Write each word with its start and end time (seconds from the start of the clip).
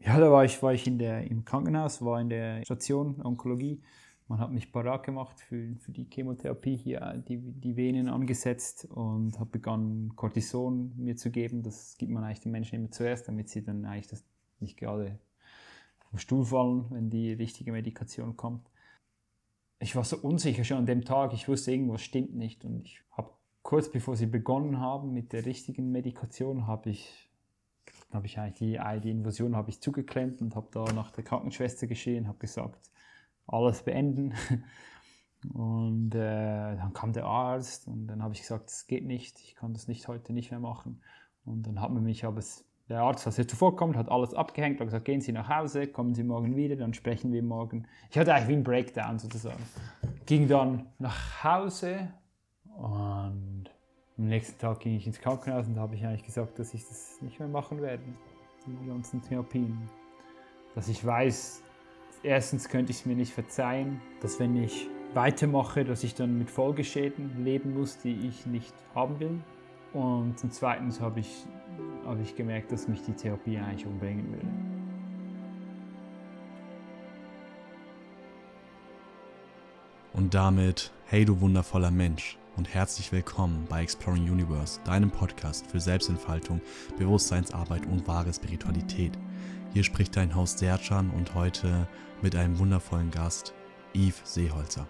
Ja, 0.00 0.18
da 0.20 0.30
war 0.30 0.44
ich, 0.44 0.62
war 0.62 0.72
ich 0.72 0.86
in 0.86 0.98
der, 0.98 1.28
im 1.30 1.44
Krankenhaus, 1.44 2.02
war 2.02 2.20
in 2.20 2.28
der 2.28 2.64
Station 2.64 3.20
Onkologie. 3.22 3.82
Man 4.28 4.40
hat 4.40 4.52
mich 4.52 4.70
parat 4.70 5.04
gemacht 5.04 5.40
für, 5.40 5.74
für 5.76 5.90
die 5.90 6.06
Chemotherapie, 6.12 6.76
hier 6.76 7.22
die, 7.26 7.38
die 7.38 7.76
Venen 7.76 8.08
angesetzt 8.08 8.84
und 8.84 9.38
habe 9.38 9.50
begonnen, 9.50 10.14
Cortison 10.16 10.92
mir 10.96 11.16
zu 11.16 11.30
geben. 11.30 11.62
Das 11.62 11.96
gibt 11.96 12.12
man 12.12 12.22
eigentlich 12.22 12.40
den 12.40 12.52
Menschen 12.52 12.76
immer 12.76 12.90
zuerst, 12.90 13.26
damit 13.26 13.48
sie 13.48 13.64
dann 13.64 13.86
eigentlich 13.86 14.08
das 14.08 14.24
nicht 14.60 14.76
gerade 14.76 15.18
vom 16.10 16.18
Stuhl 16.18 16.44
fallen, 16.44 16.86
wenn 16.90 17.10
die 17.10 17.32
richtige 17.32 17.72
Medikation 17.72 18.36
kommt. 18.36 18.68
Ich 19.80 19.96
war 19.96 20.04
so 20.04 20.18
unsicher 20.18 20.64
schon 20.64 20.78
an 20.78 20.86
dem 20.86 21.04
Tag. 21.04 21.32
Ich 21.32 21.48
wusste, 21.48 21.72
irgendwas 21.72 22.02
stimmt 22.02 22.34
nicht. 22.34 22.64
Und 22.64 22.84
ich 22.84 23.02
habe 23.12 23.30
kurz 23.62 23.90
bevor 23.90 24.16
sie 24.16 24.26
begonnen 24.26 24.78
haben 24.78 25.12
mit 25.12 25.32
der 25.32 25.46
richtigen 25.46 25.90
Medikation, 25.90 26.66
habe 26.66 26.90
ich, 26.90 27.27
habe 28.12 28.26
ich 28.26 28.38
eigentlich 28.38 28.58
die, 28.58 29.00
die 29.00 29.10
Infusion 29.10 29.56
habe 29.56 29.70
ich 29.70 29.80
zugeklemmt 29.80 30.40
und 30.40 30.56
habe 30.56 30.68
da 30.72 30.84
nach 30.92 31.10
der 31.10 31.24
Krankenschwester 31.24 31.86
geschehen, 31.86 32.28
habe 32.28 32.38
gesagt, 32.38 32.90
alles 33.46 33.82
beenden. 33.82 34.34
Und 35.54 36.16
äh, 36.16 36.76
dann 36.76 36.92
kam 36.94 37.12
der 37.12 37.24
Arzt 37.24 37.86
und 37.86 38.08
dann 38.08 38.24
habe 38.24 38.34
ich 38.34 38.40
gesagt, 38.40 38.70
es 38.70 38.88
geht 38.88 39.06
nicht, 39.06 39.38
ich 39.38 39.54
kann 39.54 39.72
das 39.72 39.86
nicht 39.86 40.08
heute 40.08 40.32
nicht 40.32 40.50
mehr 40.50 40.58
machen. 40.58 41.00
Und 41.44 41.64
dann 41.64 41.80
hat 41.80 41.92
man 41.92 42.02
mich 42.02 42.24
aber 42.24 42.42
der 42.88 43.02
Arzt, 43.02 43.26
als 43.26 43.38
er 43.38 43.46
zuvorkommt, 43.46 43.96
hat 43.96 44.10
alles 44.10 44.34
abgehängt, 44.34 44.80
hat 44.80 44.88
gesagt, 44.88 45.04
gehen 45.04 45.20
Sie 45.20 45.32
nach 45.32 45.48
Hause, 45.48 45.86
kommen 45.86 46.14
Sie 46.14 46.24
morgen 46.24 46.56
wieder, 46.56 46.74
dann 46.74 46.94
sprechen 46.94 47.32
wir 47.32 47.42
morgen. 47.42 47.86
Ich 48.10 48.18
hatte 48.18 48.34
eigentlich 48.34 48.48
wie 48.48 48.54
ein 48.54 48.64
Breakdown 48.64 49.18
sozusagen. 49.18 49.62
Ging 50.26 50.48
dann 50.48 50.86
nach 50.98 51.44
Hause 51.44 52.12
und 52.76 53.70
am 54.18 54.26
nächsten 54.26 54.58
Tag 54.58 54.80
ging 54.80 54.96
ich 54.96 55.06
ins 55.06 55.20
Krankenhaus 55.20 55.68
und 55.68 55.78
habe 55.78 55.94
ich 55.94 56.04
eigentlich 56.04 56.24
gesagt, 56.24 56.58
dass 56.58 56.74
ich 56.74 56.86
das 56.86 57.18
nicht 57.20 57.38
mehr 57.38 57.48
machen 57.48 57.80
werde, 57.80 58.02
die 58.66 58.88
ganzen 58.88 59.22
Therapien. 59.22 59.88
Dass 60.74 60.88
ich 60.88 61.04
weiß, 61.04 61.62
erstens 62.24 62.68
könnte 62.68 62.90
ich 62.90 62.98
es 62.98 63.06
mir 63.06 63.14
nicht 63.14 63.32
verzeihen, 63.32 64.00
dass 64.20 64.40
wenn 64.40 64.56
ich 64.56 64.88
weitermache, 65.14 65.84
dass 65.84 66.02
ich 66.02 66.14
dann 66.14 66.36
mit 66.36 66.50
Folgeschäden 66.50 67.44
leben 67.44 67.78
muss, 67.78 67.98
die 67.98 68.26
ich 68.26 68.44
nicht 68.44 68.74
haben 68.94 69.20
will. 69.20 69.40
Und 69.94 70.38
zum 70.38 70.50
Zweiten 70.50 70.92
habe 71.00 71.20
ich, 71.20 71.46
habe 72.04 72.20
ich 72.20 72.34
gemerkt, 72.34 72.72
dass 72.72 72.88
mich 72.88 73.02
die 73.02 73.12
Therapie 73.12 73.58
eigentlich 73.58 73.86
umbringen 73.86 74.30
würde. 74.32 74.48
Und 80.12 80.34
damit, 80.34 80.92
hey 81.06 81.24
du 81.24 81.40
wundervoller 81.40 81.92
Mensch 81.92 82.36
und 82.58 82.74
herzlich 82.74 83.12
willkommen 83.12 83.66
bei 83.68 83.84
Exploring 83.84 84.28
Universe, 84.28 84.80
deinem 84.84 85.12
Podcast 85.12 85.64
für 85.70 85.78
Selbstentfaltung, 85.78 86.60
Bewusstseinsarbeit 86.98 87.86
und 87.86 88.08
wahre 88.08 88.34
Spiritualität. 88.34 89.12
Hier 89.72 89.84
spricht 89.84 90.16
dein 90.16 90.34
Host 90.34 90.58
Serjan 90.58 91.10
und 91.10 91.36
heute 91.36 91.86
mit 92.20 92.34
einem 92.34 92.58
wundervollen 92.58 93.12
Gast, 93.12 93.54
Yves 93.94 94.22
Seeholzer. 94.24 94.88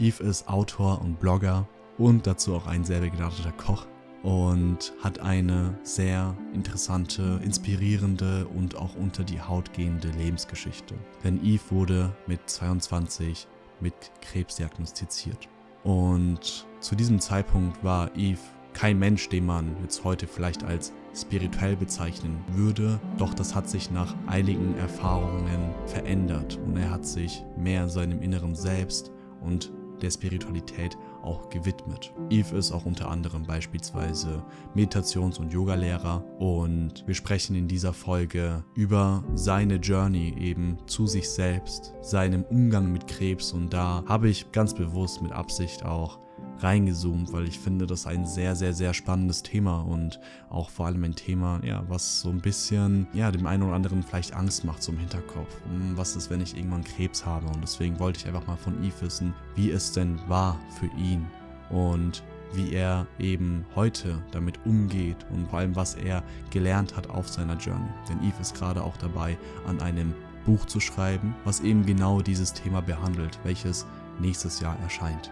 Yves 0.00 0.20
ist 0.20 0.48
Autor 0.48 1.02
und 1.02 1.20
Blogger 1.20 1.68
und 1.98 2.26
dazu 2.26 2.54
auch 2.54 2.66
ein 2.66 2.82
sehr 2.82 3.00
begnadeter 3.00 3.52
Koch 3.52 3.86
und 4.22 4.94
hat 5.02 5.18
eine 5.18 5.78
sehr 5.82 6.34
interessante, 6.54 7.42
inspirierende 7.44 8.48
und 8.48 8.74
auch 8.74 8.94
unter 8.94 9.22
die 9.22 9.42
Haut 9.42 9.74
gehende 9.74 10.08
Lebensgeschichte. 10.08 10.94
Denn 11.22 11.44
Yves 11.44 11.70
wurde 11.70 12.16
mit 12.26 12.48
22 12.48 13.46
mit 13.80 13.92
Krebs 14.22 14.56
diagnostiziert. 14.56 15.46
Und 15.86 16.66
zu 16.86 16.94
diesem 16.94 17.18
Zeitpunkt 17.18 17.82
war 17.82 18.12
Yves 18.16 18.38
kein 18.72 19.00
Mensch, 19.00 19.28
den 19.28 19.44
man 19.44 19.74
jetzt 19.82 20.04
heute 20.04 20.28
vielleicht 20.28 20.62
als 20.62 20.92
spirituell 21.16 21.74
bezeichnen 21.74 22.44
würde, 22.52 23.00
doch 23.18 23.34
das 23.34 23.56
hat 23.56 23.68
sich 23.68 23.90
nach 23.90 24.14
einigen 24.28 24.76
Erfahrungen 24.76 25.74
verändert 25.86 26.60
und 26.64 26.76
er 26.76 26.90
hat 26.90 27.04
sich 27.04 27.42
mehr 27.56 27.88
seinem 27.88 28.22
inneren 28.22 28.54
Selbst 28.54 29.10
und 29.40 29.72
der 30.00 30.12
Spiritualität 30.12 30.96
auch 31.22 31.50
gewidmet. 31.50 32.12
Eve 32.30 32.56
ist 32.56 32.70
auch 32.70 32.84
unter 32.84 33.10
anderem 33.10 33.44
beispielsweise 33.44 34.44
Meditations- 34.76 35.40
und 35.40 35.52
Yogalehrer 35.52 36.22
und 36.38 37.02
wir 37.04 37.14
sprechen 37.16 37.56
in 37.56 37.66
dieser 37.66 37.94
Folge 37.94 38.62
über 38.74 39.24
seine 39.34 39.76
Journey 39.76 40.36
eben 40.38 40.78
zu 40.86 41.08
sich 41.08 41.28
selbst, 41.28 41.94
seinem 42.00 42.44
Umgang 42.44 42.92
mit 42.92 43.08
Krebs 43.08 43.52
und 43.52 43.72
da 43.72 44.04
habe 44.06 44.28
ich 44.28 44.52
ganz 44.52 44.72
bewusst 44.72 45.20
mit 45.20 45.32
Absicht 45.32 45.84
auch 45.84 46.20
reingezoomt, 46.60 47.32
weil 47.32 47.46
ich 47.46 47.58
finde, 47.58 47.86
das 47.86 48.00
ist 48.00 48.06
ein 48.06 48.26
sehr, 48.26 48.56
sehr, 48.56 48.72
sehr 48.72 48.94
spannendes 48.94 49.42
Thema 49.42 49.80
und 49.80 50.20
auch 50.50 50.70
vor 50.70 50.86
allem 50.86 51.04
ein 51.04 51.14
Thema, 51.14 51.60
ja, 51.62 51.84
was 51.88 52.20
so 52.20 52.30
ein 52.30 52.40
bisschen, 52.40 53.06
ja, 53.12 53.30
dem 53.30 53.46
einen 53.46 53.62
oder 53.62 53.74
anderen 53.74 54.02
vielleicht 54.02 54.34
Angst 54.34 54.64
macht 54.64 54.82
so 54.82 54.92
im 54.92 54.98
Hinterkopf. 54.98 55.54
Hm, 55.64 55.96
was 55.96 56.16
ist, 56.16 56.30
wenn 56.30 56.40
ich 56.40 56.56
irgendwann 56.56 56.84
Krebs 56.84 57.24
habe? 57.24 57.46
Und 57.46 57.62
deswegen 57.62 57.98
wollte 57.98 58.20
ich 58.20 58.26
einfach 58.26 58.46
mal 58.46 58.56
von 58.56 58.82
Eve 58.82 59.02
wissen, 59.02 59.34
wie 59.54 59.70
es 59.70 59.92
denn 59.92 60.18
war 60.28 60.58
für 60.78 60.90
ihn 60.98 61.26
und 61.70 62.22
wie 62.52 62.72
er 62.72 63.06
eben 63.18 63.64
heute 63.74 64.22
damit 64.30 64.58
umgeht 64.64 65.26
und 65.30 65.48
vor 65.48 65.58
allem, 65.58 65.76
was 65.76 65.94
er 65.94 66.22
gelernt 66.50 66.96
hat 66.96 67.10
auf 67.10 67.28
seiner 67.28 67.56
Journey. 67.56 67.88
Denn 68.08 68.22
Eve 68.22 68.40
ist 68.40 68.54
gerade 68.54 68.82
auch 68.82 68.96
dabei, 68.96 69.36
an 69.66 69.80
einem 69.80 70.14
Buch 70.44 70.64
zu 70.66 70.80
schreiben, 70.80 71.34
was 71.44 71.60
eben 71.60 71.84
genau 71.84 72.20
dieses 72.22 72.52
Thema 72.52 72.80
behandelt, 72.80 73.38
welches 73.42 73.84
nächstes 74.20 74.60
Jahr 74.60 74.78
erscheint. 74.80 75.30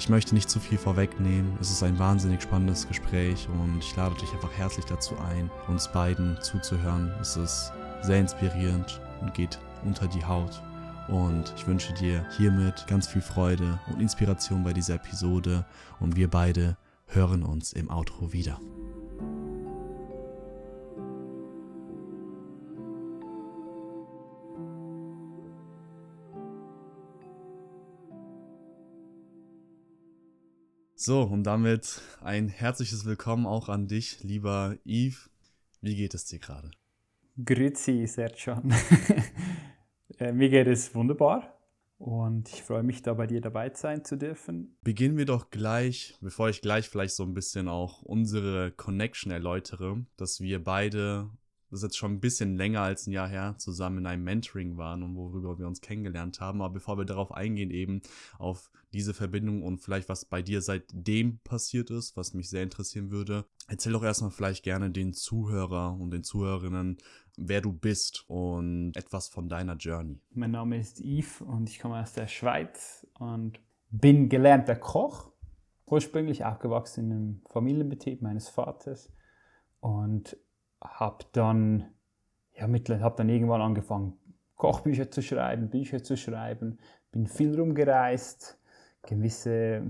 Ich 0.00 0.08
möchte 0.08 0.34
nicht 0.34 0.48
zu 0.48 0.60
viel 0.60 0.78
vorwegnehmen. 0.78 1.58
Es 1.60 1.70
ist 1.70 1.82
ein 1.82 1.98
wahnsinnig 1.98 2.40
spannendes 2.40 2.88
Gespräch 2.88 3.46
und 3.52 3.80
ich 3.80 3.94
lade 3.96 4.14
dich 4.14 4.32
einfach 4.32 4.50
herzlich 4.56 4.86
dazu 4.86 5.14
ein, 5.18 5.50
uns 5.68 5.92
beiden 5.92 6.38
zuzuhören. 6.40 7.12
Es 7.20 7.36
ist 7.36 7.70
sehr 8.00 8.18
inspirierend 8.18 8.98
und 9.20 9.34
geht 9.34 9.58
unter 9.84 10.08
die 10.08 10.24
Haut. 10.24 10.62
Und 11.08 11.52
ich 11.54 11.66
wünsche 11.66 11.92
dir 11.92 12.26
hiermit 12.38 12.86
ganz 12.86 13.08
viel 13.08 13.20
Freude 13.20 13.78
und 13.92 14.00
Inspiration 14.00 14.64
bei 14.64 14.72
dieser 14.72 14.94
Episode. 14.94 15.66
Und 16.00 16.16
wir 16.16 16.30
beide 16.30 16.78
hören 17.08 17.42
uns 17.42 17.74
im 17.74 17.90
Outro 17.90 18.32
wieder. 18.32 18.58
So, 31.02 31.22
und 31.22 31.44
damit 31.44 32.02
ein 32.20 32.50
herzliches 32.50 33.06
Willkommen 33.06 33.46
auch 33.46 33.70
an 33.70 33.88
dich, 33.88 34.22
lieber 34.22 34.76
Yves. 34.84 35.30
Wie 35.80 35.96
geht 35.96 36.12
es 36.12 36.26
dir 36.26 36.38
gerade? 36.38 36.70
Grüezi, 37.42 38.06
Serjan. 38.06 38.74
Äh, 40.18 40.32
mir 40.32 40.50
geht 40.50 40.66
es 40.66 40.94
wunderbar 40.94 41.58
und 41.96 42.50
ich 42.50 42.62
freue 42.62 42.82
mich, 42.82 43.00
da 43.00 43.14
bei 43.14 43.26
dir 43.26 43.40
dabei 43.40 43.72
sein 43.72 44.04
zu 44.04 44.18
dürfen. 44.18 44.76
Beginnen 44.82 45.16
wir 45.16 45.24
doch 45.24 45.48
gleich, 45.48 46.18
bevor 46.20 46.50
ich 46.50 46.60
gleich 46.60 46.90
vielleicht 46.90 47.14
so 47.14 47.22
ein 47.22 47.32
bisschen 47.32 47.68
auch 47.68 48.02
unsere 48.02 48.70
Connection 48.72 49.32
erläutere, 49.32 50.04
dass 50.18 50.40
wir 50.40 50.62
beide 50.62 51.30
das 51.70 51.78
ist 51.78 51.82
jetzt 51.84 51.98
schon 51.98 52.12
ein 52.12 52.20
bisschen 52.20 52.56
länger 52.56 52.80
als 52.80 53.06
ein 53.06 53.12
Jahr 53.12 53.28
her, 53.28 53.54
zusammen 53.58 53.98
in 53.98 54.06
einem 54.06 54.24
Mentoring 54.24 54.76
waren 54.76 55.02
und 55.02 55.14
worüber 55.14 55.58
wir 55.58 55.68
uns 55.68 55.80
kennengelernt 55.80 56.40
haben. 56.40 56.62
Aber 56.62 56.74
bevor 56.74 56.98
wir 56.98 57.04
darauf 57.04 57.32
eingehen, 57.32 57.70
eben 57.70 58.02
auf 58.38 58.70
diese 58.92 59.14
Verbindung 59.14 59.62
und 59.62 59.78
vielleicht 59.78 60.08
was 60.08 60.24
bei 60.24 60.42
dir 60.42 60.62
seitdem 60.62 61.38
passiert 61.44 61.90
ist, 61.90 62.16
was 62.16 62.34
mich 62.34 62.50
sehr 62.50 62.64
interessieren 62.64 63.10
würde, 63.10 63.44
erzähl 63.68 63.92
doch 63.92 64.02
erstmal 64.02 64.32
vielleicht 64.32 64.64
gerne 64.64 64.90
den 64.90 65.12
Zuhörer 65.12 65.96
und 65.98 66.10
den 66.10 66.24
Zuhörerinnen, 66.24 66.98
wer 67.36 67.60
du 67.60 67.72
bist 67.72 68.24
und 68.26 68.96
etwas 68.96 69.28
von 69.28 69.48
deiner 69.48 69.76
Journey. 69.76 70.20
Mein 70.32 70.50
Name 70.50 70.78
ist 70.78 71.00
Yves 71.00 71.40
und 71.40 71.68
ich 71.68 71.78
komme 71.78 72.02
aus 72.02 72.12
der 72.12 72.26
Schweiz 72.26 73.06
und 73.18 73.60
bin 73.90 74.28
gelernter 74.28 74.74
Koch, 74.76 75.30
ursprünglich 75.86 76.44
aufgewachsen 76.44 77.04
in 77.04 77.12
einem 77.12 77.42
Familienbetrieb 77.48 78.22
meines 78.22 78.48
Vaters 78.48 79.12
und 79.80 80.36
habe 80.82 81.24
dann, 81.32 81.86
ja, 82.54 82.68
hab 83.00 83.16
dann 83.16 83.28
irgendwann 83.28 83.60
angefangen, 83.60 84.14
Kochbücher 84.56 85.10
zu 85.10 85.22
schreiben, 85.22 85.70
Bücher 85.70 86.02
zu 86.02 86.16
schreiben, 86.16 86.78
bin 87.12 87.26
viel 87.26 87.58
rumgereist. 87.58 88.58
Gewisse 89.02 89.50
äh, 89.50 89.82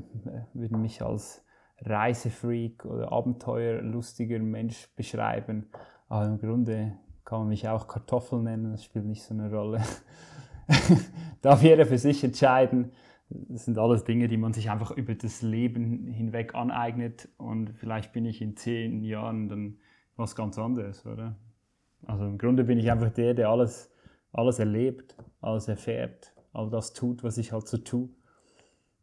würden 0.54 0.80
mich 0.80 1.02
als 1.02 1.44
Reisefreak 1.80 2.84
oder 2.84 3.10
abenteuerlustiger 3.10 4.38
Mensch 4.38 4.88
beschreiben. 4.94 5.70
Aber 6.08 6.26
im 6.26 6.38
Grunde 6.38 6.98
kann 7.24 7.40
man 7.40 7.48
mich 7.48 7.68
auch 7.68 7.88
Kartoffel 7.88 8.40
nennen, 8.40 8.72
das 8.72 8.84
spielt 8.84 9.06
nicht 9.06 9.22
so 9.22 9.34
eine 9.34 9.50
Rolle. 9.50 9.82
Darf 11.42 11.62
jeder 11.62 11.86
für 11.86 11.98
sich 11.98 12.22
entscheiden. 12.22 12.92
Das 13.28 13.64
sind 13.64 13.78
alles 13.78 14.04
Dinge, 14.04 14.28
die 14.28 14.36
man 14.36 14.52
sich 14.52 14.70
einfach 14.70 14.90
über 14.90 15.14
das 15.14 15.42
Leben 15.42 16.06
hinweg 16.06 16.54
aneignet. 16.54 17.28
Und 17.36 17.70
vielleicht 17.70 18.12
bin 18.12 18.24
ich 18.24 18.42
in 18.42 18.56
zehn 18.56 19.02
Jahren 19.04 19.48
dann 19.48 19.78
was 20.20 20.36
ganz 20.36 20.58
anderes, 20.58 21.04
oder? 21.06 21.36
Also 22.06 22.24
im 22.24 22.38
Grunde 22.38 22.64
bin 22.64 22.78
ich 22.78 22.90
einfach 22.90 23.10
der, 23.10 23.34
der 23.34 23.50
alles, 23.50 23.90
alles 24.32 24.58
erlebt, 24.58 25.16
alles 25.40 25.68
erfährt, 25.68 26.32
all 26.52 26.70
das 26.70 26.92
tut, 26.92 27.22
was 27.24 27.38
ich 27.38 27.52
halt 27.52 27.68
so 27.68 27.78
tue. 27.78 28.08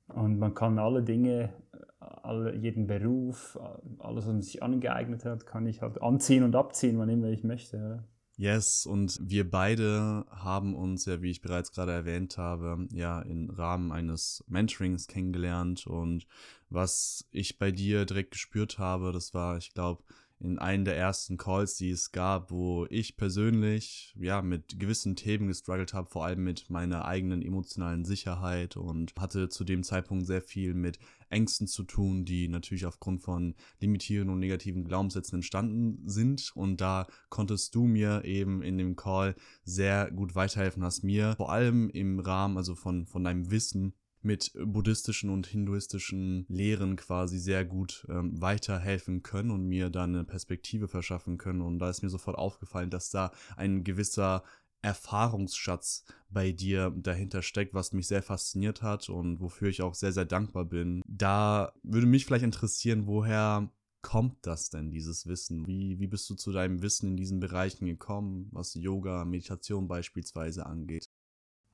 Und 0.08 0.40
man 0.40 0.54
kann 0.54 0.80
alle 0.80 1.04
Dinge, 1.04 1.54
alle, 2.00 2.56
jeden 2.56 2.88
Beruf, 2.88 3.60
alles, 4.00 4.26
was 4.26 4.34
man 4.34 4.42
sich 4.42 4.64
angeeignet 4.64 5.26
hat, 5.26 5.46
kann 5.46 5.68
ich 5.68 5.82
halt 5.82 6.02
anziehen 6.02 6.44
und 6.44 6.56
abziehen, 6.56 6.98
wann 6.98 7.10
immer 7.10 7.28
ich 7.28 7.44
möchte. 7.44 7.78
Oder? 7.78 8.04
Yes, 8.40 8.86
und 8.86 9.20
wir 9.20 9.50
beide 9.50 10.24
haben 10.30 10.76
uns 10.76 11.06
ja, 11.06 11.24
wie 11.24 11.32
ich 11.32 11.42
bereits 11.42 11.72
gerade 11.72 11.92
erwähnt 11.92 12.38
habe, 12.38 12.88
ja 12.92 13.20
im 13.24 13.50
Rahmen 13.50 13.92
eines 13.92 14.44
Mentorings 14.48 15.08
kennengelernt. 15.08 15.88
Und 15.88 16.28
was 16.70 17.28
ich 17.32 17.58
bei 17.58 17.72
dir 17.72 18.06
direkt 18.06 18.32
gespürt 18.32 18.78
habe, 18.78 19.12
das 19.12 19.34
war, 19.34 19.58
ich 19.58 19.74
glaube, 19.74 20.04
in 20.40 20.60
einem 20.60 20.86
der 20.86 20.96
ersten 20.96 21.38
Calls, 21.38 21.78
die 21.78 21.90
es 21.90 22.12
gab, 22.12 22.52
wo 22.52 22.86
ich 22.90 23.18
persönlich 23.18 24.16
ja 24.20 24.42
mit 24.42 24.80
gewissen 24.80 25.16
Themen 25.16 25.48
gestruggelt 25.48 25.94
habe, 25.94 26.10
vor 26.10 26.26
allem 26.26 26.44
mit 26.44 26.70
meiner 26.70 27.06
eigenen 27.06 27.42
emotionalen 27.42 28.06
Sicherheit 28.06 28.78
und 28.78 29.14
hatte 29.18 29.50
zu 29.50 29.64
dem 29.64 29.84
Zeitpunkt 29.84 30.28
sehr 30.28 30.42
viel 30.42 30.76
mit 30.76 31.00
Ängsten 31.30 31.68
zu 31.68 31.84
tun, 31.84 32.24
die 32.24 32.48
natürlich 32.48 32.86
aufgrund 32.86 33.22
von 33.22 33.56
limitierenden 33.80 34.34
und 34.34 34.40
negativen 34.40 34.84
Glaubenssätzen 34.86 35.38
entstanden 35.38 36.08
sind. 36.08 36.52
Und 36.56 36.82
da 36.82 37.08
konntest 37.30 37.74
du 37.74 37.86
mir 37.86 38.24
eben 38.24 38.62
in 38.62 38.78
dem 38.78 38.96
Call 38.96 39.36
sehr 39.64 40.12
gut 40.12 40.36
weiterhelfen, 40.36 40.84
hast 40.84 41.04
mir 41.04 41.34
vor 41.36 41.52
allem 41.52 41.90
im 41.90 42.20
Rahmen, 42.20 42.58
also 42.58 42.76
von, 42.76 43.08
von 43.08 43.24
deinem 43.24 43.50
Wissen 43.50 43.94
mit 44.28 44.52
buddhistischen 44.64 45.32
und 45.32 45.48
hinduistischen 45.48 46.46
Lehren 46.50 46.98
quasi 46.98 47.40
sehr 47.40 47.66
gut 47.66 48.06
ähm, 48.10 48.40
weiterhelfen 48.40 49.24
können 49.24 49.50
und 49.50 49.66
mir 49.66 49.90
da 49.90 50.04
eine 50.04 50.24
Perspektive 50.24 50.88
verschaffen 50.88 51.40
können. 51.40 51.62
Und 51.62 51.80
da 51.80 51.90
ist 51.90 52.04
mir 52.04 52.10
sofort 52.10 52.38
aufgefallen, 52.38 52.92
dass 52.92 53.10
da 53.10 53.32
ein 53.56 53.84
gewisser 53.84 54.44
Erfahrungsschatz 54.82 56.06
bei 56.30 56.52
dir 56.52 56.92
dahinter 56.96 57.42
steckt, 57.42 57.74
was 57.74 57.94
mich 57.94 58.08
sehr 58.08 58.22
fasziniert 58.22 58.84
hat 58.84 59.10
und 59.10 59.40
wofür 59.40 59.70
ich 59.70 59.82
auch 59.82 59.96
sehr, 59.96 60.12
sehr 60.12 60.26
dankbar 60.26 60.66
bin. 60.66 61.02
Da 61.08 61.74
würde 61.82 62.06
mich 62.06 62.26
vielleicht 62.26 62.46
interessieren, 62.46 63.08
woher 63.08 63.72
kommt 64.02 64.46
das 64.46 64.70
denn, 64.70 64.92
dieses 64.92 65.26
Wissen? 65.28 65.66
Wie, 65.68 66.00
wie 66.00 66.08
bist 66.08 66.30
du 66.30 66.36
zu 66.36 66.52
deinem 66.52 66.82
Wissen 66.82 67.10
in 67.10 67.18
diesen 67.18 67.40
Bereichen 67.40 67.86
gekommen, 67.86 68.50
was 68.52 68.76
Yoga, 68.76 69.26
Meditation 69.26 69.88
beispielsweise 69.88 70.66
angeht? 70.66 71.10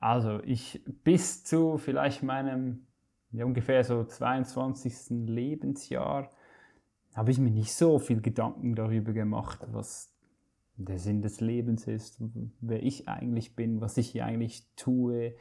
Also 0.04 0.40
ich 0.44 0.82
bis 1.02 1.44
zu 1.44 1.78
vielleicht 1.78 2.22
meinem 2.22 2.86
ja, 3.32 3.46
ungefähr 3.46 3.82
so 3.84 4.04
22. 4.04 5.26
Lebensjahr 5.26 6.28
habe 7.14 7.30
ich 7.30 7.38
mir 7.38 7.50
nicht 7.50 7.72
so 7.72 7.98
viel 7.98 8.20
Gedanken 8.20 8.74
darüber 8.74 9.14
gemacht, 9.14 9.60
was 9.72 10.14
der 10.76 10.98
Sinn 10.98 11.22
des 11.22 11.40
Lebens 11.40 11.86
ist, 11.86 12.22
wer 12.60 12.82
ich 12.82 13.08
eigentlich 13.08 13.56
bin, 13.56 13.80
was 13.80 13.96
ich 13.96 14.10
hier 14.10 14.26
eigentlich 14.26 14.66
tue. 14.76 15.36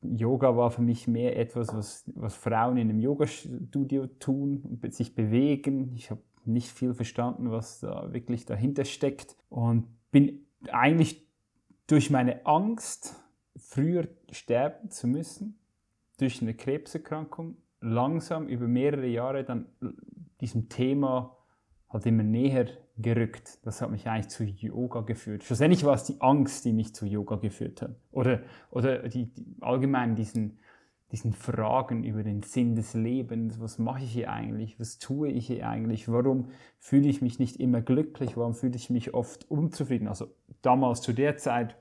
Yoga 0.00 0.56
war 0.56 0.70
für 0.70 0.80
mich 0.80 1.06
mehr 1.06 1.38
etwas, 1.38 1.74
was, 1.74 2.10
was 2.14 2.36
Frauen 2.36 2.78
in 2.78 2.88
einem 2.88 3.00
Yoga-Studio 3.00 4.06
tun, 4.18 4.80
sich 4.88 5.14
bewegen. 5.14 5.92
Ich 5.94 6.10
habe 6.10 6.22
nicht 6.46 6.70
viel 6.70 6.94
verstanden, 6.94 7.50
was 7.50 7.80
da 7.80 8.14
wirklich 8.14 8.46
dahinter 8.46 8.86
steckt 8.86 9.36
und 9.50 9.88
bin 10.10 10.46
eigentlich 10.70 11.28
durch 11.86 12.08
meine 12.08 12.46
Angst 12.46 13.27
früher 13.58 14.08
sterben 14.30 14.90
zu 14.90 15.06
müssen 15.06 15.58
durch 16.18 16.42
eine 16.42 16.54
Krebserkrankung, 16.54 17.56
langsam 17.80 18.48
über 18.48 18.66
mehrere 18.66 19.06
Jahre 19.06 19.44
dann 19.44 19.66
diesem 20.40 20.68
Thema 20.68 21.36
halt 21.88 22.06
immer 22.06 22.22
näher 22.22 22.66
gerückt. 22.96 23.58
Das 23.62 23.80
hat 23.80 23.90
mich 23.90 24.06
eigentlich 24.08 24.28
zu 24.28 24.44
Yoga 24.44 25.00
geführt. 25.02 25.44
Schlussendlich 25.44 25.84
war 25.84 25.94
es 25.94 26.04
die 26.04 26.20
Angst, 26.20 26.64
die 26.64 26.72
mich 26.72 26.94
zu 26.94 27.06
Yoga 27.06 27.36
geführt 27.36 27.82
hat. 27.82 27.96
Oder, 28.10 28.42
oder 28.70 29.08
die, 29.08 29.26
die 29.26 29.46
allgemein 29.60 30.14
diesen, 30.16 30.58
diesen 31.12 31.32
Fragen 31.32 32.04
über 32.04 32.22
den 32.22 32.42
Sinn 32.42 32.74
des 32.74 32.94
Lebens. 32.94 33.60
Was 33.60 33.78
mache 33.78 34.02
ich 34.04 34.12
hier 34.12 34.30
eigentlich? 34.30 34.78
Was 34.78 34.98
tue 34.98 35.30
ich 35.30 35.46
hier 35.46 35.68
eigentlich? 35.68 36.08
Warum 36.08 36.50
fühle 36.78 37.08
ich 37.08 37.22
mich 37.22 37.38
nicht 37.38 37.56
immer 37.56 37.80
glücklich? 37.80 38.36
Warum 38.36 38.54
fühle 38.54 38.76
ich 38.76 38.90
mich 38.90 39.14
oft 39.14 39.50
unzufrieden? 39.50 40.08
Also 40.08 40.26
damals 40.60 41.00
zu 41.00 41.12
der 41.12 41.36
Zeit 41.36 41.76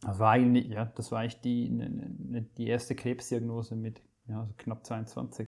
das 0.00 0.18
war 0.18 0.32
eigentlich, 0.32 0.68
ja, 0.68 0.86
das 0.86 1.12
war 1.12 1.20
eigentlich 1.20 1.40
die, 1.40 1.68
ne, 1.68 1.90
ne, 1.90 2.14
ne, 2.18 2.42
die 2.56 2.66
erste 2.66 2.94
Krebsdiagnose 2.94 3.76
mit 3.76 4.02
ja, 4.26 4.46
so 4.46 4.54
knapp 4.56 4.86
22. 4.86 5.46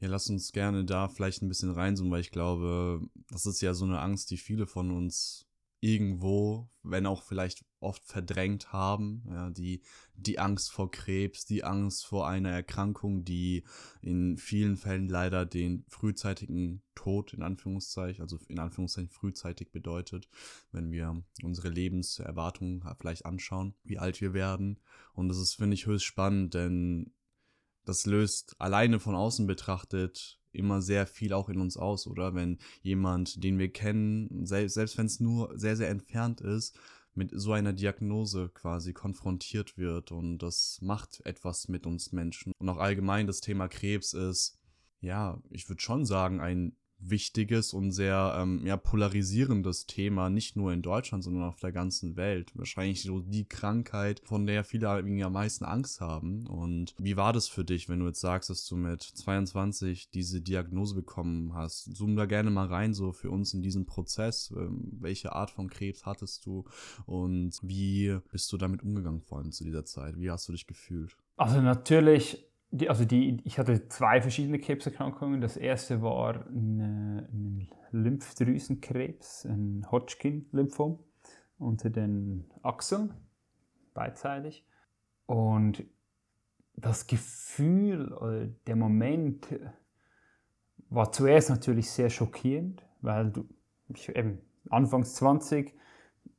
Ja, 0.00 0.08
lass 0.08 0.30
uns 0.30 0.52
gerne 0.52 0.84
da 0.84 1.08
vielleicht 1.08 1.42
ein 1.42 1.48
bisschen 1.48 1.70
reinzoomen, 1.70 2.12
weil 2.12 2.22
ich 2.22 2.30
glaube, 2.30 3.02
das 3.28 3.44
ist 3.44 3.60
ja 3.60 3.74
so 3.74 3.84
eine 3.84 4.00
Angst, 4.00 4.30
die 4.30 4.38
viele 4.38 4.66
von 4.66 4.90
uns 4.90 5.46
irgendwo, 5.80 6.68
wenn 6.82 7.06
auch 7.06 7.22
vielleicht 7.22 7.64
oft 7.80 8.04
verdrängt 8.04 8.72
haben, 8.72 9.24
ja, 9.28 9.50
die, 9.50 9.82
die 10.14 10.38
Angst 10.38 10.70
vor 10.70 10.90
Krebs, 10.90 11.46
die 11.46 11.64
Angst 11.64 12.06
vor 12.06 12.28
einer 12.28 12.50
Erkrankung, 12.50 13.24
die 13.24 13.64
in 14.02 14.36
vielen 14.36 14.76
Fällen 14.76 15.08
leider 15.08 15.46
den 15.46 15.84
frühzeitigen 15.88 16.82
Tod 16.94 17.32
in 17.32 17.42
Anführungszeichen, 17.42 18.20
also 18.20 18.38
in 18.48 18.58
Anführungszeichen 18.58 19.08
frühzeitig 19.08 19.70
bedeutet, 19.72 20.28
wenn 20.70 20.92
wir 20.92 21.22
unsere 21.42 21.70
Lebenserwartung 21.70 22.84
vielleicht 22.98 23.24
anschauen, 23.24 23.74
wie 23.82 23.98
alt 23.98 24.20
wir 24.20 24.34
werden. 24.34 24.80
Und 25.14 25.28
das 25.28 25.38
ist, 25.38 25.54
finde 25.54 25.74
ich, 25.74 25.86
höchst 25.86 26.04
spannend, 26.04 26.52
denn 26.52 27.14
das 27.86 28.04
löst 28.04 28.54
alleine 28.60 29.00
von 29.00 29.14
außen 29.14 29.46
betrachtet 29.46 30.39
immer 30.52 30.82
sehr 30.82 31.06
viel 31.06 31.32
auch 31.32 31.48
in 31.48 31.60
uns 31.60 31.76
aus, 31.76 32.06
oder? 32.06 32.34
Wenn 32.34 32.58
jemand, 32.82 33.42
den 33.42 33.58
wir 33.58 33.72
kennen, 33.72 34.46
selbst, 34.46 34.74
selbst 34.74 34.98
wenn 34.98 35.06
es 35.06 35.20
nur 35.20 35.58
sehr, 35.58 35.76
sehr 35.76 35.88
entfernt 35.88 36.40
ist, 36.40 36.78
mit 37.14 37.32
so 37.34 37.52
einer 37.52 37.72
Diagnose 37.72 38.48
quasi 38.50 38.92
konfrontiert 38.92 39.76
wird 39.76 40.12
und 40.12 40.38
das 40.38 40.78
macht 40.80 41.20
etwas 41.24 41.68
mit 41.68 41.86
uns 41.86 42.12
Menschen. 42.12 42.52
Und 42.58 42.68
auch 42.68 42.78
allgemein 42.78 43.26
das 43.26 43.40
Thema 43.40 43.68
Krebs 43.68 44.12
ist, 44.12 44.58
ja, 45.00 45.42
ich 45.50 45.68
würde 45.68 45.80
schon 45.80 46.04
sagen, 46.04 46.40
ein 46.40 46.76
wichtiges 47.00 47.72
und 47.72 47.92
sehr 47.92 48.36
ähm, 48.38 48.66
ja, 48.66 48.76
polarisierendes 48.76 49.86
Thema, 49.86 50.30
nicht 50.30 50.56
nur 50.56 50.72
in 50.72 50.82
Deutschland, 50.82 51.24
sondern 51.24 51.44
auf 51.44 51.60
der 51.60 51.72
ganzen 51.72 52.16
Welt. 52.16 52.52
Wahrscheinlich 52.54 53.02
so 53.02 53.20
die 53.20 53.44
Krankheit, 53.44 54.20
von 54.24 54.46
der 54.46 54.64
viele 54.64 54.88
irgendwie 54.88 55.24
am 55.24 55.32
meisten 55.32 55.64
Angst 55.64 56.00
haben. 56.00 56.46
Und 56.46 56.94
wie 56.98 57.16
war 57.16 57.32
das 57.32 57.48
für 57.48 57.64
dich, 57.64 57.88
wenn 57.88 58.00
du 58.00 58.06
jetzt 58.06 58.20
sagst, 58.20 58.50
dass 58.50 58.66
du 58.66 58.76
mit 58.76 59.02
22 59.02 60.10
diese 60.10 60.40
Diagnose 60.40 60.94
bekommen 60.94 61.54
hast? 61.54 61.96
Zoom 61.96 62.16
da 62.16 62.26
gerne 62.26 62.50
mal 62.50 62.66
rein, 62.66 62.94
so 62.94 63.12
für 63.12 63.30
uns 63.30 63.54
in 63.54 63.62
diesen 63.62 63.86
Prozess. 63.86 64.52
Ähm, 64.56 64.92
welche 65.00 65.32
Art 65.32 65.50
von 65.50 65.68
Krebs 65.68 66.06
hattest 66.06 66.46
du 66.46 66.64
und 67.06 67.58
wie 67.62 68.18
bist 68.30 68.52
du 68.52 68.56
damit 68.56 68.82
umgegangen 68.82 69.20
vor 69.20 69.38
allem 69.38 69.52
zu 69.52 69.64
dieser 69.64 69.84
Zeit? 69.84 70.18
Wie 70.18 70.30
hast 70.30 70.48
du 70.48 70.52
dich 70.52 70.66
gefühlt? 70.66 71.16
Also 71.36 71.60
natürlich 71.62 72.49
die, 72.70 72.88
also 72.88 73.04
die, 73.04 73.40
ich 73.44 73.58
hatte 73.58 73.88
zwei 73.88 74.20
verschiedene 74.22 74.58
Krebserkrankungen. 74.58 75.40
Das 75.40 75.56
erste 75.56 76.02
war 76.02 76.46
ein 76.46 77.68
Lymphdrüsenkrebs, 77.90 79.44
ein 79.46 79.86
Hodgkin-Lymphom 79.90 80.98
unter 81.58 81.90
den 81.90 82.50
Achseln, 82.62 83.14
beidseitig. 83.92 84.64
Und 85.26 85.84
das 86.76 87.06
Gefühl 87.06 88.12
oder 88.12 88.46
der 88.66 88.76
Moment 88.76 89.46
war 90.88 91.12
zuerst 91.12 91.50
natürlich 91.50 91.90
sehr 91.90 92.10
schockierend, 92.10 92.84
weil 93.00 93.30
du 93.30 93.46
ich, 93.94 94.08
eben 94.14 94.38
anfangs 94.68 95.14
20, 95.14 95.74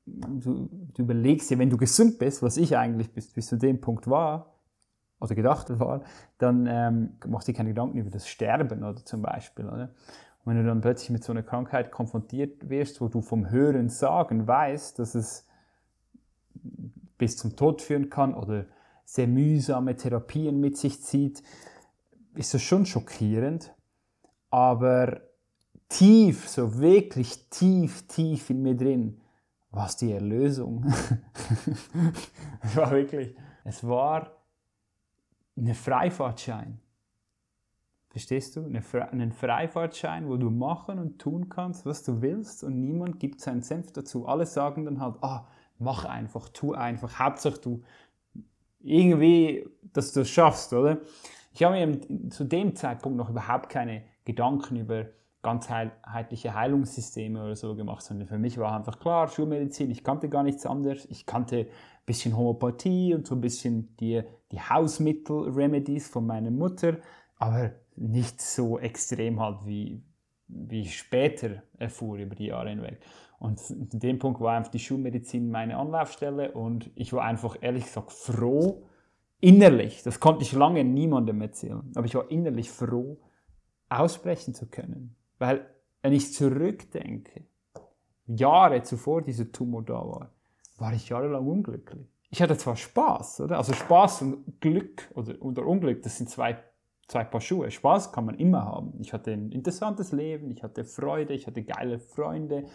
du, 0.05 0.69
du 0.93 1.01
überlegst 1.01 1.50
dir, 1.50 1.59
wenn 1.59 1.69
du 1.69 1.77
gesund 1.77 2.19
bist, 2.19 2.41
was 2.41 2.57
ich 2.57 2.77
eigentlich 2.77 3.13
bis, 3.13 3.31
bis 3.33 3.47
zu 3.47 3.57
dem 3.57 3.81
Punkt 3.81 4.07
war, 4.09 4.50
oder 5.21 5.35
gedacht 5.35 5.79
war, 5.79 6.01
dann 6.39 6.65
ähm, 6.67 7.11
du 7.21 7.37
dir 7.45 7.53
keine 7.53 7.69
Gedanken 7.69 7.97
über 7.97 8.09
das 8.09 8.27
Sterben 8.27 8.83
oder 8.83 9.05
zum 9.05 9.21
Beispiel. 9.21 9.67
Oder? 9.67 9.91
Und 10.43 10.53
wenn 10.53 10.57
du 10.57 10.67
dann 10.67 10.81
plötzlich 10.81 11.11
mit 11.11 11.23
so 11.23 11.31
einer 11.31 11.43
Krankheit 11.43 11.91
konfrontiert 11.91 12.69
wirst, 12.69 12.99
wo 12.99 13.07
du 13.07 13.21
vom 13.21 13.49
Hören 13.49 13.89
sagen 13.89 14.47
weißt, 14.47 14.97
dass 14.97 15.15
es 15.15 15.47
bis 17.17 17.37
zum 17.37 17.55
Tod 17.55 17.83
führen 17.83 18.09
kann 18.09 18.33
oder 18.33 18.65
sehr 19.05 19.27
mühsame 19.27 19.95
Therapien 19.95 20.59
mit 20.59 20.77
sich 20.77 21.03
zieht, 21.03 21.43
ist 22.33 22.53
das 22.55 22.63
schon 22.63 22.87
schockierend. 22.87 23.75
Aber 24.49 25.21
tief, 25.87 26.49
so 26.49 26.79
wirklich 26.79 27.47
tief, 27.49 28.07
tief 28.07 28.49
in 28.49 28.63
mir 28.63 28.75
drin, 28.75 29.21
war 29.69 29.85
es 29.85 29.97
die 29.97 30.11
Erlösung. 30.11 30.85
es 32.63 32.75
war 32.75 32.91
wirklich, 32.91 33.35
es 33.63 33.87
war 33.87 34.40
einen 35.58 35.75
Freifahrtschein. 35.75 36.79
Verstehst 38.10 38.58
du? 38.58 38.65
Einen 38.65 39.31
Freifahrtschein, 39.31 40.27
wo 40.27 40.36
du 40.36 40.50
machen 40.50 41.00
und 41.00 41.20
tun 41.20 41.48
kannst, 41.48 41.86
was 41.86 42.03
du 42.03 42.22
willst 42.22 42.63
und 42.63 42.81
niemand 42.81 43.20
gibt 43.20 43.39
seinen 43.39 43.62
Senf 43.62 43.93
dazu. 43.93 44.27
Alle 44.27 44.46
sagen 44.46 44.84
dann 44.84 45.00
halt, 45.00 45.15
ah, 45.22 45.48
mach 45.79 46.03
einfach, 46.05 46.50
tu 46.50 46.74
einfach, 46.74 47.20
Hauptsache 47.20 47.60
du 47.62 47.84
irgendwie, 48.81 49.65
dass 49.93 50.12
du 50.12 50.22
es 50.22 50.29
schaffst, 50.29 50.74
oder? 50.74 51.00
Ich 51.53 51.63
habe 51.63 51.86
mir 51.86 52.29
zu 52.29 52.43
dem 52.43 52.75
Zeitpunkt 52.75 53.17
noch 53.17 53.29
überhaupt 53.29 53.70
keine 53.70 54.03
Gedanken 54.25 54.75
über 54.75 55.05
ganzheitliche 55.41 56.53
Heilungssysteme 56.53 57.43
oder 57.43 57.55
so 57.55 57.75
gemacht, 57.75 58.03
sondern 58.03 58.27
für 58.27 58.38
mich 58.38 58.58
war 58.58 58.75
einfach 58.75 59.00
klar, 59.00 59.27
Schulmedizin, 59.27 59.89
ich 59.89 60.03
kannte 60.03 60.29
gar 60.29 60.43
nichts 60.43 60.65
anderes. 60.65 61.05
Ich 61.10 61.25
kannte 61.25 61.67
bisschen 62.05 62.36
Homöopathie 62.36 63.13
und 63.13 63.27
so 63.27 63.36
ein 63.36 63.41
bisschen 63.41 63.96
die, 63.98 64.22
die 64.51 64.60
Hausmittel-Remedies 64.60 66.08
von 66.08 66.25
meiner 66.25 66.51
Mutter, 66.51 66.98
aber 67.38 67.72
nicht 67.96 68.41
so 68.41 68.79
extrem 68.79 69.39
halt, 69.39 69.65
wie, 69.65 70.03
wie 70.48 70.81
ich 70.81 70.98
später 70.98 71.63
erfuhr 71.77 72.17
über 72.17 72.36
die 72.36 72.48
Jahre 72.48 72.70
hinweg. 72.70 73.00
Und 73.39 73.60
in 73.70 74.00
dem 74.00 74.20
Punkt 74.20 74.39
war 74.39 74.58
einfach 74.58 74.72
die 74.72 74.79
Schulmedizin 74.79 75.50
meine 75.50 75.77
Anlaufstelle 75.77 76.51
und 76.51 76.91
ich 76.96 77.12
war 77.13 77.24
einfach 77.24 77.58
ehrlich 77.62 77.86
gesagt 77.86 78.12
froh, 78.12 78.88
innerlich, 79.39 80.03
das 80.03 80.20
konnte 80.20 80.43
ich 80.43 80.53
lange 80.53 80.84
niemandem 80.84 81.41
erzählen, 81.41 81.91
aber 81.96 82.05
ich 82.05 82.15
war 82.15 82.29
innerlich 82.29 82.70
froh, 82.70 83.17
aussprechen 83.89 84.53
zu 84.53 84.67
können. 84.67 85.15
Weil, 85.39 85.65
wenn 86.01 86.13
ich 86.13 86.34
zurückdenke, 86.34 87.46
Jahre 88.27 88.84
zuvor 88.84 89.22
dieser 89.22 89.51
Tumor 89.51 89.84
da 89.84 89.93
war, 89.93 90.31
war 90.81 90.93
ich 90.93 91.07
jahrelang 91.07 91.47
unglücklich. 91.47 92.11
Ich 92.31 92.41
hatte 92.41 92.57
zwar 92.57 92.75
Spaß, 92.75 93.41
oder? 93.41 93.57
Also 93.57 93.73
Spaß 93.73 94.23
und 94.23 94.59
Glück 94.61 95.09
oder, 95.13 95.39
oder 95.41 95.65
Unglück, 95.65 96.01
das 96.01 96.17
sind 96.17 96.29
zwei, 96.29 96.57
zwei 97.07 97.23
Paar 97.23 97.41
Schuhe. 97.41 97.69
Spaß 97.69 98.11
kann 98.11 98.25
man 98.25 98.35
immer 98.35 98.65
haben. 98.65 98.93
Ich 99.00 99.13
hatte 99.13 99.31
ein 99.31 99.51
interessantes 99.51 100.11
Leben, 100.11 100.50
ich 100.50 100.63
hatte 100.63 100.83
Freude, 100.83 101.33
ich 101.33 101.45
hatte 101.45 101.63
geile 101.63 102.00
Freunde, 102.00 102.65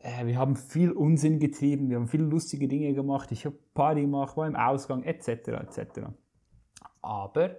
äh, 0.00 0.26
wir 0.26 0.38
haben 0.38 0.54
viel 0.54 0.92
Unsinn 0.92 1.40
getrieben, 1.40 1.90
wir 1.90 1.96
haben 1.96 2.08
viele 2.08 2.24
lustige 2.24 2.68
Dinge 2.68 2.94
gemacht, 2.94 3.32
ich 3.32 3.44
habe 3.46 3.56
Party 3.74 4.02
gemacht, 4.02 4.36
war 4.36 4.46
im 4.46 4.56
Ausgang, 4.56 5.02
etc., 5.02 5.28
etc. 5.28 6.00
Aber 7.02 7.56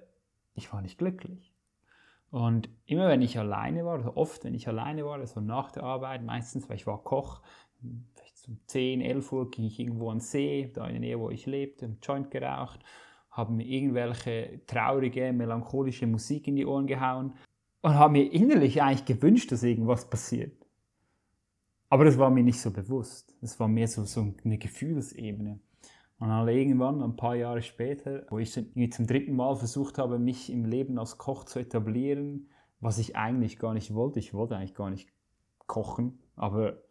ich 0.54 0.72
war 0.72 0.82
nicht 0.82 0.98
glücklich. 0.98 1.54
Und 2.32 2.70
immer 2.86 3.08
wenn 3.10 3.22
ich 3.22 3.38
alleine 3.40 3.86
war, 3.86 4.00
oder 4.00 4.16
oft 4.16 4.44
wenn 4.46 4.54
ich 4.54 4.68
alleine 4.68 5.06
war, 5.06 5.16
also 5.20 5.42
nach 5.42 5.72
der 5.72 5.84
Arbeit, 5.84 6.24
meistens, 6.24 6.70
weil 6.70 6.76
ich 6.76 6.88
war 6.88 7.04
Koch, 7.04 7.42
um 8.48 8.60
10, 8.68 9.02
11 9.02 9.32
Uhr 9.32 9.52
ging 9.52 9.66
ich 9.66 9.80
irgendwo 9.80 10.10
an 10.10 10.18
den 10.18 10.22
See, 10.22 10.72
da 10.74 10.86
in 10.88 10.94
der 10.94 11.00
Nähe, 11.02 11.20
wo 11.20 11.30
ich 11.30 11.46
lebte, 11.46 11.86
einen 11.86 12.00
Joint 12.02 12.32
geraucht, 12.32 12.80
haben 13.32 13.58
mir 13.58 13.66
irgendwelche 13.66 14.62
traurige, 14.66 15.34
melancholische 15.34 16.08
Musik 16.08 16.48
in 16.48 16.56
die 16.56 16.66
Ohren 16.66 16.88
gehauen 16.88 17.34
und 17.82 17.94
habe 17.94 18.14
mir 18.14 18.32
innerlich 18.32 18.82
eigentlich 18.82 19.06
gewünscht, 19.06 19.52
dass 19.52 19.64
irgendwas 19.64 20.10
passiert. 20.10 20.66
Aber 21.90 22.06
das 22.06 22.18
war 22.18 22.30
mir 22.30 22.44
nicht 22.44 22.60
so 22.60 22.72
bewusst. 22.72 23.36
Das 23.42 23.60
war 23.60 23.68
mehr 23.68 23.88
so, 23.88 24.06
so 24.06 24.34
eine 24.44 24.58
Gefühlsebene. 24.58 25.60
Und 26.18 26.30
dann 26.30 26.48
irgendwann, 26.48 27.04
ein 27.04 27.16
paar 27.16 27.36
Jahre 27.36 27.62
später, 27.62 28.26
wo 28.30 28.40
ich 28.40 28.52
zum 28.52 29.08
dritten 29.08 29.36
Mal 29.36 29.56
versucht 29.56 29.98
habe, 29.98 30.18
mich 30.18 30.50
im 30.50 30.66
Leben 30.66 30.98
als 30.98 31.18
Koch 31.18 31.44
zu 31.44 31.60
etablieren, 31.60 32.50
was 32.80 32.98
ich 32.98 33.16
eigentlich 33.16 33.60
gar 33.60 33.74
nicht 33.74 33.94
wollte. 33.94 34.20
Ich 34.20 34.34
wollte 34.34 34.56
eigentlich 34.56 34.76
gar 34.76 34.90
nicht 34.90 35.10
kochen, 35.68 36.20
aber 36.36 36.82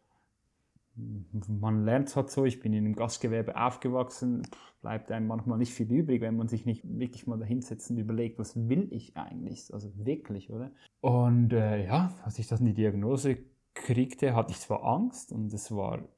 man 0.96 1.84
lernt 1.84 2.08
es 2.08 2.16
halt 2.16 2.30
so. 2.30 2.44
Ich 2.44 2.60
bin 2.60 2.72
in 2.72 2.84
einem 2.84 2.94
Gastgewerbe 2.94 3.56
aufgewachsen, 3.56 4.42
bleibt 4.80 5.10
einem 5.10 5.26
manchmal 5.26 5.58
nicht 5.58 5.72
viel 5.72 5.90
übrig, 5.90 6.20
wenn 6.20 6.36
man 6.36 6.48
sich 6.48 6.66
nicht 6.66 6.82
wirklich 6.84 7.26
mal 7.26 7.38
dahinsetzt 7.38 7.90
und 7.90 7.98
überlegt, 7.98 8.38
was 8.38 8.68
will 8.68 8.88
ich 8.90 9.16
eigentlich? 9.16 9.72
Also 9.72 9.90
wirklich, 9.96 10.50
oder? 10.50 10.70
Und 11.00 11.52
äh, 11.52 11.86
ja, 11.86 12.12
als 12.24 12.38
ich 12.38 12.46
dann 12.46 12.64
die 12.64 12.74
Diagnose 12.74 13.38
kriegte, 13.74 14.34
hatte 14.34 14.52
ich 14.52 14.60
zwar 14.60 14.84
Angst 14.84 15.32
und 15.32 15.52
es 15.52 15.74
war 15.74 16.08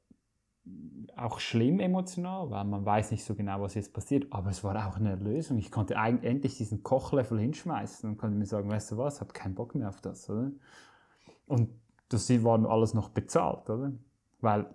auch 1.16 1.40
schlimm 1.40 1.80
emotional, 1.80 2.50
weil 2.50 2.64
man 2.64 2.85
weiß 2.85 3.12
nicht 3.12 3.25
so 3.25 3.35
genau, 3.35 3.61
was 3.62 3.75
jetzt 3.75 3.95
passiert, 3.95 4.26
aber 4.30 4.50
es 4.50 4.64
war 4.64 4.88
auch 4.88 4.97
eine 4.97 5.14
Lösung. 5.14 5.59
Ich 5.59 5.71
konnte 5.71 5.97
eigentlich 5.97 6.28
endlich 6.28 6.56
diesen 6.56 6.83
Kochlöffel 6.83 7.38
hinschmeißen 7.38 8.11
und 8.11 8.18
konnte 8.18 8.37
mir 8.37 8.47
sagen, 8.47 8.68
weißt 8.68 8.92
du 8.92 8.99
was, 8.99 9.21
habe 9.21 9.33
keinen 9.33 9.54
Bock 9.54 9.75
mehr 9.75 9.88
auf 9.88 10.00
das, 10.00 10.28
oder? 10.28 10.50
Und 11.47 11.71
das 12.09 12.28
war 12.42 12.68
alles 12.68 12.95
noch 12.95 13.09
bezahlt, 13.11 13.71
oder? 13.71 13.92
Weil 14.47 14.67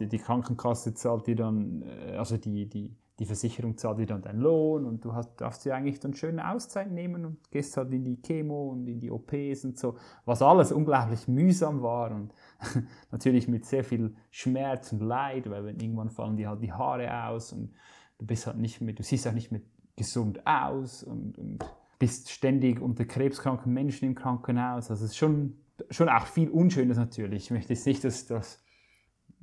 die 0.00 0.18
Krankenkasse 0.18 0.94
zahlt 0.94 1.28
dir 1.28 1.36
dann, 1.36 1.82
äh, 1.82 2.16
also 2.16 2.36
die, 2.36 2.68
die 2.68 2.96
die 3.18 3.26
Versicherung 3.26 3.76
zahlt 3.76 3.98
dir 3.98 4.06
dann 4.06 4.20
deinen 4.20 4.40
Lohn 4.40 4.84
und 4.84 5.04
du 5.04 5.12
hast, 5.12 5.40
darfst 5.40 5.64
dir 5.64 5.76
eigentlich 5.76 6.00
dann 6.00 6.12
schöne 6.12 6.50
Auszeit 6.50 6.90
nehmen 6.90 7.24
und 7.24 7.50
gehst 7.52 7.76
halt 7.76 7.92
in 7.92 8.04
die 8.04 8.20
Chemo 8.20 8.70
und 8.70 8.88
in 8.88 8.98
die 8.98 9.12
OPs 9.12 9.64
und 9.64 9.78
so, 9.78 9.96
was 10.24 10.42
alles 10.42 10.72
unglaublich 10.72 11.28
mühsam 11.28 11.82
war 11.82 12.10
und 12.10 12.34
natürlich 13.12 13.46
mit 13.46 13.64
sehr 13.64 13.84
viel 13.84 14.16
Schmerz 14.32 14.92
und 14.92 15.02
Leid, 15.02 15.48
weil 15.48 15.64
wenn 15.64 15.78
irgendwann 15.78 16.10
fallen 16.10 16.36
dir 16.36 16.48
halt 16.48 16.62
die 16.62 16.72
Haare 16.72 17.28
aus 17.28 17.52
und 17.52 17.72
du 18.18 18.26
bist 18.26 18.48
halt 18.48 18.58
nicht 18.58 18.80
mehr, 18.80 18.94
du 18.94 19.04
siehst 19.04 19.28
auch 19.28 19.32
nicht 19.32 19.52
mehr 19.52 19.60
gesund 19.94 20.44
aus 20.44 21.04
und, 21.04 21.38
und 21.38 21.64
bist 21.98 22.30
ständig 22.30 22.80
unter 22.80 23.04
krebskranken 23.04 23.72
Menschen 23.72 24.06
im 24.06 24.14
Krankenhaus. 24.16 24.90
Also 24.90 25.04
es 25.04 25.10
ist 25.10 25.16
schon, 25.16 25.58
schon 25.90 26.08
auch 26.08 26.26
viel 26.26 26.48
Unschönes 26.48 26.96
natürlich. 26.96 27.44
Ich 27.44 27.50
möchte 27.52 27.72
jetzt 27.72 27.86
nicht, 27.86 28.02
dass 28.02 28.26
das, 28.26 28.64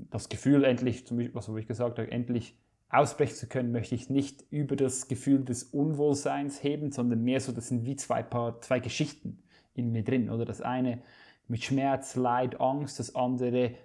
das 0.10 0.30
Gefühl 0.30 0.64
endlich, 0.64 1.06
zum 1.06 1.18
Beispiel, 1.18 1.36
was 1.36 1.48
ich 1.50 1.68
gesagt 1.68 2.00
habe, 2.00 2.12
endlich 2.12 2.58
aussprechen 2.90 3.36
zu 3.36 3.48
können, 3.48 3.72
möchte 3.72 3.96
ich 3.96 4.10
nicht 4.10 4.44
über 4.50 4.76
das 4.76 5.08
Gefühl 5.08 5.44
des 5.44 5.64
Unwohlseins 5.64 6.64
heben, 6.64 6.92
sondern 6.92 7.24
mehr 7.24 7.40
so, 7.40 7.52
das 7.52 7.68
sind 7.68 7.86
wie 7.86 7.96
zwei, 7.96 8.24
Paar, 8.24 8.62
zwei 8.62 8.80
Geschichten 8.80 9.44
in 9.76 9.92
mir 9.92 10.04
drin. 10.04 10.30
Oder 10.30 10.46
das 10.46 10.62
eine 10.62 11.02
mit 11.48 11.64
Schmerz, 11.64 12.16
Leid, 12.16 12.60
Angst, 12.60 13.00
das 13.00 13.16
andere 13.16 13.76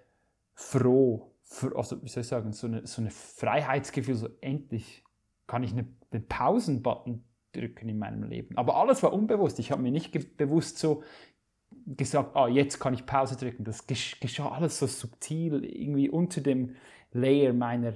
froh, 0.54 1.32
also 1.74 2.02
wie 2.02 2.08
soll 2.08 2.22
ich 2.22 2.28
sagen, 2.28 2.52
so 2.52 2.66
eine, 2.66 2.86
so 2.86 3.02
eine 3.02 3.10
Freiheitsgefühl, 3.10 4.14
so 4.14 4.28
endlich 4.40 5.04
kann 5.46 5.62
ich 5.62 5.72
eine, 5.72 5.86
den 6.12 6.26
Pausen-Button 6.26 7.24
drücken 7.52 7.88
in 7.88 7.98
meinem 7.98 8.24
Leben. 8.24 8.56
Aber 8.56 8.76
alles 8.76 9.02
war 9.02 9.12
unbewusst. 9.12 9.58
Ich 9.58 9.70
habe 9.70 9.82
mir 9.82 9.92
nicht 9.92 10.36
bewusst 10.36 10.78
so 10.78 11.02
gesagt, 11.86 12.36
ah, 12.36 12.48
jetzt 12.48 12.78
kann 12.78 12.94
ich 12.94 13.06
Pause 13.06 13.36
drücken. 13.36 13.64
Das 13.64 13.86
geschah 13.86 14.50
alles 14.50 14.78
so 14.78 14.86
subtil, 14.86 15.64
irgendwie 15.64 16.08
unter 16.08 16.40
dem 16.40 16.76
Layer 17.12 17.52
meiner 17.52 17.94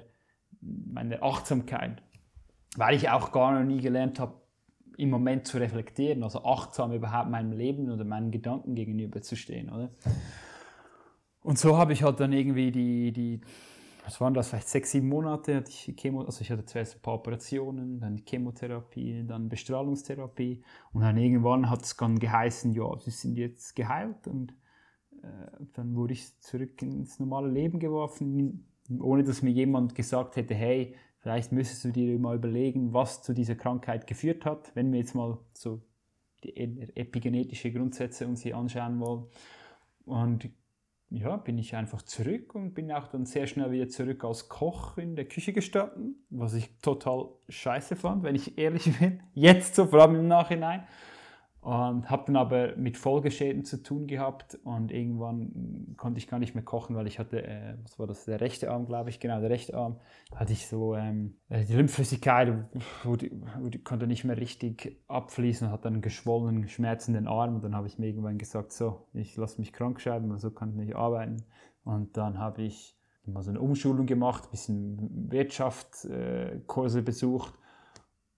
meine 0.60 1.22
Achtsamkeit, 1.22 2.02
weil 2.76 2.96
ich 2.96 3.08
auch 3.08 3.32
gar 3.32 3.58
noch 3.58 3.66
nie 3.66 3.80
gelernt 3.80 4.18
habe, 4.20 4.34
im 4.96 5.10
Moment 5.10 5.46
zu 5.46 5.58
reflektieren, 5.58 6.24
also 6.24 6.44
achtsam 6.44 6.92
überhaupt 6.92 7.30
meinem 7.30 7.52
Leben 7.52 7.90
oder 7.90 8.04
meinen 8.04 8.32
Gedanken 8.32 8.74
gegenüber 8.74 9.22
zu 9.22 9.36
stehen, 9.36 9.70
oder? 9.70 9.90
Und 11.40 11.56
so 11.58 11.78
habe 11.78 11.92
ich 11.92 12.02
halt 12.02 12.18
dann 12.18 12.32
irgendwie 12.32 12.72
die, 12.72 13.12
die 13.12 13.40
was 14.08 14.22
waren 14.22 14.32
das, 14.32 14.48
vielleicht 14.48 14.70
sechs, 14.70 14.92
sieben 14.92 15.08
Monate 15.08 15.56
hatte 15.56 15.70
ich 15.70 15.94
Chemo, 15.94 16.22
also 16.22 16.40
ich 16.40 16.50
hatte 16.50 16.64
zuerst 16.64 16.96
ein 16.96 17.02
paar 17.02 17.16
Operationen, 17.16 18.00
dann 18.00 18.22
Chemotherapie, 18.26 19.22
dann 19.26 19.50
Bestrahlungstherapie 19.50 20.62
und 20.94 21.02
dann 21.02 21.18
irgendwann 21.18 21.68
hat 21.68 21.82
es 21.82 21.94
dann 21.94 22.18
geheißen, 22.18 22.72
ja, 22.72 22.88
sie 22.98 23.10
sind 23.10 23.36
jetzt 23.36 23.76
geheilt 23.76 24.26
und 24.26 24.52
äh, 25.22 25.26
dann 25.74 25.94
wurde 25.94 26.14
ich 26.14 26.40
zurück 26.40 26.80
ins 26.80 27.20
normale 27.20 27.50
Leben 27.50 27.80
geworfen, 27.80 28.66
ohne 28.98 29.24
dass 29.24 29.42
mir 29.42 29.50
jemand 29.50 29.94
gesagt 29.94 30.36
hätte, 30.36 30.54
hey, 30.54 30.96
vielleicht 31.18 31.52
müsstest 31.52 31.84
du 31.84 31.92
dir 31.92 32.18
mal 32.18 32.36
überlegen, 32.36 32.94
was 32.94 33.22
zu 33.22 33.34
dieser 33.34 33.56
Krankheit 33.56 34.06
geführt 34.06 34.46
hat, 34.46 34.74
wenn 34.74 34.90
wir 34.90 35.00
jetzt 35.00 35.14
mal 35.14 35.36
so 35.52 35.82
die 36.44 36.56
e-, 36.56 36.88
epigenetische 36.94 37.70
Grundsätze 37.70 38.26
uns 38.26 38.40
hier 38.40 38.56
anschauen 38.56 39.00
wollen. 39.00 39.26
Und 40.06 40.48
ja, 41.10 41.36
bin 41.36 41.56
ich 41.58 41.74
einfach 41.74 42.02
zurück 42.02 42.54
und 42.54 42.74
bin 42.74 42.92
auch 42.92 43.08
dann 43.08 43.24
sehr 43.24 43.46
schnell 43.46 43.70
wieder 43.70 43.88
zurück 43.88 44.24
als 44.24 44.48
Koch 44.48 44.98
in 44.98 45.16
der 45.16 45.24
Küche 45.26 45.52
gestanden, 45.52 46.26
was 46.28 46.54
ich 46.54 46.78
total 46.82 47.28
scheiße 47.48 47.96
fand, 47.96 48.22
wenn 48.22 48.34
ich 48.34 48.58
ehrlich 48.58 48.84
bin. 48.98 49.22
Jetzt 49.34 49.74
so, 49.74 49.86
vor 49.86 50.02
allem 50.02 50.16
im 50.16 50.28
Nachhinein. 50.28 50.86
Und 51.68 52.08
habe 52.08 52.22
dann 52.24 52.36
aber 52.36 52.76
mit 52.76 52.96
Folgeschäden 52.96 53.62
zu 53.62 53.82
tun 53.82 54.06
gehabt 54.06 54.58
und 54.64 54.90
irgendwann 54.90 55.92
konnte 55.98 56.16
ich 56.16 56.26
gar 56.26 56.38
nicht 56.38 56.54
mehr 56.54 56.64
kochen, 56.64 56.96
weil 56.96 57.06
ich 57.06 57.18
hatte, 57.18 57.46
äh, 57.46 57.74
was 57.82 57.98
war 57.98 58.06
das, 58.06 58.24
der 58.24 58.40
rechte 58.40 58.70
Arm, 58.70 58.86
glaube 58.86 59.10
ich, 59.10 59.20
genau, 59.20 59.38
der 59.38 59.50
rechte 59.50 59.76
Arm, 59.76 60.00
hatte 60.34 60.54
ich 60.54 60.66
so, 60.66 60.96
ähm, 60.96 61.34
äh, 61.50 61.66
die 61.66 61.74
Lymphflüssigkeit 61.74 62.54
wurde, 63.04 63.30
wurde, 63.60 63.80
konnte 63.80 64.06
nicht 64.06 64.24
mehr 64.24 64.38
richtig 64.38 64.98
abfließen 65.08 65.66
und 65.66 65.72
hat 65.74 65.84
dann 65.84 65.92
einen 65.92 66.00
geschwollenen, 66.00 66.68
schmerzenden 66.68 67.28
Arm. 67.28 67.56
Und 67.56 67.64
dann 67.64 67.74
habe 67.74 67.86
ich 67.86 67.98
mir 67.98 68.06
irgendwann 68.06 68.38
gesagt, 68.38 68.72
so, 68.72 69.06
ich 69.12 69.36
lasse 69.36 69.60
mich 69.60 69.74
krank 69.74 70.00
schreiben, 70.00 70.30
weil 70.30 70.38
so 70.38 70.50
kann 70.50 70.70
ich 70.70 70.76
nicht 70.76 70.96
arbeiten. 70.96 71.44
Und 71.84 72.16
dann 72.16 72.38
habe 72.38 72.62
ich 72.62 72.96
mal 73.26 73.42
so 73.42 73.50
eine 73.50 73.60
Umschulung 73.60 74.06
gemacht, 74.06 74.44
ein 74.46 74.50
bisschen 74.52 75.30
Wirtschaftskurse 75.30 76.98
äh, 77.00 77.02
besucht 77.02 77.52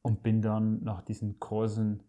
und 0.02 0.24
bin 0.24 0.42
dann 0.42 0.82
nach 0.82 1.02
diesen 1.02 1.38
Kursen 1.38 2.02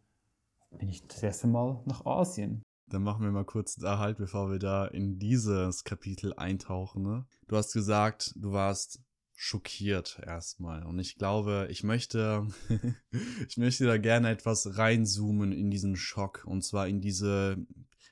bin 0.77 0.89
ich 0.89 1.05
das 1.07 1.21
erste 1.21 1.47
Mal 1.47 1.81
nach 1.85 2.05
Asien. 2.05 2.63
Dann 2.87 3.03
machen 3.03 3.23
wir 3.23 3.31
mal 3.31 3.45
kurz 3.45 3.75
da 3.75 3.99
halt, 3.99 4.17
bevor 4.17 4.51
wir 4.51 4.59
da 4.59 4.85
in 4.85 5.17
dieses 5.17 5.83
Kapitel 5.83 6.33
eintauchen. 6.33 7.03
Ne? 7.03 7.25
Du 7.47 7.55
hast 7.55 7.73
gesagt, 7.73 8.33
du 8.35 8.51
warst 8.51 9.01
schockiert 9.33 10.21
erstmal. 10.23 10.85
Und 10.85 10.99
ich 10.99 11.15
glaube, 11.15 11.67
ich 11.71 11.83
möchte, 11.83 12.47
ich 13.47 13.57
möchte 13.57 13.85
da 13.85 13.97
gerne 13.97 14.29
etwas 14.29 14.77
reinzoomen 14.77 15.51
in 15.51 15.71
diesen 15.71 15.95
Schock. 15.95 16.43
Und 16.45 16.63
zwar 16.63 16.87
in 16.87 17.01
diese, 17.01 17.57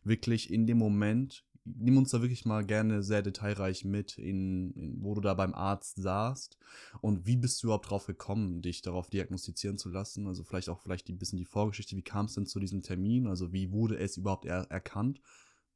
wirklich 0.03 0.51
in 0.51 0.65
dem 0.65 0.77
Moment, 0.77 1.45
nimm 1.77 1.97
uns 1.97 2.11
da 2.11 2.21
wirklich 2.21 2.45
mal 2.45 2.65
gerne 2.65 3.03
sehr 3.03 3.21
detailreich 3.21 3.85
mit, 3.85 4.17
in, 4.17 4.71
in, 4.71 5.03
wo 5.03 5.13
du 5.13 5.21
da 5.21 5.33
beim 5.33 5.53
Arzt 5.53 6.01
saßt 6.01 6.57
und 7.01 7.25
wie 7.25 7.37
bist 7.37 7.61
du 7.61 7.67
überhaupt 7.67 7.89
drauf 7.89 8.05
gekommen, 8.05 8.61
dich 8.61 8.81
darauf 8.81 9.09
diagnostizieren 9.09 9.77
zu 9.77 9.89
lassen? 9.89 10.27
Also 10.27 10.43
vielleicht 10.43 10.69
auch 10.69 10.79
vielleicht 10.79 11.09
ein 11.09 11.17
bisschen 11.17 11.37
die 11.37 11.45
Vorgeschichte, 11.45 11.95
wie 11.95 12.01
kam 12.01 12.25
es 12.25 12.33
denn 12.33 12.45
zu 12.45 12.59
diesem 12.59 12.81
Termin? 12.81 13.27
Also 13.27 13.53
wie 13.53 13.71
wurde 13.71 13.97
es 13.97 14.17
überhaupt 14.17 14.45
er 14.45 14.69
erkannt? 14.69 15.21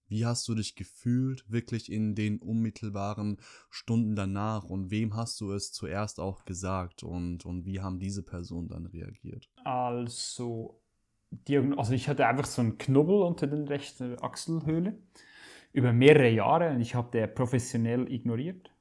Wie 0.07 0.25
hast 0.25 0.47
du 0.47 0.53
dich 0.53 0.75
gefühlt, 0.75 1.49
wirklich 1.49 1.91
in 1.91 2.13
den 2.13 2.37
unmittelbaren 2.39 3.37
Stunden 3.69 4.15
danach? 4.15 4.63
Und 4.63 4.91
wem 4.91 5.15
hast 5.15 5.39
du 5.41 5.51
es 5.51 5.71
zuerst 5.71 6.19
auch 6.19 6.45
gesagt? 6.45 7.03
Und, 7.03 7.45
und 7.45 7.65
wie 7.65 7.79
haben 7.79 7.99
diese 7.99 8.21
Personen 8.21 8.67
dann 8.67 8.85
reagiert? 8.85 9.49
Also, 9.63 10.79
also 11.77 11.93
ich 11.93 12.09
hatte 12.09 12.27
einfach 12.27 12.45
so 12.45 12.61
einen 12.61 12.77
Knubbel 12.77 13.21
unter 13.21 13.47
den 13.47 13.67
rechten 13.67 14.19
Achselhöhle 14.21 14.99
über 15.73 15.91
mehrere 15.91 16.29
Jahre 16.29 16.69
und 16.69 16.81
ich 16.81 16.95
habe 16.95 17.11
den 17.11 17.33
professionell 17.33 18.11
ignoriert. 18.11 18.71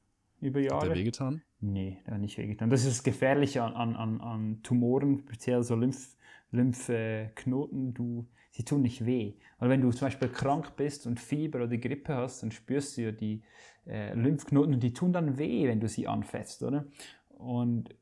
Über 0.40 0.60
Jahre. 0.60 0.82
Hat 0.82 0.88
der 0.88 0.96
wehgetan? 0.96 1.42
Nee, 1.60 1.98
der 2.06 2.14
hat 2.14 2.20
nicht 2.20 2.36
wehgetan. 2.36 2.68
Das 2.68 2.84
ist 2.84 2.98
das 2.98 3.02
Gefährliche 3.04 3.62
an, 3.62 3.94
an, 3.96 4.20
an 4.20 4.62
Tumoren, 4.62 5.20
speziell 5.20 5.62
so 5.62 5.76
Lymph, 5.76 6.16
Lymphknoten. 6.50 7.94
Du, 7.94 8.26
sie 8.50 8.64
tun 8.64 8.82
nicht 8.82 9.06
weh. 9.06 9.34
Weil 9.58 9.70
wenn 9.70 9.80
du 9.80 9.90
zum 9.90 10.06
Beispiel 10.06 10.28
krank 10.28 10.74
bist 10.76 11.06
und 11.06 11.20
Fieber 11.20 11.62
oder 11.62 11.76
Grippe 11.78 12.14
hast, 12.14 12.42
dann 12.42 12.50
spürst 12.50 12.96
du 12.96 13.02
ja 13.02 13.12
die 13.12 13.42
äh, 13.86 14.14
Lymphknoten 14.14 14.74
und 14.74 14.82
die 14.82 14.92
tun 14.92 15.12
dann 15.12 15.38
weh, 15.38 15.68
wenn 15.68 15.80
du 15.80 15.88
sie 15.88 16.08
anfasst, 16.08 16.62
oder? 16.64 16.86
Und 17.28 17.94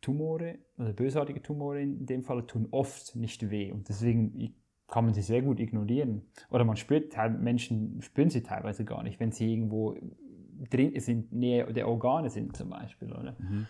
Tumore, 0.00 0.58
also 0.76 0.92
bösartige 0.92 1.42
Tumore 1.42 1.80
in 1.80 2.06
dem 2.06 2.22
Fall, 2.22 2.46
tun 2.46 2.68
oft 2.72 3.14
nicht 3.16 3.50
weh. 3.50 3.70
Und 3.70 3.88
deswegen 3.88 4.54
kann 4.88 5.04
man 5.04 5.14
sie 5.14 5.22
sehr 5.22 5.42
gut 5.42 5.60
ignorieren. 5.60 6.22
Oder 6.50 6.64
man 6.64 6.76
spürt, 6.76 7.14
Menschen 7.40 8.00
spüren 8.02 8.30
sie 8.30 8.42
teilweise 8.42 8.84
gar 8.84 9.02
nicht, 9.02 9.20
wenn 9.20 9.32
sie 9.32 9.52
irgendwo 9.52 9.96
drin 10.70 10.98
sind, 11.00 11.32
Nähe 11.32 11.72
der 11.72 11.88
Organe 11.88 12.30
sind 12.30 12.56
zum 12.56 12.70
Beispiel, 12.70 13.12
oder? 13.12 13.36
Mhm. 13.38 13.66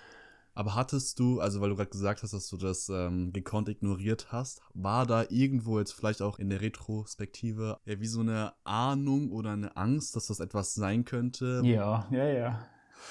Aber 0.56 0.74
hattest 0.74 1.18
du, 1.18 1.40
also 1.40 1.60
weil 1.60 1.68
du 1.68 1.76
gerade 1.76 1.90
gesagt 1.90 2.22
hast, 2.22 2.32
dass 2.32 2.48
du 2.48 2.56
das 2.56 2.88
ähm, 2.88 3.30
gekonnt 3.34 3.68
ignoriert 3.68 4.28
hast, 4.32 4.62
war 4.72 5.04
da 5.04 5.24
irgendwo 5.28 5.78
jetzt 5.78 5.92
vielleicht 5.92 6.22
auch 6.22 6.38
in 6.38 6.48
der 6.48 6.62
Retrospektive 6.62 7.78
ja, 7.84 8.00
wie 8.00 8.06
so 8.06 8.20
eine 8.20 8.54
Ahnung 8.64 9.32
oder 9.32 9.50
eine 9.50 9.76
Angst, 9.76 10.16
dass 10.16 10.28
das 10.28 10.40
etwas 10.40 10.72
sein 10.72 11.04
könnte? 11.04 11.60
Ja, 11.62 12.06
ja, 12.10 12.24
ja. 12.24 12.66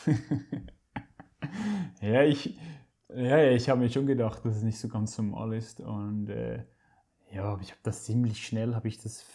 ja, 2.02 2.24
ich, 2.24 2.58
ja, 3.10 3.38
ja, 3.38 3.52
ich 3.52 3.70
habe 3.70 3.82
mir 3.82 3.90
schon 3.92 4.08
gedacht, 4.08 4.44
dass 4.44 4.58
es 4.58 4.64
nicht 4.64 4.80
so 4.80 4.88
ganz 4.88 5.16
normal 5.20 5.54
ist. 5.54 5.82
Und 5.82 6.30
äh, 6.30 6.64
ja, 7.36 7.58
ich 7.62 7.72
habe 7.72 7.82
das 7.84 8.06
ziemlich 8.06 8.46
schnell, 8.48 8.76
habe 8.76 8.88
ich 8.88 8.98
das 8.98 9.26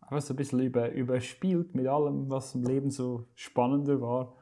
einfach 0.00 0.22
so 0.22 0.34
ein 0.34 0.36
bisschen 0.36 0.60
über, 0.60 0.92
überspielt 0.92 1.74
mit 1.74 1.86
allem, 1.86 2.30
was 2.30 2.54
im 2.54 2.62
Leben 2.62 2.90
so 2.90 3.26
spannender 3.34 4.00
war. 4.00 4.36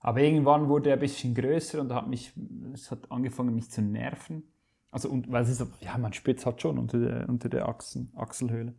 Aber 0.00 0.20
irgendwann 0.20 0.68
wurde 0.68 0.90
er 0.90 0.96
ein 0.96 1.00
bisschen 1.00 1.34
größer 1.34 1.80
und 1.80 1.92
hat 1.92 2.08
mich, 2.08 2.32
es 2.74 2.90
hat 2.90 3.10
angefangen, 3.10 3.54
mich 3.54 3.70
zu 3.70 3.82
nerven. 3.82 4.42
Also, 4.90 5.08
und, 5.10 5.30
weil 5.30 5.42
es 5.42 5.48
ist, 5.48 5.66
ja, 5.80 5.96
man 5.98 6.12
spürt 6.12 6.38
es 6.38 6.46
halt 6.46 6.60
schon 6.60 6.78
unter 6.78 6.98
der, 6.98 7.28
unter 7.28 7.48
der 7.48 7.68
Achsen, 7.68 8.12
Achselhöhle. 8.16 8.74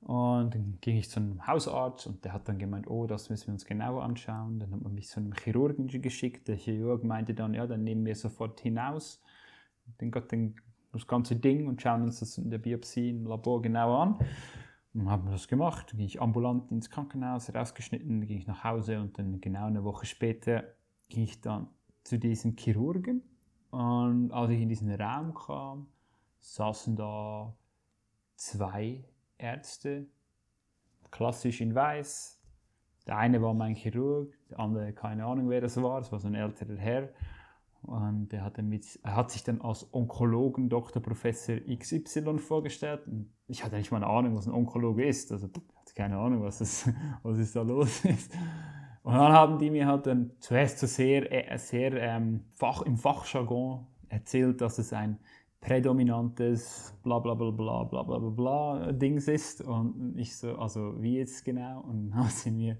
Und 0.00 0.54
dann 0.54 0.78
ging 0.80 0.96
ich 0.96 1.10
zu 1.10 1.20
einem 1.20 1.46
Hausarzt 1.46 2.06
und 2.06 2.24
der 2.24 2.32
hat 2.32 2.48
dann 2.48 2.58
gemeint, 2.58 2.88
oh, 2.88 3.06
das 3.06 3.30
müssen 3.30 3.48
wir 3.48 3.54
uns 3.54 3.64
genauer 3.64 4.02
anschauen. 4.02 4.58
Dann 4.58 4.72
hat 4.72 4.80
man 4.80 4.94
mich 4.94 5.08
zu 5.08 5.20
einem 5.20 5.34
Chirurgen 5.34 5.88
geschickt. 5.88 6.48
Der 6.48 6.56
Chirurg 6.56 7.04
meinte 7.04 7.34
dann, 7.34 7.54
ja, 7.54 7.66
dann 7.66 7.84
nehmen 7.84 8.04
wir 8.06 8.16
sofort 8.16 8.60
hinaus 8.60 9.20
den, 10.00 10.10
den, 10.10 10.54
das 10.92 11.06
ganze 11.06 11.36
Ding 11.36 11.68
und 11.68 11.80
schauen 11.80 12.02
uns 12.02 12.20
das 12.20 12.38
in 12.38 12.50
der 12.50 12.58
Biopsie 12.58 13.10
im 13.10 13.26
Labor 13.26 13.62
genauer 13.62 13.98
an. 13.98 14.18
Dann 14.92 15.08
haben 15.08 15.24
wir 15.24 15.32
das 15.32 15.46
gemacht. 15.46 15.90
Dann 15.90 15.98
ging 15.98 16.06
ich 16.06 16.20
ambulant 16.20 16.70
ins 16.70 16.90
Krankenhaus, 16.90 17.54
rausgeschnitten, 17.54 18.20
dann 18.20 18.26
ging 18.26 18.38
ich 18.38 18.46
nach 18.46 18.64
Hause 18.64 19.00
und 19.00 19.18
dann 19.18 19.40
genau 19.40 19.66
eine 19.66 19.84
Woche 19.84 20.06
später 20.06 20.64
ging 21.08 21.24
ich 21.24 21.40
dann 21.40 21.68
zu 22.02 22.18
diesem 22.18 22.56
Chirurgen. 22.56 23.22
Und 23.70 24.32
als 24.32 24.50
ich 24.50 24.60
in 24.60 24.68
diesen 24.68 24.90
Raum 24.90 25.34
kam, 25.34 25.86
saßen 26.40 26.96
da 26.96 27.54
zwei 28.34 29.04
Ärzte, 29.38 30.06
klassisch 31.10 31.60
in 31.60 31.74
weiß. 31.74 32.40
Der 33.06 33.16
eine 33.16 33.40
war 33.42 33.54
mein 33.54 33.74
Chirurg, 33.74 34.36
der 34.48 34.60
andere 34.60 34.92
keine 34.92 35.24
Ahnung, 35.24 35.48
wer 35.48 35.60
das 35.60 35.80
war, 35.80 36.00
das 36.00 36.10
war 36.12 36.18
so 36.18 36.28
ein 36.28 36.34
älterer 36.34 36.76
Herr. 36.76 37.08
Und 37.82 38.28
der 38.28 38.44
hat, 38.44 38.58
dann 38.58 38.68
mit, 38.68 38.84
hat 39.04 39.30
sich 39.30 39.42
dann 39.42 39.60
als 39.60 39.88
Onkologen 39.92 40.68
Dr. 40.68 41.02
Professor 41.02 41.56
XY 41.56 42.38
vorgestellt. 42.38 43.06
Und 43.06 43.32
ich 43.48 43.64
hatte 43.64 43.76
nicht 43.76 43.90
mal 43.90 43.98
eine 43.98 44.06
Ahnung, 44.06 44.36
was 44.36 44.46
ein 44.46 44.52
Onkologe 44.52 45.06
ist. 45.06 45.32
Also 45.32 45.46
hatte 45.46 45.94
keine 45.94 46.18
Ahnung, 46.18 46.42
was 46.42 46.60
ist, 46.60 46.92
was 47.22 47.38
ist 47.38 47.56
da 47.56 47.62
los 47.62 48.04
ist. 48.04 48.32
Und 49.02 49.14
dann 49.14 49.32
haben 49.32 49.58
die 49.58 49.70
mir 49.70 49.86
halt 49.86 50.06
dann 50.06 50.32
zuerst 50.40 50.78
so 50.78 50.86
sehr, 50.86 51.32
äh, 51.32 51.58
sehr 51.58 51.92
ähm, 51.94 52.44
Fach, 52.54 52.82
im 52.82 52.98
Fachjargon 52.98 53.86
erzählt, 54.08 54.60
dass 54.60 54.78
es 54.78 54.92
ein 54.92 55.18
prädominantes 55.60 56.94
bla 57.02 57.18
bla 57.18 57.34
bla 57.34 57.50
bla 57.50 57.84
bla 57.84 58.02
bla 58.02 58.18
bla 58.18 58.88
äh, 58.88 58.94
Dings 58.94 59.26
ist. 59.26 59.62
Und 59.62 60.16
ich 60.18 60.36
so, 60.36 60.56
also 60.58 61.00
wie 61.00 61.16
jetzt 61.16 61.44
genau? 61.44 61.80
Und 61.80 62.10
dann 62.10 62.14
haben 62.18 62.28
sie 62.28 62.50
mir 62.50 62.76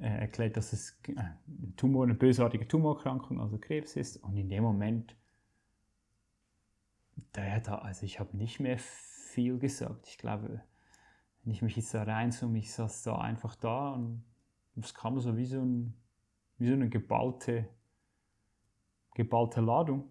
äh, 0.00 0.06
erklärt, 0.06 0.56
dass 0.56 0.72
es 0.72 0.98
äh, 1.08 1.14
ein 1.16 1.74
Tumor, 1.76 2.04
eine 2.04 2.14
bösartige 2.14 2.66
Tumorerkrankung, 2.66 3.40
also 3.40 3.58
Krebs 3.58 3.96
ist. 3.96 4.16
Und 4.16 4.36
in 4.36 4.48
dem 4.48 4.62
Moment, 4.62 5.16
der 7.34 7.60
da, 7.60 7.76
also 7.76 8.04
ich 8.04 8.20
habe 8.20 8.36
nicht 8.36 8.60
mehr 8.60 8.78
viel 8.78 9.58
gesagt. 9.58 10.08
Ich 10.08 10.18
glaube, 10.18 10.62
wenn 11.42 11.52
ich 11.52 11.62
mich 11.62 11.76
jetzt 11.76 11.94
da 11.94 12.02
reinzoome, 12.02 12.58
ich 12.58 12.72
saß 12.72 13.02
da 13.02 13.18
einfach 13.18 13.54
da 13.56 13.92
und 13.92 14.24
es 14.76 14.94
kam 14.94 15.18
so 15.20 15.36
wie 15.36 15.46
so, 15.46 15.60
ein, 15.60 15.94
wie 16.58 16.66
so 16.66 16.72
eine 16.72 16.88
geballte, 16.88 17.68
geballte 19.14 19.60
Ladung 19.60 20.08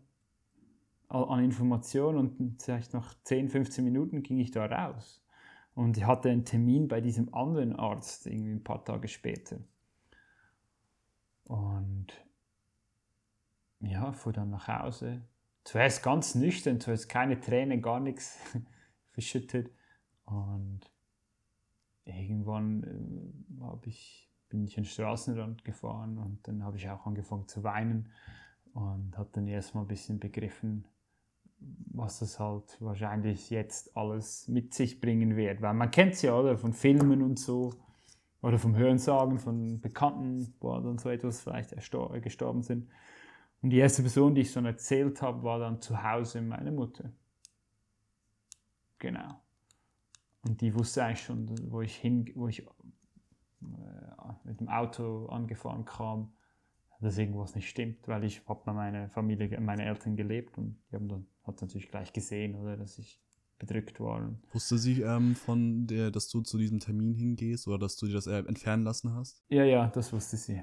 an 1.09 1.43
Informationen 1.43 2.17
und 2.17 2.63
vielleicht 2.63 2.93
nach 2.93 3.13
10, 3.23 3.49
15 3.49 3.83
Minuten 3.83 4.23
ging 4.23 4.39
ich 4.39 4.51
da 4.51 4.65
raus. 4.65 5.23
Und 5.75 5.97
ich 5.97 6.05
hatte 6.05 6.29
einen 6.29 6.45
Termin 6.45 6.87
bei 6.87 7.01
diesem 7.01 7.33
anderen 7.33 7.75
Arzt 7.75 8.27
irgendwie 8.27 8.51
ein 8.53 8.63
paar 8.63 8.83
Tage 8.83 9.07
später. 9.07 9.57
Und 11.45 12.07
ja, 13.79 14.11
fuhr 14.13 14.33
dann 14.33 14.49
nach 14.49 14.67
Hause. 14.67 15.21
Zuerst 15.63 16.03
ganz 16.03 16.35
nüchtern, 16.35 16.79
zuerst 16.79 17.09
keine 17.09 17.39
Tränen, 17.39 17.81
gar 17.81 17.99
nichts 17.99 18.37
verschüttet. 19.11 19.71
Und 20.25 20.81
irgendwann 22.05 22.83
äh, 22.83 23.87
ich, 23.87 24.29
bin 24.49 24.63
ich 24.63 24.77
an 24.77 24.83
den 24.83 24.89
Straßenrand 24.89 25.65
gefahren 25.65 26.17
und 26.17 26.47
dann 26.47 26.63
habe 26.63 26.77
ich 26.77 26.89
auch 26.89 27.05
angefangen 27.05 27.47
zu 27.47 27.63
weinen 27.63 28.09
und 28.73 29.17
habe 29.17 29.29
dann 29.33 29.47
erstmal 29.47 29.83
ein 29.83 29.87
bisschen 29.87 30.19
begriffen, 30.19 30.87
was 31.59 32.19
das 32.19 32.39
halt 32.39 32.77
wahrscheinlich 32.81 33.49
jetzt 33.49 33.95
alles 33.95 34.47
mit 34.47 34.73
sich 34.73 34.99
bringen 34.99 35.35
wird. 35.35 35.61
Weil 35.61 35.73
man 35.73 35.91
kennt 35.91 36.13
es 36.13 36.21
ja, 36.23 36.37
oder? 36.37 36.57
Von 36.57 36.73
Filmen 36.73 37.21
und 37.21 37.39
so. 37.39 37.73
Oder 38.43 38.59
vom 38.59 38.75
Hörensagen 38.75 39.39
von 39.39 39.81
Bekannten, 39.81 40.53
wo 40.59 40.77
dann 40.79 40.99
so 40.99 41.09
etwas 41.09 41.41
vielleicht 41.41 41.71
gestorben 42.21 42.61
sind. 42.61 42.89
Und 43.61 43.71
die 43.71 43.77
erste 43.77 44.03
Person, 44.03 44.35
die 44.35 44.41
ich 44.41 44.51
so 44.51 44.59
erzählt 44.59 45.21
habe, 45.21 45.41
war 45.41 45.57
dann 45.57 45.81
zu 45.81 46.03
Hause 46.03 46.41
meine 46.41 46.71
Mutter. 46.71 47.11
Genau. 48.99 49.41
Und 50.45 50.61
die 50.61 50.75
wusste 50.75 51.05
eigentlich 51.05 51.23
schon, 51.23 51.71
wo 51.71 51.81
ich 51.81 51.95
hin, 51.95 52.29
wo 52.35 52.49
ich 52.49 52.59
äh, 52.59 52.65
mit 54.43 54.59
dem 54.59 54.67
Auto 54.67 55.27
angefahren 55.27 55.85
kam, 55.85 56.33
dass 56.99 57.17
irgendwas 57.17 57.55
nicht 57.55 57.69
stimmt, 57.69 58.07
weil 58.07 58.23
ich 58.25 58.47
habe 58.47 58.61
bei 58.65 58.73
meiner 58.73 59.09
Familie, 59.09 59.59
meine 59.61 59.85
Eltern 59.85 60.15
gelebt 60.15 60.57
und 60.57 60.77
die 60.91 60.95
haben 60.95 61.07
dann 61.07 61.27
hat 61.43 61.61
natürlich 61.61 61.89
gleich 61.89 62.13
gesehen, 62.13 62.55
oder, 62.55 62.77
dass 62.77 62.97
ich 62.97 63.21
bedrückt 63.65 63.99
war. 63.99 64.29
Wusste 64.51 64.77
sie 64.77 65.01
ähm, 65.01 65.35
von 65.35 65.87
der, 65.87 66.11
dass 66.11 66.29
du 66.29 66.41
zu 66.41 66.57
diesem 66.57 66.79
Termin 66.79 67.13
hingehst 67.13 67.67
oder 67.67 67.79
dass 67.79 67.97
du 67.97 68.07
dir 68.07 68.13
das 68.13 68.27
äh, 68.27 68.39
entfernen 68.39 68.83
lassen 68.83 69.13
hast? 69.13 69.43
Ja, 69.49 69.63
ja, 69.63 69.87
das 69.87 70.11
wusste 70.13 70.37
sie. 70.37 70.61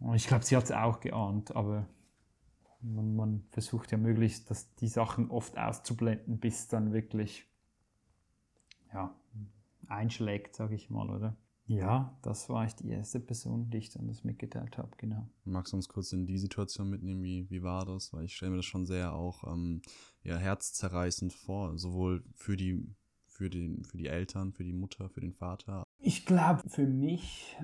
Und 0.00 0.14
ich 0.14 0.26
glaube, 0.26 0.44
sie 0.44 0.56
hat 0.56 0.64
es 0.64 0.72
auch 0.72 1.00
geahnt, 1.00 1.54
aber 1.54 1.88
man, 2.80 3.16
man, 3.16 3.44
versucht 3.50 3.92
ja 3.92 3.98
möglichst, 3.98 4.50
dass 4.50 4.74
die 4.76 4.88
Sachen 4.88 5.30
oft 5.30 5.58
auszublenden, 5.58 6.38
bis 6.38 6.68
dann 6.68 6.92
wirklich 6.92 7.46
ja, 8.92 9.14
einschlägt, 9.88 10.54
sage 10.54 10.74
ich 10.74 10.90
mal, 10.90 11.08
oder? 11.10 11.36
Ja, 11.68 12.16
das 12.22 12.48
war 12.48 12.64
ich 12.64 12.74
die 12.74 12.90
erste 12.90 13.18
Person, 13.18 13.70
die 13.70 13.78
ich 13.78 13.90
dann 13.90 14.06
das 14.06 14.22
mitgeteilt 14.22 14.78
habe, 14.78 14.96
genau. 14.96 15.28
Magst 15.44 15.72
du 15.72 15.76
uns 15.76 15.88
kurz 15.88 16.12
in 16.12 16.24
die 16.24 16.38
Situation 16.38 16.88
mitnehmen, 16.88 17.24
wie, 17.24 17.50
wie 17.50 17.62
war 17.62 17.84
das? 17.84 18.12
Weil 18.12 18.24
ich 18.24 18.36
stelle 18.36 18.52
mir 18.52 18.58
das 18.58 18.66
schon 18.66 18.86
sehr 18.86 19.12
auch 19.14 19.42
ähm, 19.52 19.82
ja, 20.22 20.36
herzzerreißend 20.36 21.32
vor, 21.32 21.76
sowohl 21.76 22.22
für 22.34 22.56
die, 22.56 22.86
für, 23.24 23.50
den, 23.50 23.82
für 23.84 23.98
die 23.98 24.06
Eltern, 24.06 24.52
für 24.52 24.62
die 24.62 24.72
Mutter, 24.72 25.08
für 25.08 25.20
den 25.20 25.32
Vater. 25.32 25.82
Ich 25.98 26.24
glaube, 26.24 26.68
für 26.68 26.86
mich, 26.86 27.56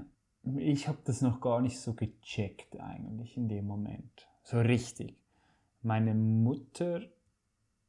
ich 0.57 0.89
habe 0.89 0.99
das 1.05 1.21
noch 1.21 1.41
gar 1.41 1.61
nicht 1.61 1.79
so 1.79 1.95
gecheckt 1.95 2.81
eigentlich 2.81 3.37
in 3.37 3.49
dem 3.49 3.67
Moment. 3.67 4.29
So 4.43 4.59
richtig. 4.59 5.17
Meine 5.83 6.15
Mutter 6.15 7.03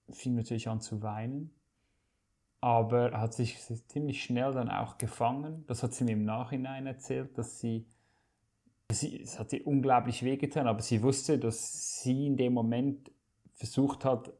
fing 0.09 0.35
natürlich 0.35 0.67
an 0.67 0.79
zu 0.79 1.01
weinen 1.01 1.49
aber 2.63 3.11
hat 3.19 3.33
sich 3.33 3.59
ziemlich 3.87 4.23
schnell 4.23 4.53
dann 4.53 4.69
auch 4.69 4.97
gefangen. 4.97 5.65
Das 5.67 5.83
hat 5.83 5.93
sie 5.93 6.05
mir 6.05 6.13
im 6.13 6.23
Nachhinein 6.23 6.87
erzählt, 6.87 7.37
dass 7.37 7.59
sie, 7.59 7.85
sie 8.89 9.21
es 9.21 9.37
hat 9.37 9.51
ihr 9.51 9.67
unglaublich 9.67 10.23
wehgetan, 10.23 10.67
aber 10.67 10.81
sie 10.81 11.03
wusste, 11.03 11.37
dass 11.37 12.01
sie 12.01 12.25
in 12.25 12.37
dem 12.37 12.53
Moment 12.53 13.11
versucht 13.53 14.05
hat, 14.05 14.31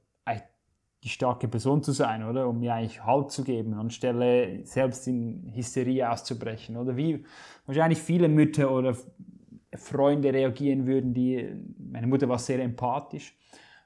die 1.04 1.10
starke 1.10 1.50
Person 1.50 1.84
zu 1.84 1.92
sein, 1.92 2.24
oder? 2.24 2.48
Um 2.48 2.62
mir 2.62 2.76
eigentlich 2.76 3.04
Halt 3.04 3.30
zu 3.30 3.44
geben, 3.44 3.74
anstelle 3.74 4.66
selbst 4.66 5.06
in 5.06 5.52
Hysterie 5.54 6.10
auszubrechen, 6.10 6.78
oder? 6.78 6.96
Wie 6.96 7.26
wahrscheinlich 7.66 8.00
viele 8.00 8.30
Mütter 8.30 8.72
oder 8.72 8.96
Freunde 9.76 10.32
reagieren 10.32 10.88
würden, 10.88 11.14
die, 11.14 11.46
meine 11.78 12.08
Mutter 12.08 12.30
war 12.30 12.40
sehr 12.40 12.64
empathisch 12.64 13.36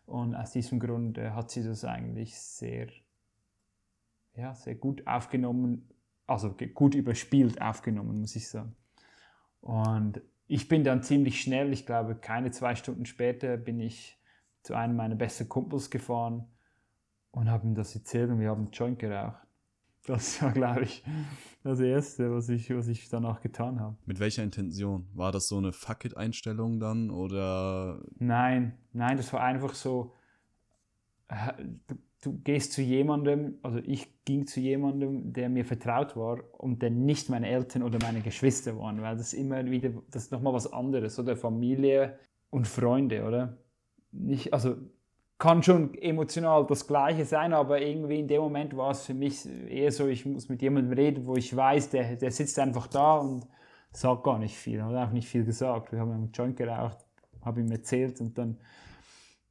und 0.06 0.36
aus 0.36 0.52
diesem 0.52 0.80
Grund 0.80 1.18
äh, 1.18 1.32
hat 1.32 1.50
sie 1.50 1.64
das 1.64 1.84
eigentlich 1.86 2.38
sehr 2.38 2.88
ja, 4.38 4.54
sehr 4.54 4.76
gut 4.76 5.06
aufgenommen, 5.08 5.90
also 6.28 6.56
gut 6.74 6.96
überspielt 6.96 7.62
aufgenommen, 7.62 8.22
muss 8.22 8.36
ich 8.36 8.48
sagen. 8.48 8.76
Und 9.62 10.22
ich 10.48 10.68
bin 10.68 10.84
dann 10.84 11.04
ziemlich 11.04 11.42
schnell, 11.42 11.74
ich 11.74 11.86
glaube 11.86 12.16
keine 12.16 12.52
zwei 12.52 12.76
Stunden 12.76 13.06
später, 13.06 13.58
bin 13.58 13.80
ich 13.80 14.18
zu 14.62 14.76
einem 14.76 14.96
meiner 14.96 15.16
besten 15.16 15.50
Kumpels 15.50 15.90
gefahren 15.90 16.46
und 17.32 17.50
habe 17.50 17.68
ihm 17.68 17.76
das 17.76 17.96
erzählt 17.96 18.30
und 18.30 18.40
wir 18.40 18.50
haben 18.50 18.64
einen 18.64 18.72
Joint 18.72 19.00
geraucht. 19.00 19.42
Das 20.06 20.42
war, 20.42 20.52
glaube 20.54 20.84
ich, 20.84 21.04
das 21.64 21.80
Erste, 21.80 22.32
was 22.32 22.48
ich, 22.50 22.70
was 22.74 22.88
ich 22.88 23.10
danach 23.10 23.42
getan 23.42 23.80
habe. 23.80 23.98
Mit 24.06 24.20
welcher 24.20 24.44
Intention? 24.44 25.08
War 25.14 25.32
das 25.32 25.48
so 25.48 25.58
eine 25.58 25.74
Fuck-it-Einstellung 25.74 26.80
dann 26.80 27.10
oder? 27.10 28.02
Nein, 28.20 28.78
nein, 28.94 29.18
das 29.18 29.34
war 29.34 29.42
einfach 29.42 29.74
so, 29.74 30.14
äh, 31.28 31.52
du, 32.22 32.40
gehst 32.44 32.74
zu 32.74 32.82
jemandem, 32.82 33.60
also 33.62 33.80
ich 33.80 34.24
ging 34.26 34.48
zu 34.48 34.60
jemandem, 34.60 35.34
der 35.34 35.50
mir 35.50 35.66
vertraut 35.66 36.16
war 36.16 36.40
und 36.58 36.82
der 36.82 36.90
nicht 36.90 37.30
meine 37.30 37.48
Eltern 37.48 37.84
oder 37.84 38.00
meine 38.02 38.22
Geschwister 38.22 38.78
waren, 38.78 39.02
weil 39.02 39.18
das 39.18 39.34
immer 39.34 39.66
wieder, 39.66 39.92
das 40.12 40.24
ist 40.24 40.32
nochmal 40.32 40.54
was 40.54 40.72
anderes, 40.72 41.18
oder 41.20 41.36
Familie 41.36 42.20
und 42.50 42.68
Freunde, 42.68 43.24
oder? 43.24 43.58
Nicht, 44.12 44.54
also 44.54 44.76
kann 45.38 45.62
schon 45.62 45.94
emotional 45.96 46.66
das 46.66 46.88
Gleiche 46.88 47.26
sein, 47.26 47.54
aber 47.54 47.82
irgendwie 47.82 48.20
in 48.20 48.28
dem 48.28 48.42
Moment 48.42 48.76
war 48.76 48.92
es 48.92 49.06
für 49.06 49.14
mich 49.14 49.48
eher 49.70 49.92
so, 49.92 50.08
ich 50.08 50.26
muss 50.26 50.50
mit 50.50 50.62
jemandem 50.62 50.94
reden, 50.94 51.28
wo 51.28 51.36
ich 51.36 51.56
weiß, 51.56 51.92
der, 51.92 52.16
der 52.16 52.32
sitzt 52.32 52.58
einfach 52.58 52.88
da 52.88 53.18
und 53.18 53.46
sagt 53.92 54.24
gar 54.24 54.40
nicht 54.40 54.56
viel, 54.56 54.82
hat 54.82 54.96
auch 54.96 55.12
nicht 55.12 55.28
viel 55.28 55.46
gesagt. 55.46 55.92
Wir 55.92 56.00
haben 56.00 56.12
einen 56.12 56.32
Joint 56.32 56.58
geraucht, 56.58 56.98
habe 57.44 57.62
ihm 57.62 57.72
erzählt 57.72 58.20
und 58.20 58.38
dann 58.38 58.58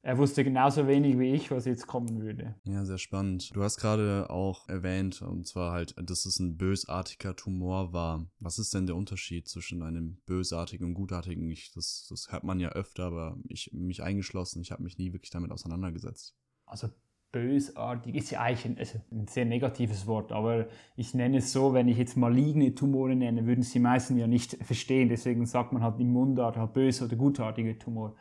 er 0.07 0.19
wusste 0.19 0.45
genauso 0.45 0.87
wenig 0.87 1.19
wie 1.19 1.33
ich, 1.33 1.51
was 1.51 1.65
jetzt 1.65 1.89
kommen 1.89 2.23
würde. 2.23 2.55
Ja, 2.63 2.85
sehr 2.85 2.97
spannend. 2.97 3.51
Du 3.57 3.65
hast 3.65 3.77
gerade 3.77 4.31
auch 4.31 4.69
erwähnt, 4.69 5.21
und 5.21 5.49
zwar 5.49 5.73
halt, 5.73 5.97
dass 6.01 6.27
es 6.27 6.39
ein 6.39 6.57
bösartiger 6.57 7.35
Tumor 7.35 7.93
war. 7.93 8.25
Was 8.39 8.61
ist 8.61 8.73
denn 8.73 8.87
der 8.87 8.95
Unterschied 8.95 9.49
zwischen 9.49 9.83
einem 9.83 10.19
bösartigen 10.25 10.87
und 10.87 10.95
gutartigen? 10.95 11.51
Ich, 11.51 11.73
das, 11.73 12.07
das 12.09 12.31
hört 12.31 12.45
man 12.45 12.61
ja 12.61 12.69
öfter, 12.69 13.07
aber 13.07 13.37
ich 13.49 13.73
mich 13.73 14.01
eingeschlossen, 14.01 14.63
ich 14.63 14.71
habe 14.71 14.85
mich 14.85 14.97
nie 14.97 15.13
wirklich 15.13 15.31
damit 15.31 15.51
auseinandergesetzt. 15.51 16.37
Also 16.67 16.89
bösartig 17.33 18.15
ist 18.15 18.31
ja 18.31 18.43
eigentlich 18.43 18.65
ein, 18.65 18.79
also 18.79 19.01
ein, 19.11 19.27
sehr 19.27 19.45
negatives 19.45 20.07
Wort, 20.07 20.31
aber 20.31 20.69
ich 20.95 21.15
nenne 21.15 21.39
es 21.39 21.53
so, 21.53 21.75
wenn 21.75 21.89
ich 21.89 21.99
jetzt 21.99 22.17
maligne 22.17 22.77
Tumore 22.77 23.17
nenne, 23.17 23.45
würden 23.45 23.65
sie 23.65 23.81
meisten 23.81 24.17
ja 24.17 24.29
nicht 24.29 24.57
verstehen. 24.65 25.09
Deswegen 25.09 25.47
sagt 25.47 25.73
man 25.73 25.83
halt 25.83 25.99
im 25.99 26.13
Mundart 26.13 26.57
halt 26.57 26.75
böse 26.75 27.07
oder 27.07 27.17
gutartige 27.17 27.77
Tumor. 27.77 28.15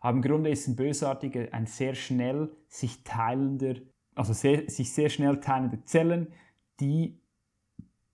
Aber 0.00 0.16
im 0.16 0.22
Grunde 0.22 0.50
ist 0.50 0.68
ein 0.68 0.76
Bösartiger 0.76 1.48
ein 1.52 1.66
sehr 1.66 1.94
schnell 1.94 2.50
sich 2.68 3.02
teilender, 3.04 3.74
also 4.14 4.32
sehr, 4.32 4.68
sich 4.68 4.92
sehr 4.92 5.08
schnell 5.08 5.40
teilende 5.40 5.84
Zellen, 5.84 6.32
die 6.80 7.20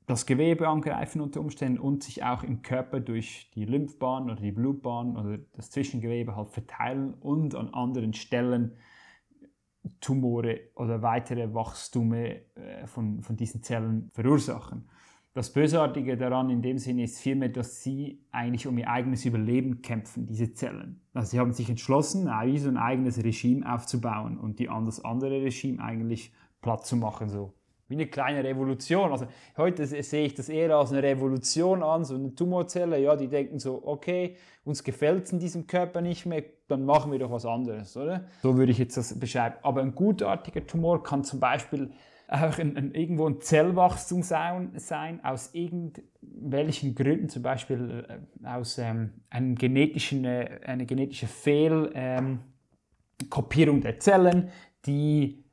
das 0.07 0.27
Gewebe 0.27 0.69
angreifen 0.69 1.21
unter 1.21 1.41
Umständen 1.41 1.79
und 1.79 2.03
sich 2.03 2.25
auch 2.25 2.43
im 2.43 2.63
Körper 2.63 3.01
durch 3.01 3.51
die 3.55 3.65
Lymphbahn 3.65 4.25
oder 4.25 4.41
die 4.41 4.53
Blutbahn 4.53 5.17
oder 5.17 5.39
das 5.53 5.71
Zwischengewebe 5.71 6.37
halt 6.37 6.51
verteilen 6.51 7.15
und 7.15 7.55
an 7.55 7.73
anderen 7.73 8.13
Stellen 8.13 8.77
Tumore 10.01 10.61
oder 10.75 11.03
weitere 11.03 11.53
Wachstume 11.55 12.43
äh, 12.55 12.87
von, 12.87 13.23
von 13.23 13.37
diesen 13.37 13.63
Zellen 13.63 14.11
verursachen. 14.13 14.89
Das 15.35 15.53
Bösartige 15.53 16.17
daran 16.17 16.49
in 16.49 16.63
dem 16.63 16.79
Sinne 16.79 17.03
ist 17.03 17.19
vielmehr, 17.19 17.49
dass 17.49 17.83
sie 17.83 18.25
eigentlich 18.31 18.69
um 18.69 18.79
ihr 18.79 18.89
eigenes 18.89 19.25
Überleben 19.25 19.83
kämpfen, 19.83 20.27
diese 20.27 20.53
Zellen. 20.53 21.01
Also 21.13 21.33
sie 21.33 21.41
haben 21.41 21.53
sich 21.53 21.69
entschlossen, 21.69 22.27
wie 22.27 22.59
so 22.59 22.69
ein 22.69 22.77
eigenes 22.77 23.23
Regime 23.23 23.69
aufzubauen 23.73 24.39
und 24.39 24.61
die 24.61 24.67
das 24.67 25.05
andere 25.05 25.43
Regime 25.43 25.83
eigentlich 25.83 26.33
platt 26.63 26.87
zu 26.87 26.97
machen. 26.97 27.29
So. 27.29 27.53
Wie 27.89 27.95
eine 27.95 28.07
kleine 28.07 28.45
Revolution. 28.45 29.11
Also 29.11 29.27
heute 29.57 29.85
sehe 29.87 30.25
ich 30.25 30.35
das 30.35 30.49
eher 30.49 30.77
als 30.77 30.93
eine 30.93 31.03
Revolution 31.03 31.83
an, 31.83 32.05
so 32.05 32.15
eine 32.15 32.33
Tumorzelle, 32.37 33.01
ja, 33.01 33.17
die 33.17 33.27
denken 33.27 33.59
so, 33.59 33.83
okay, 33.85 34.37
uns 34.63 34.85
gefällt 34.85 35.25
es 35.25 35.33
in 35.33 35.41
diesem 35.41 35.67
Körper 35.67 36.01
nicht 36.01 36.27
mehr, 36.27 36.45
dann 36.69 36.85
machen 36.85 37.11
wir 37.11 37.19
doch 37.19 37.33
was 37.33 37.45
anderes, 37.45 37.97
oder? 37.97 38.29
So 38.41 38.57
würde 38.57 38.71
ich 38.71 38.79
jetzt 38.79 38.97
das 38.97 39.19
beschreiben. 39.19 39.57
Aber 39.63 39.83
ein 39.83 39.97
gutartiger 39.97 40.65
Tumor 40.65 41.03
kann 41.03 41.25
zum 41.25 41.41
Beispiel 41.41 41.91
auch 42.29 42.59
ein, 42.59 42.77
ein, 42.77 42.95
irgendwo 42.95 43.29
ein 43.29 43.41
Zellwachstum 43.41 44.23
sein, 44.23 44.73
sein, 44.77 45.25
aus 45.25 45.55
irgendwelchen 45.55 46.95
Gründen, 46.95 47.29
zum 47.29 47.43
Beispiel 47.43 48.07
äh, 48.09 48.47
aus 48.47 48.79
ähm, 48.79 49.13
einem 49.31 49.55
genetischen, 49.55 50.25
äh, 50.25 50.61
einer 50.65 50.85
genetischen 50.85 51.29
Fehlkopierung 51.29 53.77
ähm, 53.77 53.83
der 53.83 53.99
Zellen, 53.99 54.51
die 54.87 55.45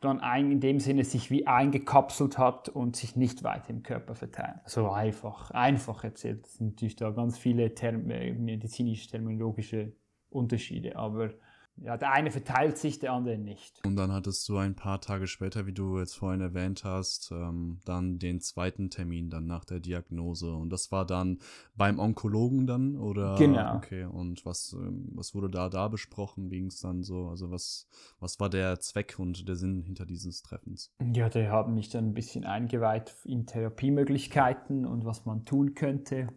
dann 0.00 0.20
ein, 0.20 0.52
in 0.52 0.60
dem 0.60 0.78
Sinne 0.78 1.04
sich 1.04 1.30
wie 1.30 1.46
eingekapselt 1.46 2.38
hat 2.38 2.68
und 2.68 2.96
sich 2.96 3.16
nicht 3.16 3.42
weiter 3.42 3.70
im 3.70 3.82
Körper 3.82 4.14
verteilt. 4.14 4.60
So 4.66 4.90
einfach, 4.90 5.50
einfach 5.52 6.04
erzählt. 6.04 6.46
Es 6.46 6.58
sind 6.58 6.74
natürlich 6.74 6.96
da 6.96 7.10
ganz 7.10 7.38
viele 7.38 7.74
Term 7.74 8.10
äh, 8.10 8.32
medizinisch-terminologische 8.32 9.92
Unterschiede, 10.28 10.96
aber 10.96 11.30
ja, 11.76 11.96
der 11.96 12.12
eine 12.12 12.30
verteilt 12.30 12.76
sich, 12.76 12.98
der 12.98 13.12
andere 13.12 13.38
nicht. 13.38 13.80
Und 13.86 13.96
dann 13.96 14.12
hattest 14.12 14.46
du 14.48 14.58
ein 14.58 14.74
paar 14.74 15.00
Tage 15.00 15.26
später, 15.26 15.66
wie 15.66 15.72
du 15.72 15.98
jetzt 15.98 16.14
vorhin 16.14 16.42
erwähnt 16.42 16.84
hast, 16.84 17.30
ähm, 17.32 17.80
dann 17.84 18.18
den 18.18 18.40
zweiten 18.40 18.90
Termin 18.90 19.30
dann 19.30 19.46
nach 19.46 19.64
der 19.64 19.80
Diagnose. 19.80 20.52
Und 20.52 20.70
das 20.70 20.92
war 20.92 21.06
dann 21.06 21.38
beim 21.76 21.98
Onkologen 21.98 22.66
dann, 22.66 22.96
oder? 22.96 23.36
Genau. 23.36 23.76
Okay, 23.76 24.04
und 24.04 24.44
was, 24.44 24.74
ähm, 24.74 25.08
was 25.14 25.34
wurde 25.34 25.48
da 25.48 25.70
da 25.70 25.88
besprochen? 25.88 26.50
Ging 26.50 26.66
es 26.66 26.80
dann 26.80 27.02
so? 27.02 27.28
Also 27.28 27.50
was, 27.50 27.88
was 28.18 28.38
war 28.40 28.50
der 28.50 28.78
Zweck 28.80 29.18
und 29.18 29.48
der 29.48 29.56
Sinn 29.56 29.82
hinter 29.82 30.04
dieses 30.04 30.42
Treffens? 30.42 30.92
Ja, 31.14 31.30
die 31.30 31.48
haben 31.48 31.74
mich 31.74 31.88
dann 31.88 32.08
ein 32.08 32.14
bisschen 32.14 32.44
eingeweiht 32.44 33.16
in 33.24 33.46
Therapiemöglichkeiten 33.46 34.84
und 34.84 35.06
was 35.06 35.24
man 35.24 35.44
tun 35.44 35.74
könnte. 35.74 36.28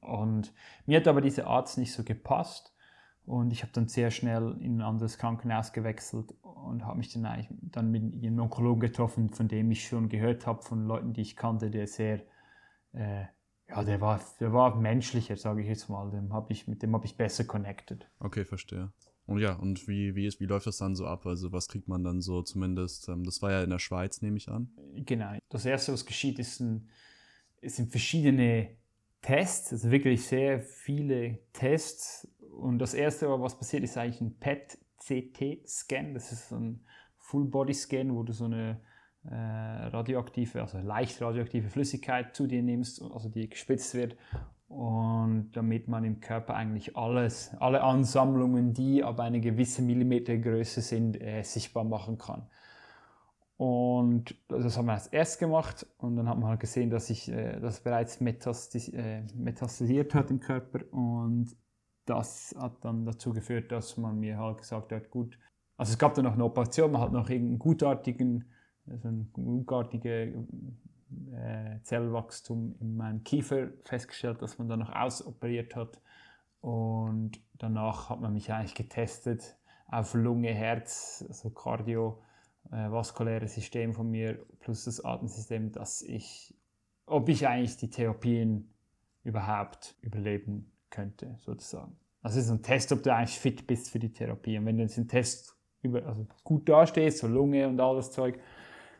Und 0.00 0.52
mir 0.84 0.98
hat 0.98 1.08
aber 1.08 1.20
dieser 1.20 1.46
Arzt 1.46 1.78
nicht 1.78 1.92
so 1.92 2.04
gepasst. 2.04 2.75
Und 3.26 3.50
ich 3.50 3.62
habe 3.62 3.72
dann 3.72 3.88
sehr 3.88 4.12
schnell 4.12 4.56
in 4.60 4.78
ein 4.78 4.82
anderes 4.82 5.18
Krankenhaus 5.18 5.72
gewechselt 5.72 6.32
und 6.42 6.84
habe 6.84 6.98
mich 6.98 7.12
dann, 7.12 7.26
eigentlich 7.26 7.48
dann 7.60 7.90
mit 7.90 8.02
einem 8.02 8.38
Onkologen 8.38 8.80
getroffen, 8.80 9.30
von 9.30 9.48
dem 9.48 9.70
ich 9.72 9.88
schon 9.88 10.08
gehört 10.08 10.46
habe, 10.46 10.62
von 10.62 10.86
Leuten, 10.86 11.12
die 11.12 11.22
ich 11.22 11.34
kannte, 11.34 11.70
der 11.70 11.88
sehr, 11.88 12.22
äh, 12.92 13.24
ja, 13.68 13.82
der 13.82 14.00
war, 14.00 14.20
der 14.38 14.52
war 14.52 14.76
menschlicher, 14.76 15.36
sage 15.36 15.62
ich 15.62 15.68
jetzt 15.68 15.88
mal. 15.88 16.08
Dem 16.12 16.32
hab 16.32 16.52
ich, 16.52 16.68
mit 16.68 16.82
dem 16.82 16.94
habe 16.94 17.04
ich 17.04 17.16
besser 17.16 17.44
connected. 17.44 18.08
Okay, 18.20 18.44
verstehe. 18.44 18.92
Und 19.26 19.38
ja, 19.38 19.54
und 19.54 19.88
wie, 19.88 20.14
wie, 20.14 20.26
ist, 20.26 20.38
wie 20.38 20.46
läuft 20.46 20.68
das 20.68 20.78
dann 20.78 20.94
so 20.94 21.04
ab? 21.06 21.26
Also 21.26 21.50
was 21.50 21.66
kriegt 21.66 21.88
man 21.88 22.04
dann 22.04 22.22
so 22.22 22.42
zumindest? 22.42 23.08
Ähm, 23.08 23.24
das 23.24 23.42
war 23.42 23.50
ja 23.50 23.64
in 23.64 23.70
der 23.70 23.80
Schweiz, 23.80 24.22
nehme 24.22 24.36
ich 24.36 24.48
an. 24.48 24.70
Genau. 24.94 25.36
Das 25.48 25.66
Erste, 25.66 25.92
was 25.92 26.06
geschieht, 26.06 26.38
ist 26.38 26.60
ein, 26.60 26.88
sind 27.60 27.90
verschiedene 27.90 28.76
Tests, 29.20 29.72
also 29.72 29.90
wirklich 29.90 30.24
sehr 30.24 30.60
viele 30.60 31.40
Tests 31.52 32.28
und 32.56 32.78
das 32.78 32.94
erste, 32.94 33.28
was 33.40 33.56
passiert, 33.56 33.84
ist 33.84 33.96
eigentlich 33.96 34.20
ein 34.20 34.36
PET-CT-Scan. 34.38 36.14
Das 36.14 36.32
ist 36.32 36.52
ein 36.52 36.84
Full-Body-Scan, 37.18 38.14
wo 38.14 38.22
du 38.22 38.32
so 38.32 38.44
eine 38.46 38.80
äh, 39.24 39.34
radioaktive, 39.34 40.62
also 40.62 40.78
leicht 40.78 41.20
radioaktive 41.20 41.68
Flüssigkeit 41.68 42.34
zu 42.34 42.46
dir 42.46 42.62
nimmst, 42.62 43.02
also 43.02 43.28
die 43.28 43.48
gespitzt 43.48 43.94
wird. 43.94 44.16
Und 44.68 45.52
damit 45.52 45.86
man 45.86 46.04
im 46.04 46.20
Körper 46.20 46.54
eigentlich 46.54 46.96
alles, 46.96 47.54
alle 47.60 47.82
Ansammlungen, 47.82 48.72
die 48.72 49.04
ab 49.04 49.20
einer 49.20 49.38
gewissen 49.38 49.86
Millimetergröße 49.86 50.80
sind, 50.80 51.20
äh, 51.20 51.42
sichtbar 51.42 51.84
machen 51.84 52.18
kann. 52.18 52.48
Und 53.56 54.34
das 54.48 54.76
haben 54.76 54.86
wir 54.86 54.92
als 54.92 55.06
erst 55.06 55.38
gemacht 55.38 55.86
und 55.98 56.16
dann 56.16 56.28
hat 56.28 56.38
man 56.38 56.50
halt 56.50 56.60
gesehen, 56.60 56.90
dass 56.90 57.06
sich 57.06 57.30
äh, 57.30 57.58
das 57.58 57.80
bereits 57.80 58.20
äh, 58.20 59.22
metastasiert 59.34 60.14
hat 60.14 60.30
im 60.30 60.40
Körper 60.40 60.80
und 60.92 61.56
das 62.06 62.54
hat 62.58 62.84
dann 62.84 63.04
dazu 63.04 63.32
geführt, 63.32 63.70
dass 63.72 63.96
man 63.96 64.18
mir 64.18 64.38
halt 64.38 64.58
gesagt 64.58 64.92
hat, 64.92 65.10
gut, 65.10 65.38
also 65.76 65.92
es 65.92 65.98
gab 65.98 66.14
dann 66.14 66.24
noch 66.24 66.34
eine 66.34 66.44
Operation, 66.44 66.92
man 66.92 67.02
hat 67.02 67.12
noch 67.12 67.28
irgendeinen 67.28 67.58
gutartigen, 67.58 68.44
also 68.88 69.08
ein 69.08 69.30
gutartige 69.32 70.32
äh, 71.34 71.80
Zellwachstum 71.82 72.76
in 72.80 72.96
meinem 72.96 73.24
Kiefer 73.24 73.68
festgestellt, 73.84 74.40
dass 74.40 74.58
man 74.58 74.68
dann 74.68 74.78
noch 74.78 74.94
ausoperiert 74.94 75.76
hat. 75.76 76.00
Und 76.60 77.40
danach 77.58 78.10
hat 78.10 78.20
man 78.20 78.32
mich 78.32 78.52
eigentlich 78.52 78.74
getestet 78.74 79.56
auf 79.88 80.14
Lunge, 80.14 80.52
Herz, 80.52 81.24
also 81.28 81.50
kardiovaskuläre 81.50 83.44
äh, 83.44 83.48
System 83.48 83.94
von 83.94 84.10
mir 84.10 84.44
plus 84.60 84.84
das 84.84 85.04
Atemsystem, 85.04 85.72
dass 85.72 86.02
ich, 86.02 86.54
ob 87.04 87.28
ich 87.28 87.46
eigentlich 87.46 87.76
die 87.76 87.90
Therapien 87.90 88.72
überhaupt 89.22 89.96
überleben 90.00 90.72
könnte, 90.90 91.36
sozusagen. 91.38 91.96
Also 92.22 92.40
es 92.40 92.46
ist 92.46 92.50
ein 92.50 92.62
Test, 92.62 92.92
ob 92.92 93.02
du 93.02 93.14
eigentlich 93.14 93.38
fit 93.38 93.66
bist 93.66 93.90
für 93.90 93.98
die 93.98 94.12
Therapie. 94.12 94.58
Und 94.58 94.66
wenn 94.66 94.76
du 94.76 94.82
jetzt 94.82 94.98
einen 94.98 95.08
Test 95.08 95.56
über, 95.82 96.04
also 96.06 96.26
gut 96.42 96.68
dastehst, 96.68 97.18
so 97.18 97.28
Lunge 97.28 97.68
und 97.68 97.80
all 97.80 97.96
das 97.96 98.10
Zeug, 98.10 98.40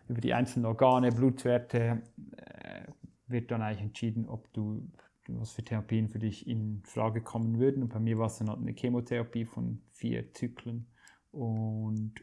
über 0.09 0.21
die 0.21 0.33
einzelnen 0.33 0.67
Organe, 0.67 1.11
Blutwerte, 1.11 2.03
äh, 2.37 2.85
wird 3.27 3.51
dann 3.51 3.63
eigentlich 3.63 3.83
entschieden, 3.83 4.29
ob 4.29 4.53
du 4.53 4.89
was 5.29 5.51
für 5.51 5.65
Therapien 5.65 6.09
für 6.09 6.21
dich 6.21 6.47
in 6.47 6.83
Frage 6.85 7.21
kommen 7.21 7.59
würden. 7.59 7.83
Und 7.83 7.93
bei 7.93 7.99
mir 7.99 8.19
war 8.19 8.27
es 8.27 8.39
dann 8.39 8.49
halt 8.49 8.61
eine 8.61 8.73
Chemotherapie 8.73 9.45
von 9.45 9.83
vier 9.91 10.33
Zyklen 10.33 10.87
und 11.33 12.15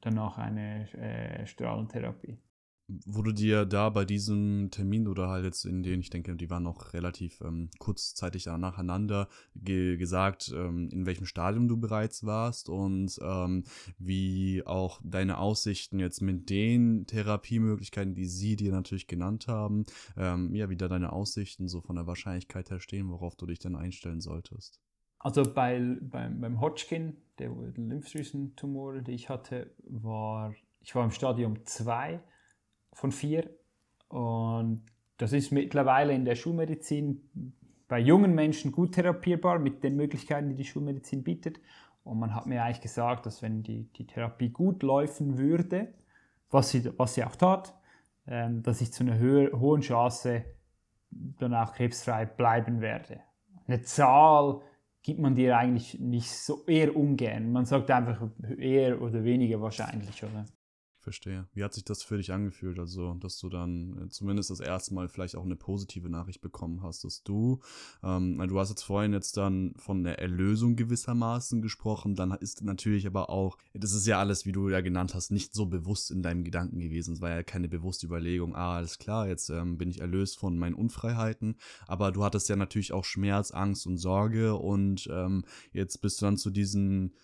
danach 0.00 0.38
eine 0.38 0.88
äh, 0.92 1.46
Strahlentherapie. 1.46 2.38
Du 2.88 3.32
dir 3.32 3.66
da 3.66 3.90
bei 3.90 4.04
diesem 4.04 4.70
Termin 4.70 5.08
oder 5.08 5.28
halt 5.28 5.44
jetzt 5.44 5.66
in 5.66 5.82
denen, 5.82 6.00
ich 6.00 6.08
denke, 6.10 6.34
die 6.36 6.48
waren 6.48 6.62
noch 6.62 6.94
relativ 6.94 7.40
ähm, 7.42 7.68
kurzzeitig 7.78 8.46
nacheinander, 8.46 9.28
ge 9.54 9.96
gesagt, 9.96 10.52
ähm, 10.54 10.88
in 10.90 11.04
welchem 11.04 11.26
Stadium 11.26 11.68
du 11.68 11.76
bereits 11.76 12.24
warst 12.24 12.70
und 12.70 13.18
ähm, 13.22 13.64
wie 13.98 14.62
auch 14.64 15.00
deine 15.04 15.38
Aussichten 15.38 15.98
jetzt 15.98 16.22
mit 16.22 16.48
den 16.48 17.06
Therapiemöglichkeiten, 17.06 18.14
die 18.14 18.26
sie 18.26 18.56
dir 18.56 18.72
natürlich 18.72 19.06
genannt 19.06 19.48
haben, 19.48 19.84
ähm, 20.16 20.54
ja, 20.54 20.70
wie 20.70 20.76
da 20.76 20.88
deine 20.88 21.12
Aussichten 21.12 21.68
so 21.68 21.82
von 21.82 21.96
der 21.96 22.06
Wahrscheinlichkeit 22.06 22.70
her 22.70 22.80
stehen, 22.80 23.10
worauf 23.10 23.36
du 23.36 23.46
dich 23.46 23.58
dann 23.58 23.76
einstellen 23.76 24.22
solltest. 24.22 24.80
Also 25.18 25.42
bei, 25.42 25.98
beim, 26.00 26.40
beim 26.40 26.60
Hodgkin, 26.60 27.16
der 27.38 27.50
Lymphdrüsentumor, 27.50 29.02
die 29.02 29.12
ich 29.12 29.28
hatte, 29.28 29.74
war, 29.84 30.54
ich 30.80 30.94
war 30.94 31.04
im 31.04 31.10
Stadium 31.10 31.66
2 31.66 32.22
von 32.98 33.12
vier. 33.12 33.48
Und 34.08 34.84
das 35.18 35.32
ist 35.32 35.52
mittlerweile 35.52 36.12
in 36.12 36.24
der 36.24 36.34
Schulmedizin 36.34 37.54
bei 37.86 37.98
jungen 38.00 38.34
Menschen 38.34 38.72
gut 38.72 38.92
therapierbar 38.94 39.58
mit 39.58 39.82
den 39.82 39.96
Möglichkeiten, 39.96 40.50
die 40.50 40.56
die 40.56 40.64
Schulmedizin 40.64 41.22
bietet. 41.22 41.60
Und 42.04 42.18
man 42.18 42.34
hat 42.34 42.46
mir 42.46 42.62
eigentlich 42.62 42.80
gesagt, 42.80 43.26
dass 43.26 43.40
wenn 43.40 43.62
die, 43.62 43.84
die 43.92 44.06
Therapie 44.06 44.50
gut 44.50 44.82
laufen 44.82 45.38
würde, 45.38 45.94
was 46.50 46.70
sie, 46.70 46.90
was 46.98 47.14
sie 47.14 47.24
auch 47.24 47.36
tat, 47.36 47.74
ähm, 48.26 48.62
dass 48.62 48.80
ich 48.80 48.92
zu 48.92 49.04
einer 49.04 49.18
höher, 49.18 49.58
hohen 49.58 49.80
Chance 49.80 50.44
dann 51.10 51.54
auch 51.54 51.72
krebsfrei 51.74 52.26
bleiben 52.26 52.80
werde. 52.80 53.20
Eine 53.66 53.82
Zahl 53.82 54.60
gibt 55.02 55.20
man 55.20 55.34
dir 55.34 55.56
eigentlich 55.56 55.98
nicht 56.00 56.30
so 56.30 56.64
eher 56.66 56.94
ungern. 56.96 57.52
Man 57.52 57.64
sagt 57.64 57.90
einfach 57.90 58.20
eher 58.58 59.00
oder 59.00 59.24
weniger 59.24 59.60
wahrscheinlich, 59.60 60.22
oder? 60.24 60.44
Verstehe. 61.08 61.46
Wie 61.54 61.64
hat 61.64 61.72
sich 61.72 61.84
das 61.84 62.02
für 62.02 62.18
dich 62.18 62.32
angefühlt? 62.32 62.78
Also, 62.78 63.14
dass 63.14 63.38
du 63.38 63.48
dann 63.48 63.96
äh, 63.96 64.08
zumindest 64.10 64.50
das 64.50 64.60
erste 64.60 64.92
Mal 64.92 65.08
vielleicht 65.08 65.36
auch 65.36 65.44
eine 65.44 65.56
positive 65.56 66.10
Nachricht 66.10 66.42
bekommen 66.42 66.82
hast, 66.82 67.02
dass 67.02 67.22
du, 67.22 67.60
ähm, 68.02 68.36
du 68.46 68.60
hast 68.60 68.68
jetzt 68.68 68.82
vorhin 68.82 69.14
jetzt 69.14 69.38
dann 69.38 69.72
von 69.78 70.04
der 70.04 70.18
Erlösung 70.18 70.76
gewissermaßen 70.76 71.62
gesprochen, 71.62 72.14
dann 72.14 72.32
ist 72.32 72.62
natürlich 72.62 73.06
aber 73.06 73.30
auch, 73.30 73.56
das 73.72 73.94
ist 73.94 74.06
ja 74.06 74.18
alles, 74.18 74.44
wie 74.44 74.52
du 74.52 74.68
ja 74.68 74.82
genannt 74.82 75.14
hast, 75.14 75.30
nicht 75.30 75.54
so 75.54 75.64
bewusst 75.64 76.10
in 76.10 76.22
deinem 76.22 76.44
Gedanken 76.44 76.78
gewesen. 76.78 77.14
Es 77.14 77.22
war 77.22 77.30
ja 77.30 77.42
keine 77.42 77.68
bewusste 77.68 78.06
Überlegung, 78.06 78.54
ah, 78.54 78.76
alles 78.76 78.98
klar, 78.98 79.28
jetzt 79.28 79.48
ähm, 79.48 79.78
bin 79.78 79.88
ich 79.88 80.02
erlöst 80.02 80.38
von 80.38 80.58
meinen 80.58 80.74
Unfreiheiten, 80.74 81.56
aber 81.86 82.12
du 82.12 82.22
hattest 82.22 82.50
ja 82.50 82.56
natürlich 82.56 82.92
auch 82.92 83.06
Schmerz, 83.06 83.50
Angst 83.50 83.86
und 83.86 83.96
Sorge 83.96 84.56
und 84.56 85.08
ähm, 85.10 85.46
jetzt 85.72 86.02
bist 86.02 86.20
du 86.20 86.26
dann 86.26 86.36
zu 86.36 86.50
diesen 86.50 87.14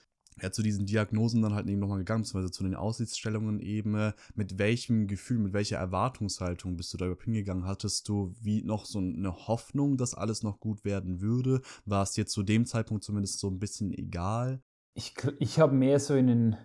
ja, 0.41 0.51
zu 0.51 0.63
diesen 0.63 0.87
Diagnosen 0.87 1.43
dann 1.43 1.55
halt 1.55 1.67
eben 1.69 1.81
nochmal 1.81 1.99
gegangen, 1.99 2.23
beziehungsweise 2.23 2.53
zu 2.53 2.65
den 2.65 2.75
Aussichtsstellungen 2.75 3.61
eben, 3.61 4.13
mit 4.35 4.59
welchem 4.59 5.07
Gefühl, 5.07 5.39
mit 5.39 5.53
welcher 5.53 5.79
Erwartungshaltung 5.79 6.77
bist 6.77 6.93
du 6.93 6.99
da 6.99 7.07
überhaupt 7.07 7.25
hingegangen? 7.25 7.67
Hattest 7.67 8.09
du 8.09 8.35
wie 8.41 8.63
noch 8.63 8.85
so 8.85 8.99
eine 8.99 9.47
Hoffnung, 9.47 9.97
dass 9.97 10.15
alles 10.15 10.43
noch 10.43 10.61
gut 10.61 10.85
werden 10.85 11.21
würde? 11.21 11.61
War 11.85 12.03
es 12.03 12.13
dir 12.13 12.27
zu 12.27 12.43
dem 12.43 12.67
Zeitpunkt 12.67 13.05
zumindest 13.05 13.39
so 13.39 13.49
ein 13.49 13.59
bisschen 13.59 13.93
egal? 13.93 14.61
Ich, 14.95 15.15
ich 15.39 15.59
habe 15.59 15.75
mehr 15.75 15.99
so 15.99 16.15
in, 16.15 16.29
einen, 16.29 16.57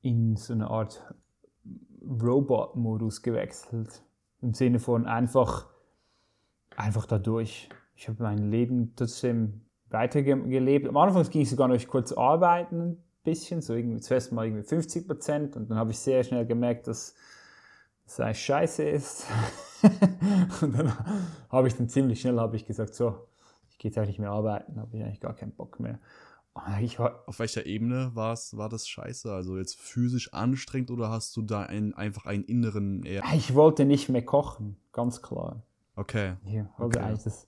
in 0.00 0.36
so 0.36 0.52
eine 0.52 0.68
Art 0.68 1.14
Robot-Modus 2.02 3.22
gewechselt. 3.22 4.02
Im 4.40 4.54
Sinne 4.54 4.78
von 4.78 5.06
einfach, 5.06 5.68
einfach 6.76 7.06
dadurch. 7.06 7.68
Ich 7.94 8.08
habe 8.08 8.22
mein 8.22 8.50
Leben 8.50 8.94
trotzdem 8.94 9.62
weitergelebt. 9.90 10.88
Am 10.88 10.96
Anfang 10.96 11.28
ging 11.30 11.42
ich 11.42 11.50
sogar 11.50 11.68
noch 11.68 11.86
kurz 11.86 12.12
arbeiten, 12.12 12.80
ein 12.80 13.04
bisschen, 13.24 13.60
so 13.62 13.74
irgendwie 13.74 14.00
zuerst 14.00 14.32
mal 14.32 14.46
irgendwie 14.46 14.62
50 14.64 15.06
Prozent 15.06 15.56
und 15.56 15.70
dann 15.70 15.78
habe 15.78 15.90
ich 15.90 15.98
sehr 15.98 16.22
schnell 16.24 16.46
gemerkt, 16.46 16.86
dass 16.86 17.14
das 18.04 18.20
eigentlich 18.20 18.44
scheiße 18.44 18.82
ist. 18.84 19.26
und 20.62 20.76
dann 20.76 20.92
habe 21.50 21.68
ich 21.68 21.74
dann 21.74 21.88
ziemlich 21.88 22.20
schnell 22.20 22.38
habe 22.38 22.56
ich 22.56 22.66
gesagt, 22.66 22.94
so, 22.94 23.28
ich 23.70 23.78
gehe 23.78 23.90
jetzt 23.90 23.98
eigentlich 23.98 24.10
nicht 24.10 24.20
mehr 24.20 24.30
arbeiten, 24.30 24.80
habe 24.80 24.96
ich 24.96 25.02
eigentlich 25.02 25.20
gar 25.20 25.34
keinen 25.34 25.52
Bock 25.52 25.80
mehr. 25.80 25.98
War, 26.54 27.22
Auf 27.26 27.38
welcher 27.38 27.66
Ebene 27.66 28.10
war's, 28.14 28.56
war 28.56 28.68
das 28.68 28.88
scheiße? 28.88 29.32
Also 29.32 29.58
jetzt 29.58 29.78
physisch 29.78 30.32
anstrengend 30.32 30.90
oder 30.90 31.08
hast 31.08 31.36
du 31.36 31.42
da 31.42 31.62
ein, 31.62 31.94
einfach 31.94 32.26
einen 32.26 32.42
inneren... 32.44 33.04
Eher 33.04 33.22
ich 33.32 33.54
wollte 33.54 33.84
nicht 33.84 34.08
mehr 34.08 34.24
kochen, 34.24 34.76
ganz 34.92 35.22
klar. 35.22 35.62
Okay. 35.94 36.34
Ja, 36.44 36.68
okay. 36.78 37.16
Das, 37.22 37.46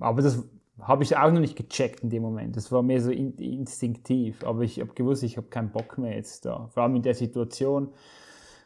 aber 0.00 0.22
das 0.22 0.44
habe 0.80 1.02
ich 1.02 1.16
auch 1.16 1.30
noch 1.30 1.40
nicht 1.40 1.56
gecheckt 1.56 2.00
in 2.00 2.10
dem 2.10 2.22
Moment. 2.22 2.56
Das 2.56 2.70
war 2.70 2.82
mehr 2.82 3.00
so 3.00 3.10
in, 3.10 3.36
instinktiv. 3.36 4.44
Aber 4.44 4.62
ich 4.62 4.80
habe 4.80 4.92
gewusst, 4.94 5.22
ich 5.22 5.36
habe 5.36 5.48
keinen 5.48 5.70
Bock 5.70 5.98
mehr 5.98 6.14
jetzt 6.14 6.44
da. 6.44 6.68
Vor 6.68 6.82
allem 6.82 6.96
in 6.96 7.02
der 7.02 7.14
Situation. 7.14 7.92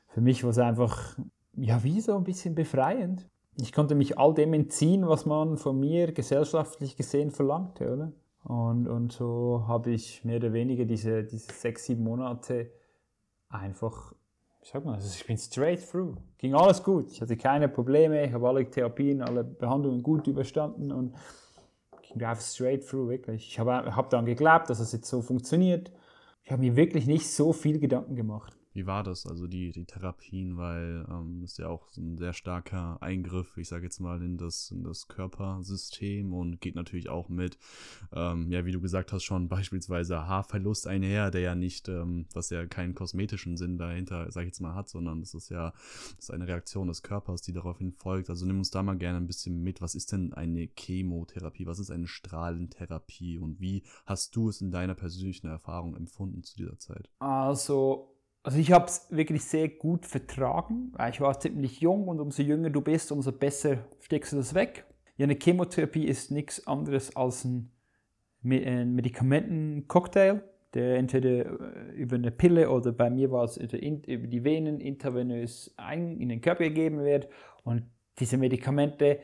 Für 0.08 0.20
mich 0.20 0.44
war 0.44 0.50
es 0.50 0.58
einfach, 0.58 1.18
ja, 1.54 1.82
wie 1.84 2.00
so 2.00 2.16
ein 2.16 2.24
bisschen 2.24 2.54
befreiend. 2.54 3.28
Ich 3.60 3.72
konnte 3.72 3.94
mich 3.94 4.18
all 4.18 4.34
dem 4.34 4.52
entziehen, 4.52 5.08
was 5.08 5.26
man 5.26 5.56
von 5.56 5.78
mir 5.78 6.12
gesellschaftlich 6.12 6.96
gesehen 6.96 7.30
verlangte, 7.30 7.92
oder? 7.92 8.12
Und, 8.44 8.88
und 8.88 9.12
so 9.12 9.64
habe 9.68 9.92
ich 9.92 10.24
mehr 10.24 10.36
oder 10.36 10.52
weniger 10.52 10.84
diese, 10.84 11.22
diese 11.24 11.52
sechs, 11.52 11.84
sieben 11.84 12.02
Monate 12.02 12.70
einfach, 13.48 14.14
ich 14.62 14.70
sag 14.70 14.84
mal, 14.84 14.94
also 14.94 15.08
ich 15.14 15.26
bin 15.26 15.38
straight 15.38 15.80
through. 15.88 16.16
Ging 16.38 16.54
alles 16.54 16.82
gut. 16.82 17.10
Ich 17.10 17.20
hatte 17.20 17.36
keine 17.36 17.68
Probleme. 17.68 18.24
Ich 18.24 18.32
habe 18.32 18.48
alle 18.48 18.68
Therapien, 18.68 19.22
alle 19.22 19.44
Behandlungen 19.44 20.02
gut 20.02 20.26
überstanden 20.26 20.90
und 20.90 21.14
einfach 22.14 22.42
straight 22.42 22.86
through, 22.86 23.08
wirklich. 23.08 23.48
Ich 23.48 23.58
habe 23.58 23.96
hab 23.96 24.10
dann 24.10 24.26
geglaubt, 24.26 24.70
dass 24.70 24.80
es 24.80 24.92
jetzt 24.92 25.08
so 25.08 25.22
funktioniert. 25.22 25.92
Ich 26.44 26.50
habe 26.50 26.62
mir 26.62 26.76
wirklich 26.76 27.06
nicht 27.06 27.30
so 27.30 27.52
viel 27.52 27.78
Gedanken 27.78 28.16
gemacht. 28.16 28.56
Wie 28.74 28.86
war 28.86 29.02
das, 29.02 29.26
also 29.26 29.46
die, 29.46 29.72
die 29.72 29.84
Therapien, 29.84 30.56
weil 30.56 31.06
ähm, 31.10 31.42
ist 31.44 31.58
ja 31.58 31.68
auch 31.68 31.88
ein 31.96 32.16
sehr 32.18 32.32
starker 32.32 32.98
Eingriff, 33.02 33.56
ich 33.56 33.68
sage 33.68 33.84
jetzt 33.84 34.00
mal, 34.00 34.22
in 34.22 34.38
das, 34.38 34.70
in 34.70 34.82
das 34.82 35.08
Körpersystem 35.08 36.32
und 36.32 36.60
geht 36.60 36.74
natürlich 36.74 37.08
auch 37.08 37.28
mit, 37.28 37.58
ähm, 38.12 38.50
ja, 38.50 38.64
wie 38.64 38.72
du 38.72 38.80
gesagt 38.80 39.12
hast, 39.12 39.24
schon 39.24 39.48
beispielsweise 39.48 40.26
Haarverlust 40.26 40.86
einher, 40.86 41.30
der 41.30 41.40
ja 41.40 41.54
nicht, 41.54 41.88
ähm, 41.88 42.26
was 42.32 42.50
ja 42.50 42.66
keinen 42.66 42.94
kosmetischen 42.94 43.56
Sinn 43.56 43.78
dahinter, 43.78 44.30
sage 44.30 44.46
ich 44.46 44.52
jetzt 44.52 44.60
mal, 44.60 44.74
hat, 44.74 44.88
sondern 44.88 45.20
das 45.20 45.34
ist 45.34 45.50
ja 45.50 45.72
das 46.16 46.28
ist 46.28 46.30
eine 46.30 46.48
Reaktion 46.48 46.88
des 46.88 47.02
Körpers, 47.02 47.42
die 47.42 47.52
daraufhin 47.52 47.92
folgt. 47.92 48.30
Also 48.30 48.46
nimm 48.46 48.58
uns 48.58 48.70
da 48.70 48.82
mal 48.82 48.96
gerne 48.96 49.18
ein 49.18 49.26
bisschen 49.26 49.62
mit. 49.62 49.80
Was 49.80 49.94
ist 49.94 50.12
denn 50.12 50.32
eine 50.32 50.68
Chemotherapie? 50.76 51.66
Was 51.66 51.78
ist 51.78 51.90
eine 51.90 52.06
Strahlentherapie? 52.06 53.38
Und 53.38 53.60
wie 53.60 53.82
hast 54.06 54.34
du 54.36 54.48
es 54.48 54.60
in 54.60 54.70
deiner 54.70 54.94
persönlichen 54.94 55.48
Erfahrung 55.48 55.96
empfunden 55.96 56.42
zu 56.42 56.56
dieser 56.56 56.78
Zeit? 56.78 57.10
Also 57.18 58.11
also 58.42 58.58
ich 58.58 58.72
habe 58.72 58.86
es 58.86 59.06
wirklich 59.10 59.44
sehr 59.44 59.68
gut 59.68 60.06
vertragen, 60.06 60.92
ich 61.10 61.20
war 61.20 61.38
ziemlich 61.38 61.80
jung 61.80 62.08
und 62.08 62.20
umso 62.20 62.42
jünger 62.42 62.70
du 62.70 62.80
bist, 62.80 63.12
umso 63.12 63.32
besser 63.32 63.84
steckst 64.00 64.32
du 64.32 64.36
das 64.36 64.54
weg. 64.54 64.86
Ja, 65.16 65.24
eine 65.24 65.38
Chemotherapie 65.40 66.06
ist 66.06 66.30
nichts 66.30 66.66
anderes 66.66 67.14
als 67.14 67.44
ein, 67.44 67.70
Medikamentencocktail, 68.42 70.42
der 70.74 70.96
entweder 70.96 71.30
äh, 71.30 71.92
über 71.92 72.16
eine 72.16 72.32
Pille 72.32 72.70
oder 72.70 72.90
bei 72.90 73.08
mir 73.08 73.30
war 73.30 73.44
es 73.44 73.56
über 73.56 73.78
die 73.78 74.42
Venen 74.42 74.80
intravenös 74.80 75.72
in 75.94 76.28
den 76.28 76.40
Körper 76.40 76.64
gegeben 76.64 77.04
wird. 77.04 77.28
Und 77.62 77.84
diese 78.18 78.38
Medikamente 78.38 79.20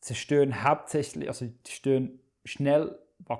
zerstören 0.00 0.62
hauptsächlich, 0.62 1.26
also 1.26 1.46
zerstören 1.64 2.20
schnell 2.44 2.96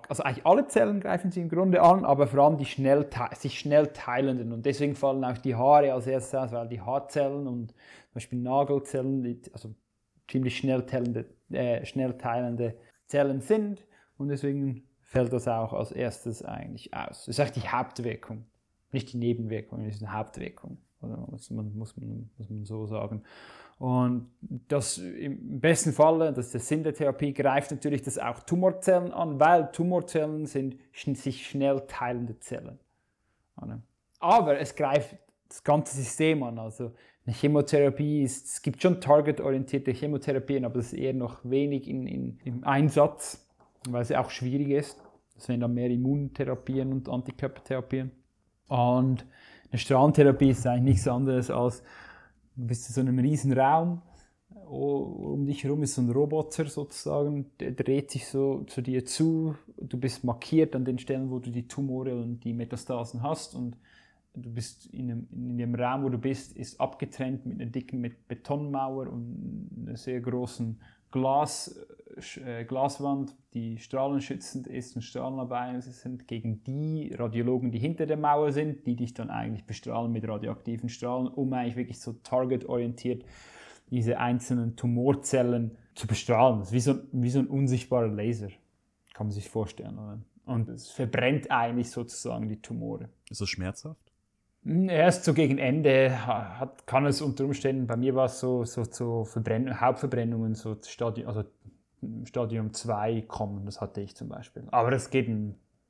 also 0.08 0.22
eigentlich 0.22 0.46
alle 0.46 0.66
Zellen 0.66 1.00
greifen 1.00 1.30
sie 1.30 1.40
im 1.40 1.48
Grunde 1.48 1.82
an, 1.82 2.04
aber 2.04 2.26
vor 2.26 2.40
allem 2.40 2.56
die 2.56 2.64
schnell, 2.64 3.08
sich 3.36 3.58
schnell 3.58 3.88
teilenden. 3.88 4.52
Und 4.52 4.64
deswegen 4.66 4.94
fallen 4.94 5.24
auch 5.24 5.38
die 5.38 5.54
Haare 5.54 5.92
als 5.92 6.06
erstes 6.06 6.34
aus, 6.34 6.52
weil 6.52 6.68
die 6.68 6.80
Haarzellen 6.80 7.46
und 7.46 7.72
zum 7.72 8.14
Beispiel 8.14 8.38
Nagelzellen, 8.38 9.42
also 9.52 9.74
ziemlich 10.28 10.56
schnell 10.56 10.86
teilende, 10.86 11.26
äh, 11.50 11.84
schnell 11.84 12.16
teilende 12.16 12.76
Zellen 13.06 13.40
sind. 13.40 13.86
Und 14.16 14.28
deswegen 14.28 14.88
fällt 15.02 15.32
das 15.32 15.48
auch 15.48 15.72
als 15.72 15.92
erstes 15.92 16.42
eigentlich 16.42 16.94
aus. 16.94 17.26
Das 17.26 17.28
ist 17.28 17.40
eigentlich 17.40 17.64
die 17.64 17.68
Hauptwirkung, 17.68 18.46
nicht 18.92 19.12
die 19.12 19.18
Nebenwirkung, 19.18 19.84
das 19.84 19.96
ist 19.96 20.02
eine 20.02 20.12
Hauptwirkung. 20.12 20.78
Also 21.00 21.16
muss 21.30 21.50
man, 21.50 21.76
muss 21.76 21.96
man, 21.96 22.30
muss 22.38 22.48
man 22.48 22.64
so 22.64 22.86
sagen. 22.86 23.22
Und 23.78 24.30
das 24.68 24.98
im 24.98 25.60
besten 25.60 25.92
Falle, 25.92 26.32
das 26.32 26.46
ist 26.46 26.54
der 26.54 26.60
Sinn 26.60 26.82
der 26.84 26.94
Therapie, 26.94 27.34
greift 27.34 27.70
natürlich 27.70 28.02
das 28.02 28.18
auch 28.18 28.40
Tumorzellen 28.40 29.12
an, 29.12 29.40
weil 29.40 29.70
Tumorzellen 29.72 30.46
sind 30.46 30.78
sich 30.92 31.46
schnell 31.46 31.82
teilende 31.86 32.38
Zellen. 32.38 32.78
Aber 34.20 34.58
es 34.58 34.74
greift 34.74 35.16
das 35.48 35.62
ganze 35.64 35.96
System 35.96 36.42
an. 36.42 36.58
Also 36.58 36.92
eine 37.26 37.34
Chemotherapie 37.34 38.22
ist, 38.22 38.46
es 38.46 38.62
gibt 38.62 38.82
schon 38.82 39.00
targetorientierte 39.00 39.92
Chemotherapien, 39.92 40.64
aber 40.64 40.76
das 40.76 40.92
ist 40.92 40.98
eher 40.98 41.14
noch 41.14 41.40
wenig 41.44 41.88
in, 41.88 42.06
in, 42.06 42.38
im 42.44 42.64
Einsatz, 42.64 43.46
weil 43.88 44.02
es 44.02 44.12
auch 44.12 44.30
schwierig 44.30 44.70
ist. 44.70 45.02
Das 45.34 45.48
wären 45.48 45.60
dann 45.60 45.74
mehr 45.74 45.90
Immuntherapien 45.90 46.92
und 46.92 47.08
Antikörpertherapien. 47.08 48.10
Und 48.68 49.26
eine 49.70 49.78
Strahlentherapie 49.78 50.50
ist 50.50 50.66
eigentlich 50.66 50.94
nichts 50.94 51.08
anderes 51.08 51.50
als 51.50 51.82
Du 52.56 52.66
bist 52.66 52.88
in 52.88 52.94
so 52.94 53.00
einem 53.00 53.18
riesen 53.18 53.52
Raum, 53.52 54.02
um 54.50 55.44
dich 55.46 55.64
herum 55.64 55.82
ist 55.82 55.94
so 55.94 56.02
ein 56.02 56.10
Roboter 56.10 56.66
sozusagen, 56.66 57.50
der 57.58 57.72
dreht 57.72 58.10
sich 58.10 58.26
so 58.28 58.64
zu 58.64 58.80
dir 58.80 59.04
zu, 59.04 59.56
du 59.76 59.98
bist 59.98 60.24
markiert 60.24 60.74
an 60.74 60.84
den 60.84 60.98
Stellen, 60.98 61.30
wo 61.30 61.38
du 61.38 61.50
die 61.50 61.66
Tumore 61.66 62.14
und 62.14 62.40
die 62.44 62.52
Metastasen 62.52 63.22
hast 63.22 63.54
und 63.54 63.76
du 64.34 64.50
bist 64.50 64.86
in 64.86 65.08
dem, 65.08 65.28
in 65.32 65.58
dem 65.58 65.74
Raum, 65.74 66.04
wo 66.04 66.08
du 66.08 66.18
bist, 66.18 66.56
ist 66.56 66.80
abgetrennt 66.80 67.46
mit 67.46 67.60
einer 67.60 67.70
dicken 67.70 68.14
Betonmauer 68.28 69.08
und 69.08 69.70
einer 69.86 69.96
sehr 69.96 70.20
großen 70.20 70.80
Glas, 71.14 71.80
äh, 72.44 72.64
Glaswand, 72.64 73.36
die 73.54 73.78
strahlenschützend 73.78 74.66
ist 74.66 74.96
und 74.96 75.02
strahlenabweisend 75.02 75.94
sind, 75.94 76.26
gegen 76.26 76.64
die 76.64 77.14
Radiologen, 77.14 77.70
die 77.70 77.78
hinter 77.78 78.06
der 78.06 78.16
Mauer 78.16 78.50
sind, 78.50 78.84
die 78.84 78.96
dich 78.96 79.14
dann 79.14 79.30
eigentlich 79.30 79.64
bestrahlen 79.64 80.10
mit 80.10 80.26
radioaktiven 80.26 80.88
Strahlen, 80.88 81.28
um 81.28 81.52
eigentlich 81.52 81.76
wirklich 81.76 82.00
so 82.00 82.14
targetorientiert 82.14 83.24
diese 83.90 84.18
einzelnen 84.18 84.74
Tumorzellen 84.74 85.76
zu 85.94 86.08
bestrahlen. 86.08 86.58
Das 86.58 86.68
ist 86.70 86.74
wie 86.74 86.80
so, 86.80 86.94
wie 87.12 87.30
so 87.30 87.38
ein 87.38 87.46
unsichtbarer 87.46 88.08
Laser, 88.08 88.48
kann 89.12 89.28
man 89.28 89.30
sich 89.30 89.48
vorstellen. 89.48 89.96
Oder? 89.96 90.20
Und 90.46 90.68
es 90.68 90.90
verbrennt 90.90 91.48
eigentlich 91.48 91.92
sozusagen 91.92 92.48
die 92.48 92.60
Tumore. 92.60 93.08
Ist 93.30 93.40
das 93.40 93.48
schmerzhaft? 93.48 94.03
Hm, 94.64 94.88
erst 94.88 95.24
so 95.24 95.34
gegen 95.34 95.58
Ende 95.58 96.26
hat, 96.26 96.86
kann 96.86 97.06
es 97.06 97.22
unter 97.22 97.44
Umständen, 97.44 97.86
bei 97.86 97.96
mir 97.96 98.14
war 98.14 98.26
es 98.26 98.40
so, 98.40 98.64
so, 98.64 98.84
so 98.84 99.24
Verbrenn 99.24 99.80
Hauptverbrennungen, 99.80 100.54
so 100.54 100.76
Stadium, 100.82 101.28
also 101.28 101.44
Stadium 102.24 102.72
2 102.72 103.22
kommen, 103.22 103.64
das 103.64 103.80
hatte 103.80 104.00
ich 104.00 104.14
zum 104.14 104.28
Beispiel. 104.28 104.64
Aber 104.70 104.90
das 104.90 105.10
geht, 105.10 105.28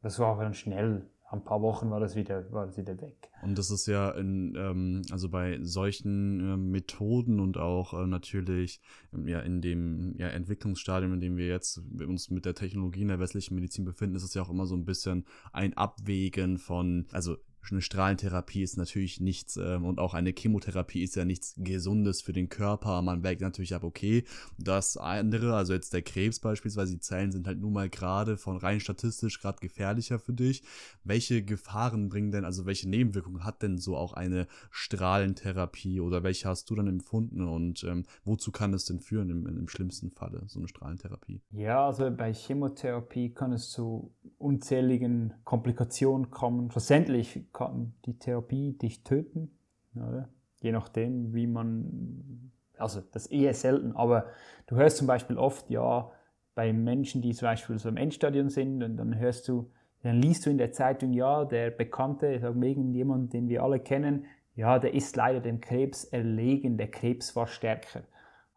das 0.03 0.19
war 0.19 0.39
dann 0.39 0.55
schnell 0.55 1.07
ein 1.35 1.45
paar 1.45 1.61
Wochen 1.63 1.91
war 1.91 2.01
das 2.01 2.17
wieder, 2.17 2.51
war 2.53 2.67
das 2.67 2.77
wieder 2.77 3.01
weg. 3.01 3.31
Und 3.43 3.59
das 3.59 3.71
ist 3.71 3.87
ja 3.87 4.11
in, 4.11 4.55
ähm, 4.57 5.03
also 5.11 5.29
bei 5.29 5.59
solchen 5.63 6.41
äh, 6.41 6.57
Methoden 6.57 7.41
und 7.41 7.59
auch 7.59 7.93
äh, 7.93 8.07
natürlich 8.07 8.81
ähm, 9.13 9.29
ja 9.29 9.41
in 9.41 9.61
dem 9.61 10.15
ja, 10.17 10.29
Entwicklungsstadium, 10.29 11.15
in 11.15 11.21
dem 11.21 11.37
wir 11.37 11.47
jetzt 11.47 11.83
uns 12.07 12.31
mit 12.31 12.45
der 12.45 12.55
Technologie 12.55 13.03
in 13.03 13.09
der 13.09 13.21
westlichen 13.21 13.55
Medizin 13.55 13.85
befinden, 13.85 14.17
ist 14.17 14.23
es 14.23 14.35
ja 14.35 14.43
auch 14.43 14.51
immer 14.51 14.67
so 14.67 14.77
ein 14.77 14.85
bisschen 14.85 15.27
ein 15.53 15.77
Abwägen 15.77 16.59
von, 16.59 17.07
also 17.13 17.37
eine 17.73 17.83
Strahlentherapie 17.83 18.63
ist 18.63 18.77
natürlich 18.77 19.21
nichts 19.21 19.57
ähm, 19.57 19.85
und 19.85 19.99
auch 19.99 20.15
eine 20.15 20.35
Chemotherapie 20.37 21.03
ist 21.03 21.17
ja 21.17 21.25
nichts 21.25 21.55
Gesundes 21.57 22.23
für 22.23 22.33
den 22.33 22.49
Körper. 22.49 23.01
Man 23.03 23.23
wägt 23.23 23.41
natürlich 23.41 23.75
ab, 23.75 23.85
okay, 23.85 24.25
das 24.59 24.97
andere, 24.97 25.55
also 25.55 25.73
jetzt 25.73 25.93
der 25.93 26.03
Krebs 26.03 26.41
beispielsweise, 26.41 26.93
die 26.93 27.01
Zellen 27.01 27.33
sind 27.33 27.47
halt 27.47 27.61
nun 27.61 27.73
mal 27.73 27.89
gerade 27.89 28.37
von 28.37 28.57
rein 28.57 28.81
statistisch 28.81 29.41
gerade 29.41 29.59
gefährlicher 29.61 30.19
für 30.19 30.33
dich. 30.33 30.63
Welche 31.05 31.43
Gefahren 31.43 32.09
bringen 32.09 32.33
denn, 32.33 32.45
also 32.45 32.67
welche 32.67 32.89
Nebenwirkungen 32.89 33.45
hat 33.45 33.63
denn 33.63 33.79
so 33.79 33.97
auch 33.97 34.13
eine 34.13 34.47
Strahlentherapie 34.71 36.01
oder 36.01 36.23
welche 36.23 36.49
hast 36.49 36.71
du 36.71 36.75
dann 36.75 36.87
empfunden 36.87 37.47
und 37.47 37.85
ähm, 37.85 38.05
wozu 38.25 38.53
kann 38.53 38.75
es 38.75 38.85
denn 38.85 39.01
führen 39.01 39.31
im, 39.31 39.47
im 39.47 39.69
schlimmsten 39.69 40.11
Falle, 40.11 40.43
so 40.47 40.59
eine 40.59 40.69
Strahlentherapie? 40.69 41.41
Ja, 41.51 41.87
also 41.87 42.11
bei 42.11 42.33
Chemotherapie 42.33 43.31
kann 43.31 43.53
es 43.53 43.71
zu 43.71 44.13
unzähligen 44.39 45.35
Komplikationen 45.45 46.31
kommen. 46.31 46.71
Schlussendlich 46.71 47.41
kann 47.55 47.95
die 48.05 48.19
Therapie 48.19 48.75
dich 48.75 49.03
töten, 49.05 49.51
oder? 49.97 50.29
je 50.65 50.73
nachdem, 50.73 51.35
wie 51.35 51.47
man, 51.47 52.51
also 52.79 53.03
das 53.13 53.27
eher 53.27 53.53
selten, 53.53 53.93
aber 53.93 54.27
du 54.67 54.77
hörst 54.77 54.97
zum 54.97 55.07
Beispiel 55.07 55.37
oft, 55.37 55.69
ja, 55.71 56.11
bei 56.55 56.73
Menschen, 56.73 57.21
die 57.21 57.35
zum 57.35 57.47
Beispiel 57.47 57.79
so 57.79 57.89
im 57.89 57.99
Endstadion 57.99 58.49
sind, 58.49 58.83
und 58.83 58.97
dann 58.97 59.19
hörst 59.19 59.47
du, 59.49 59.71
dann 60.03 60.17
liest 60.17 60.47
du 60.47 60.51
in 60.51 60.59
der 60.59 60.73
Zeitung, 60.73 61.13
ja, 61.13 61.45
der 61.45 61.71
Bekannte, 61.71 62.33
ich 62.33 62.41
sage 62.41 62.67
irgendjemand, 62.67 63.35
den 63.35 63.49
wir 63.49 63.63
alle 63.63 63.79
kennen, 63.79 64.25
ja, 64.55 64.79
der 64.79 64.95
ist 64.95 65.17
leider 65.17 65.41
dem 65.41 65.61
Krebs 65.61 66.05
erlegen, 66.05 66.79
der 66.79 66.91
Krebs 66.91 67.37
war 67.37 67.47
stärker. 67.47 68.03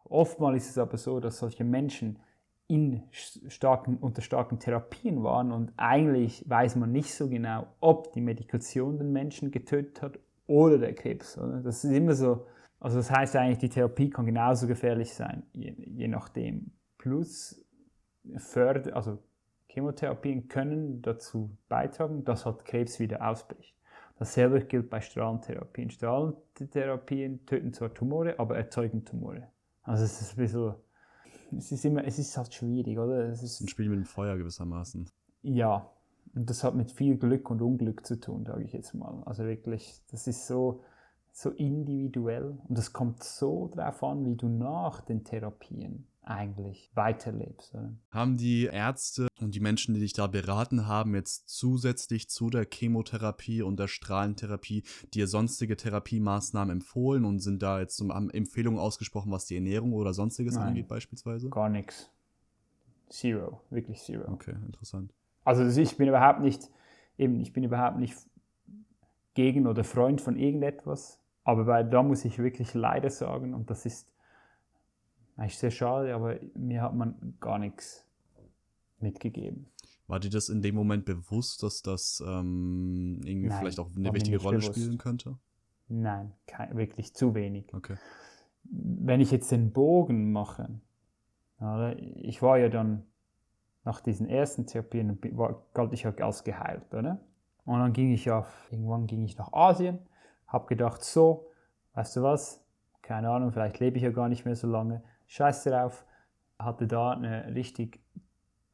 Oftmals 0.04 0.64
ist 0.64 0.70
es 0.70 0.78
aber 0.78 0.96
so, 0.96 1.20
dass 1.20 1.38
solche 1.38 1.64
Menschen 1.64 2.20
in 2.68 3.02
starken, 3.10 3.96
unter 3.96 4.20
starken 4.20 4.58
Therapien 4.60 5.24
waren 5.24 5.52
und 5.52 5.72
eigentlich 5.78 6.48
weiß 6.48 6.76
man 6.76 6.92
nicht 6.92 7.12
so 7.14 7.28
genau, 7.28 7.66
ob 7.80 8.12
die 8.12 8.20
Medikation 8.20 8.98
den 8.98 9.10
Menschen 9.10 9.50
getötet 9.50 10.02
hat 10.02 10.18
oder 10.46 10.78
der 10.78 10.94
Krebs. 10.94 11.38
Oder? 11.38 11.62
Das 11.62 11.82
ist 11.82 11.90
immer 11.90 12.14
so, 12.14 12.46
also 12.78 12.98
das 12.98 13.10
heißt 13.10 13.36
eigentlich, 13.36 13.58
die 13.58 13.70
Therapie 13.70 14.10
kann 14.10 14.26
genauso 14.26 14.66
gefährlich 14.66 15.14
sein, 15.14 15.44
je, 15.54 15.74
je 15.78 16.08
nachdem. 16.08 16.72
Plus 16.98 17.64
Förder, 18.36 18.94
also 18.94 19.18
Chemotherapien 19.68 20.48
können 20.48 21.00
dazu 21.00 21.56
beitragen, 21.68 22.24
dass 22.24 22.44
halt 22.44 22.66
Krebs 22.66 23.00
wieder 23.00 23.26
ausbricht. 23.26 23.74
Dasselbe 24.18 24.60
gilt 24.60 24.90
bei 24.90 25.00
Strahlentherapien. 25.00 25.90
Strahlentherapien 25.90 27.46
töten 27.46 27.72
zwar 27.72 27.94
Tumore, 27.94 28.38
aber 28.38 28.56
erzeugen 28.56 29.04
Tumore. 29.04 29.48
Also 29.84 30.04
es 30.04 30.20
ist 30.20 30.32
ein 30.32 30.42
bisschen 30.42 30.74
es 31.56 31.72
ist 31.72 31.84
immer, 31.84 32.04
es 32.04 32.18
ist 32.18 32.36
halt 32.36 32.52
schwierig, 32.52 32.98
oder? 32.98 33.28
Es 33.28 33.42
ist 33.42 33.60
ein 33.60 33.68
Spiel 33.68 33.88
mit 33.88 33.98
dem 33.98 34.04
Feuer 34.04 34.36
gewissermaßen. 34.36 35.08
Ja, 35.42 35.90
und 36.34 36.50
das 36.50 36.64
hat 36.64 36.74
mit 36.74 36.90
viel 36.90 37.16
Glück 37.16 37.50
und 37.50 37.62
Unglück 37.62 38.04
zu 38.04 38.18
tun, 38.18 38.44
sage 38.44 38.64
ich 38.64 38.72
jetzt 38.72 38.94
mal. 38.94 39.22
Also 39.24 39.44
wirklich, 39.44 40.02
das 40.10 40.26
ist 40.26 40.46
so, 40.46 40.82
so 41.32 41.50
individuell 41.50 42.58
und 42.68 42.78
es 42.78 42.92
kommt 42.92 43.22
so 43.22 43.68
drauf 43.68 44.02
an, 44.02 44.24
wie 44.24 44.34
du 44.34 44.48
nach 44.48 45.00
den 45.00 45.22
Therapien 45.22 46.07
eigentlich 46.28 46.90
weiterlebst. 46.94 47.74
Haben 48.10 48.36
die 48.36 48.64
Ärzte 48.64 49.28
und 49.40 49.54
die 49.54 49.60
Menschen, 49.60 49.94
die 49.94 50.00
dich 50.00 50.12
da 50.12 50.26
beraten 50.26 50.86
haben, 50.86 51.14
jetzt 51.14 51.48
zusätzlich 51.48 52.28
zu 52.28 52.50
der 52.50 52.66
Chemotherapie 52.70 53.62
und 53.62 53.78
der 53.78 53.88
Strahlentherapie 53.88 54.84
dir 55.14 55.26
sonstige 55.26 55.76
Therapiemaßnahmen 55.76 56.76
empfohlen 56.76 57.24
und 57.24 57.40
sind 57.40 57.62
da 57.62 57.80
jetzt 57.80 57.96
zum, 57.96 58.12
haben 58.12 58.30
Empfehlungen 58.30 58.78
ausgesprochen, 58.78 59.32
was 59.32 59.46
die 59.46 59.54
Ernährung 59.54 59.92
oder 59.92 60.12
sonstiges 60.12 60.56
Nein, 60.56 60.68
angeht 60.68 60.88
beispielsweise? 60.88 61.48
Gar 61.48 61.70
nichts. 61.70 62.10
Zero, 63.08 63.62
wirklich 63.70 64.00
zero. 64.02 64.30
Okay, 64.30 64.54
interessant. 64.66 65.14
Also 65.44 65.64
ich 65.80 65.96
bin 65.96 66.08
überhaupt 66.08 66.40
nicht, 66.40 66.70
eben, 67.16 67.40
ich 67.40 67.54
bin 67.54 67.64
überhaupt 67.64 67.98
nicht 67.98 68.16
gegen 69.32 69.66
oder 69.66 69.82
Freund 69.82 70.20
von 70.20 70.36
irgendetwas, 70.36 71.20
aber 71.44 71.64
bei, 71.64 71.82
da 71.82 72.02
muss 72.02 72.26
ich 72.26 72.38
wirklich 72.38 72.74
leider 72.74 73.08
sagen, 73.08 73.54
und 73.54 73.70
das 73.70 73.86
ist 73.86 74.10
eigentlich 75.38 75.58
sehr 75.58 75.70
schade, 75.70 76.14
aber 76.14 76.36
mir 76.54 76.82
hat 76.82 76.94
man 76.94 77.36
gar 77.40 77.58
nichts 77.58 78.04
mitgegeben. 78.98 79.66
War 80.08 80.20
dir 80.20 80.30
das 80.30 80.48
in 80.48 80.62
dem 80.62 80.74
Moment 80.74 81.04
bewusst, 81.04 81.62
dass 81.62 81.82
das 81.82 82.22
ähm, 82.26 83.20
irgendwie 83.24 83.48
Nein, 83.48 83.58
vielleicht 83.58 83.78
auch 83.78 83.90
eine 83.94 84.12
wichtige 84.12 84.40
Rolle 84.40 84.58
bewusst. 84.58 84.78
spielen 84.78 84.98
könnte? 84.98 85.38
Nein, 85.88 86.32
kein, 86.46 86.76
wirklich 86.76 87.14
zu 87.14 87.34
wenig. 87.34 87.72
Okay. 87.72 87.96
Wenn 88.64 89.20
ich 89.20 89.30
jetzt 89.30 89.50
den 89.52 89.70
Bogen 89.70 90.32
mache, 90.32 90.80
oder, 91.60 91.96
ich 91.98 92.42
war 92.42 92.58
ja 92.58 92.68
dann 92.68 93.04
nach 93.84 94.00
diesen 94.00 94.28
ersten 94.28 94.66
Therapien, 94.66 95.18
war, 95.36 95.62
galt 95.72 95.92
ich 95.92 96.02
ja 96.02 96.10
als 96.10 96.44
geheilt, 96.44 96.92
oder? 96.92 97.20
Und 97.64 97.78
dann 97.78 97.92
ging 97.92 98.12
ich 98.12 98.30
auf, 98.30 98.68
irgendwann 98.70 99.06
ging 99.06 99.22
ich 99.24 99.36
nach 99.36 99.52
Asien, 99.52 99.98
habe 100.46 100.66
gedacht, 100.66 101.04
so, 101.04 101.50
weißt 101.94 102.16
du 102.16 102.22
was, 102.22 102.64
keine 103.02 103.30
Ahnung, 103.30 103.52
vielleicht 103.52 103.78
lebe 103.78 103.98
ich 103.98 104.02
ja 104.02 104.10
gar 104.10 104.28
nicht 104.28 104.44
mehr 104.44 104.56
so 104.56 104.66
lange, 104.66 105.02
scheiß 105.28 105.64
drauf, 105.64 106.04
hatte 106.58 106.86
da 106.86 107.12
eine 107.12 107.54
richtig 107.54 108.00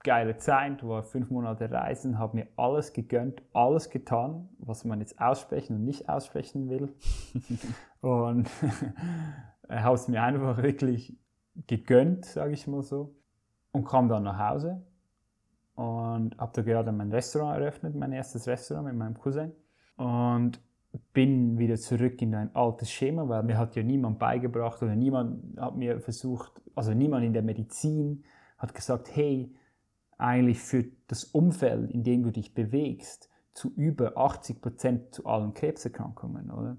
geile 0.03 0.37
Zeit, 0.37 0.87
war 0.87 1.03
fünf 1.03 1.31
Monate 1.31 1.71
reisen, 1.71 2.19
habe 2.19 2.37
mir 2.37 2.49
alles 2.57 2.93
gegönnt, 2.93 3.43
alles 3.53 3.91
getan, 3.91 4.49
was 4.59 4.85
man 4.85 5.01
jetzt 5.01 5.21
aussprechen 5.21 5.77
und 5.77 5.85
nicht 5.85 6.09
aussprechen 6.09 6.69
will. 6.69 6.95
und 8.01 8.49
habe 9.69 9.95
es 9.95 10.09
mir 10.09 10.23
einfach 10.23 10.63
wirklich 10.63 11.17
gegönnt, 11.67 12.27
sage 12.27 12.53
ich 12.53 12.67
mal 12.67 12.83
so. 12.83 13.15
Und 13.73 13.85
kam 13.85 14.09
dann 14.09 14.23
nach 14.23 14.39
Hause 14.39 14.83
und 15.75 16.39
habe 16.39 16.53
da 16.55 16.63
gerade 16.63 16.93
mein 16.93 17.11
Restaurant 17.11 17.61
eröffnet, 17.61 17.97
mein 17.97 18.13
erstes 18.13 18.47
Restaurant 18.47 18.87
mit 18.87 18.97
meinem 18.97 19.19
Cousin. 19.19 19.53
Und 19.97 20.61
bin 21.13 21.59
wieder 21.59 21.77
zurück 21.77 22.21
in 22.23 22.35
ein 22.35 22.55
altes 22.55 22.91
Schema, 22.91 23.29
weil 23.29 23.43
mir 23.43 23.59
hat 23.59 23.77
ja 23.77 23.83
niemand 23.83 24.19
beigebracht 24.19 24.83
oder 24.83 24.95
niemand 24.95 25.59
hat 25.59 25.77
mir 25.77 26.01
versucht, 26.01 26.53
also 26.75 26.93
niemand 26.93 27.25
in 27.25 27.33
der 27.33 27.43
Medizin 27.43 28.25
hat 28.59 28.75
gesagt, 28.75 29.15
hey, 29.15 29.53
eigentlich 30.19 30.61
für 30.61 30.85
das 31.09 31.25
Umfeld, 31.25 31.91
in 31.91 32.05
dem 32.05 32.23
du 32.23 32.31
dich 32.31 32.55
bewegst, 32.55 33.29
zu 33.53 33.73
über 33.75 34.17
80 34.17 34.61
Prozent 34.61 35.15
zu 35.15 35.27
allen 35.27 35.55
Krebserkrankungen, 35.55 36.51
oder? 36.51 36.77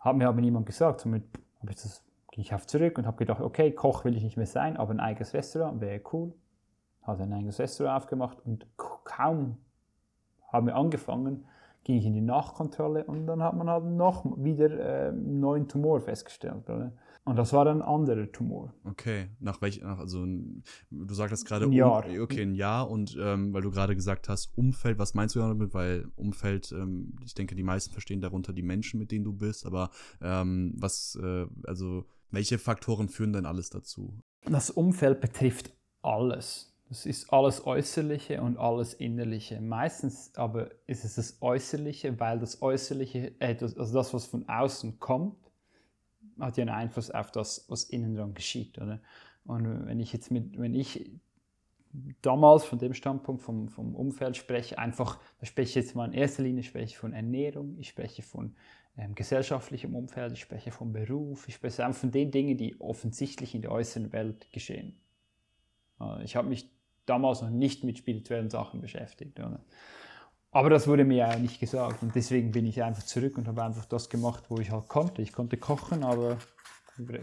Hat 0.00 0.16
mir 0.16 0.28
aber 0.28 0.40
niemand 0.40 0.66
gesagt. 0.66 1.00
Somit 1.00 1.24
habe 1.60 1.72
ich 1.72 1.76
das, 1.76 2.04
ich 2.32 2.54
auf 2.54 2.66
zurück 2.66 2.98
und 2.98 3.06
habe 3.06 3.16
gedacht, 3.16 3.40
okay, 3.40 3.72
Koch 3.72 4.04
will 4.04 4.16
ich 4.16 4.22
nicht 4.22 4.36
mehr 4.36 4.46
sein, 4.46 4.76
aber 4.76 4.92
ein 4.92 5.00
eigenes 5.00 5.34
Restaurant 5.34 5.80
wäre 5.80 6.00
cool. 6.12 6.32
Habe 7.02 7.24
ein 7.24 7.32
eigenes 7.32 7.58
Restaurant 7.58 8.02
aufgemacht 8.02 8.38
und 8.44 8.66
kaum 8.76 9.58
haben 10.50 10.66
wir 10.66 10.76
angefangen, 10.76 11.44
ging 11.84 11.96
ich 11.96 12.04
in 12.04 12.14
die 12.14 12.20
Nachkontrolle 12.20 13.04
und 13.04 13.26
dann 13.26 13.42
hat 13.42 13.56
man 13.56 13.68
halt 13.68 13.84
noch 13.84 14.24
wieder 14.36 14.70
äh, 14.70 15.08
einen 15.08 15.40
neuen 15.40 15.68
Tumor 15.68 16.00
festgestellt. 16.00 16.68
Oder? 16.68 16.92
Und 17.24 17.36
das 17.36 17.52
war 17.52 17.66
dann 17.66 17.82
ein 17.82 17.88
anderer 17.88 18.32
Tumor. 18.32 18.72
Okay, 18.84 19.28
nach 19.38 19.60
welchem, 19.60 19.86
also 19.86 20.24
du 20.24 21.14
sagtest 21.14 21.46
gerade 21.46 21.66
ein 21.66 21.72
Jahr. 21.72 22.06
Um, 22.06 22.20
okay, 22.20 22.42
ein 22.42 22.54
Jahr 22.54 22.90
und 22.90 23.18
ähm, 23.20 23.52
weil 23.52 23.60
du 23.60 23.70
gerade 23.70 23.94
gesagt 23.94 24.30
hast, 24.30 24.56
Umfeld, 24.56 24.98
was 24.98 25.12
meinst 25.12 25.34
du 25.34 25.40
damit? 25.40 25.74
Weil 25.74 26.06
Umfeld, 26.16 26.72
ähm, 26.72 27.16
ich 27.24 27.34
denke, 27.34 27.54
die 27.54 27.62
meisten 27.62 27.92
verstehen 27.92 28.22
darunter 28.22 28.54
die 28.54 28.62
Menschen, 28.62 28.98
mit 28.98 29.10
denen 29.10 29.26
du 29.26 29.34
bist, 29.34 29.66
aber 29.66 29.90
ähm, 30.22 30.72
was, 30.78 31.18
äh, 31.22 31.46
also 31.64 32.06
welche 32.30 32.58
Faktoren 32.58 33.10
führen 33.10 33.34
denn 33.34 33.44
alles 33.44 33.68
dazu? 33.68 34.20
Das 34.46 34.70
Umfeld 34.70 35.20
betrifft 35.20 35.76
alles. 36.02 36.67
Das 36.88 37.04
ist 37.04 37.30
alles 37.30 37.66
Äußerliche 37.66 38.40
und 38.40 38.56
alles 38.56 38.94
Innerliche. 38.94 39.60
Meistens 39.60 40.32
aber 40.36 40.70
ist 40.86 41.04
es 41.04 41.16
das 41.16 41.42
Äußerliche, 41.42 42.18
weil 42.18 42.38
das 42.38 42.62
Äußerliche, 42.62 43.32
äh, 43.40 43.56
also 43.60 43.92
das, 43.92 44.14
was 44.14 44.24
von 44.24 44.48
außen 44.48 44.98
kommt, 44.98 45.36
hat 46.40 46.56
ja 46.56 46.62
einen 46.62 46.74
Einfluss 46.74 47.10
auf 47.10 47.30
das, 47.30 47.66
was 47.68 47.84
innen 47.84 48.14
dran 48.14 48.32
geschieht. 48.32 48.78
Oder? 48.78 49.00
Und 49.44 49.86
wenn 49.86 50.00
ich 50.00 50.12
jetzt 50.14 50.30
mit, 50.30 50.58
wenn 50.58 50.74
ich 50.74 51.10
damals 52.22 52.64
von 52.64 52.78
dem 52.78 52.94
Standpunkt 52.94 53.42
vom, 53.42 53.68
vom 53.68 53.94
Umfeld 53.94 54.36
spreche, 54.36 54.78
einfach, 54.78 55.18
da 55.40 55.46
spreche 55.46 55.68
ich 55.70 55.74
jetzt 55.74 55.94
mal 55.94 56.06
in 56.06 56.12
erster 56.12 56.42
Linie 56.42 56.62
spreche 56.62 56.96
von 56.96 57.12
Ernährung, 57.12 57.76
ich 57.78 57.88
spreche 57.88 58.22
von 58.22 58.54
ähm, 58.96 59.14
gesellschaftlichem 59.14 59.94
Umfeld, 59.94 60.32
ich 60.32 60.40
spreche 60.40 60.70
von 60.70 60.92
Beruf, 60.92 61.48
ich 61.48 61.54
spreche 61.54 61.84
einfach 61.84 62.00
von 62.00 62.10
den 62.10 62.30
Dingen, 62.30 62.56
die 62.56 62.80
offensichtlich 62.80 63.54
in 63.54 63.62
der 63.62 63.72
äußeren 63.72 64.12
Welt 64.12 64.50
geschehen. 64.52 64.98
Äh, 66.00 66.24
ich 66.24 66.36
habe 66.36 66.48
mich 66.48 66.70
damals 67.08 67.42
noch 67.42 67.50
nicht 67.50 67.84
mit 67.84 67.98
spirituellen 67.98 68.50
Sachen 68.50 68.80
beschäftigt. 68.80 69.38
Oder? 69.38 69.60
Aber 70.50 70.70
das 70.70 70.88
wurde 70.88 71.04
mir 71.04 71.16
ja 71.16 71.36
nicht 71.36 71.60
gesagt 71.60 72.02
und 72.02 72.14
deswegen 72.14 72.52
bin 72.52 72.66
ich 72.66 72.82
einfach 72.82 73.02
zurück 73.02 73.36
und 73.38 73.48
habe 73.48 73.62
einfach 73.62 73.84
das 73.84 74.08
gemacht, 74.08 74.44
wo 74.48 74.58
ich 74.58 74.70
halt 74.70 74.88
konnte. 74.88 75.22
Ich 75.22 75.32
konnte 75.32 75.56
kochen, 75.56 76.02
aber 76.02 76.38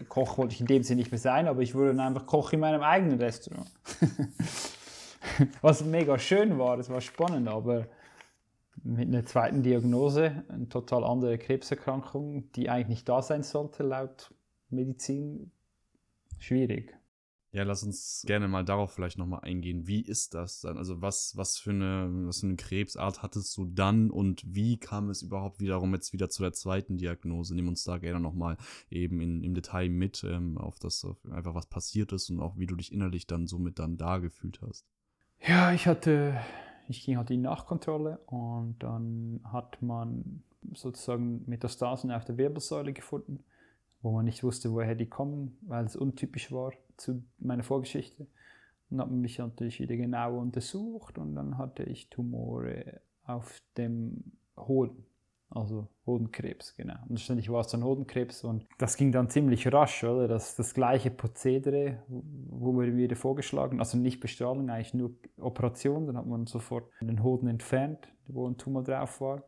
Koch 0.07 0.37
wollte 0.37 0.53
ich 0.53 0.61
in 0.61 0.67
dem 0.67 0.83
Sinne 0.83 0.99
nicht 0.99 1.11
mehr 1.11 1.19
sein, 1.19 1.47
aber 1.47 1.61
ich 1.61 1.75
wurde 1.75 1.89
dann 1.89 1.99
einfach 1.99 2.25
Koch 2.25 2.53
in 2.53 2.59
meinem 2.61 2.81
eigenen 2.81 3.19
Restaurant. 3.19 3.69
Was 5.61 5.83
mega 5.83 6.17
schön 6.17 6.57
war, 6.57 6.79
es 6.79 6.89
war 6.89 7.01
spannend, 7.01 7.47
aber 7.47 7.87
mit 8.83 9.07
einer 9.07 9.25
zweiten 9.25 9.63
Diagnose, 9.63 10.43
eine 10.47 10.69
total 10.69 11.03
andere 11.03 11.37
Krebserkrankung, 11.37 12.51
die 12.53 12.69
eigentlich 12.69 12.87
nicht 12.89 13.09
da 13.09 13.21
sein 13.21 13.43
sollte, 13.43 13.83
laut 13.83 14.33
Medizin, 14.69 15.51
schwierig. 16.39 16.95
Ja, 17.55 17.63
lass 17.63 17.83
uns 17.83 18.21
gerne 18.27 18.49
mal 18.49 18.65
darauf 18.65 18.91
vielleicht 18.91 19.17
nochmal 19.17 19.39
eingehen. 19.43 19.87
Wie 19.87 20.01
ist 20.01 20.33
das 20.33 20.59
dann? 20.59 20.77
Also 20.77 21.01
was, 21.01 21.37
was, 21.37 21.57
für 21.57 21.69
eine, 21.69 22.09
was 22.27 22.41
für 22.41 22.47
eine 22.47 22.57
Krebsart 22.57 23.23
hattest 23.23 23.55
du 23.55 23.63
dann 23.63 24.11
und 24.11 24.43
wie 24.45 24.75
kam 24.75 25.09
es 25.09 25.21
überhaupt 25.21 25.61
wiederum 25.61 25.93
jetzt 25.93 26.11
wieder 26.11 26.27
zu 26.29 26.43
der 26.43 26.51
zweiten 26.51 26.97
Diagnose? 26.97 27.55
Nimm 27.55 27.69
uns 27.69 27.85
da 27.85 27.97
gerne 27.97 28.19
nochmal 28.19 28.57
eben 28.89 29.21
in, 29.21 29.41
im 29.41 29.53
Detail 29.53 29.87
mit, 29.87 30.25
ähm, 30.25 30.57
auf 30.57 30.79
das, 30.79 31.05
auf 31.05 31.15
einfach 31.31 31.55
was 31.55 31.67
passiert 31.67 32.11
ist 32.11 32.29
und 32.29 32.41
auch 32.41 32.57
wie 32.57 32.65
du 32.65 32.75
dich 32.75 32.91
innerlich 32.91 33.25
dann 33.25 33.47
somit 33.47 33.79
dann 33.79 33.95
da 33.95 34.17
gefühlt 34.17 34.59
hast. 34.61 34.85
Ja, 35.39 35.71
ich 35.71 35.87
hatte, 35.87 36.37
ich 36.89 37.05
ging 37.05 37.15
halt 37.15 37.31
in 37.31 37.43
Nachkontrolle 37.43 38.17
und 38.25 38.75
dann 38.79 39.39
hat 39.45 39.81
man 39.81 40.43
sozusagen 40.73 41.45
Metastasen 41.45 42.11
auf 42.11 42.25
der 42.25 42.37
Wirbelsäule 42.37 42.91
gefunden, 42.91 43.45
wo 44.01 44.11
man 44.11 44.25
nicht 44.25 44.43
wusste, 44.43 44.73
woher 44.73 44.95
die 44.95 45.07
kommen, 45.07 45.57
weil 45.61 45.85
es 45.85 45.95
untypisch 45.95 46.51
war 46.51 46.73
zu 46.97 47.23
meiner 47.39 47.63
Vorgeschichte. 47.63 48.27
Und 48.89 48.99
hat 48.99 49.09
mich 49.09 49.39
natürlich 49.39 49.79
wieder 49.79 49.95
genau 49.95 50.37
untersucht 50.37 51.17
und 51.17 51.35
dann 51.35 51.57
hatte 51.57 51.83
ich 51.83 52.09
Tumore 52.09 53.01
auf 53.25 53.59
dem 53.77 54.31
Hoden, 54.55 55.05
also 55.49 55.87
Hodenkrebs, 56.05 56.75
genau. 56.75 56.95
Und 57.09 57.19
ständig 57.19 57.49
war 57.49 57.61
es 57.61 57.67
dann 57.67 57.83
Hodenkrebs 57.83 58.43
und 58.43 58.67
das 58.77 58.95
ging 58.95 59.11
dann 59.11 59.29
ziemlich 59.29 59.71
rasch, 59.73 60.03
oder? 60.03 60.27
Das, 60.27 60.55
das 60.55 60.75
gleiche 60.75 61.09
Prozedere 61.09 62.03
wurde 62.07 62.91
mir 62.91 63.03
wieder 63.03 63.15
vorgeschlagen, 63.15 63.79
also 63.79 63.97
nicht 63.97 64.19
Bestrahlung, 64.19 64.69
eigentlich 64.69 64.93
nur 64.93 65.15
Operation, 65.39 66.05
dann 66.05 66.17
hat 66.17 66.27
man 66.27 66.45
sofort 66.45 66.87
den 67.01 67.23
Hoden 67.23 67.47
entfernt, 67.47 68.07
wo 68.27 68.47
ein 68.47 68.57
Tumor 68.57 68.83
drauf 68.83 69.19
war 69.19 69.43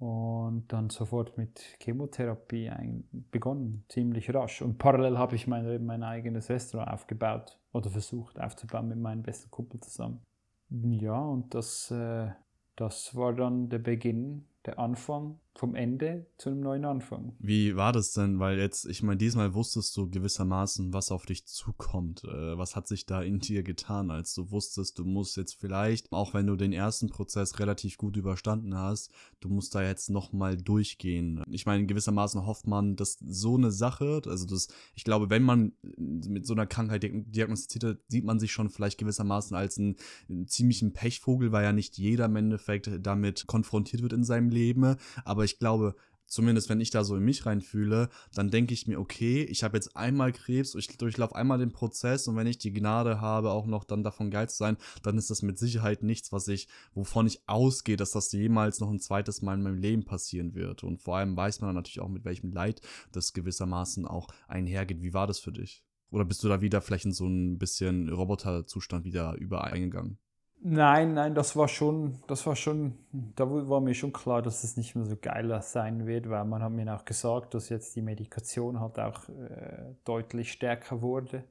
und 0.00 0.64
dann 0.68 0.88
sofort 0.88 1.36
mit 1.36 1.60
Chemotherapie 1.78 2.72
begonnen, 3.30 3.84
ziemlich 3.88 4.32
rasch. 4.34 4.62
Und 4.62 4.78
parallel 4.78 5.18
habe 5.18 5.36
ich 5.36 5.46
mein, 5.46 5.84
mein 5.84 6.02
eigenes 6.02 6.48
Restaurant 6.48 6.90
aufgebaut 6.90 7.58
oder 7.72 7.90
versucht 7.90 8.40
aufzubauen 8.40 8.88
mit 8.88 8.98
meinem 8.98 9.22
besten 9.22 9.50
Kumpel 9.50 9.78
zusammen. 9.80 10.22
Ja, 10.70 11.20
und 11.20 11.54
das, 11.54 11.90
äh, 11.90 12.30
das 12.76 13.14
war 13.14 13.34
dann 13.34 13.68
der 13.68 13.78
Beginn 13.78 14.46
der 14.64 14.78
Anfang 14.78 15.38
vom 15.60 15.74
Ende 15.74 16.24
zu 16.38 16.48
einem 16.48 16.60
neuen 16.60 16.86
Anfang. 16.86 17.34
Wie 17.38 17.76
war 17.76 17.92
das 17.92 18.14
denn? 18.14 18.38
Weil 18.38 18.58
jetzt, 18.58 18.86
ich 18.86 19.02
meine, 19.02 19.18
diesmal 19.18 19.52
wusstest 19.52 19.94
du 19.94 20.08
gewissermaßen, 20.08 20.94
was 20.94 21.12
auf 21.12 21.26
dich 21.26 21.44
zukommt. 21.44 22.24
Äh, 22.24 22.56
was 22.56 22.76
hat 22.76 22.88
sich 22.88 23.04
da 23.04 23.20
in 23.20 23.40
dir 23.40 23.62
getan, 23.62 24.10
als 24.10 24.32
du 24.32 24.50
wusstest, 24.50 24.98
du 24.98 25.04
musst 25.04 25.36
jetzt 25.36 25.60
vielleicht, 25.60 26.10
auch 26.12 26.32
wenn 26.32 26.46
du 26.46 26.56
den 26.56 26.72
ersten 26.72 27.10
Prozess 27.10 27.58
relativ 27.58 27.98
gut 27.98 28.16
überstanden 28.16 28.74
hast, 28.74 29.12
du 29.40 29.50
musst 29.50 29.74
da 29.74 29.82
jetzt 29.82 30.08
nochmal 30.08 30.56
durchgehen. 30.56 31.42
Ich 31.50 31.66
meine, 31.66 31.84
gewissermaßen 31.84 32.46
hofft 32.46 32.66
man, 32.66 32.96
dass 32.96 33.18
so 33.22 33.58
eine 33.58 33.70
Sache, 33.70 34.22
also 34.26 34.46
das, 34.46 34.68
ich 34.94 35.04
glaube, 35.04 35.28
wenn 35.28 35.42
man 35.42 35.72
mit 35.98 36.46
so 36.46 36.54
einer 36.54 36.66
Krankheit 36.66 37.02
diagnostiziert 37.02 37.84
hat, 37.84 37.98
sieht 38.08 38.24
man 38.24 38.40
sich 38.40 38.50
schon 38.50 38.70
vielleicht 38.70 38.96
gewissermaßen 38.96 39.54
als 39.54 39.76
einen, 39.76 39.96
einen 40.30 40.48
ziemlichen 40.48 40.94
Pechvogel, 40.94 41.52
weil 41.52 41.64
ja 41.64 41.74
nicht 41.74 41.98
jeder 41.98 42.24
im 42.24 42.36
Endeffekt 42.36 42.90
damit 43.02 43.46
konfrontiert 43.46 44.00
wird 44.00 44.14
in 44.14 44.24
seinem 44.24 44.48
Leben. 44.48 44.96
Aber 45.26 45.44
ich 45.49 45.49
glaube, 45.58 45.94
zumindest 46.30 46.68
wenn 46.68 46.80
ich 46.80 46.90
da 46.90 47.04
so 47.04 47.16
in 47.16 47.24
mich 47.24 47.44
reinfühle, 47.44 48.08
dann 48.34 48.50
denke 48.50 48.72
ich 48.72 48.86
mir, 48.86 48.98
okay, 48.98 49.42
ich 49.42 49.64
habe 49.64 49.76
jetzt 49.76 49.96
einmal 49.96 50.32
Krebs, 50.32 50.74
ich 50.76 50.96
durchlaufe 50.96 51.34
einmal 51.34 51.58
den 51.58 51.72
Prozess 51.72 52.28
und 52.28 52.36
wenn 52.36 52.46
ich 52.46 52.58
die 52.58 52.72
Gnade 52.72 53.20
habe, 53.20 53.50
auch 53.50 53.66
noch 53.66 53.84
dann 53.84 54.04
davon 54.04 54.30
geil 54.30 54.48
zu 54.48 54.56
sein, 54.56 54.76
dann 55.02 55.18
ist 55.18 55.28
das 55.28 55.42
mit 55.42 55.58
Sicherheit 55.58 56.02
nichts, 56.02 56.32
was 56.32 56.48
ich, 56.48 56.68
wovon 56.94 57.26
ich 57.26 57.42
ausgehe, 57.46 57.96
dass 57.96 58.12
das 58.12 58.32
jemals 58.32 58.80
noch 58.80 58.90
ein 58.90 59.00
zweites 59.00 59.42
Mal 59.42 59.54
in 59.54 59.62
meinem 59.62 59.78
Leben 59.78 60.04
passieren 60.04 60.54
wird. 60.54 60.84
Und 60.84 61.02
vor 61.02 61.16
allem 61.16 61.36
weiß 61.36 61.60
man 61.60 61.68
dann 61.68 61.76
natürlich 61.76 62.00
auch, 62.00 62.08
mit 62.08 62.24
welchem 62.24 62.52
Leid 62.52 62.80
das 63.12 63.32
gewissermaßen 63.32 64.06
auch 64.06 64.28
einhergeht. 64.46 65.02
Wie 65.02 65.12
war 65.12 65.26
das 65.26 65.40
für 65.40 65.52
dich? 65.52 65.84
Oder 66.10 66.24
bist 66.24 66.42
du 66.42 66.48
da 66.48 66.60
wieder 66.60 66.80
vielleicht 66.80 67.04
in 67.04 67.12
so 67.12 67.26
ein 67.26 67.58
bisschen 67.58 68.08
Roboterzustand 68.08 69.04
wieder 69.04 69.34
übereingegangen? 69.34 70.18
Nein, 70.62 71.14
nein, 71.14 71.34
das 71.34 71.56
war 71.56 71.68
schon, 71.68 72.18
das 72.26 72.46
war 72.46 72.54
schon, 72.54 72.98
da 73.12 73.48
war 73.50 73.80
mir 73.80 73.94
schon 73.94 74.12
klar, 74.12 74.42
dass 74.42 74.62
es 74.62 74.76
nicht 74.76 74.94
mehr 74.94 75.06
so 75.06 75.16
geiler 75.16 75.62
sein 75.62 76.06
wird, 76.06 76.28
weil 76.28 76.44
man 76.44 76.62
hat 76.62 76.72
mir 76.72 76.94
auch 76.94 77.04
gesagt, 77.06 77.54
dass 77.54 77.70
jetzt 77.70 77.96
die 77.96 78.02
Medikation 78.02 78.78
halt 78.78 78.98
auch 78.98 79.26
äh, 79.30 79.94
deutlich 80.04 80.52
stärker 80.52 81.00
wurde. 81.00 81.44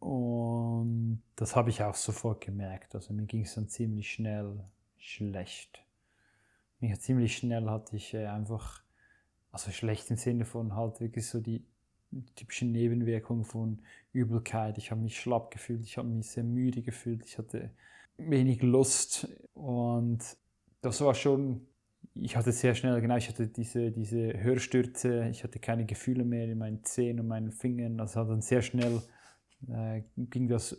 Und 0.00 1.22
das 1.36 1.54
habe 1.56 1.70
ich 1.70 1.82
auch 1.82 1.94
sofort 1.94 2.40
gemerkt. 2.40 2.94
Also 2.94 3.14
mir 3.14 3.24
ging 3.26 3.42
es 3.42 3.54
dann 3.54 3.68
ziemlich 3.68 4.10
schnell 4.10 4.60
schlecht. 4.98 5.84
Mir 6.80 6.98
ziemlich 6.98 7.36
schnell 7.36 7.70
hatte 7.70 7.96
ich 7.96 8.12
äh, 8.14 8.26
einfach, 8.26 8.82
also 9.52 9.70
schlecht 9.70 10.10
im 10.10 10.16
Sinne 10.16 10.44
von 10.44 10.74
halt 10.74 11.00
wirklich 11.00 11.28
so 11.28 11.40
die 11.40 11.64
typischen 12.36 12.72
Nebenwirkungen 12.72 13.44
von 13.44 13.80
Übelkeit. 14.12 14.78
Ich 14.78 14.90
habe 14.90 15.00
mich 15.00 15.18
schlapp 15.18 15.50
gefühlt, 15.50 15.82
ich 15.82 15.98
habe 15.98 16.08
mich 16.08 16.30
sehr 16.30 16.44
müde 16.44 16.82
gefühlt, 16.82 17.24
ich 17.24 17.38
hatte 17.38 17.70
wenig 18.16 18.62
Lust 18.62 19.28
und 19.54 20.20
das 20.80 21.00
war 21.00 21.14
schon, 21.14 21.66
ich 22.14 22.36
hatte 22.36 22.52
sehr 22.52 22.74
schnell, 22.74 23.00
genau, 23.00 23.16
ich 23.16 23.28
hatte 23.28 23.48
diese, 23.48 23.90
diese 23.90 24.42
Hörstürze, 24.42 25.28
ich 25.30 25.44
hatte 25.44 25.58
keine 25.58 25.86
Gefühle 25.86 26.24
mehr 26.24 26.44
in 26.44 26.58
meinen 26.58 26.84
Zehen 26.84 27.20
und 27.20 27.28
meinen 27.28 27.52
Fingern, 27.52 28.00
also 28.00 28.20
hat 28.20 28.28
dann 28.28 28.42
sehr 28.42 28.62
schnell 28.62 29.02
äh, 29.68 30.02
ging 30.16 30.48
das 30.48 30.76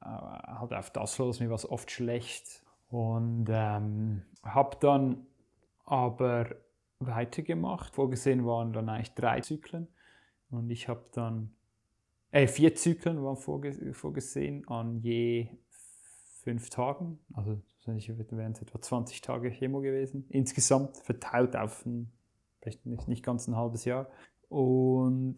halt 0.00 0.72
auf 0.72 0.90
das 0.90 1.18
los, 1.18 1.40
mir 1.40 1.48
war 1.48 1.56
es 1.56 1.68
oft 1.68 1.90
schlecht 1.90 2.64
und 2.88 3.46
ähm, 3.50 4.22
habe 4.42 4.76
dann 4.80 5.26
aber 5.84 6.56
weitergemacht. 6.98 7.94
Vorgesehen 7.94 8.46
waren 8.46 8.72
dann 8.72 8.88
eigentlich 8.88 9.14
drei 9.14 9.40
Zyklen 9.40 9.88
und 10.50 10.70
ich 10.70 10.88
habe 10.88 11.04
dann, 11.12 11.54
äh, 12.32 12.46
vier 12.46 12.74
Zyklen 12.74 13.22
waren 13.22 13.36
vorgesehen 13.36 14.66
an 14.68 15.00
je 15.00 15.48
fünf 16.42 16.70
Tagen. 16.70 17.20
Also 17.34 17.60
wären 17.86 18.52
es 18.52 18.62
etwa 18.62 18.80
20 18.80 19.20
Tage 19.20 19.50
Chemo 19.50 19.80
gewesen. 19.80 20.26
Insgesamt 20.28 20.96
verteilt 20.98 21.56
auf 21.56 21.86
ein, 21.86 22.10
vielleicht 22.60 22.84
nicht, 22.86 23.06
nicht 23.08 23.24
ganz 23.24 23.46
ein 23.46 23.56
halbes 23.56 23.84
Jahr. 23.84 24.08
Und 24.48 25.36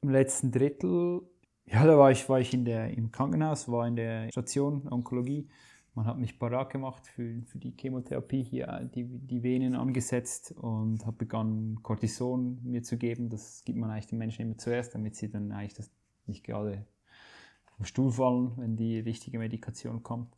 im 0.00 0.10
letzten 0.10 0.50
Drittel, 0.50 1.22
ja, 1.66 1.84
da 1.84 1.98
war 1.98 2.10
ich, 2.10 2.28
war 2.28 2.40
ich 2.40 2.54
in 2.54 2.64
der, 2.64 2.90
im 2.90 3.12
Krankenhaus, 3.12 3.68
war 3.70 3.86
in 3.86 3.96
der 3.96 4.30
Station 4.30 4.88
Onkologie 4.88 5.48
man 5.96 6.04
hat 6.04 6.18
mich 6.18 6.38
parat 6.38 6.70
gemacht 6.70 7.06
für, 7.06 7.42
für 7.46 7.58
die 7.58 7.74
Chemotherapie, 7.74 8.42
hier 8.42 8.88
die, 8.94 9.04
die 9.04 9.42
Venen 9.42 9.74
angesetzt 9.74 10.52
und 10.52 11.06
hat 11.06 11.16
begonnen, 11.16 11.82
Cortison 11.82 12.60
mir 12.62 12.82
zu 12.82 12.98
geben. 12.98 13.30
Das 13.30 13.64
gibt 13.64 13.78
man 13.78 13.90
eigentlich 13.90 14.06
den 14.06 14.18
Menschen 14.18 14.42
immer 14.42 14.58
zuerst, 14.58 14.94
damit 14.94 15.16
sie 15.16 15.30
dann 15.30 15.52
eigentlich 15.52 15.72
das 15.72 15.90
nicht 16.28 16.44
gerade 16.44 16.86
vom 17.76 17.84
Stuhl 17.84 18.10
fallen, 18.12 18.52
wenn 18.56 18.76
die 18.76 18.98
richtige 18.98 19.38
Medikation 19.38 20.02
kommt. 20.02 20.36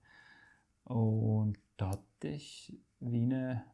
Und 0.84 1.59
da 1.76 1.91
hatte 1.91 2.28
ich 2.28 2.78
wie 3.01 3.22
eine. 3.22 3.64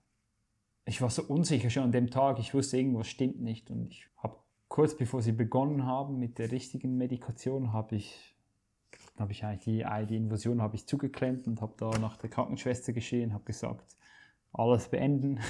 Ich 0.86 1.00
war 1.00 1.08
so 1.08 1.22
unsicher 1.22 1.70
schon 1.70 1.84
an 1.84 1.92
dem 1.92 2.10
Tag, 2.10 2.38
ich 2.38 2.52
wusste, 2.52 2.76
irgendwas 2.76 3.08
stimmt 3.08 3.40
nicht. 3.40 3.70
Und 3.70 3.86
ich 3.86 4.06
habe 4.18 4.36
kurz 4.68 4.96
bevor 4.96 5.22
sie 5.22 5.32
begonnen 5.32 5.86
haben 5.86 6.18
mit 6.18 6.38
der 6.38 6.50
richtigen 6.50 6.98
Medikation, 6.98 7.72
habe 7.72 7.96
ich 7.96 8.34
habe 9.18 9.32
ich 9.32 9.44
eigentlich 9.44 9.64
die, 9.64 10.06
die 10.06 10.16
Invasion 10.16 10.60
habe 10.60 10.76
ich 10.76 10.86
zugeklemmt 10.86 11.46
und 11.46 11.60
habe 11.60 11.74
da 11.76 11.90
nach 11.98 12.16
der 12.16 12.30
Krankenschwester 12.30 12.92
geschehen, 12.92 13.32
habe 13.32 13.44
gesagt, 13.44 13.96
alles 14.52 14.88
beenden. 14.88 15.40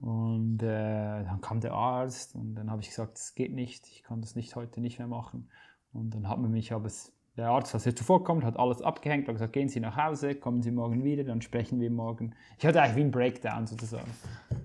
Und 0.00 0.62
äh, 0.62 1.24
dann 1.24 1.40
kam 1.40 1.60
der 1.60 1.72
Arzt 1.72 2.34
und 2.34 2.54
dann 2.56 2.70
habe 2.70 2.82
ich 2.82 2.88
gesagt, 2.88 3.18
es 3.18 3.34
geht 3.34 3.52
nicht, 3.52 3.86
ich 3.86 4.02
kann 4.02 4.20
das 4.20 4.34
nicht 4.34 4.56
heute 4.56 4.80
nicht 4.80 4.98
mehr 4.98 5.08
machen. 5.08 5.48
Und 5.92 6.14
dann 6.14 6.28
hat 6.28 6.38
man 6.38 6.50
mich 6.50 6.72
aber 6.72 6.90
der 7.36 7.48
Arzt, 7.48 7.74
als 7.74 7.86
er 7.86 7.94
zuvorkommt, 7.94 8.44
hat 8.44 8.58
alles 8.58 8.82
abgehängt, 8.82 9.28
hat 9.28 9.34
gesagt, 9.34 9.52
gehen 9.52 9.68
Sie 9.68 9.80
nach 9.80 9.96
Hause, 9.96 10.34
kommen 10.34 10.62
Sie 10.62 10.70
morgen 10.70 11.04
wieder, 11.04 11.22
dann 11.22 11.42
sprechen 11.42 11.80
wir 11.80 11.90
morgen. 11.90 12.34
Ich 12.58 12.66
hatte 12.66 12.80
eigentlich 12.80 12.96
wie 12.96 13.02
ein 13.02 13.10
Breakdown 13.10 13.66
sozusagen. 13.66 14.10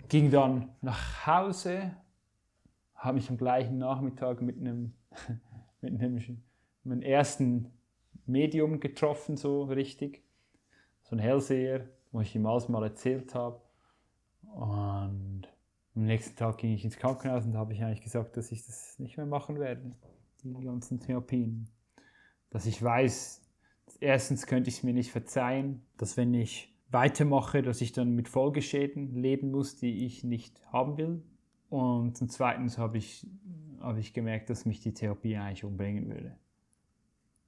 Ging 0.09 0.31
dann 0.31 0.69
nach 0.81 1.27
Hause, 1.27 1.91
habe 2.95 3.15
mich 3.15 3.29
am 3.29 3.37
gleichen 3.37 3.77
Nachmittag 3.77 4.41
mit 4.41 4.57
einem, 4.57 4.93
mit 5.81 6.01
einem 6.01 6.41
meinem 6.83 7.01
ersten 7.01 7.71
Medium 8.25 8.79
getroffen, 8.79 9.37
so 9.37 9.63
richtig. 9.63 10.23
So 11.03 11.15
ein 11.15 11.19
Hellseher, 11.19 11.87
wo 12.11 12.21
ich 12.21 12.35
ihm 12.35 12.45
alles 12.45 12.69
mal 12.69 12.83
erzählt 12.83 13.35
habe. 13.35 13.61
Und 14.53 15.47
am 15.95 16.03
nächsten 16.03 16.35
Tag 16.35 16.57
ging 16.57 16.73
ich 16.73 16.83
ins 16.83 16.97
Krankenhaus 16.97 17.45
und 17.45 17.55
habe 17.55 17.73
ich 17.73 17.83
eigentlich 17.83 18.01
gesagt, 18.01 18.37
dass 18.37 18.51
ich 18.51 18.65
das 18.65 18.99
nicht 18.99 19.17
mehr 19.17 19.25
machen 19.25 19.59
werde, 19.59 19.95
die 20.43 20.53
ganzen 20.63 20.99
Therapien 20.99 21.69
dass 22.51 22.65
ich 22.65 22.83
weiß, 22.83 23.41
erstens 23.99 24.45
könnte 24.45 24.69
ich 24.69 24.77
es 24.77 24.83
mir 24.83 24.93
nicht 24.93 25.11
verzeihen, 25.11 25.81
dass 25.97 26.17
wenn 26.17 26.33
ich 26.35 26.75
weitermache, 26.89 27.63
dass 27.63 27.81
ich 27.81 27.93
dann 27.93 28.13
mit 28.13 28.27
Folgeschäden 28.27 29.15
leben 29.15 29.49
muss, 29.49 29.77
die 29.77 30.05
ich 30.05 30.23
nicht 30.23 30.61
haben 30.67 30.97
will. 30.97 31.23
Und 31.69 32.17
zweitens 32.31 32.77
habe 32.77 32.97
ich, 32.97 33.25
habe 33.79 34.01
ich 34.01 34.13
gemerkt, 34.13 34.49
dass 34.49 34.65
mich 34.65 34.81
die 34.81 34.93
Therapie 34.93 35.37
eigentlich 35.37 35.63
umbringen 35.63 36.09
würde. 36.09 36.37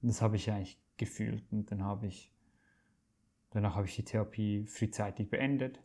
Und 0.00 0.08
das 0.08 0.22
habe 0.22 0.36
ich 0.36 0.50
eigentlich 0.50 0.78
gefühlt. 0.96 1.44
Und 1.52 1.70
dann 1.70 1.84
habe 1.84 2.06
ich, 2.06 2.32
danach 3.50 3.76
habe 3.76 3.86
ich 3.86 3.96
die 3.96 4.04
Therapie 4.04 4.64
frühzeitig 4.66 5.28
beendet, 5.28 5.82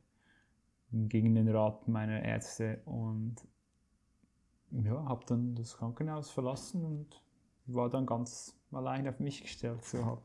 gegen 0.92 1.36
den 1.36 1.50
Rat 1.50 1.88
meiner 1.88 2.24
Ärzte 2.24 2.82
und 2.86 3.36
ja, 4.72 5.06
habe 5.06 5.26
dann 5.28 5.56
das 5.56 5.78
Krankenhaus 5.78 6.30
verlassen 6.30 6.84
und 6.86 7.24
war 7.66 7.90
dann 7.90 8.06
ganz 8.06 8.60
allein 8.72 9.08
auf 9.08 9.20
mich 9.20 9.42
gestellt. 9.42 9.84
So 9.84 10.22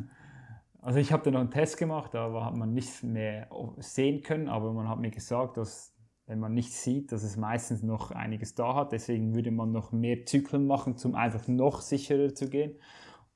also 0.82 0.98
ich 0.98 1.12
habe 1.12 1.22
dann 1.24 1.34
noch 1.34 1.40
einen 1.40 1.50
Test 1.50 1.76
gemacht, 1.76 2.14
da 2.14 2.44
hat 2.44 2.56
man 2.56 2.72
nichts 2.72 3.02
mehr 3.02 3.48
sehen 3.78 4.22
können, 4.22 4.48
aber 4.48 4.72
man 4.72 4.88
hat 4.88 4.98
mir 4.98 5.10
gesagt, 5.10 5.56
dass 5.56 5.92
wenn 6.26 6.38
man 6.38 6.54
nichts 6.54 6.82
sieht, 6.82 7.12
dass 7.12 7.24
es 7.24 7.36
meistens 7.36 7.82
noch 7.82 8.10
einiges 8.10 8.54
da 8.54 8.74
hat. 8.74 8.92
Deswegen 8.92 9.34
würde 9.34 9.50
man 9.50 9.72
noch 9.72 9.92
mehr 9.92 10.24
Zyklen 10.24 10.66
machen, 10.66 10.94
um 11.04 11.14
einfach 11.14 11.48
noch 11.48 11.80
sicherer 11.80 12.34
zu 12.34 12.48
gehen. 12.48 12.76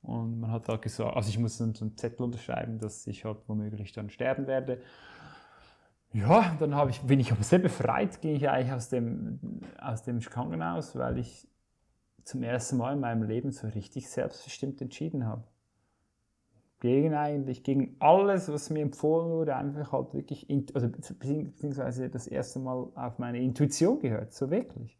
Und 0.02 0.40
man 0.40 0.52
hat 0.52 0.68
da 0.68 0.76
gesagt, 0.76 1.16
also 1.16 1.28
ich 1.28 1.38
muss 1.38 1.58
dann 1.58 1.74
so 1.74 1.84
einen 1.84 1.96
Zettel 1.96 2.22
unterschreiben, 2.24 2.78
dass 2.78 3.06
ich 3.06 3.24
halt 3.24 3.38
womöglich 3.48 3.92
dann 3.92 4.08
sterben 4.08 4.46
werde. 4.46 4.80
Ja, 6.16 6.56
dann 6.58 6.88
ich, 6.88 7.02
bin 7.02 7.20
ich 7.20 7.30
aber 7.30 7.42
sehr 7.42 7.58
befreit, 7.58 8.22
gehe 8.22 8.34
ich 8.34 8.48
eigentlich 8.48 8.72
aus 8.72 8.88
dem, 8.88 9.38
aus 9.78 10.02
dem 10.02 10.20
Krankenhaus, 10.20 10.96
weil 10.96 11.18
ich 11.18 11.46
zum 12.24 12.42
ersten 12.42 12.78
Mal 12.78 12.94
in 12.94 13.00
meinem 13.00 13.24
Leben 13.24 13.52
so 13.52 13.68
richtig 13.68 14.08
selbstbestimmt 14.08 14.80
entschieden 14.80 15.26
habe. 15.26 15.44
Gegen 16.80 17.12
eigentlich, 17.12 17.64
gegen 17.64 17.96
alles, 17.98 18.50
was 18.50 18.70
mir 18.70 18.80
empfohlen 18.80 19.30
wurde, 19.30 19.56
einfach 19.56 19.92
halt 19.92 20.14
wirklich, 20.14 20.48
also 20.72 20.88
beziehungsweise 20.88 22.08
das 22.08 22.26
erste 22.26 22.60
Mal 22.60 22.88
auf 22.94 23.18
meine 23.18 23.38
Intuition 23.42 23.98
gehört, 23.98 24.32
so 24.32 24.50
wirklich. 24.50 24.98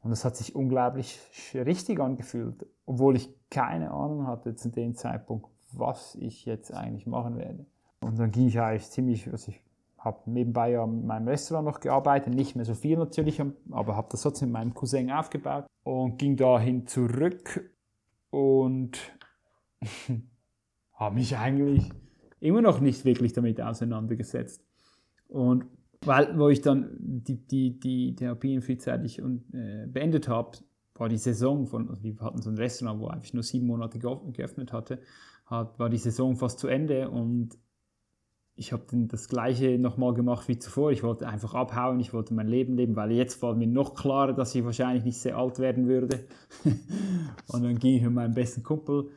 Und 0.00 0.08
das 0.08 0.24
hat 0.24 0.36
sich 0.36 0.54
unglaublich 0.54 1.20
richtig 1.54 2.00
angefühlt, 2.00 2.64
obwohl 2.86 3.16
ich 3.16 3.28
keine 3.50 3.90
Ahnung 3.90 4.26
hatte 4.26 4.54
zu 4.54 4.70
dem 4.70 4.94
Zeitpunkt, 4.94 5.50
was 5.72 6.14
ich 6.14 6.46
jetzt 6.46 6.72
eigentlich 6.72 7.06
machen 7.06 7.36
werde. 7.36 7.66
Und 8.00 8.18
dann 8.18 8.30
ging 8.30 8.46
ich 8.46 8.58
eigentlich 8.58 8.88
ziemlich, 8.90 9.30
also 9.30 9.50
ich 9.50 9.65
habe 10.06 10.30
nebenbei 10.30 10.70
ja 10.70 10.84
in 10.84 11.04
meinem 11.04 11.26
Restaurant 11.26 11.66
noch 11.66 11.80
gearbeitet, 11.80 12.32
nicht 12.32 12.54
mehr 12.54 12.64
so 12.64 12.74
viel 12.74 12.96
natürlich, 12.96 13.42
aber 13.72 13.96
habe 13.96 14.08
das 14.10 14.22
trotzdem 14.22 14.50
mit 14.50 14.54
meinem 14.54 14.72
Cousin 14.72 15.10
aufgebaut 15.10 15.66
und 15.82 16.16
ging 16.18 16.36
dahin 16.36 16.86
zurück 16.86 17.70
und 18.30 18.98
habe 20.92 21.14
mich 21.16 21.36
eigentlich 21.36 21.90
immer 22.38 22.62
noch 22.62 22.80
nicht 22.80 23.04
wirklich 23.04 23.32
damit 23.32 23.60
auseinandergesetzt. 23.60 24.64
Und 25.26 25.66
weil, 26.04 26.38
wo 26.38 26.48
ich 26.50 26.60
dann 26.60 26.96
die, 27.00 27.44
die, 27.44 27.80
die 27.80 28.14
Therapien 28.14 28.62
frühzeitig 28.62 29.20
und, 29.20 29.52
äh, 29.52 29.88
beendet 29.88 30.28
habe, 30.28 30.58
war 30.94 31.08
die 31.08 31.18
Saison 31.18 31.66
von, 31.66 31.90
also 31.90 32.04
wir 32.04 32.16
hatten 32.20 32.40
so 32.40 32.48
ein 32.48 32.56
Restaurant, 32.56 33.00
wo 33.00 33.08
einfach 33.08 33.32
nur 33.32 33.42
sieben 33.42 33.66
Monate 33.66 33.98
geöffnet 33.98 34.72
hatte, 34.72 35.00
hat, 35.46 35.76
war 35.80 35.90
die 35.90 35.98
Saison 35.98 36.36
fast 36.36 36.60
zu 36.60 36.68
Ende 36.68 37.10
und 37.10 37.58
ich 38.58 38.72
habe 38.72 38.84
das 38.90 39.28
gleiche 39.28 39.78
nochmal 39.78 40.14
gemacht 40.14 40.48
wie 40.48 40.58
zuvor. 40.58 40.90
Ich 40.90 41.02
wollte 41.02 41.28
einfach 41.28 41.54
abhauen, 41.54 42.00
ich 42.00 42.14
wollte 42.14 42.32
mein 42.32 42.48
Leben 42.48 42.74
leben, 42.74 42.96
weil 42.96 43.12
jetzt 43.12 43.42
war 43.42 43.54
mir 43.54 43.66
noch 43.66 43.94
klarer, 43.94 44.32
dass 44.32 44.54
ich 44.54 44.64
wahrscheinlich 44.64 45.04
nicht 45.04 45.18
sehr 45.18 45.36
alt 45.36 45.58
werden 45.58 45.86
würde. 45.86 46.26
und 47.48 47.62
dann 47.62 47.78
ging 47.78 47.96
ich 47.96 48.02
mit 48.02 48.12
meinem 48.12 48.34
besten 48.34 48.62
Kumpel 48.62 49.10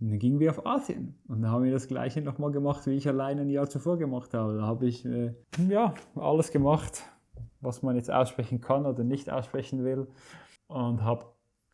und 0.00 0.10
dann 0.10 0.18
gingen 0.20 0.38
wir 0.38 0.50
auf 0.50 0.64
Asien. 0.64 1.18
Und 1.26 1.42
dann 1.42 1.50
haben 1.50 1.64
wir 1.64 1.72
das 1.72 1.88
gleiche 1.88 2.22
nochmal 2.22 2.52
gemacht, 2.52 2.86
wie 2.86 2.92
ich 2.94 3.08
alleine 3.08 3.42
ein 3.42 3.50
Jahr 3.50 3.68
zuvor 3.68 3.98
gemacht 3.98 4.32
habe. 4.32 4.58
Da 4.58 4.62
habe 4.62 4.86
ich 4.86 5.04
äh, 5.04 5.34
ja, 5.68 5.94
alles 6.14 6.52
gemacht, 6.52 7.02
was 7.60 7.82
man 7.82 7.96
jetzt 7.96 8.12
aussprechen 8.12 8.60
kann 8.60 8.86
oder 8.86 9.02
nicht 9.02 9.28
aussprechen 9.28 9.84
will. 9.84 10.06
Und 10.68 11.02
habe 11.02 11.26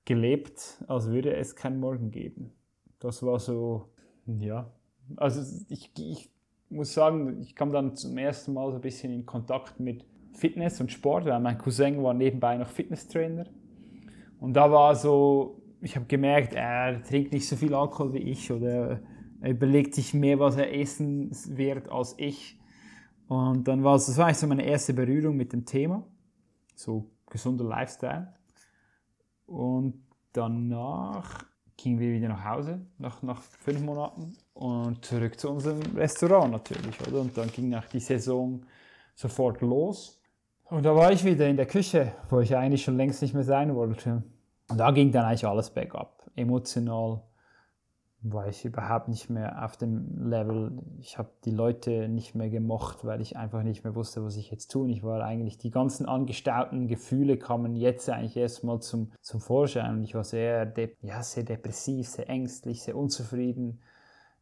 gelebt, 0.06 0.82
als 0.88 1.08
würde 1.08 1.36
es 1.36 1.54
keinen 1.54 1.80
Morgen 1.80 2.10
geben. 2.10 2.52
Das 2.98 3.22
war 3.22 3.38
so, 3.38 3.90
ja, 4.26 4.72
also 5.16 5.40
ich, 5.68 5.90
ich 5.98 6.30
muss 6.70 6.94
sagen, 6.94 7.40
ich 7.40 7.54
kam 7.54 7.72
dann 7.72 7.96
zum 7.96 8.16
ersten 8.16 8.52
Mal 8.52 8.70
so 8.70 8.76
ein 8.76 8.80
bisschen 8.80 9.12
in 9.12 9.26
Kontakt 9.26 9.80
mit 9.80 10.04
Fitness 10.32 10.80
und 10.80 10.92
Sport, 10.92 11.26
weil 11.26 11.40
mein 11.40 11.58
Cousin 11.58 12.02
war 12.02 12.14
nebenbei 12.14 12.56
noch 12.56 12.68
Fitnesstrainer. 12.68 13.46
Und 14.38 14.54
da 14.54 14.70
war 14.70 14.94
so, 14.94 15.62
ich 15.80 15.96
habe 15.96 16.06
gemerkt, 16.06 16.54
er 16.54 17.02
trinkt 17.02 17.32
nicht 17.32 17.48
so 17.48 17.56
viel 17.56 17.74
Alkohol 17.74 18.14
wie 18.14 18.18
ich 18.18 18.50
oder 18.50 19.00
er 19.40 19.50
überlegt 19.50 19.94
sich 19.94 20.14
mehr, 20.14 20.38
was 20.38 20.56
er 20.56 20.74
essen 20.74 21.30
wird 21.56 21.90
als 21.90 22.14
ich. 22.18 22.58
Und 23.28 23.68
dann 23.68 23.84
war 23.84 23.96
es, 23.96 24.06
das 24.06 24.18
war 24.18 24.26
eigentlich 24.26 24.38
so 24.38 24.46
meine 24.46 24.64
erste 24.64 24.94
Berührung 24.94 25.36
mit 25.36 25.52
dem 25.52 25.64
Thema, 25.64 26.06
so 26.74 27.10
gesunder 27.28 27.64
Lifestyle. 27.64 28.34
Und 29.46 30.04
danach 30.32 31.44
gingen 31.82 31.98
wir 31.98 32.12
wieder 32.12 32.28
nach 32.28 32.44
Hause, 32.44 32.80
nach, 32.98 33.22
nach 33.22 33.40
fünf 33.40 33.80
Monaten 33.80 34.36
und 34.54 35.04
zurück 35.04 35.38
zu 35.38 35.50
unserem 35.50 35.80
Restaurant 35.96 36.52
natürlich, 36.52 37.00
oder? 37.06 37.20
Und 37.20 37.36
dann 37.36 37.50
ging 37.50 37.68
nach 37.68 37.86
die 37.86 38.00
Saison 38.00 38.62
sofort 39.14 39.60
los. 39.60 40.20
Und 40.64 40.84
da 40.84 40.94
war 40.94 41.10
ich 41.12 41.24
wieder 41.24 41.48
in 41.48 41.56
der 41.56 41.66
Küche, 41.66 42.12
wo 42.28 42.40
ich 42.40 42.54
eigentlich 42.56 42.84
schon 42.84 42.96
längst 42.96 43.22
nicht 43.22 43.34
mehr 43.34 43.44
sein 43.44 43.74
wollte. 43.74 44.22
Und 44.68 44.78
da 44.78 44.90
ging 44.92 45.10
dann 45.10 45.24
eigentlich 45.24 45.46
alles 45.46 45.70
bergab. 45.70 46.30
Emotional, 46.36 47.20
war 48.22 48.48
ich 48.48 48.64
überhaupt 48.64 49.08
nicht 49.08 49.30
mehr 49.30 49.64
auf 49.64 49.76
dem 49.78 50.28
Level. 50.28 50.82
Ich 50.98 51.16
habe 51.16 51.30
die 51.44 51.50
Leute 51.50 52.08
nicht 52.08 52.34
mehr 52.34 52.50
gemocht, 52.50 53.04
weil 53.04 53.20
ich 53.22 53.36
einfach 53.36 53.62
nicht 53.62 53.82
mehr 53.82 53.94
wusste, 53.94 54.22
was 54.22 54.36
ich 54.36 54.50
jetzt 54.50 54.70
tun. 54.70 54.90
Ich 54.90 55.02
war 55.02 55.22
eigentlich, 55.24 55.56
die 55.56 55.70
ganzen 55.70 56.06
angestauten 56.06 56.86
Gefühle 56.86 57.38
kamen 57.38 57.76
jetzt 57.76 58.10
eigentlich 58.10 58.36
erstmal 58.36 58.80
zum, 58.80 59.12
zum 59.22 59.40
Vorschein. 59.40 59.96
Und 59.96 60.02
ich 60.02 60.14
war 60.14 60.24
sehr, 60.24 60.72
ja, 61.00 61.22
sehr 61.22 61.44
depressiv, 61.44 62.08
sehr 62.08 62.28
ängstlich, 62.28 62.82
sehr 62.82 62.96
unzufrieden. 62.96 63.80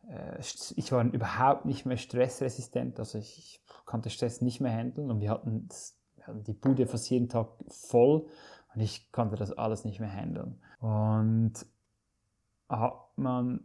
Äh, 0.08 0.40
ich 0.74 0.90
war 0.90 1.04
überhaupt 1.04 1.64
nicht 1.64 1.86
mehr 1.86 1.98
stressresistent, 1.98 2.98
also 2.98 3.18
ich, 3.18 3.38
ich 3.38 3.84
konnte 3.84 4.10
Stress 4.10 4.40
nicht 4.40 4.60
mehr 4.60 4.72
handeln. 4.72 5.08
Und 5.10 5.20
wir 5.20 5.30
hatten, 5.30 5.68
wir 6.16 6.26
hatten 6.26 6.42
die 6.42 6.52
Bude 6.52 6.88
fast 6.88 7.08
jeden 7.10 7.28
Tag 7.28 7.48
voll 7.68 8.26
und 8.74 8.80
ich 8.80 9.12
konnte 9.12 9.36
das 9.36 9.52
alles 9.52 9.84
nicht 9.84 10.00
mehr 10.00 10.12
handeln. 10.12 10.60
Und 10.80 11.54
hat 12.68 13.07
man 13.18 13.60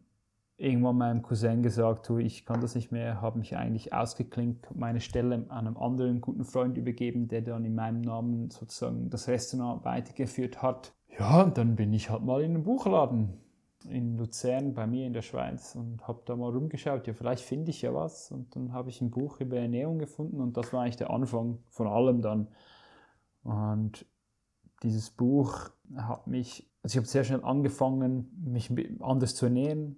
irgendwann 0.57 0.97
meinem 0.97 1.21
Cousin 1.21 1.63
gesagt, 1.63 2.07
du, 2.09 2.17
ich 2.17 2.45
kann 2.45 2.61
das 2.61 2.75
nicht 2.75 2.91
mehr, 2.91 3.21
habe 3.21 3.39
mich 3.39 3.55
eigentlich 3.55 3.93
ausgeklinkt, 3.93 4.75
meine 4.75 5.01
Stelle 5.01 5.35
an 5.49 5.67
einem 5.67 5.77
anderen 5.77 6.21
guten 6.21 6.45
Freund 6.45 6.77
übergeben, 6.77 7.27
der 7.27 7.41
dann 7.41 7.65
in 7.65 7.75
meinem 7.75 8.01
Namen 8.01 8.49
sozusagen 8.49 9.09
das 9.09 9.27
Restaurant 9.27 9.83
weitergeführt 9.83 10.61
hat. 10.61 10.93
Ja, 11.19 11.41
und 11.41 11.57
dann 11.57 11.75
bin 11.75 11.93
ich 11.93 12.09
halt 12.09 12.23
mal 12.23 12.41
in 12.41 12.51
einem 12.51 12.63
Buchladen 12.63 13.39
in 13.89 14.17
Luzern 14.17 14.73
bei 14.73 14.87
mir 14.87 15.05
in 15.05 15.13
der 15.13 15.21
Schweiz 15.21 15.75
und 15.75 16.07
habe 16.07 16.21
da 16.25 16.35
mal 16.35 16.51
rumgeschaut, 16.51 17.07
ja, 17.07 17.13
vielleicht 17.13 17.43
finde 17.43 17.71
ich 17.71 17.81
ja 17.81 17.93
was. 17.93 18.31
Und 18.31 18.55
dann 18.55 18.73
habe 18.73 18.89
ich 18.89 19.01
ein 19.01 19.11
Buch 19.11 19.39
über 19.39 19.57
Ernährung 19.57 19.99
gefunden 19.99 20.39
und 20.39 20.55
das 20.55 20.71
war 20.71 20.83
eigentlich 20.83 20.97
der 20.97 21.09
Anfang 21.09 21.59
von 21.69 21.87
allem 21.87 22.21
dann. 22.21 22.47
Und 23.43 24.05
dieses 24.83 25.09
Buch 25.09 25.69
hat 25.95 26.27
mich, 26.27 26.69
also 26.83 26.93
ich 26.93 26.97
habe 26.97 27.07
sehr 27.07 27.23
schnell 27.23 27.43
angefangen, 27.43 28.29
mich 28.43 28.69
anders 28.99 29.35
zu 29.35 29.45
ernähren, 29.45 29.95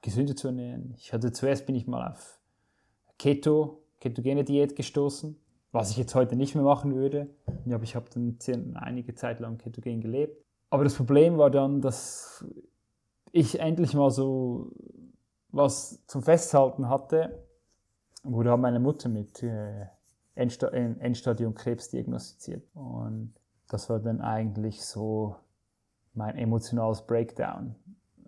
gesünder 0.00 0.36
zu 0.36 0.48
ernähren. 0.48 0.94
Ich 0.96 1.12
hatte 1.12 1.32
zuerst 1.32 1.66
bin 1.66 1.74
ich 1.74 1.88
mal 1.88 2.12
auf 2.12 2.38
Keto, 3.18 3.82
ketogene 3.98 4.44
Diät 4.44 4.76
gestoßen, 4.76 5.36
was 5.72 5.90
ich 5.90 5.96
jetzt 5.96 6.14
heute 6.14 6.36
nicht 6.36 6.54
mehr 6.54 6.62
machen 6.62 6.94
würde. 6.94 7.28
Aber 7.66 7.82
ich 7.82 7.96
habe 7.96 8.06
dann 8.14 8.76
einige 8.76 9.16
Zeit 9.16 9.40
lang 9.40 9.58
ketogen 9.58 10.00
gelebt. 10.00 10.40
Aber 10.70 10.84
das 10.84 10.94
Problem 10.94 11.36
war 11.36 11.50
dann, 11.50 11.80
dass 11.80 12.44
ich 13.32 13.58
endlich 13.58 13.94
mal 13.94 14.10
so 14.12 14.70
was 15.50 16.04
zum 16.06 16.22
Festhalten 16.22 16.88
hatte, 16.88 17.42
wurde 18.22 18.56
meine 18.56 18.80
Mutter 18.80 19.08
mit 19.08 19.42
äh, 19.42 19.86
Endstadium 20.34 21.54
Krebs 21.54 21.88
diagnostiziert. 21.88 22.64
Und 22.74 23.34
das 23.68 23.90
war 23.90 23.98
dann 23.98 24.20
eigentlich 24.20 24.84
so 24.84 25.36
mein 26.18 26.36
emotionales 26.36 27.00
Breakdown. 27.02 27.74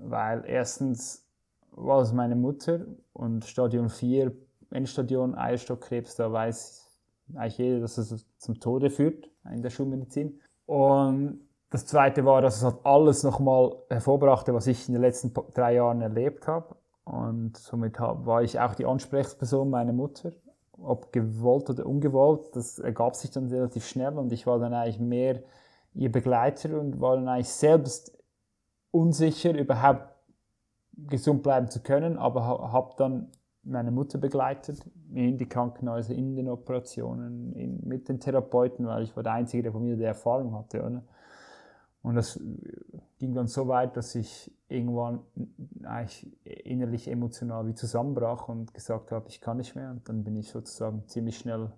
weil 0.03 0.45
erstens 0.47 1.27
war 1.73 2.01
es 2.01 2.13
meine 2.13 2.35
Mutter 2.37 2.87
und 3.13 3.45
Stadion 3.45 3.91
4, 3.91 4.33
Endstadion, 4.71 5.35
Eierstockkrebs, 5.35 6.17
da 6.17 6.33
weiß 6.33 6.89
eigentlich 7.35 7.59
jeder, 7.59 7.81
dass 7.81 7.99
es 7.99 8.25
zum 8.39 8.59
Tode 8.61 8.89
führt 8.89 9.29
in 9.53 9.63
der 9.63 9.71
Schulmedizin. 9.71 10.41
Und 10.65 11.41
das 11.69 11.85
Zweite 11.85 12.25
war, 12.25 12.41
dass 12.41 12.57
es 12.57 12.65
halt 12.65 12.79
alles 12.85 13.23
nochmal 13.25 13.77
hervorbrachte, 13.91 14.55
was 14.55 14.67
ich 14.67 14.89
in 14.89 14.95
den 14.95 15.03
letzten 15.03 15.35
drei 15.55 15.75
Jahren 15.75 16.01
erlebt 16.01 16.47
habe. 16.47 16.77
Und 17.05 17.57
somit 17.57 18.01
war 18.01 18.43
ich 18.43 18.59
auch 18.59 18.75
die 18.75 18.87
Ansprechperson 18.87 19.69
meiner 19.69 19.93
Mutter, 19.93 20.33
ob 20.79 21.13
gewollt 21.13 21.69
oder 21.71 21.85
ungewollt. 21.85 22.55
Das 22.55 22.79
ergab 22.79 23.17
sich 23.17 23.31
dann 23.31 23.49
relativ 23.49 23.87
schnell 23.87 24.17
und 24.19 24.33
ich 24.33 24.47
war 24.47 24.59
dann 24.59 24.73
eigentlich 24.73 25.01
mehr 25.01 25.43
ihr 25.95 26.11
Begleiter 26.11 26.79
und 26.79 27.01
war 27.01 27.17
dann 27.17 27.29
eigentlich 27.29 27.49
selbst 27.49 28.17
unsicher, 28.91 29.57
überhaupt 29.57 30.09
gesund 30.97 31.43
bleiben 31.43 31.69
zu 31.69 31.81
können, 31.81 32.19
aber 32.19 32.45
habe 32.45 32.95
dann 32.97 33.31
meine 33.63 33.91
Mutter 33.91 34.19
begleitet 34.19 34.85
in 35.13 35.37
die 35.37 35.49
Krankenhäuser, 35.49 36.15
in 36.15 36.35
den 36.35 36.49
Operationen, 36.49 37.53
in, 37.55 37.87
mit 37.87 38.09
den 38.09 38.21
Therapeuten, 38.21 38.87
weil 38.87 39.03
ich 39.03 39.15
war 39.17 39.23
der 39.23 39.33
Einzige, 39.33 39.65
der 39.65 39.73
von 39.73 39.83
mir 39.83 39.97
die 39.97 40.05
Erfahrung 40.05 40.55
hatte. 40.55 40.83
Oder? 40.83 41.03
Und 42.03 42.15
das 42.15 42.41
ging 43.19 43.35
dann 43.35 43.47
so 43.47 43.69
weit, 43.69 43.97
dass 43.97 44.15
ich 44.15 44.51
irgendwann 44.69 45.21
eigentlich 45.85 46.27
innerlich 46.45 47.09
emotional 47.09 47.67
wie 47.67 47.75
zusammenbrach 47.75 48.49
und 48.49 48.73
gesagt 48.73 49.13
habe, 49.13 49.29
ich 49.29 49.41
kann 49.41 49.59
nicht 49.59 49.75
mehr. 49.75 49.91
Und 49.91 50.09
dann 50.09 50.25
bin 50.25 50.37
ich 50.37 50.49
sozusagen 50.49 51.07
ziemlich 51.07 51.37
schnell 51.37 51.71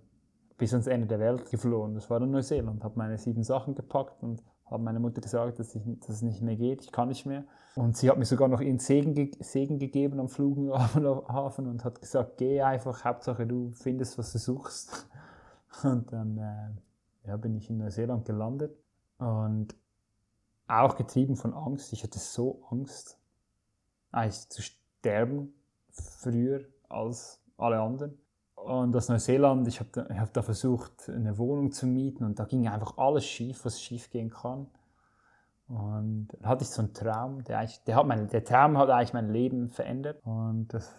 bis 0.63 0.71
ans 0.71 0.87
Ende 0.87 1.07
der 1.07 1.19
Welt 1.19 1.51
geflohen. 1.51 1.93
Das 1.93 2.09
war 2.09 2.21
dann 2.21 2.31
Neuseeland, 2.31 2.85
habe 2.85 2.97
meine 2.97 3.17
sieben 3.17 3.43
Sachen 3.43 3.75
gepackt 3.75 4.23
und 4.23 4.41
habe 4.65 4.81
meiner 4.81 5.01
Mutter 5.01 5.19
gesagt, 5.19 5.59
dass, 5.59 5.75
ich, 5.75 5.83
dass 5.99 6.07
es 6.07 6.21
nicht 6.21 6.41
mehr 6.41 6.55
geht, 6.55 6.85
ich 6.85 6.93
kann 6.93 7.09
nicht 7.09 7.25
mehr. 7.25 7.43
Und 7.75 7.97
sie 7.97 8.09
hat 8.09 8.17
mir 8.17 8.23
sogar 8.23 8.47
noch 8.47 8.61
ihren 8.61 8.79
Segen, 8.79 9.13
ge 9.13 9.29
Segen 9.41 9.77
gegeben 9.77 10.21
am 10.21 10.29
Flughafen 10.29 11.67
und 11.67 11.83
hat 11.83 11.99
gesagt, 11.99 12.37
geh 12.37 12.61
einfach, 12.61 13.03
Hauptsache 13.03 13.45
du 13.45 13.71
findest, 13.71 14.17
was 14.17 14.31
du 14.31 14.37
suchst. 14.37 15.09
Und 15.83 16.13
dann 16.13 16.37
äh, 16.37 17.27
ja, 17.27 17.35
bin 17.35 17.57
ich 17.57 17.69
in 17.69 17.79
Neuseeland 17.79 18.25
gelandet 18.25 18.77
und 19.17 19.75
auch 20.67 20.95
getrieben 20.95 21.35
von 21.35 21.53
Angst. 21.53 21.91
Ich 21.91 22.03
hatte 22.03 22.19
so 22.19 22.63
Angst, 22.69 23.19
eigentlich 24.11 24.47
zu 24.49 24.61
sterben, 24.61 25.55
früher 25.89 26.61
als 26.87 27.41
alle 27.57 27.81
anderen. 27.81 28.22
Und 28.63 28.95
aus 28.95 29.09
Neuseeland, 29.09 29.67
ich 29.67 29.79
habe 29.79 29.89
da, 29.91 30.07
hab 30.15 30.33
da 30.33 30.41
versucht, 30.41 31.09
eine 31.09 31.37
Wohnung 31.37 31.71
zu 31.71 31.85
mieten 31.85 32.23
und 32.23 32.39
da 32.39 32.45
ging 32.45 32.67
einfach 32.67 32.97
alles 32.97 33.25
schief, 33.25 33.65
was 33.65 33.81
schief 33.81 34.09
gehen 34.09 34.29
kann. 34.29 34.67
Und 35.67 36.27
dann 36.31 36.45
hatte 36.49 36.63
ich 36.63 36.69
so 36.69 36.81
einen 36.81 36.93
Traum, 36.93 37.43
der, 37.43 37.59
eigentlich, 37.59 37.83
der, 37.83 37.95
hat 37.95 38.05
mein, 38.05 38.27
der 38.27 38.43
Traum 38.43 38.77
hat 38.77 38.89
eigentlich 38.89 39.13
mein 39.13 39.29
Leben 39.29 39.69
verändert. 39.69 40.21
Und 40.23 40.73
das, 40.73 40.95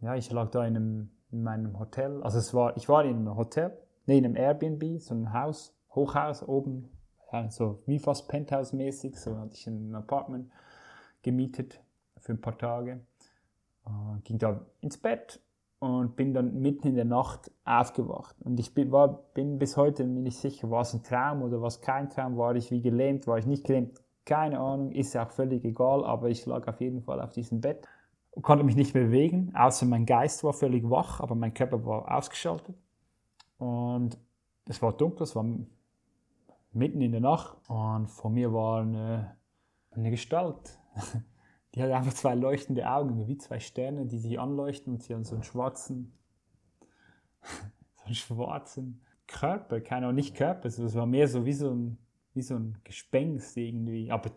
ja, 0.00 0.14
ich 0.14 0.30
lag 0.30 0.50
da 0.50 0.64
in, 0.64 0.76
einem, 0.76 1.10
in 1.32 1.42
meinem 1.42 1.78
Hotel. 1.78 2.22
Also 2.22 2.38
es 2.38 2.54
war, 2.54 2.76
ich 2.76 2.88
war 2.88 3.04
in 3.04 3.16
einem 3.16 3.36
Hotel, 3.36 3.76
nee, 4.06 4.18
in 4.18 4.24
einem 4.24 4.36
Airbnb, 4.36 5.00
so 5.00 5.14
ein 5.14 5.32
Haus, 5.32 5.76
Hochhaus 5.94 6.46
oben, 6.46 6.88
ja, 7.32 7.50
so 7.50 7.82
wie 7.86 7.98
fast 7.98 8.28
Penthouse-mäßig. 8.28 9.16
So 9.16 9.36
hatte 9.38 9.54
ich 9.54 9.66
ein 9.66 9.94
Apartment 9.94 10.52
gemietet 11.22 11.80
für 12.18 12.32
ein 12.32 12.40
paar 12.40 12.58
Tage. 12.58 13.00
Und 13.84 14.24
ging 14.24 14.38
da 14.38 14.60
ins 14.80 14.98
Bett 14.98 15.40
und 15.78 16.16
bin 16.16 16.32
dann 16.32 16.60
mitten 16.60 16.88
in 16.88 16.94
der 16.94 17.04
Nacht 17.04 17.50
aufgewacht. 17.64 18.36
Und 18.42 18.58
ich 18.58 18.72
bin, 18.74 18.90
war, 18.92 19.24
bin 19.34 19.58
bis 19.58 19.76
heute 19.76 20.06
nicht 20.06 20.38
sicher, 20.38 20.70
war 20.70 20.82
es 20.82 20.94
ein 20.94 21.02
Traum 21.02 21.42
oder 21.42 21.60
was 21.60 21.80
kein 21.80 22.08
Traum, 22.10 22.36
war 22.36 22.54
ich 22.56 22.70
wie 22.70 22.80
gelähmt, 22.80 23.26
war 23.26 23.38
ich 23.38 23.46
nicht 23.46 23.64
gelähmt, 23.64 24.00
keine 24.24 24.58
Ahnung, 24.58 24.90
ist 24.92 25.14
ja 25.14 25.26
auch 25.26 25.30
völlig 25.30 25.64
egal, 25.64 26.04
aber 26.04 26.28
ich 26.28 26.46
lag 26.46 26.66
auf 26.66 26.80
jeden 26.80 27.02
Fall 27.02 27.20
auf 27.20 27.32
diesem 27.32 27.60
Bett 27.60 27.86
und 28.32 28.42
konnte 28.42 28.64
mich 28.64 28.76
nicht 28.76 28.94
mehr 28.94 29.04
bewegen, 29.04 29.52
außer 29.54 29.86
mein 29.86 30.06
Geist 30.06 30.42
war 30.44 30.52
völlig 30.52 30.88
wach, 30.88 31.20
aber 31.20 31.34
mein 31.34 31.54
Körper 31.54 31.84
war 31.84 32.14
ausgeschaltet. 32.16 32.74
Und 33.58 34.18
es 34.68 34.82
war 34.82 34.92
dunkel, 34.92 35.22
es 35.22 35.36
war 35.36 35.44
mitten 36.72 37.00
in 37.00 37.12
der 37.12 37.20
Nacht 37.20 37.56
und 37.68 38.08
vor 38.08 38.30
mir 38.30 38.52
war 38.52 38.82
eine, 38.82 39.36
eine 39.90 40.10
Gestalt. 40.10 40.78
Die 41.76 41.82
hat 41.82 41.90
einfach 41.90 42.14
zwei 42.14 42.34
leuchtende 42.34 42.90
Augen, 42.90 43.28
wie 43.28 43.36
zwei 43.36 43.60
Sterne, 43.60 44.06
die 44.06 44.18
sich 44.18 44.40
anleuchten 44.40 44.94
und 44.94 45.02
sie 45.02 45.14
haben 45.14 45.24
so 45.24 45.34
einen 45.34 45.44
schwarzen, 45.44 46.14
so 47.42 48.06
einen 48.06 48.14
schwarzen 48.14 49.02
Körper, 49.26 49.82
keine 49.82 50.06
Ahnung, 50.06 50.16
nicht 50.16 50.34
Körper, 50.34 50.68
es 50.68 50.94
war 50.94 51.04
mehr 51.04 51.28
so 51.28 51.44
wie 51.44 51.52
so 51.52 51.70
ein, 51.70 51.98
wie 52.32 52.40
so 52.40 52.54
ein 52.54 52.78
Gespenst 52.82 53.58
irgendwie, 53.58 54.10
aber 54.10 54.30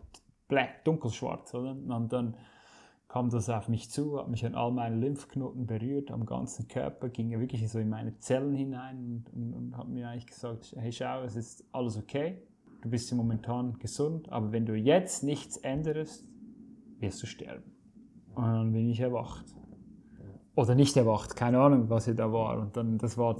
black, 0.48 0.84
dunkelschwarz, 0.84 1.54
oder? 1.54 1.70
Und 1.70 2.12
dann 2.12 2.36
kam 3.08 3.30
das 3.30 3.48
auf 3.48 3.68
mich 3.68 3.90
zu, 3.90 4.18
hat 4.18 4.28
mich 4.28 4.44
an 4.44 4.54
all 4.54 4.70
meinen 4.70 5.00
Lymphknoten 5.00 5.66
berührt, 5.66 6.10
am 6.10 6.26
ganzen 6.26 6.68
Körper, 6.68 7.08
ging 7.08 7.30
ja 7.30 7.40
wirklich 7.40 7.66
so 7.70 7.78
in 7.78 7.88
meine 7.88 8.18
Zellen 8.18 8.54
hinein 8.54 8.98
und, 8.98 9.32
und, 9.32 9.54
und 9.54 9.76
hat 9.78 9.88
mir 9.88 10.08
eigentlich 10.08 10.26
gesagt, 10.26 10.76
hey 10.78 10.92
schau, 10.92 11.22
es 11.22 11.36
ist 11.36 11.64
alles 11.72 11.96
okay, 11.96 12.42
du 12.82 12.90
bist 12.90 13.10
ja 13.10 13.16
momentan 13.16 13.78
gesund, 13.78 14.30
aber 14.30 14.52
wenn 14.52 14.66
du 14.66 14.74
jetzt 14.74 15.24
nichts 15.24 15.56
änderst, 15.56 16.29
wirst 17.00 17.22
du 17.22 17.26
sterben. 17.26 17.72
Und 18.34 18.44
dann 18.44 18.72
bin 18.72 18.88
ich 18.88 19.00
erwacht. 19.00 19.44
Oder 20.54 20.74
nicht 20.74 20.96
erwacht, 20.96 21.36
keine 21.36 21.60
Ahnung, 21.60 21.88
was 21.88 22.04
hier 22.04 22.14
da 22.14 22.32
war. 22.32 22.58
Und 22.58 22.76
dann, 22.76 22.98
das 22.98 23.16
war 23.16 23.36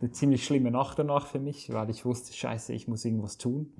eine 0.00 0.10
ziemlich 0.12 0.44
schlimme 0.44 0.70
Nacht 0.70 0.98
danach 0.98 1.26
für 1.26 1.40
mich, 1.40 1.72
weil 1.72 1.90
ich 1.90 2.04
wusste, 2.04 2.32
scheiße, 2.32 2.72
ich 2.72 2.88
muss 2.88 3.04
irgendwas 3.04 3.38
tun. 3.38 3.72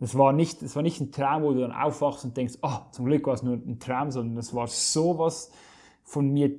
Das 0.00 0.16
war 0.16 0.32
nicht, 0.32 0.62
das 0.62 0.76
war 0.76 0.82
nicht 0.82 1.00
ein 1.00 1.10
Traum, 1.10 1.42
wo 1.42 1.52
du 1.52 1.60
dann 1.60 1.72
aufwachst 1.72 2.24
und 2.24 2.36
denkst, 2.36 2.58
oh, 2.62 2.78
zum 2.92 3.06
Glück 3.06 3.26
war 3.26 3.34
es 3.34 3.42
nur 3.42 3.54
ein 3.54 3.78
Traum, 3.80 4.10
sondern 4.10 4.36
das 4.36 4.54
war 4.54 4.68
sowas 4.68 5.50
von 6.02 6.30
mir, 6.30 6.52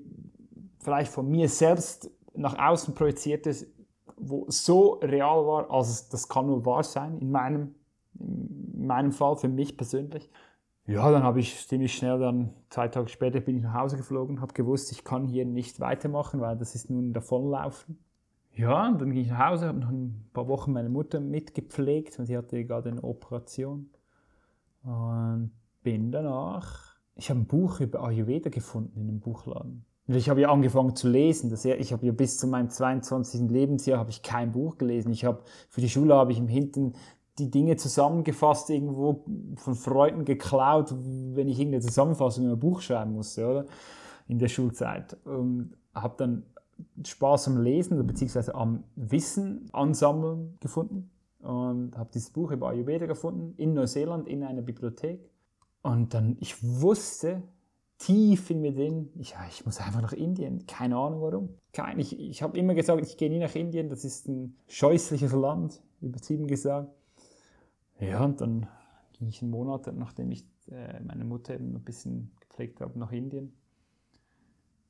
vielleicht 0.80 1.12
von 1.12 1.30
mir 1.30 1.48
selbst 1.48 2.12
nach 2.36 2.58
außen 2.58 2.94
projiziertes, 2.94 3.66
wo 4.18 4.46
so 4.50 4.94
real 5.02 5.46
war, 5.46 5.72
also 5.72 6.06
das 6.12 6.28
kann 6.28 6.48
nur 6.48 6.66
wahr 6.66 6.84
sein, 6.84 7.18
in 7.20 7.32
meinem, 7.32 7.76
in 8.20 8.86
meinem 8.86 9.14
Fall, 9.14 9.38
für 9.38 9.48
mich 9.48 9.78
persönlich. 9.78 10.30
Ja, 10.90 11.12
dann 11.12 11.22
habe 11.22 11.40
ich 11.40 11.68
ziemlich 11.68 11.94
schnell 11.94 12.18
dann, 12.18 12.50
zwei 12.72 12.88
Tage 12.88 13.10
später 13.10 13.40
bin 13.42 13.58
ich 13.58 13.62
nach 13.62 13.76
Hause 13.76 13.96
geflogen, 13.96 14.42
habe 14.42 14.54
gewusst, 14.56 14.92
ich 14.92 15.04
kann 15.04 15.28
hier 15.28 15.46
nicht 15.46 15.80
weitermachen, 15.80 16.42
weil 16.42 16.58
das 16.58 16.74
ist 16.74 16.90
nun 16.90 17.14
davonlaufen. 17.14 18.00
Ja, 18.56 18.88
und 18.88 19.00
dann 19.00 19.12
ging 19.12 19.22
ich 19.22 19.30
nach 19.30 19.52
Hause, 19.52 19.68
habe 19.68 19.78
noch 19.78 19.90
ein 19.90 20.28
paar 20.34 20.48
Wochen 20.48 20.74
meine 20.74 20.90
Mutter 20.90 21.20
mitgepflegt 21.20 22.18
und 22.18 22.26
sie 22.26 22.36
hatte 22.36 22.66
gerade 22.66 22.90
eine 22.90 23.04
Operation. 23.04 23.92
Und 24.82 25.52
bin 25.84 26.12
danach, 26.12 26.96
ich 27.14 27.30
habe 27.30 27.42
ein 27.42 27.46
Buch 27.46 27.82
über 27.82 28.04
Ayurveda 28.04 28.50
gefunden 28.50 29.00
in 29.00 29.10
einem 29.10 29.20
Buchladen. 29.20 29.86
Und 30.08 30.16
ich 30.16 30.28
habe 30.28 30.42
ja 30.42 30.52
angefangen 30.52 30.96
zu 30.96 31.08
lesen. 31.08 31.52
Das, 31.52 31.66
ich 31.66 31.94
habe 31.94 32.04
ja 32.08 32.12
bis 32.12 32.40
zu 32.40 32.48
meinem 32.48 32.72
22. 32.72 33.48
Lebensjahr 33.52 34.00
habe 34.00 34.10
ich 34.10 34.24
kein 34.24 34.54
Buch 34.54 34.80
gelesen. 34.80 35.12
Ich 35.12 35.24
habe 35.24 35.44
für 35.70 35.82
die 35.82 35.90
Schule 35.90 36.16
habe 36.16 36.32
ich 36.32 36.40
im 36.40 36.48
Hinten 36.48 36.94
die 37.40 37.50
Dinge 37.50 37.76
zusammengefasst, 37.78 38.70
irgendwo 38.70 39.26
von 39.56 39.76
Freunden 39.76 40.26
geklaut, 40.26 40.94
wenn 41.34 41.48
ich 41.48 41.60
irgendeine 41.60 41.84
Zusammenfassung 41.84 42.46
in 42.46 42.52
ein 42.52 42.60
Buch 42.60 42.82
schreiben 42.82 43.14
musste, 43.14 43.48
oder? 43.48 43.66
In 44.28 44.40
der 44.40 44.48
Schulzeit. 44.48 45.18
Und 45.26 45.72
habe 45.94 46.16
dann 46.18 46.44
Spaß 47.06 47.48
am 47.48 47.62
Lesen, 47.62 48.06
beziehungsweise 48.06 48.56
am 48.56 48.84
Wissen 48.96 49.70
ansammeln 49.74 50.58
gefunden. 50.60 51.10
Und 51.42 51.98
habe 51.98 52.10
dieses 52.14 52.30
Buch 52.30 52.52
über 52.52 52.70
Ayurveda 52.70 53.06
gefunden, 53.06 53.54
in 53.58 53.74
Neuseeland, 53.74 54.28
in 54.28 54.44
einer 54.44 54.62
Bibliothek. 54.62 55.30
Und 55.82 56.14
dann, 56.14 56.36
ich 56.40 56.56
wusste, 56.62 57.42
tief 58.00 58.50
in 58.50 58.62
mir 58.62 58.74
drin, 58.74 59.10
ich, 59.20 59.36
ich 59.50 59.66
muss 59.66 59.80
einfach 59.80 60.02
nach 60.02 60.14
Indien. 60.14 60.66
Keine 60.66 60.98
Ahnung 60.98 61.22
warum. 61.22 61.50
Kein, 61.74 62.00
ich 62.00 62.18
ich 62.20 62.42
habe 62.42 62.58
immer 62.58 62.74
gesagt, 62.74 63.06
ich 63.06 63.18
gehe 63.18 63.30
nie 63.30 63.40
nach 63.40 63.56
Indien, 63.56 63.90
das 63.90 64.04
ist 64.04 64.28
ein 64.28 64.56
scheußliches 64.68 65.34
Land, 65.34 65.82
übertrieben 66.02 66.48
gesagt. 66.48 66.90
Ja, 68.00 68.24
und 68.24 68.42
dann 68.42 68.68
ging 69.14 69.28
ich 69.28 69.42
einen 69.42 69.52
Monat, 69.52 69.92
nachdem 69.94 70.32
ich 70.32 70.46
äh, 70.72 71.00
meine 71.02 71.26
Mutter 71.26 71.54
eben 71.54 71.76
ein 71.76 71.84
bisschen 71.84 72.32
gepflegt 72.40 72.82
habe, 72.82 72.98
nach 72.98 73.12
Indien 73.12 73.54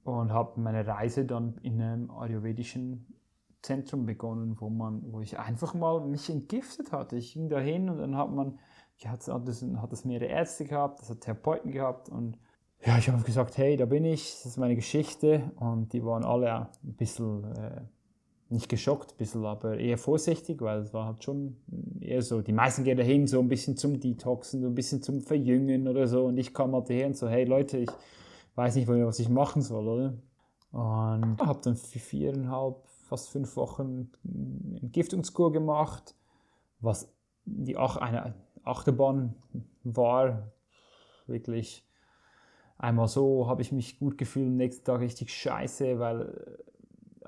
und 0.04 0.32
habe 0.32 0.60
meine 0.60 0.86
Reise 0.86 1.26
dann 1.26 1.58
in 1.62 1.82
einem 1.82 2.12
ayurvedischen 2.12 3.06
Zentrum 3.62 4.06
begonnen, 4.06 4.56
wo 4.60 4.70
man, 4.70 5.12
wo 5.12 5.22
ich 5.22 5.38
einfach 5.38 5.74
mal 5.74 6.00
mich 6.06 6.30
entgiftet 6.30 6.92
hatte. 6.92 7.18
Ich 7.18 7.34
ging 7.34 7.50
da 7.50 7.60
hin 7.60 7.90
und 7.90 7.98
dann 7.98 8.16
hat 8.16 8.32
man, 8.32 8.58
hat, 9.06 9.28
es, 9.48 9.62
hat 9.62 10.06
mehrere 10.06 10.30
Ärzte 10.30 10.66
gehabt, 10.66 11.02
das 11.02 11.10
hat 11.10 11.22
Therapeuten 11.22 11.72
gehabt 11.72 12.10
und 12.10 12.38
ja, 12.86 12.98
ich 12.98 13.10
habe 13.10 13.22
gesagt, 13.24 13.58
hey, 13.58 13.76
da 13.76 13.86
bin 13.86 14.06
ich, 14.06 14.36
das 14.36 14.46
ist 14.46 14.58
meine 14.58 14.76
Geschichte 14.76 15.52
und 15.58 15.92
die 15.92 16.06
waren 16.06 16.24
alle 16.24 16.70
ein 16.82 16.94
bisschen 16.94 17.44
äh, 17.56 17.82
nicht 18.50 18.68
geschockt, 18.68 19.12
ein 19.12 19.18
bisschen, 19.18 19.46
aber 19.46 19.78
eher 19.78 19.98
vorsichtig, 19.98 20.62
weil 20.62 20.80
es 20.80 20.94
war 20.94 21.06
halt 21.06 21.24
schon 21.24 21.58
eher 22.02 22.22
so, 22.22 22.42
die 22.42 22.52
meisten 22.52 22.84
gehen 22.84 22.98
dahin 22.98 23.28
so 23.28 23.40
ein 23.40 23.48
bisschen 23.48 23.78
zum 23.78 24.00
Detoxen, 24.00 24.62
so 24.62 24.68
ein 24.68 24.76
bisschen 24.76 25.02
zum 25.02 25.22
Verjüngen 25.22 25.88
oder 25.88 26.08
so 26.08 26.26
und 26.26 26.38
ich 26.38 26.54
kam 26.54 26.74
halt 26.74 26.90
daher 26.90 27.08
und 27.08 27.18
so, 27.18 27.30
hey 27.30 27.46
Leute, 27.46 27.78
ich 27.78 27.90
weiß 28.56 28.76
nicht, 28.76 28.88
was 28.88 29.20
ich 29.20 29.30
machen 29.30 29.62
soll, 29.62 29.88
oder? 29.88 30.14
Und 30.72 31.40
habe 31.42 31.60
dann 31.64 31.76
viereinhalb, 31.76 32.78
fast 33.08 33.30
fünf 33.30 33.56
Wochen 33.56 34.12
Entgiftungskur 34.82 35.52
gemacht, 35.52 36.16
was 36.80 37.12
die 37.46 37.78
Ach 37.78 37.98
eine 37.98 38.34
Achterbahn 38.64 39.36
war, 39.84 40.52
wirklich 41.28 41.86
einmal 42.78 43.08
so 43.08 43.48
habe 43.48 43.62
ich 43.62 43.72
mich 43.72 44.00
gut 44.00 44.18
gefühlt, 44.18 44.48
am 44.48 44.58
nächsten 44.58 44.86
Tag 44.86 45.02
richtig 45.02 45.32
scheiße, 45.34 46.00
weil 46.00 46.58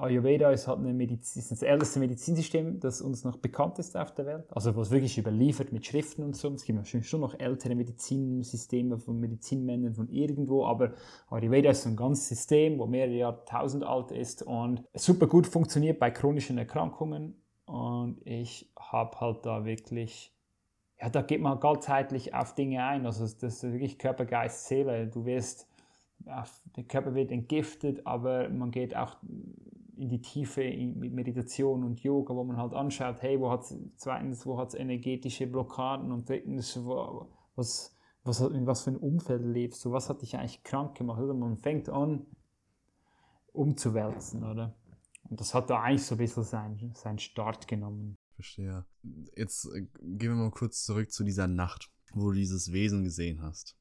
Ayurveda 0.02 0.52
ist 0.52 0.68
halt 0.68 0.80
eine 0.80 0.93
Mediz 0.93 1.36
ist 1.36 1.52
das 1.52 1.62
älteste 1.62 1.99
Medizinsystem, 1.99 2.80
das 2.80 3.02
uns 3.02 3.24
noch 3.24 3.38
bekannt 3.38 3.80
ist 3.80 3.95
auf 3.95 4.14
der 4.14 4.26
Welt. 4.26 4.45
Also 4.52 4.76
was 4.76 4.91
wirklich 4.91 5.18
überliefert 5.18 5.72
mit 5.72 5.86
Schriften 5.86 6.24
und 6.24 6.36
so. 6.36 6.49
Es 6.49 6.66
gibt 6.66 6.78
natürlich 6.78 7.08
schon 7.08 7.22
noch 7.22 7.39
ältere 7.39 7.76
Medizinsysteme 7.76 8.97
von 8.97 9.20
Medizinmännern 9.20 9.93
von 9.93 10.10
irgendwo, 10.10 10.66
aber 10.66 10.93
Ayurveda 11.30 11.70
ist 11.70 11.86
ein 11.86 11.95
ganzes 11.95 12.30
System, 12.30 12.80
wo 12.80 12.88
mehrere 12.88 13.16
Jahrtausend 13.16 13.84
alt 13.84 14.12
ist 14.12 14.43
und 14.43 14.84
super 14.93 15.28
gut 15.28 15.47
funktioniert 15.47 15.99
bei 15.99 16.10
chronischen 16.12 16.58
Erkrankungen. 16.58 17.36
Und 17.66 18.18
ich 18.26 18.72
habe 18.78 19.20
halt 19.20 19.45
da 19.45 19.66
wirklich 19.66 20.34
ja, 21.02 21.10
da 21.10 21.24
geht 21.24 21.41
man 21.41 21.60
ganzheitlich 21.60 22.34
auf 22.36 22.54
Dinge 22.54 22.84
ein. 22.84 23.06
Also 23.06 23.24
das 23.24 23.41
ist 23.41 23.64
wirklich 23.64 23.97
Körper, 23.97 24.26
Geist, 24.26 24.68
Seele. 24.68 25.08
Du 25.08 25.26
wirst, 25.26 25.68
der 26.20 26.84
Körper 26.84 27.16
wird 27.16 27.32
entgiftet, 27.32 28.06
aber 28.06 28.49
man 28.49 28.70
geht 28.70 28.95
auch 28.95 29.18
in 29.98 30.10
die 30.10 30.22
Tiefe 30.22 30.62
mit 30.62 31.14
Meditation 31.14 31.84
und 31.84 32.02
Yoga, 32.02 32.36
wo 32.36 32.44
man 32.44 32.58
halt 32.58 32.74
anschaut, 32.74 33.22
hey, 33.22 33.39
wo 33.39 33.50
hat 33.52 33.66
zweitens, 33.98 34.46
wo 34.46 34.58
hat 34.58 34.70
es 34.70 34.74
energetische 34.76 35.48
Blockaden 35.48 36.12
und 36.12 36.28
drittens, 36.28 36.78
wo, 36.84 37.30
was, 37.56 37.96
was, 38.24 38.42
in 38.42 38.66
was 38.66 38.84
für 38.84 38.92
ein 38.92 38.98
Umfeld 38.98 39.44
lebst 39.44 39.84
du, 39.86 39.92
was 39.92 40.10
hat 40.10 40.22
dich 40.22 40.38
eigentlich 40.38 40.64
krank 40.64 40.96
gemacht, 40.98 41.22
oder? 41.22 41.34
Man 41.34 41.58
fängt 41.58 41.89
an, 41.89 42.26
umzuwälzen, 43.54 44.44
oder? 44.44 44.76
Und 45.30 45.39
das 45.39 45.54
hat 45.54 45.70
da 45.70 45.82
eigentlich 45.82 46.06
so 46.06 46.16
ein 46.16 46.20
bisschen 46.20 46.44
seinen, 46.44 46.94
seinen 46.96 47.20
Start 47.20 47.68
genommen. 47.68 48.18
Verstehe. 48.36 48.86
Jetzt 49.36 49.66
äh, 49.66 49.82
gehen 50.02 50.32
wir 50.32 50.36
mal 50.36 50.52
kurz 50.52 50.84
zurück 50.84 51.12
zu 51.12 51.24
dieser 51.24 51.48
Nacht, 51.48 51.92
wo 52.14 52.30
du 52.30 52.34
dieses 52.34 52.72
Wesen 52.72 53.04
gesehen 53.04 53.42
hast 53.42 53.78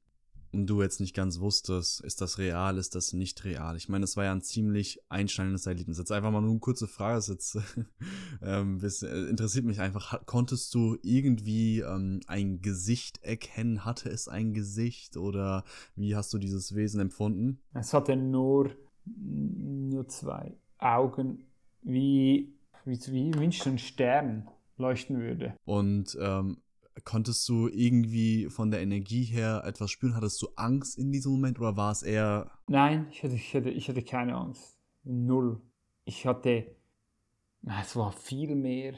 und 0.52 0.66
du 0.66 0.82
jetzt 0.82 1.00
nicht 1.00 1.14
ganz 1.14 1.40
wusstest, 1.40 2.00
ist 2.00 2.20
das 2.20 2.38
real, 2.38 2.78
ist 2.78 2.94
das 2.94 3.12
nicht 3.12 3.44
real. 3.44 3.76
Ich 3.76 3.88
meine, 3.88 4.04
es 4.04 4.16
war 4.16 4.24
ja 4.24 4.32
ein 4.32 4.42
ziemlich 4.42 5.00
einschneidendes 5.08 5.66
Erlebnis. 5.66 5.98
Jetzt 5.98 6.12
einfach 6.12 6.30
mal 6.30 6.40
nur 6.40 6.50
eine 6.50 6.60
kurze 6.60 6.88
Frage, 6.88 7.16
das 7.16 7.28
jetzt 7.28 7.58
ähm, 8.42 8.78
das 8.80 9.02
äh, 9.02 9.28
interessiert 9.28 9.64
mich 9.64 9.80
einfach. 9.80 10.24
Konntest 10.26 10.74
du 10.74 10.96
irgendwie 11.02 11.80
ähm, 11.80 12.20
ein 12.26 12.60
Gesicht 12.60 13.22
erkennen? 13.22 13.84
Hatte 13.84 14.08
es 14.08 14.28
ein 14.28 14.52
Gesicht 14.52 15.16
oder 15.16 15.64
wie 15.94 16.16
hast 16.16 16.32
du 16.32 16.38
dieses 16.38 16.74
Wesen 16.74 17.00
empfunden? 17.00 17.60
Es 17.74 17.94
hatte 17.94 18.16
nur, 18.16 18.70
nur 19.04 20.08
zwei 20.08 20.56
Augen, 20.78 21.46
wie, 21.82 22.52
wie, 22.84 22.98
wie, 23.06 23.34
wie 23.34 23.68
ein 23.68 23.78
Stern 23.78 24.48
leuchten 24.76 25.20
würde. 25.20 25.54
Und 25.64 26.16
ähm, 26.20 26.58
Konntest 27.04 27.48
du 27.48 27.68
irgendwie 27.68 28.48
von 28.48 28.70
der 28.70 28.80
Energie 28.80 29.24
her 29.24 29.62
etwas 29.64 29.90
spüren? 29.90 30.14
Hattest 30.14 30.40
du 30.42 30.48
Angst 30.56 30.98
in 30.98 31.12
diesem 31.12 31.32
Moment 31.32 31.58
oder 31.58 31.76
war 31.76 31.92
es 31.92 32.02
eher. 32.02 32.50
Nein, 32.68 33.06
ich 33.10 33.22
hatte, 33.22 33.34
ich 33.34 33.54
hatte, 33.54 33.70
ich 33.70 33.88
hatte 33.88 34.02
keine 34.02 34.34
Angst. 34.36 34.78
Null. 35.04 35.60
Ich 36.04 36.26
hatte. 36.26 36.76
Es 37.80 37.96
war 37.96 38.12
viel 38.12 38.54
mehr. 38.54 38.94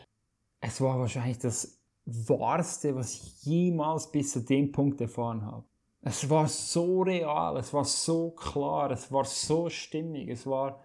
Es 0.60 0.80
war 0.80 0.98
wahrscheinlich 0.98 1.38
das 1.38 1.80
Wahrste, 2.04 2.94
was 2.94 3.14
ich 3.14 3.44
jemals 3.44 4.10
bis 4.10 4.32
zu 4.32 4.40
dem 4.40 4.72
Punkt 4.72 5.00
erfahren 5.00 5.44
habe. 5.44 5.64
Es 6.00 6.28
war 6.28 6.48
so 6.48 7.02
real, 7.02 7.56
es 7.56 7.72
war 7.72 7.84
so 7.84 8.32
klar, 8.32 8.90
es 8.90 9.12
war 9.12 9.24
so 9.24 9.68
stimmig, 9.68 10.28
es 10.28 10.46
war. 10.46 10.82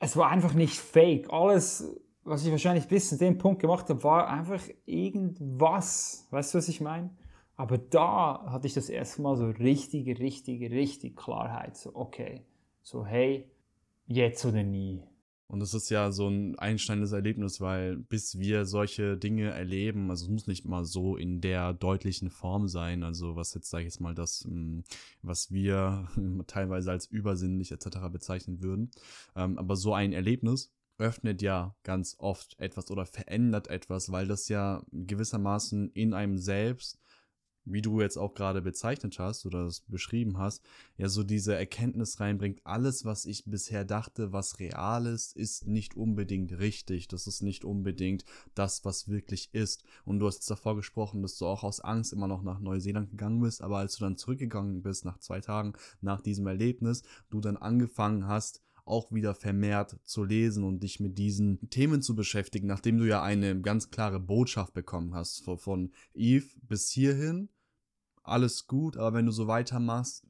Es 0.00 0.16
war 0.16 0.30
einfach 0.30 0.54
nicht 0.54 0.76
fake. 0.76 1.28
Alles 1.32 1.84
was 2.28 2.44
ich 2.44 2.50
wahrscheinlich 2.50 2.86
bis 2.86 3.08
zu 3.08 3.16
dem 3.16 3.38
Punkt 3.38 3.60
gemacht 3.60 3.88
habe, 3.88 4.02
war 4.04 4.28
einfach 4.28 4.62
irgendwas. 4.86 6.26
Weißt 6.30 6.54
du, 6.54 6.58
was 6.58 6.68
ich 6.68 6.80
meine? 6.80 7.10
Aber 7.56 7.78
da 7.78 8.44
hatte 8.46 8.66
ich 8.66 8.74
das 8.74 8.88
erste 8.88 9.22
Mal 9.22 9.36
so 9.36 9.46
richtige, 9.46 10.18
richtige, 10.18 10.70
richtig 10.70 11.16
Klarheit. 11.16 11.76
So, 11.76 11.94
okay, 11.94 12.44
so 12.82 13.04
hey, 13.04 13.50
jetzt 14.06 14.44
oder 14.44 14.62
nie. 14.62 15.02
Und 15.50 15.60
das 15.60 15.72
ist 15.72 15.88
ja 15.88 16.12
so 16.12 16.28
ein 16.28 16.58
einschneidendes 16.58 17.12
Erlebnis, 17.12 17.58
weil 17.58 17.96
bis 17.96 18.38
wir 18.38 18.66
solche 18.66 19.16
Dinge 19.16 19.48
erleben, 19.48 20.10
also 20.10 20.26
es 20.26 20.30
muss 20.30 20.46
nicht 20.46 20.66
mal 20.66 20.84
so 20.84 21.16
in 21.16 21.40
der 21.40 21.72
deutlichen 21.72 22.28
Form 22.28 22.68
sein, 22.68 23.02
also 23.02 23.34
was 23.34 23.54
jetzt, 23.54 23.70
sage 23.70 23.84
ich 23.84 23.86
jetzt 23.86 24.00
mal, 24.00 24.14
das, 24.14 24.44
hm, 24.44 24.84
was 25.22 25.50
wir 25.50 26.06
teilweise 26.46 26.90
als 26.90 27.06
übersinnlich 27.06 27.72
etc. 27.72 27.86
bezeichnen 28.12 28.62
würden, 28.62 28.90
ähm, 29.36 29.58
aber 29.58 29.74
so 29.76 29.94
ein 29.94 30.12
Erlebnis 30.12 30.70
öffnet 30.98 31.42
ja 31.42 31.74
ganz 31.84 32.16
oft 32.18 32.58
etwas 32.58 32.90
oder 32.90 33.06
verändert 33.06 33.68
etwas, 33.68 34.12
weil 34.12 34.26
das 34.26 34.48
ja 34.48 34.82
gewissermaßen 34.92 35.90
in 35.92 36.12
einem 36.12 36.38
selbst, 36.38 36.98
wie 37.70 37.82
du 37.82 38.00
jetzt 38.00 38.16
auch 38.16 38.34
gerade 38.34 38.62
bezeichnet 38.62 39.18
hast 39.18 39.46
oder 39.46 39.66
es 39.66 39.82
beschrieben 39.82 40.38
hast, 40.38 40.64
ja 40.96 41.08
so 41.08 41.22
diese 41.22 41.54
Erkenntnis 41.54 42.18
reinbringt, 42.18 42.60
alles, 42.64 43.04
was 43.04 43.26
ich 43.26 43.44
bisher 43.44 43.84
dachte, 43.84 44.32
was 44.32 44.58
real 44.58 45.06
ist, 45.06 45.36
ist 45.36 45.66
nicht 45.66 45.96
unbedingt 45.96 46.58
richtig. 46.58 47.08
Das 47.08 47.26
ist 47.26 47.42
nicht 47.42 47.64
unbedingt 47.64 48.24
das, 48.54 48.84
was 48.84 49.08
wirklich 49.08 49.50
ist. 49.52 49.84
Und 50.04 50.18
du 50.18 50.26
hast 50.26 50.36
jetzt 50.36 50.50
davor 50.50 50.76
gesprochen, 50.76 51.22
dass 51.22 51.36
du 51.36 51.46
auch 51.46 51.62
aus 51.62 51.80
Angst 51.80 52.12
immer 52.12 52.26
noch 52.26 52.42
nach 52.42 52.60
Neuseeland 52.60 53.10
gegangen 53.10 53.40
bist, 53.40 53.62
aber 53.62 53.78
als 53.78 53.96
du 53.96 54.04
dann 54.04 54.16
zurückgegangen 54.16 54.82
bist 54.82 55.04
nach 55.04 55.18
zwei 55.18 55.40
Tagen 55.40 55.74
nach 56.00 56.20
diesem 56.20 56.46
Erlebnis, 56.46 57.02
du 57.30 57.40
dann 57.40 57.56
angefangen 57.56 58.26
hast, 58.26 58.62
auch 58.88 59.12
wieder 59.12 59.34
vermehrt 59.34 59.98
zu 60.04 60.24
lesen 60.24 60.64
und 60.64 60.82
dich 60.82 61.00
mit 61.00 61.18
diesen 61.18 61.70
Themen 61.70 62.02
zu 62.02 62.14
beschäftigen, 62.14 62.66
nachdem 62.66 62.98
du 62.98 63.04
ja 63.04 63.22
eine 63.22 63.60
ganz 63.60 63.90
klare 63.90 64.20
Botschaft 64.20 64.74
bekommen 64.74 65.14
hast 65.14 65.44
von 65.44 65.92
Eve 66.14 66.46
bis 66.62 66.90
hierhin. 66.90 67.48
Alles 68.22 68.66
gut, 68.66 68.96
aber 68.96 69.14
wenn 69.16 69.26
du 69.26 69.32
so 69.32 69.46
weitermachst, 69.46 70.26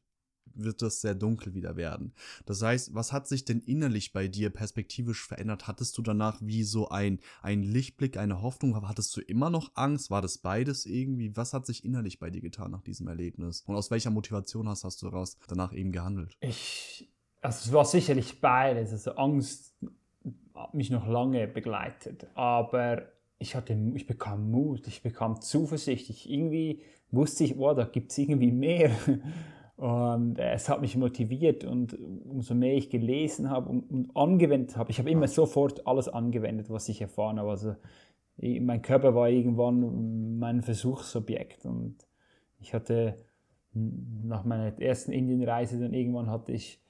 wird 0.58 0.82
das 0.82 1.00
sehr 1.00 1.14
dunkel 1.14 1.54
wieder 1.54 1.76
werden. 1.76 2.12
Das 2.46 2.62
heißt, 2.62 2.94
was 2.94 3.12
hat 3.12 3.28
sich 3.28 3.44
denn 3.44 3.60
innerlich 3.60 4.12
bei 4.12 4.28
dir 4.28 4.50
perspektivisch 4.50 5.26
verändert? 5.26 5.66
Hattest 5.66 5.96
du 5.96 6.02
danach 6.02 6.40
wie 6.42 6.64
so 6.64 6.88
ein, 6.88 7.20
ein 7.42 7.62
Lichtblick, 7.62 8.16
eine 8.16 8.42
Hoffnung? 8.42 8.88
Hattest 8.88 9.16
du 9.16 9.20
immer 9.20 9.50
noch 9.50 9.72
Angst? 9.74 10.10
War 10.10 10.22
das 10.22 10.38
beides 10.38 10.86
irgendwie? 10.86 11.36
Was 11.36 11.54
hat 11.54 11.66
sich 11.66 11.84
innerlich 11.84 12.18
bei 12.18 12.30
dir 12.30 12.40
getan 12.40 12.70
nach 12.70 12.82
diesem 12.82 13.06
Erlebnis? 13.08 13.62
Und 13.66 13.76
aus 13.76 13.90
welcher 13.90 14.10
Motivation 14.10 14.68
hast, 14.68 14.84
hast 14.84 15.00
du 15.02 15.06
daraus 15.06 15.36
danach 15.46 15.72
eben 15.72 15.92
gehandelt? 15.92 16.36
Ich 16.40 17.08
also 17.40 17.68
es 17.68 17.72
war 17.72 17.84
sicherlich 17.84 18.40
beides. 18.40 18.92
Also 18.92 19.12
Angst 19.12 19.74
hat 20.54 20.74
mich 20.74 20.90
noch 20.90 21.06
lange 21.06 21.46
begleitet, 21.46 22.26
aber 22.34 23.02
ich, 23.38 23.54
hatte, 23.54 23.78
ich 23.94 24.06
bekam 24.06 24.50
Mut, 24.50 24.86
ich 24.88 25.02
bekam 25.02 25.40
Zuversicht. 25.40 26.10
Ich 26.10 26.28
irgendwie 26.30 26.82
wusste 27.10 27.44
ich, 27.44 27.58
oh, 27.58 27.72
da 27.74 27.84
gibt 27.84 28.10
es 28.10 28.18
irgendwie 28.18 28.52
mehr. 28.52 28.90
Und 29.76 30.40
es 30.40 30.68
hat 30.68 30.80
mich 30.80 30.96
motiviert 30.96 31.62
und 31.62 31.96
umso 32.28 32.56
mehr 32.56 32.74
ich 32.74 32.90
gelesen 32.90 33.48
habe 33.48 33.68
und, 33.68 33.88
und 33.88 34.16
angewendet 34.16 34.76
habe, 34.76 34.90
ich 34.90 34.98
habe 34.98 35.08
immer 35.08 35.28
sofort 35.28 35.86
alles 35.86 36.08
angewendet, 36.08 36.68
was 36.68 36.88
ich 36.88 37.00
erfahren 37.00 37.38
habe. 37.38 37.50
Also 37.50 37.76
mein 38.38 38.82
Körper 38.82 39.14
war 39.14 39.28
irgendwann 39.28 40.40
mein 40.40 40.62
Versuchsobjekt 40.62 41.64
und 41.64 41.94
ich 42.58 42.74
hatte 42.74 43.14
nach 43.72 44.42
meiner 44.42 44.76
ersten 44.82 45.12
Indienreise 45.12 45.78
dann 45.78 45.94
irgendwann 45.94 46.28
hatte 46.28 46.50
ich 46.50 46.80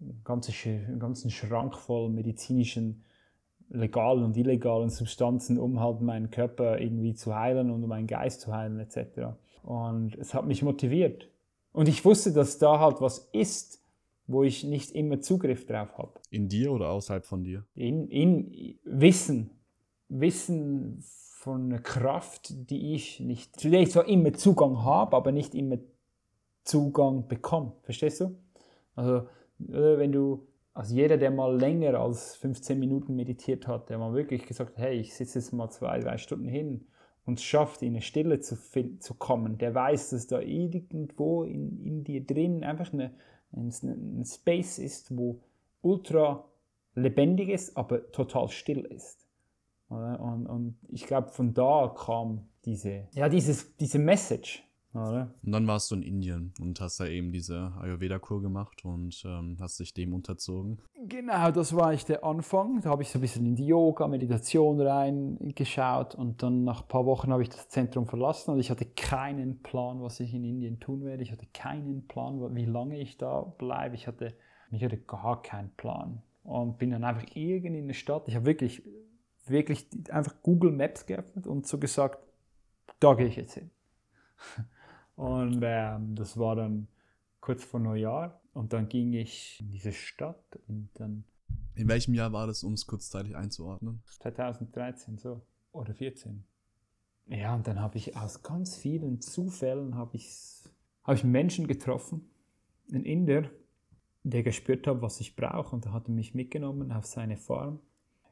einen 0.00 0.98
ganzen 0.98 1.30
Schrank 1.30 1.76
voll 1.76 2.08
medizinischen 2.08 3.04
legalen 3.70 4.24
und 4.24 4.36
illegalen 4.36 4.90
Substanzen, 4.90 5.58
um 5.58 5.80
halt 5.80 6.00
meinen 6.00 6.30
Körper 6.30 6.78
irgendwie 6.80 7.14
zu 7.14 7.34
heilen 7.34 7.70
und 7.70 7.82
um 7.82 7.88
meinen 7.88 8.06
Geist 8.06 8.42
zu 8.42 8.52
heilen 8.52 8.78
etc. 8.78 9.34
Und 9.62 10.16
es 10.16 10.34
hat 10.34 10.46
mich 10.46 10.62
motiviert. 10.62 11.28
Und 11.72 11.88
ich 11.88 12.04
wusste, 12.04 12.32
dass 12.32 12.58
da 12.58 12.78
halt 12.78 13.00
was 13.00 13.30
ist, 13.32 13.82
wo 14.26 14.42
ich 14.42 14.64
nicht 14.64 14.92
immer 14.92 15.20
Zugriff 15.20 15.66
drauf 15.66 15.98
habe. 15.98 16.12
In 16.30 16.48
dir 16.48 16.72
oder 16.72 16.90
außerhalb 16.90 17.26
von 17.26 17.42
dir? 17.42 17.64
In, 17.74 18.08
in 18.08 18.78
Wissen. 18.84 19.50
Wissen 20.08 21.02
von 21.02 21.64
einer 21.64 21.80
Kraft, 21.80 22.70
die 22.70 22.94
ich 22.94 23.20
nicht, 23.20 23.58
zu 23.58 23.68
der 23.70 23.80
ich 23.80 23.90
zwar 23.90 24.06
immer 24.08 24.32
Zugang 24.32 24.82
habe, 24.82 25.16
aber 25.16 25.32
nicht 25.32 25.54
immer 25.54 25.78
Zugang 26.62 27.28
bekomme. 27.28 27.72
Verstehst 27.82 28.20
du? 28.20 28.34
Also 28.94 29.26
wenn 29.58 30.12
du, 30.12 30.46
also 30.72 30.94
jeder, 30.94 31.16
der 31.16 31.30
mal 31.30 31.56
länger 31.56 31.98
als 31.98 32.36
15 32.36 32.78
Minuten 32.78 33.14
meditiert 33.14 33.66
hat, 33.66 33.88
der 33.90 33.98
mal 33.98 34.14
wirklich 34.14 34.46
gesagt 34.46 34.76
hat, 34.76 34.84
hey, 34.84 34.98
ich 34.98 35.14
sitze 35.14 35.38
jetzt 35.38 35.52
mal 35.52 35.70
zwei, 35.70 36.00
drei 36.00 36.18
Stunden 36.18 36.48
hin 36.48 36.86
und 37.24 37.38
es 37.38 37.44
schafft, 37.44 37.82
in 37.82 37.90
eine 37.90 38.02
Stille 38.02 38.40
zu, 38.40 38.56
zu 38.98 39.14
kommen, 39.14 39.58
der 39.58 39.74
weiß, 39.74 40.10
dass 40.10 40.26
da 40.26 40.40
irgendwo 40.40 41.44
in, 41.44 41.80
in 41.84 42.04
dir 42.04 42.24
drin 42.24 42.64
einfach 42.64 42.92
eine, 42.92 43.12
ein, 43.52 43.72
ein 43.82 44.24
Space 44.24 44.78
ist, 44.78 45.16
wo 45.16 45.40
ultra 45.80 46.44
lebendig 46.94 47.48
ist, 47.48 47.76
aber 47.76 48.10
total 48.12 48.48
still 48.48 48.80
ist. 48.80 49.26
Und, 49.88 50.46
und 50.46 50.78
ich 50.88 51.06
glaube, 51.06 51.28
von 51.28 51.54
da 51.54 51.94
kam 51.96 52.48
diese, 52.64 53.08
ja, 53.12 53.28
dieses, 53.28 53.76
diese 53.76 53.98
Message. 53.98 54.64
Oder? 54.94 55.34
Und 55.44 55.52
dann 55.52 55.66
warst 55.66 55.90
du 55.90 55.96
in 55.96 56.02
Indien 56.02 56.54
und 56.60 56.80
hast 56.80 57.00
da 57.00 57.06
eben 57.06 57.32
diese 57.32 57.72
Ayurveda-Kur 57.80 58.40
gemacht 58.40 58.84
und 58.84 59.24
ähm, 59.26 59.56
hast 59.60 59.80
dich 59.80 59.92
dem 59.92 60.14
unterzogen. 60.14 60.78
Genau, 61.08 61.50
das 61.50 61.74
war 61.74 61.88
eigentlich 61.88 62.04
der 62.04 62.24
Anfang. 62.24 62.80
Da 62.80 62.90
habe 62.90 63.02
ich 63.02 63.10
so 63.10 63.18
ein 63.18 63.22
bisschen 63.22 63.44
in 63.44 63.56
die 63.56 63.66
Yoga, 63.66 64.06
Meditation 64.06 64.80
reingeschaut 64.80 66.14
und 66.14 66.42
dann 66.44 66.62
nach 66.62 66.82
ein 66.82 66.88
paar 66.88 67.06
Wochen 67.06 67.32
habe 67.32 67.42
ich 67.42 67.48
das 67.48 67.68
Zentrum 67.68 68.06
verlassen 68.06 68.52
und 68.52 68.60
ich 68.60 68.70
hatte 68.70 68.86
keinen 68.86 69.62
Plan, 69.62 70.00
was 70.00 70.20
ich 70.20 70.32
in 70.32 70.44
Indien 70.44 70.78
tun 70.78 71.04
werde. 71.04 71.24
Ich 71.24 71.32
hatte 71.32 71.46
keinen 71.52 72.06
Plan, 72.06 72.54
wie 72.54 72.64
lange 72.64 73.00
ich 73.00 73.16
da 73.16 73.40
bleibe. 73.40 73.96
Ich 73.96 74.06
hatte, 74.06 74.34
ich 74.70 74.84
hatte 74.84 74.98
gar 74.98 75.42
keinen 75.42 75.70
Plan 75.70 76.22
und 76.44 76.78
bin 76.78 76.90
dann 76.90 77.02
einfach 77.02 77.34
irgend 77.34 77.74
in 77.76 77.84
eine 77.84 77.94
Stadt. 77.94 78.28
Ich 78.28 78.36
habe 78.36 78.46
wirklich, 78.46 78.82
wirklich 79.46 79.88
einfach 80.10 80.34
Google 80.42 80.70
Maps 80.70 81.04
geöffnet 81.04 81.48
und 81.48 81.66
so 81.66 81.78
gesagt, 81.78 82.18
da 83.00 83.14
gehe 83.14 83.26
ich 83.26 83.36
jetzt 83.36 83.54
hin. 83.54 83.70
Und 85.16 85.60
ähm, 85.62 86.14
das 86.14 86.38
war 86.38 86.56
dann 86.56 86.88
kurz 87.40 87.64
vor 87.64 87.80
Neujahr 87.80 88.40
und 88.52 88.72
dann 88.72 88.88
ging 88.88 89.12
ich 89.12 89.60
in 89.60 89.70
diese 89.70 89.92
Stadt 89.92 90.58
und 90.66 90.88
dann. 90.94 91.24
In 91.74 91.88
welchem 91.88 92.14
Jahr 92.14 92.32
war 92.32 92.46
das, 92.46 92.62
um 92.62 92.72
es 92.72 92.86
kurzzeitig 92.86 93.36
einzuordnen? 93.36 94.02
2013 94.06 95.18
so 95.18 95.42
oder 95.72 95.92
14. 95.94 96.44
Ja, 97.26 97.54
und 97.54 97.66
dann 97.66 97.80
habe 97.80 97.96
ich 97.96 98.16
aus 98.16 98.42
ganz 98.42 98.76
vielen 98.76 99.20
Zufällen 99.20 99.94
habe 99.94 100.16
ich, 100.16 100.62
hab 101.02 101.16
ich 101.16 101.24
Menschen 101.24 101.66
getroffen, 101.66 102.30
einen 102.92 103.04
Inder, 103.04 103.50
der 104.22 104.42
gespürt 104.42 104.86
hat, 104.86 105.02
was 105.02 105.20
ich 105.20 105.36
brauche 105.36 105.74
und 105.74 105.86
er 105.86 105.92
hatte 105.92 106.10
mich 106.10 106.34
mitgenommen 106.34 106.92
auf 106.92 107.06
seine 107.06 107.36
Farm 107.36 107.80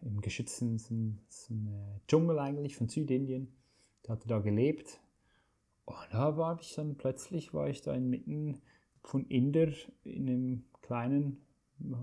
im 0.02 0.20
geschützten 0.20 0.78
so 0.78 0.94
ein 0.94 2.00
Dschungel 2.08 2.38
eigentlich 2.38 2.76
von 2.76 2.88
Südindien. 2.88 3.52
Der 4.04 4.14
hatte 4.14 4.28
da 4.28 4.40
gelebt 4.40 5.00
und 5.92 6.12
da 6.12 6.36
war 6.36 6.58
ich 6.60 6.74
dann 6.74 6.96
plötzlich, 6.96 7.54
war 7.54 7.68
ich 7.68 7.82
da 7.82 7.94
inmitten 7.94 8.60
von 9.02 9.26
Inder 9.26 9.72
in 10.04 10.28
einem 10.28 10.64
kleinen 10.80 11.44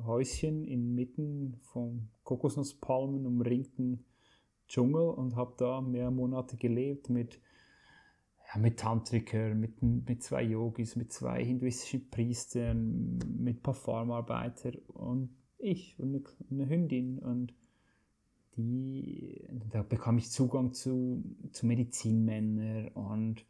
Häuschen 0.06 0.66
inmitten 0.66 1.56
von 1.62 2.10
Kokosnusspalmen 2.24 3.26
umringten 3.26 4.06
Dschungel 4.68 5.10
und 5.10 5.36
habe 5.36 5.54
da 5.58 5.82
mehr 5.82 6.12
Monate 6.12 6.58
gelebt 6.58 7.10
mit, 7.10 7.40
ja, 8.48 8.60
mit 8.60 8.80
Tantriker, 8.80 9.56
mit, 9.56 9.82
mit 9.82 10.22
zwei 10.22 10.44
Yogis, 10.44 10.96
mit 10.96 11.12
zwei 11.12 11.44
hinduistischen 11.44 12.10
Priestern, 12.10 13.18
mit 13.38 13.58
ein 13.58 13.62
paar 13.62 13.74
Farmarbeitern 13.74 14.76
und 14.88 15.30
ich 15.58 15.98
und 16.00 16.10
eine, 16.10 16.24
eine 16.52 16.70
Hündin 16.70 17.20
und 17.20 17.54
die, 18.58 19.48
da 19.72 19.84
bekam 19.84 20.18
ich 20.18 20.32
Zugang 20.32 20.74
zu, 20.74 21.24
zu 21.52 21.66
Medizinmännern 21.66 22.90
und 22.90 23.46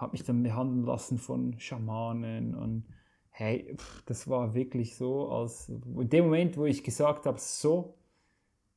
habe 0.00 0.12
mich 0.12 0.24
dann 0.24 0.42
behandeln 0.42 0.84
lassen 0.84 1.18
von 1.18 1.58
Schamanen 1.58 2.54
und 2.54 2.84
hey, 3.30 3.76
das 4.06 4.28
war 4.28 4.54
wirklich 4.54 4.96
so, 4.96 5.28
als 5.30 5.68
in 5.68 6.08
dem 6.08 6.24
Moment, 6.24 6.56
wo 6.56 6.64
ich 6.64 6.82
gesagt 6.82 7.26
habe, 7.26 7.38
so, 7.38 7.94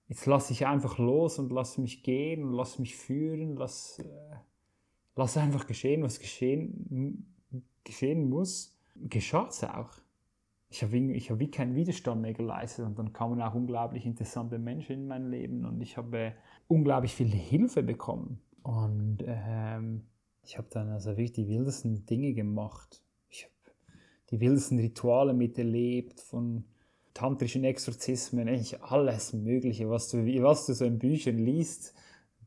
jetzt 0.07 0.25
lasse 0.25 0.53
ich 0.53 0.67
einfach 0.67 0.97
los 0.97 1.39
und 1.39 1.51
lass 1.51 1.77
mich 1.77 2.03
gehen 2.03 2.43
und 2.43 2.53
lass 2.53 2.79
mich 2.79 2.95
führen, 2.95 3.55
lass, 3.55 3.99
äh, 3.99 4.35
lass 5.15 5.37
einfach 5.37 5.65
geschehen, 5.67 6.03
was 6.03 6.19
geschehen, 6.19 7.25
geschehen 7.83 8.29
muss, 8.29 8.77
geschah 8.95 9.47
es 9.47 9.63
auch. 9.63 9.93
Ich 10.69 10.83
habe 10.83 10.97
hab 10.97 11.39
wie 11.39 11.51
keinen 11.51 11.75
Widerstand 11.75 12.21
mehr 12.21 12.33
geleistet 12.33 12.85
und 12.85 12.97
dann 12.97 13.13
kamen 13.13 13.41
auch 13.41 13.55
unglaublich 13.55 14.05
interessante 14.05 14.57
Menschen 14.57 14.93
in 14.93 15.07
mein 15.07 15.29
Leben 15.29 15.65
und 15.65 15.81
ich 15.81 15.97
habe 15.97 16.33
unglaublich 16.67 17.13
viel 17.13 17.27
Hilfe 17.27 17.83
bekommen. 17.83 18.41
Und 18.63 19.17
ähm, 19.25 20.03
ich 20.43 20.57
habe 20.57 20.67
dann 20.71 20.89
also 20.89 21.11
wirklich 21.11 21.33
die 21.33 21.47
wildesten 21.47 22.05
Dinge 22.05 22.33
gemacht. 22.33 23.01
Ich 23.29 23.43
habe 23.43 23.53
die 24.31 24.39
wildesten 24.39 24.79
Rituale 24.79 25.33
miterlebt, 25.33 26.19
von 26.19 26.65
tantrischen 27.13 27.63
Exorzismen, 27.63 28.47
eigentlich 28.47 28.81
alles 28.81 29.33
Mögliche, 29.33 29.89
was 29.89 30.09
du, 30.09 30.25
was 30.41 30.65
du 30.65 30.73
so 30.73 30.85
in 30.85 30.99
Büchern 30.99 31.37
liest. 31.37 31.93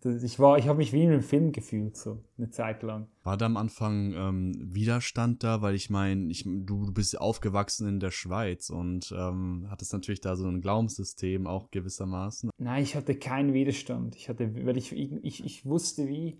Ich, 0.07 0.39
ich 0.39 0.39
habe 0.39 0.75
mich 0.75 0.93
wie 0.93 1.03
in 1.03 1.13
einem 1.13 1.23
Film 1.23 1.53
gefühlt, 1.53 1.97
so 1.97 2.23
eine 2.37 2.51
Zeit 2.51 2.83
lang. 2.83 3.07
War 3.23 3.39
da 3.39 3.47
am 3.47 3.57
Anfang 3.57 4.13
ähm, 4.13 4.53
Widerstand 4.59 5.43
da? 5.43 5.63
Weil 5.63 5.75
ich 5.75 5.89
meine, 5.89 6.29
du, 6.29 6.85
du 6.85 6.93
bist 6.93 7.19
aufgewachsen 7.19 7.89
in 7.89 8.01
der 8.01 8.11
Schweiz 8.11 8.69
und 8.69 9.15
ähm, 9.17 9.67
hattest 9.71 9.95
natürlich 9.95 10.21
da 10.21 10.37
so 10.37 10.47
ein 10.47 10.61
Glaubenssystem 10.61 11.47
auch 11.47 11.71
gewissermaßen. 11.71 12.51
Nein, 12.59 12.83
ich 12.83 12.97
hatte 12.97 13.15
keinen 13.15 13.55
Widerstand. 13.55 14.15
Ich, 14.15 14.29
hatte, 14.29 14.55
weil 14.67 14.77
ich, 14.77 14.93
ich, 14.93 15.43
ich 15.43 15.65
wusste 15.65 16.07
wie, 16.07 16.39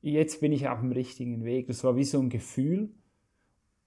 jetzt 0.00 0.40
bin 0.40 0.52
ich 0.52 0.68
auf 0.68 0.80
dem 0.80 0.92
richtigen 0.92 1.44
Weg. 1.44 1.66
Das 1.66 1.84
war 1.84 1.96
wie 1.96 2.04
so 2.04 2.20
ein 2.20 2.30
Gefühl 2.30 2.90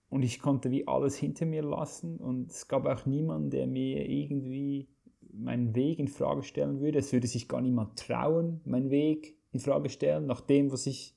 und 0.09 0.23
ich 0.23 0.39
konnte 0.39 0.71
wie 0.71 0.87
alles 0.87 1.15
hinter 1.15 1.45
mir 1.45 1.63
lassen 1.63 2.17
und 2.17 2.51
es 2.51 2.67
gab 2.67 2.85
auch 2.85 3.05
niemanden, 3.05 3.49
der 3.49 3.67
mir 3.67 4.07
irgendwie 4.07 4.89
meinen 5.31 5.75
Weg 5.75 5.99
in 5.99 6.07
Frage 6.07 6.43
stellen 6.43 6.79
würde. 6.79 6.99
Es 6.99 7.11
würde 7.11 7.27
sich 7.27 7.47
gar 7.47 7.61
niemand 7.61 7.97
trauen, 7.97 8.61
meinen 8.65 8.91
Weg 8.91 9.35
in 9.51 9.59
Frage 9.59 9.89
stellen, 9.89 10.27
nach 10.27 10.41
dem, 10.41 10.71
was 10.71 10.85
ich 10.85 11.15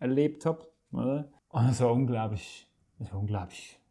erlebt 0.00 0.46
habe. 0.46 0.66
Und 0.90 1.26
das 1.52 1.80
war 1.80 1.92
unglaublich, 1.92 2.66
das 2.98 3.12
war 3.12 3.20
unglaublich 3.20 3.81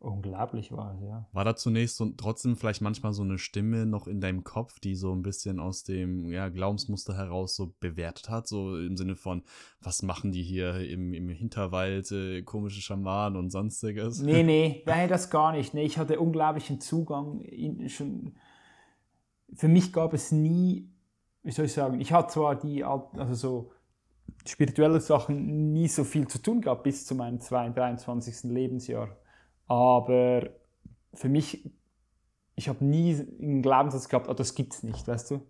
unglaublich 0.00 0.72
war. 0.72 0.98
Ja. 1.02 1.26
War 1.32 1.44
da 1.44 1.54
zunächst 1.54 1.96
so, 1.96 2.06
trotzdem 2.16 2.56
vielleicht 2.56 2.80
manchmal 2.80 3.12
so 3.12 3.22
eine 3.22 3.38
Stimme 3.38 3.84
noch 3.84 4.06
in 4.06 4.20
deinem 4.20 4.44
Kopf, 4.44 4.80
die 4.80 4.94
so 4.94 5.14
ein 5.14 5.22
bisschen 5.22 5.60
aus 5.60 5.84
dem 5.84 6.32
ja, 6.32 6.48
Glaubensmuster 6.48 7.16
heraus 7.16 7.54
so 7.54 7.74
bewertet 7.80 8.30
hat, 8.30 8.48
so 8.48 8.78
im 8.78 8.96
Sinne 8.96 9.14
von, 9.14 9.42
was 9.80 10.02
machen 10.02 10.32
die 10.32 10.42
hier 10.42 10.76
im, 10.88 11.12
im 11.12 11.28
Hinterwald, 11.28 12.10
äh, 12.12 12.42
komische 12.42 12.80
Schamanen 12.80 13.38
und 13.38 13.50
sonstiges? 13.50 14.20
Nee, 14.20 14.42
nee, 14.42 14.82
nein, 14.86 15.08
das 15.08 15.28
gar 15.28 15.52
nicht. 15.52 15.74
Nee, 15.74 15.84
ich 15.84 15.98
hatte 15.98 16.18
unglaublichen 16.18 16.80
Zugang. 16.80 17.44
Schon, 17.88 18.36
für 19.52 19.68
mich 19.68 19.92
gab 19.92 20.14
es 20.14 20.32
nie, 20.32 20.88
wie 21.42 21.52
soll 21.52 21.66
ich 21.66 21.74
sagen, 21.74 22.00
ich 22.00 22.12
hatte 22.12 22.32
zwar 22.32 22.58
die, 22.58 22.82
also 22.84 23.34
so 23.34 23.72
spirituelle 24.46 25.00
Sachen 25.00 25.72
nie 25.72 25.88
so 25.88 26.04
viel 26.04 26.26
zu 26.26 26.40
tun 26.40 26.62
gehabt 26.62 26.84
bis 26.84 27.04
zu 27.04 27.14
meinem 27.14 27.38
23. 27.38 28.44
Lebensjahr 28.44 29.19
aber 29.70 30.50
für 31.14 31.28
mich, 31.28 31.70
ich 32.56 32.68
habe 32.68 32.84
nie 32.84 33.14
einen 33.40 33.62
Glaubenssatz 33.62 34.08
gehabt, 34.08 34.28
oh, 34.28 34.34
das 34.34 34.56
gibt 34.56 34.74
es 34.74 34.82
nicht, 34.82 35.06
weißt 35.06 35.30
du? 35.30 35.42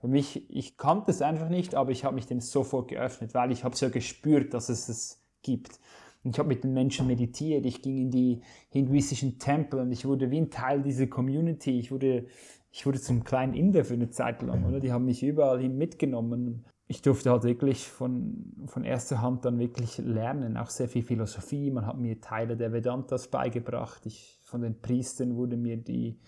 Für 0.00 0.08
mich, 0.08 0.50
ich 0.50 0.76
kannte 0.76 1.12
es 1.12 1.22
einfach 1.22 1.48
nicht, 1.48 1.76
aber 1.76 1.92
ich 1.92 2.04
habe 2.04 2.16
mich 2.16 2.26
dem 2.26 2.40
sofort 2.40 2.88
geöffnet, 2.88 3.34
weil 3.34 3.52
ich 3.52 3.62
habe 3.62 3.74
es 3.74 3.80
ja 3.80 3.88
gespürt, 3.88 4.52
dass 4.52 4.68
es 4.68 4.88
es 4.88 5.24
gibt. 5.42 5.78
Und 6.24 6.34
ich 6.34 6.40
habe 6.40 6.48
mit 6.48 6.64
den 6.64 6.72
Menschen 6.72 7.06
meditiert, 7.06 7.66
ich 7.66 7.80
ging 7.80 7.98
in 7.98 8.10
die 8.10 8.40
hinduistischen 8.70 9.38
Tempel 9.38 9.78
und 9.78 9.92
ich 9.92 10.04
wurde 10.04 10.32
wie 10.32 10.40
ein 10.40 10.50
Teil 10.50 10.82
dieser 10.82 11.06
Community. 11.06 11.78
Ich 11.78 11.92
wurde, 11.92 12.26
ich 12.72 12.84
wurde 12.84 13.00
zum 13.00 13.22
kleinen 13.22 13.54
Inder 13.54 13.84
für 13.84 13.94
eine 13.94 14.10
Zeit 14.10 14.42
lang, 14.42 14.64
oder? 14.64 14.80
Die 14.80 14.90
haben 14.90 15.04
mich 15.04 15.22
überall 15.22 15.60
hin 15.60 15.78
mitgenommen 15.78 16.64
ich 16.88 17.02
durfte 17.02 17.30
halt 17.30 17.44
wirklich 17.44 17.86
von, 17.86 18.64
von 18.66 18.82
erster 18.82 19.20
Hand 19.20 19.44
dann 19.44 19.58
wirklich 19.58 19.98
lernen, 19.98 20.56
auch 20.56 20.70
sehr 20.70 20.88
viel 20.88 21.02
Philosophie. 21.02 21.70
Man 21.70 21.84
hat 21.86 21.98
mir 21.98 22.20
Teile 22.20 22.56
der 22.56 22.72
Vedantas 22.72 23.28
beigebracht. 23.28 24.06
Ich, 24.06 24.40
von 24.42 24.62
den 24.62 24.80
Priestern 24.80 25.36
wurde 25.36 25.58
mir 25.58 25.76
die, 25.76 26.18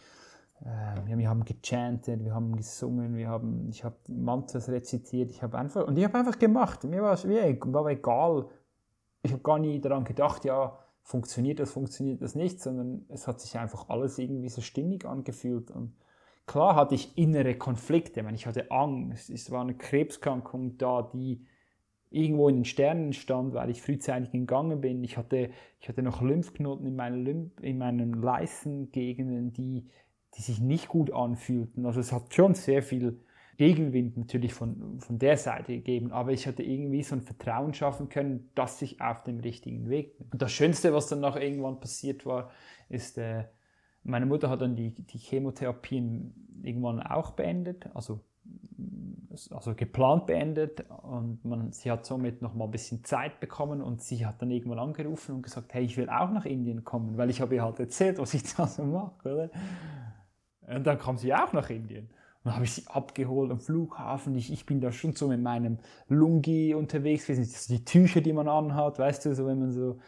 äh, 0.61 1.16
wir 1.16 1.28
haben 1.30 1.46
gechantet, 1.46 2.22
wir 2.22 2.34
haben 2.34 2.54
gesungen, 2.56 3.16
wir 3.16 3.28
haben, 3.28 3.70
ich 3.70 3.84
habe 3.84 3.96
Mantras 4.08 4.68
rezitiert. 4.68 5.30
Ich 5.30 5.42
habe 5.42 5.56
einfach 5.56 5.86
und 5.86 5.96
ich 5.96 6.04
habe 6.04 6.18
einfach 6.18 6.38
gemacht. 6.38 6.84
Mir 6.84 7.02
war 7.02 7.14
es 7.14 7.26
war 7.26 7.86
egal. 7.86 8.46
Ich 9.22 9.32
habe 9.32 9.42
gar 9.42 9.58
nie 9.58 9.80
daran 9.80 10.04
gedacht, 10.04 10.44
ja 10.44 10.78
funktioniert 11.02 11.58
das, 11.58 11.72
funktioniert 11.72 12.22
das 12.22 12.34
nicht, 12.34 12.61
sondern 12.61 13.04
es 13.08 13.26
hat 13.26 13.40
sich 13.40 13.58
einfach 13.58 13.88
alles 13.88 14.18
irgendwie 14.18 14.48
so 14.48 14.61
stimmig 14.61 15.06
angefühlt 15.06 15.70
und 15.70 15.94
Klar 16.51 16.74
hatte 16.74 16.96
ich 16.96 17.16
innere 17.16 17.55
Konflikte, 17.55 18.26
ich 18.34 18.44
hatte 18.44 18.72
Angst, 18.72 19.30
es 19.30 19.53
war 19.53 19.61
eine 19.61 19.76
Krebskrankung 19.76 20.78
da, 20.78 21.09
die 21.14 21.46
irgendwo 22.11 22.48
in 22.48 22.57
den 22.57 22.64
Sternen 22.64 23.12
stand, 23.12 23.55
weil 23.55 23.70
ich 23.70 23.80
frühzeitig 23.80 24.32
gegangen 24.32 24.80
bin. 24.80 25.05
Ich 25.05 25.16
hatte, 25.16 25.51
ich 25.80 25.88
hatte 25.88 26.03
noch 26.03 26.22
Lymphknoten 26.22 26.88
in 26.88 26.96
meinen, 26.96 27.24
Lymph, 27.24 27.53
in 27.62 27.78
meinen 27.78 28.20
Leistengegenden, 28.20 29.53
die, 29.53 29.86
die 30.34 30.42
sich 30.42 30.61
nicht 30.61 30.88
gut 30.88 31.12
anfühlten. 31.12 31.86
Also 31.86 32.01
es 32.01 32.11
hat 32.11 32.34
schon 32.34 32.57
sehr 32.57 32.82
viel 32.82 33.20
Gegenwind 33.57 34.16
natürlich 34.16 34.53
von, 34.53 34.98
von 34.98 35.20
der 35.20 35.36
Seite 35.36 35.74
gegeben, 35.74 36.11
aber 36.11 36.32
ich 36.32 36.48
hatte 36.48 36.64
irgendwie 36.64 37.05
so 37.05 37.14
ein 37.14 37.22
Vertrauen 37.22 37.74
schaffen 37.74 38.09
können, 38.09 38.51
dass 38.57 38.82
ich 38.82 39.01
auf 39.01 39.22
dem 39.22 39.38
richtigen 39.38 39.88
Weg 39.88 40.18
bin. 40.18 40.26
Und 40.32 40.42
das 40.42 40.51
Schönste, 40.51 40.92
was 40.92 41.07
dann 41.07 41.20
noch 41.20 41.36
irgendwann 41.36 41.78
passiert 41.78 42.26
war, 42.26 42.51
ist, 42.88 43.18
äh, 43.18 43.44
meine 44.03 44.26
Mutter 44.26 44.48
hat 44.51 44.61
dann 44.61 44.76
die, 44.76 44.90
die 44.90 45.18
Chemotherapien 45.18 46.62
irgendwann 46.62 47.01
auch 47.01 47.32
beendet, 47.32 47.88
also, 47.94 48.20
also 49.51 49.74
geplant 49.74 50.26
beendet 50.26 50.84
und 51.03 51.44
man, 51.44 51.72
sie 51.72 51.90
hat 51.90 52.07
somit 52.07 52.42
noch 52.42 52.55
mal 52.55 52.64
ein 52.64 52.70
bisschen 52.70 53.05
Zeit 53.05 53.40
bekommen 53.40 53.82
und 53.82 54.03
sie 54.03 54.26
hat 54.26 54.40
dann 54.42 54.51
irgendwann 54.51 54.78
angerufen 54.78 55.36
und 55.36 55.42
gesagt, 55.42 55.74
hey, 55.74 55.84
ich 55.84 55.96
will 55.96 56.09
auch 56.09 56.30
nach 56.30 56.44
Indien 56.44 56.84
kommen, 56.84 57.16
weil 57.16 57.30
ich 57.30 57.40
habe 57.40 57.55
ihr 57.55 57.62
halt 57.62 57.78
erzählt, 57.78 58.18
was 58.18 58.34
ich 58.34 58.42
da 58.57 58.66
so 58.66 58.84
mache, 58.84 59.32
oder? 59.32 59.51
Und 60.66 60.86
dann 60.86 60.98
kam 60.98 61.18
sie 61.18 61.34
auch 61.34 61.53
nach 61.53 61.68
Indien. 61.68 62.11
dann 62.44 62.55
habe 62.55 62.64
ich 62.64 62.72
sie 62.72 62.86
abgeholt 62.86 63.51
am 63.51 63.61
Flughafen. 63.61 64.36
Ich, 64.36 64.53
ich 64.53 64.66
bin 64.66 64.80
da 64.80 64.92
schon 64.92 65.14
so 65.14 65.28
mit 65.28 65.42
meinem 65.42 65.78
Lungi 66.09 66.74
unterwegs 66.74 67.26
gewesen. 67.26 67.53
Die 67.68 67.84
Tücher, 67.84 68.20
die 68.20 68.32
man 68.32 68.48
anhat, 68.48 68.98
weißt 68.98 69.26
du, 69.26 69.34
so 69.34 69.46
wenn 69.46 69.59
man 69.59 69.72
so, 69.72 69.98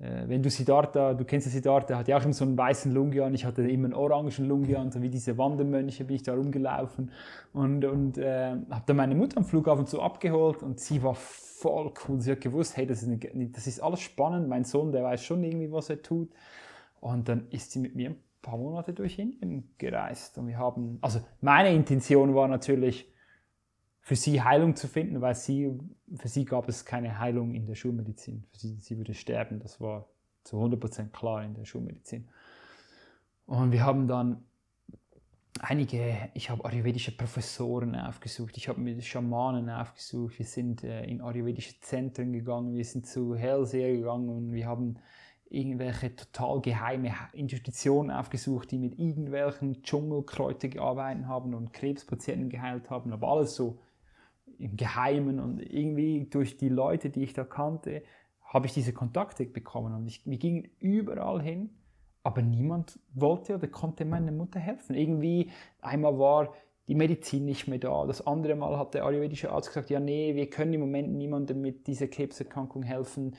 wenn 0.00 0.42
du 0.42 0.48
Siddhartha, 0.48 1.12
du 1.14 1.24
kennst 1.24 1.46
ja 1.46 1.52
Siddhartha, 1.52 1.98
hat 1.98 2.08
ja 2.08 2.16
auch 2.16 2.24
immer 2.24 2.32
so 2.32 2.44
einen 2.44 2.56
weißen 2.56 2.92
Lungi 2.92 3.20
an. 3.20 3.34
Ich 3.34 3.44
hatte 3.44 3.62
immer 3.68 3.84
einen 3.84 3.94
orangen 3.94 4.48
Lungi 4.48 4.74
an, 4.74 4.90
so 4.90 5.02
wie 5.02 5.10
diese 5.10 5.36
Wandermönche 5.36 6.04
bin 6.04 6.16
ich 6.16 6.22
da 6.22 6.34
rumgelaufen 6.34 7.10
und, 7.52 7.84
und 7.84 8.16
äh, 8.16 8.56
habe 8.70 8.82
dann 8.86 8.96
meine 8.96 9.14
Mutter 9.14 9.36
am 9.36 9.44
Flughafen 9.44 9.86
so 9.86 10.00
abgeholt 10.00 10.62
und 10.62 10.80
sie 10.80 11.02
war 11.02 11.14
voll 11.14 11.92
cool. 12.08 12.20
Sie 12.20 12.32
hat 12.32 12.40
gewusst, 12.40 12.76
hey, 12.76 12.86
das 12.86 13.02
ist, 13.02 13.08
eine, 13.08 13.48
das 13.48 13.66
ist 13.66 13.80
alles 13.80 14.00
spannend. 14.00 14.48
Mein 14.48 14.64
Sohn, 14.64 14.90
der 14.90 15.04
weiß 15.04 15.22
schon 15.22 15.44
irgendwie, 15.44 15.70
was 15.70 15.90
er 15.90 16.00
tut. 16.00 16.30
Und 17.00 17.28
dann 17.28 17.48
ist 17.50 17.72
sie 17.72 17.80
mit 17.80 17.94
mir 17.94 18.16
paar 18.42 18.56
Monate 18.56 18.92
durch 18.92 19.18
Indien 19.18 19.74
gereist 19.78 20.38
und 20.38 20.48
wir 20.48 20.58
haben, 20.58 20.98
also 21.02 21.20
meine 21.40 21.72
Intention 21.74 22.34
war 22.34 22.48
natürlich, 22.48 23.06
für 24.00 24.16
sie 24.16 24.42
Heilung 24.42 24.76
zu 24.76 24.88
finden, 24.88 25.20
weil 25.20 25.34
sie, 25.34 25.78
für 26.16 26.28
sie 26.28 26.44
gab 26.44 26.68
es 26.68 26.84
keine 26.84 27.18
Heilung 27.18 27.54
in 27.54 27.66
der 27.66 27.74
Schulmedizin. 27.74 28.44
Für 28.50 28.58
sie, 28.58 28.74
sie 28.76 28.96
würde 28.96 29.14
sterben, 29.14 29.60
das 29.60 29.80
war 29.80 30.08
zu 30.44 30.56
100% 30.56 31.10
klar 31.10 31.44
in 31.44 31.54
der 31.54 31.64
Schulmedizin. 31.64 32.28
Und 33.46 33.72
wir 33.72 33.84
haben 33.84 34.08
dann 34.08 34.44
einige, 35.60 36.30
ich 36.34 36.50
habe 36.50 36.64
ayurvedische 36.64 37.16
Professoren 37.16 37.94
aufgesucht, 37.94 38.56
ich 38.56 38.68
habe 38.68 38.80
mir 38.80 39.00
Schamanen 39.02 39.68
aufgesucht, 39.68 40.38
wir 40.38 40.46
sind 40.46 40.84
äh, 40.84 41.04
in 41.04 41.20
ayurvedische 41.20 41.80
Zentren 41.80 42.32
gegangen, 42.32 42.74
wir 42.74 42.84
sind 42.84 43.06
zu 43.06 43.34
Hellseher 43.34 43.92
gegangen 43.92 44.28
und 44.28 44.52
wir 44.52 44.66
haben 44.66 44.98
irgendwelche 45.50 46.14
total 46.14 46.60
geheime 46.60 47.12
Institutionen 47.32 48.10
aufgesucht, 48.10 48.70
die 48.70 48.78
mit 48.78 48.98
irgendwelchen 48.98 49.82
Dschungelkräutern 49.82 50.70
gearbeitet 50.70 51.26
haben 51.26 51.54
und 51.54 51.72
Krebspatienten 51.72 52.48
geheilt 52.48 52.88
haben, 52.88 53.12
aber 53.12 53.28
alles 53.28 53.56
so 53.56 53.78
im 54.60 54.76
Geheimen 54.76 55.40
und 55.40 55.60
irgendwie 55.60 56.26
durch 56.30 56.56
die 56.56 56.68
Leute, 56.68 57.10
die 57.10 57.22
ich 57.22 57.32
da 57.32 57.44
kannte, 57.44 58.02
habe 58.42 58.66
ich 58.66 58.74
diese 58.74 58.92
Kontakte 58.92 59.46
bekommen 59.46 59.94
und 59.94 60.06
ich, 60.06 60.26
wir 60.26 60.38
gingen 60.38 60.68
überall 60.78 61.40
hin, 61.40 61.70
aber 62.22 62.42
niemand 62.42 62.98
wollte 63.14 63.54
oder 63.54 63.68
konnte 63.68 64.04
meiner 64.04 64.32
Mutter 64.32 64.60
helfen. 64.60 64.94
Irgendwie 64.94 65.50
einmal 65.80 66.18
war 66.18 66.52
die 66.88 66.94
Medizin 66.96 67.44
nicht 67.44 67.68
mehr 67.68 67.78
da. 67.78 68.04
Das 68.06 68.26
andere 68.26 68.56
Mal 68.56 68.76
hat 68.76 68.94
der 68.94 69.04
ayurvedische 69.04 69.52
Arzt 69.52 69.68
gesagt, 69.68 69.90
ja 69.90 70.00
nee, 70.00 70.34
wir 70.34 70.50
können 70.50 70.72
im 70.72 70.80
Moment 70.80 71.12
niemandem 71.12 71.60
mit 71.60 71.86
dieser 71.86 72.08
Krebserkrankung 72.08 72.82
helfen. 72.82 73.36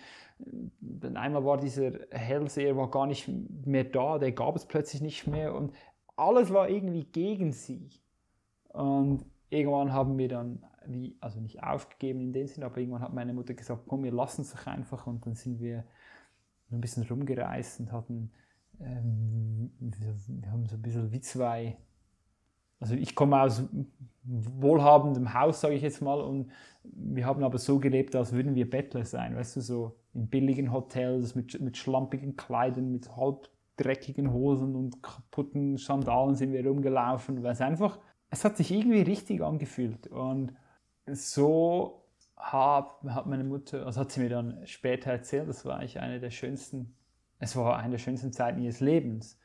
Dann 0.80 1.18
einmal 1.18 1.44
war 1.44 1.58
dieser 1.58 1.92
Hellseher 2.12 2.78
war 2.78 2.90
gar 2.90 3.06
nicht 3.06 3.30
mehr 3.66 3.84
da, 3.84 4.18
der 4.18 4.32
gab 4.32 4.56
es 4.56 4.66
plötzlich 4.66 5.02
nicht 5.02 5.28
mehr 5.28 5.54
und 5.54 5.74
alles 6.16 6.54
war 6.54 6.70
irgendwie 6.70 7.04
gegen 7.04 7.52
sie. 7.52 7.90
Und 8.70 9.26
irgendwann 9.50 9.92
haben 9.92 10.18
wir 10.18 10.30
dann, 10.30 10.64
wie, 10.88 11.18
also 11.22 11.40
nicht 11.40 11.64
aufgegeben 11.64 12.22
in 12.22 12.34
dem 12.34 12.48
Sinne, 12.48 12.66
aber 12.66 12.78
irgendwann 12.78 13.02
hat 13.02 13.14
meine 13.14 13.34
Mutter 13.34 13.54
gesagt, 13.54 13.84
komm, 13.88 14.04
wir 14.04 14.12
lassen 14.12 14.42
es 14.42 14.52
doch 14.52 14.68
einfach 14.68 15.08
und 15.08 15.26
dann 15.26 15.36
sind 15.36 15.60
wir 15.60 15.86
ein 16.72 16.82
bisschen 16.82 17.04
rumgereist 17.04 17.80
und 17.82 17.92
hatten, 17.92 18.32
ähm, 18.80 19.72
wir, 19.80 20.52
haben 20.52 20.66
so 20.66 20.76
ein 20.76 20.82
bisschen 20.82 21.12
wie 21.12 21.22
zwei 21.22 21.78
also 22.82 22.96
ich 22.96 23.16
komme 23.16 23.40
aus 23.40 23.64
wohlhabendem 24.24 25.34
Haus, 25.34 25.62
sage 25.62 25.76
ich 25.76 25.84
jetzt 25.84 26.02
mal, 26.02 26.20
und 26.20 26.52
wir 26.84 27.26
haben 27.26 27.44
aber 27.44 27.60
so 27.60 27.80
gelebt, 27.80 28.16
als 28.16 28.34
würden 28.34 28.56
wir 28.56 28.70
Bettler 28.70 29.06
sein, 29.06 29.36
weißt 29.36 29.56
du, 29.56 29.62
so 29.62 29.96
in 30.14 30.28
billigen 30.28 30.72
Hotels 30.72 31.36
mit, 31.36 31.62
mit 31.62 31.78
schlampigen 31.78 32.36
Kleidern, 32.36 32.92
mit 32.92 33.16
halb 33.16 33.50
dreckigen 33.78 34.34
Hosen 34.34 34.76
und 34.76 35.02
kaputten 35.02 35.78
Sandalen 35.78 36.36
sind 36.36 36.52
wir 36.52 36.66
rumgelaufen, 36.66 37.44
weil 37.44 37.54
es 37.54 37.62
einfach, 37.62 38.00
es 38.32 38.44
hat 38.44 38.58
sich 38.58 38.72
irgendwie 38.72 39.02
richtig 39.02 39.42
angefühlt 39.42 40.08
und 40.08 40.54
so 41.08 42.04
hat, 42.36 43.04
hat 43.08 43.28
meine 43.28 43.44
Mutter, 43.44 43.86
also 43.86 44.02
hat 44.02 44.12
sie 44.12 44.22
mir 44.22 44.30
dann 44.30 44.66
später 44.66 45.12
erzählt, 45.12 45.48
das 45.48 45.66
war 45.66 45.78
eigentlich 45.78 46.00
eine 46.00 46.20
der 46.20 46.32
schönsten, 46.32 46.96
es 47.40 47.56
war 47.56 47.78
eine 47.78 47.92
der 47.92 47.98
schönsten 48.00 48.34
Zeiten 48.34 48.62
ihres 48.62 48.80
Lebens. 48.80 49.38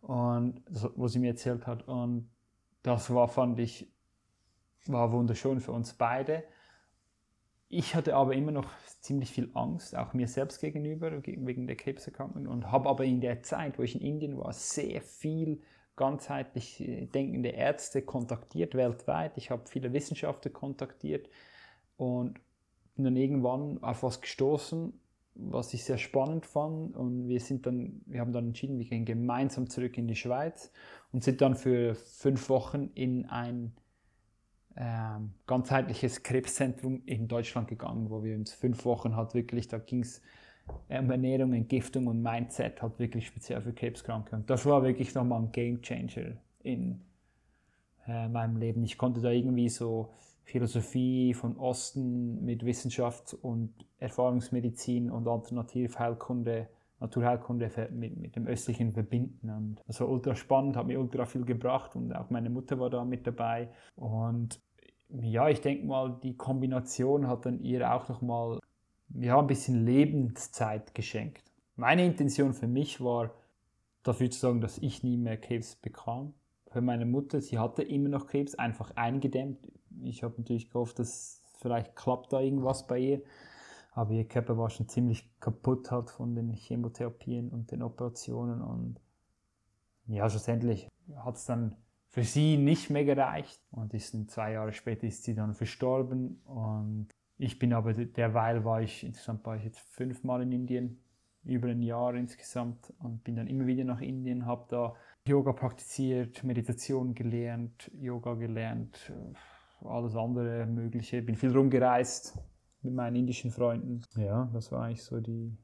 Und 0.00 0.62
wo 0.94 1.08
sie 1.08 1.18
mir 1.18 1.30
erzählt 1.30 1.66
hat. 1.66 1.88
Und 1.88 2.30
das 2.82 3.12
war, 3.12 3.26
fand 3.26 3.58
ich, 3.58 3.92
war 4.86 5.10
wunderschön 5.10 5.60
für 5.60 5.72
uns 5.72 5.94
beide. 5.94 6.44
Ich 7.68 7.96
hatte 7.96 8.14
aber 8.14 8.34
immer 8.34 8.52
noch 8.52 8.68
ziemlich 9.00 9.32
viel 9.32 9.50
Angst, 9.54 9.96
auch 9.96 10.14
mir 10.14 10.28
selbst 10.28 10.60
gegenüber, 10.60 11.10
wegen 11.24 11.66
der 11.66 11.74
Krebserkrankung. 11.74 12.46
Und 12.46 12.70
habe 12.70 12.88
aber 12.88 13.04
in 13.04 13.20
der 13.20 13.42
Zeit, 13.42 13.78
wo 13.78 13.82
ich 13.82 13.96
in 13.96 14.00
Indien 14.00 14.38
war, 14.38 14.52
sehr 14.52 15.02
viel 15.02 15.60
ganzheitlich 15.96 16.80
äh, 16.80 17.06
denkende 17.06 17.50
Ärzte 17.50 18.02
kontaktiert 18.02 18.74
weltweit. 18.74 19.36
Ich 19.36 19.50
habe 19.50 19.66
viele 19.66 19.92
Wissenschaftler 19.92 20.50
kontaktiert 20.50 21.28
und 21.96 22.38
bin 22.94 23.04
dann 23.04 23.16
irgendwann 23.16 23.82
auf 23.82 24.02
was 24.02 24.20
gestoßen, 24.20 24.92
was 25.34 25.74
ich 25.74 25.84
sehr 25.84 25.98
spannend 25.98 26.46
fand 26.46 26.96
und 26.96 27.28
wir 27.28 27.40
sind 27.40 27.66
dann, 27.66 28.00
wir 28.06 28.20
haben 28.20 28.32
dann 28.32 28.48
entschieden, 28.48 28.78
wir 28.78 28.86
gehen 28.86 29.04
gemeinsam 29.04 29.68
zurück 29.68 29.98
in 29.98 30.08
die 30.08 30.16
Schweiz 30.16 30.72
und 31.12 31.24
sind 31.24 31.40
dann 31.40 31.56
für 31.56 31.94
fünf 31.94 32.48
Wochen 32.48 32.90
in 32.94 33.26
ein 33.26 33.74
ähm, 34.76 35.34
ganzheitliches 35.46 36.22
Krebszentrum 36.22 37.02
in 37.06 37.28
Deutschland 37.28 37.68
gegangen, 37.68 38.10
wo 38.10 38.22
wir 38.22 38.34
uns 38.36 38.52
fünf 38.52 38.84
Wochen 38.84 39.16
halt 39.16 39.34
wirklich, 39.34 39.68
da 39.68 39.78
ging 39.78 40.00
es 40.00 40.22
Ernährung, 40.88 41.52
Entgiftung 41.52 42.06
und 42.06 42.22
Mindset 42.22 42.80
halt 42.82 42.98
wirklich 42.98 43.26
speziell 43.26 43.60
für 43.60 43.72
Krebskranke. 43.72 44.36
Und 44.36 44.48
das 44.48 44.66
war 44.66 44.82
wirklich 44.82 45.14
nochmal 45.14 45.42
ein 45.42 45.52
Game 45.52 45.82
Changer 45.82 46.36
in 46.62 47.00
äh, 48.06 48.28
meinem 48.28 48.56
Leben. 48.56 48.84
Ich 48.84 48.98
konnte 48.98 49.20
da 49.20 49.30
irgendwie 49.30 49.68
so 49.68 50.12
Philosophie 50.44 51.34
von 51.34 51.56
Osten 51.56 52.44
mit 52.44 52.64
Wissenschaft 52.64 53.34
und 53.34 53.74
Erfahrungsmedizin 53.98 55.10
und 55.10 55.26
Alternativheilkunde, 55.26 56.68
Naturheilkunde 57.00 57.70
mit, 57.90 58.16
mit 58.16 58.36
dem 58.36 58.46
Östlichen 58.46 58.92
verbinden. 58.92 59.50
Und 59.50 59.82
das 59.88 60.00
war 60.00 60.08
ultra 60.08 60.36
spannend, 60.36 60.76
hat 60.76 60.86
mir 60.86 61.00
ultra 61.00 61.26
viel 61.26 61.44
gebracht 61.44 61.96
und 61.96 62.14
auch 62.14 62.30
meine 62.30 62.48
Mutter 62.48 62.78
war 62.78 62.90
da 62.90 63.04
mit 63.04 63.26
dabei. 63.26 63.70
Und 63.96 64.60
ja, 65.08 65.48
ich 65.48 65.60
denke 65.60 65.84
mal, 65.86 66.16
die 66.22 66.36
Kombination 66.36 67.26
hat 67.26 67.44
dann 67.44 67.60
ihr 67.60 67.92
auch 67.92 68.08
nochmal 68.08 68.60
ja, 69.14 69.38
ein 69.38 69.46
bisschen 69.46 69.84
Lebenszeit 69.84 70.94
geschenkt. 70.94 71.42
Meine 71.76 72.04
Intention 72.04 72.54
für 72.54 72.66
mich 72.66 73.00
war, 73.00 73.30
dafür 74.02 74.30
zu 74.30 74.38
sorgen, 74.38 74.60
dass 74.60 74.78
ich 74.78 75.02
nie 75.02 75.16
mehr 75.16 75.36
Krebs 75.36 75.76
bekam. 75.76 76.34
Für 76.68 76.80
meine 76.80 77.06
Mutter, 77.06 77.40
sie 77.40 77.58
hatte 77.58 77.82
immer 77.82 78.08
noch 78.08 78.26
Krebs, 78.26 78.54
einfach 78.54 78.92
eingedämmt 78.96 79.58
ich 80.02 80.22
habe 80.22 80.34
natürlich 80.38 80.70
gehofft, 80.70 80.98
dass 80.98 81.42
vielleicht 81.58 81.96
klappt 81.96 82.32
da 82.32 82.40
irgendwas 82.40 82.86
bei 82.86 82.98
ihr. 82.98 83.22
Aber 83.92 84.12
ihr 84.12 84.28
Körper 84.28 84.58
war 84.58 84.68
schon 84.68 84.88
ziemlich 84.88 85.28
kaputt 85.40 85.90
halt 85.90 86.10
von 86.10 86.34
den 86.34 86.52
Chemotherapien 86.52 87.48
und 87.48 87.70
den 87.70 87.82
Operationen. 87.82 88.60
Und 88.60 89.00
ja, 90.06 90.28
schlussendlich 90.28 90.88
hat 91.16 91.36
es 91.36 91.46
dann 91.46 91.76
für 92.08 92.22
sie 92.22 92.58
nicht 92.58 92.90
mehr 92.90 93.04
gereicht. 93.04 93.60
Und 93.70 93.94
ist 93.94 94.14
zwei 94.30 94.52
Jahre 94.52 94.72
später 94.72 95.06
ist 95.06 95.24
sie 95.24 95.34
dann 95.34 95.54
verstorben. 95.54 96.42
Und 96.44 97.08
ich 97.38 97.58
bin 97.58 97.72
aber 97.72 97.92
derweil 97.92 98.64
war 98.64 98.82
ich, 98.82 99.04
insgesamt 99.04 99.44
war 99.44 99.56
ich 99.56 99.64
jetzt 99.64 99.80
fünfmal 99.80 100.42
in 100.42 100.52
Indien, 100.52 100.98
über 101.44 101.68
ein 101.68 101.82
Jahr 101.82 102.14
insgesamt 102.14 102.92
und 102.98 103.22
bin 103.22 103.36
dann 103.36 103.46
immer 103.46 103.66
wieder 103.66 103.84
nach 103.84 104.00
Indien, 104.00 104.46
habe 104.46 104.66
da 104.68 104.94
Yoga 105.26 105.52
praktiziert, 105.52 106.42
Meditation 106.44 107.14
gelernt, 107.14 107.90
Yoga 107.94 108.34
gelernt, 108.34 109.12
alles 109.80 110.14
andere 110.16 110.66
Mögliche. 110.66 111.22
Bin 111.22 111.36
viel 111.36 111.50
rumgereist 111.50 112.38
mit 112.82 112.94
meinen 112.94 113.16
indischen 113.16 113.50
Freunden. 113.50 114.02
Ja, 114.16 114.50
das 114.52 114.72
war 114.72 114.84
eigentlich 114.84 115.02
so 115.02 115.20
die 115.20 115.56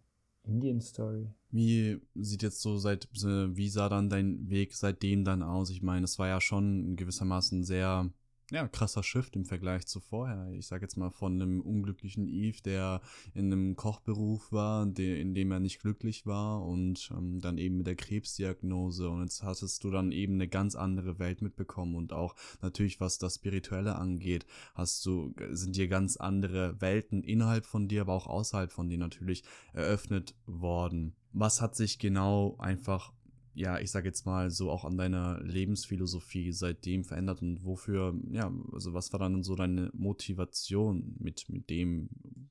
Indien-Story. 0.44 1.28
Wie 1.50 2.00
sieht 2.14 2.42
jetzt 2.42 2.60
so 2.60 2.76
seit, 2.76 3.08
wie 3.12 3.68
sah 3.68 3.88
dann 3.88 4.08
dein 4.08 4.48
Weg 4.48 4.74
seitdem 4.74 5.24
dann 5.24 5.42
aus? 5.42 5.70
Ich 5.70 5.82
meine, 5.82 6.04
es 6.04 6.18
war 6.18 6.28
ja 6.28 6.40
schon 6.40 6.96
gewissermaßen 6.96 7.62
sehr 7.64 8.10
ja, 8.52 8.68
krasser 8.68 9.02
Shift 9.02 9.34
im 9.34 9.46
Vergleich 9.46 9.86
zu 9.86 9.98
vorher. 9.98 10.50
Ich 10.52 10.66
sage 10.66 10.84
jetzt 10.84 10.96
mal 10.96 11.10
von 11.10 11.40
einem 11.40 11.62
unglücklichen 11.62 12.28
Eve, 12.28 12.60
der 12.62 13.00
in 13.34 13.46
einem 13.46 13.76
Kochberuf 13.76 14.52
war, 14.52 14.84
der, 14.84 15.18
in 15.18 15.32
dem 15.32 15.50
er 15.50 15.58
nicht 15.58 15.80
glücklich 15.80 16.26
war 16.26 16.62
und 16.62 17.10
ähm, 17.16 17.40
dann 17.40 17.56
eben 17.56 17.78
mit 17.78 17.86
der 17.86 17.96
Krebsdiagnose 17.96 19.08
und 19.08 19.22
jetzt 19.22 19.42
hattest 19.42 19.82
du 19.84 19.90
dann 19.90 20.12
eben 20.12 20.34
eine 20.34 20.48
ganz 20.48 20.74
andere 20.74 21.18
Welt 21.18 21.40
mitbekommen 21.40 21.94
und 21.94 22.12
auch 22.12 22.34
natürlich 22.60 23.00
was 23.00 23.16
das 23.16 23.36
Spirituelle 23.36 23.96
angeht, 23.96 24.44
hast 24.74 25.04
du, 25.06 25.34
sind 25.50 25.76
dir 25.76 25.88
ganz 25.88 26.18
andere 26.18 26.78
Welten 26.82 27.24
innerhalb 27.24 27.64
von 27.64 27.88
dir, 27.88 28.02
aber 28.02 28.12
auch 28.12 28.26
außerhalb 28.26 28.70
von 28.70 28.90
dir 28.90 28.98
natürlich 28.98 29.44
eröffnet 29.72 30.34
worden. 30.44 31.14
Was 31.32 31.62
hat 31.62 31.74
sich 31.74 31.98
genau 31.98 32.56
einfach 32.58 33.14
ja, 33.54 33.78
ich 33.78 33.90
sage 33.90 34.08
jetzt 34.08 34.26
mal 34.26 34.50
so 34.50 34.70
auch 34.70 34.84
an 34.84 34.96
deiner 34.96 35.40
Lebensphilosophie 35.40 36.52
seitdem 36.52 37.04
verändert 37.04 37.42
und 37.42 37.64
wofür, 37.64 38.14
ja, 38.30 38.52
also 38.72 38.94
was 38.94 39.12
war 39.12 39.20
dann 39.20 39.42
so 39.42 39.54
deine 39.54 39.90
Motivation 39.92 41.16
mit, 41.18 41.48
mit 41.48 41.70
dem, 41.70 42.08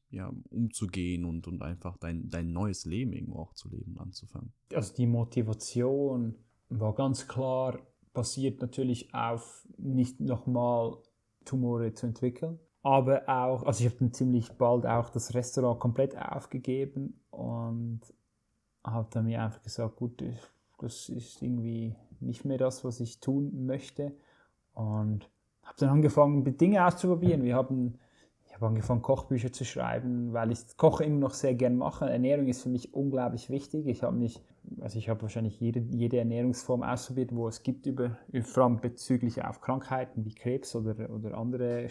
ja, 0.10 0.32
umzugehen 0.50 1.26
und, 1.26 1.48
und 1.48 1.62
einfach 1.62 1.98
dein, 1.98 2.30
dein 2.30 2.52
neues 2.52 2.86
Leben 2.86 3.14
irgendwo 3.14 3.40
auch 3.40 3.54
zu 3.54 3.70
leben, 3.70 3.98
anzufangen? 3.98 4.54
Also 4.74 4.94
die 4.94 5.08
Motivation 5.08 6.36
war 6.70 6.94
ganz 6.94 7.28
klar 7.28 7.80
basiert 8.14 8.62
natürlich 8.62 9.14
auf 9.14 9.68
nicht 9.78 10.20
nochmal 10.20 10.98
Tumore 11.46 11.94
zu 11.94 12.08
entwickeln. 12.08 12.60
Aber 12.84 13.30
auch, 13.30 13.64
also 13.64 13.84
ich 13.84 13.92
habe 13.92 14.00
dann 14.00 14.14
ziemlich 14.14 14.52
bald 14.54 14.86
auch 14.86 15.10
das 15.10 15.34
Restaurant 15.36 15.80
komplett 15.80 16.18
aufgegeben 16.18 17.22
und 17.30 18.02
habe 18.84 19.08
dann 19.12 19.26
mir 19.26 19.44
einfach 19.44 19.62
gesagt, 19.62 19.98
gut, 19.98 20.24
das 20.82 21.10
ist 21.10 21.42
irgendwie 21.42 21.96
nicht 22.20 22.46
mehr 22.46 22.58
das, 22.58 22.84
was 22.84 23.00
ich 23.00 23.20
tun 23.20 23.66
möchte. 23.66 24.14
Und 24.74 25.30
habe 25.64 25.78
dann 25.78 25.90
angefangen, 25.90 26.58
Dinge 26.58 26.86
auszuprobieren. 26.86 27.44
Wir 27.44 27.56
haben 27.56 28.00
habe 28.62 28.70
angefangen, 28.70 29.02
Kochbücher 29.02 29.52
zu 29.52 29.66
schreiben, 29.66 30.34
weil 30.34 30.52
ich 30.52 30.78
Kochen 30.78 31.08
immer 31.08 31.20
noch 31.20 31.34
sehr 31.34 31.56
gern 31.56 31.78
mache. 31.78 32.10
Ernährung 32.10 32.48
ist 32.48 32.62
für 32.62 32.70
mich 32.70 32.94
unglaublich 32.94 33.50
wichtig. 33.50 33.88
Ich 33.88 34.04
habe 34.04 34.16
mich, 34.16 34.40
also 34.80 35.00
ich 35.00 35.10
habe 35.10 35.24
wahrscheinlich 35.24 35.60
jede, 35.60 35.80
jede 35.80 36.20
Ernährungsform 36.20 36.84
ausprobiert, 36.84 37.36
wo 37.36 37.48
es 37.48 37.64
gibt, 37.64 37.88
über, 37.88 38.18
vor 38.44 38.64
allem 38.64 38.80
bezüglich 38.80 39.44
auf 39.44 39.62
Krankheiten 39.62 40.26
wie 40.26 40.36
Krebs 40.36 40.76
oder, 40.76 41.10
oder 41.10 41.38
andere 41.38 41.88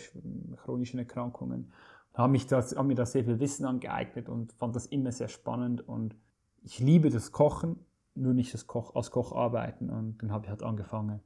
chronischen 0.62 1.00
Erkrankungen. 1.00 1.72
Habe, 2.14 2.32
mich 2.32 2.46
das, 2.46 2.76
habe 2.76 2.86
mir 2.86 2.94
da 2.94 3.04
sehr 3.04 3.24
viel 3.24 3.40
Wissen 3.40 3.64
angeeignet 3.66 4.28
und 4.28 4.52
fand 4.52 4.76
das 4.76 4.86
immer 4.86 5.10
sehr 5.10 5.28
spannend. 5.28 5.86
Und 5.88 6.14
ich 6.62 6.78
liebe 6.78 7.10
das 7.10 7.32
Kochen, 7.32 7.84
nur 8.20 8.34
nicht 8.34 8.54
das 8.54 8.66
Koch, 8.66 8.94
als 8.94 9.10
Koch 9.10 9.32
arbeiten. 9.32 9.90
Und 9.90 10.18
dann 10.22 10.32
habe 10.32 10.44
ich 10.44 10.50
halt 10.50 10.62
angefangen, 10.62 11.20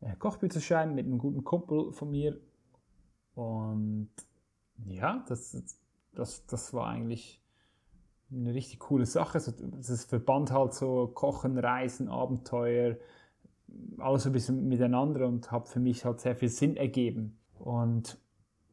äh, 0.00 0.14
Kochbücher 0.16 0.54
zu 0.54 0.60
schreiben 0.60 0.94
mit 0.94 1.06
einem 1.06 1.18
guten 1.18 1.44
Kumpel 1.44 1.92
von 1.92 2.10
mir. 2.10 2.38
Und 3.34 4.10
ja, 4.86 5.24
das, 5.28 5.56
das, 6.12 6.46
das 6.46 6.72
war 6.72 6.88
eigentlich 6.88 7.40
eine 8.32 8.54
richtig 8.54 8.78
coole 8.80 9.06
Sache. 9.06 9.38
Das 9.38 10.04
verband 10.04 10.50
halt 10.50 10.74
so 10.74 11.08
Kochen, 11.08 11.58
Reisen, 11.58 12.08
Abenteuer, 12.08 12.96
alles 13.98 14.24
so 14.24 14.30
ein 14.30 14.32
bisschen 14.32 14.68
miteinander 14.68 15.26
und 15.26 15.50
hat 15.50 15.68
für 15.68 15.80
mich 15.80 16.04
halt 16.04 16.20
sehr 16.20 16.36
viel 16.36 16.48
Sinn 16.48 16.76
ergeben. 16.76 17.38
Und 17.58 18.18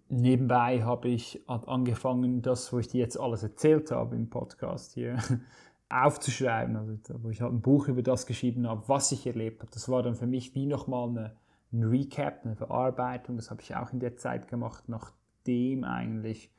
nebenbei 0.10 0.84
habe 0.84 1.10
ich 1.10 1.44
halt 1.48 1.68
angefangen, 1.68 2.42
das, 2.42 2.72
wo 2.74 2.80
ich 2.80 2.88
dir 2.88 3.00
jetzt 3.00 3.20
alles 3.20 3.44
erzählt 3.44 3.92
habe 3.92 4.16
im 4.16 4.30
Podcast 4.30 4.94
hier, 4.94 5.18
aufzuschreiben. 5.92 6.76
Also, 6.76 6.98
wo 7.24 7.30
ich 7.30 7.42
halt 7.42 7.54
ein 7.54 7.62
Buch 7.62 7.88
über 7.88 8.02
das 8.02 8.26
geschrieben 8.26 8.68
habe, 8.68 8.84
was 8.88 9.12
ich 9.12 9.28
erlebt 9.28 9.62
habe. 9.62 9.72
Das 9.72 9.90
war 9.90 10.04
dann 10.04 10.16
für 10.16 10.28
mich 10.28 10.56
wie 10.56 10.66
nochmal 10.66 11.10
eine, 11.10 11.36
ein 11.74 11.84
Recap, 11.84 12.46
eine 12.46 12.56
Verarbeitung. 12.56 13.38
Das 13.38 13.52
habe 13.52 13.62
ich 13.62 13.76
auch 13.76 13.92
in 13.92 14.00
der 14.00 14.18
Zeit 14.18 14.48
gemacht, 14.48 14.88
nach 14.88 15.14
nachdem 15.42 15.84
eigentlich 15.84 16.52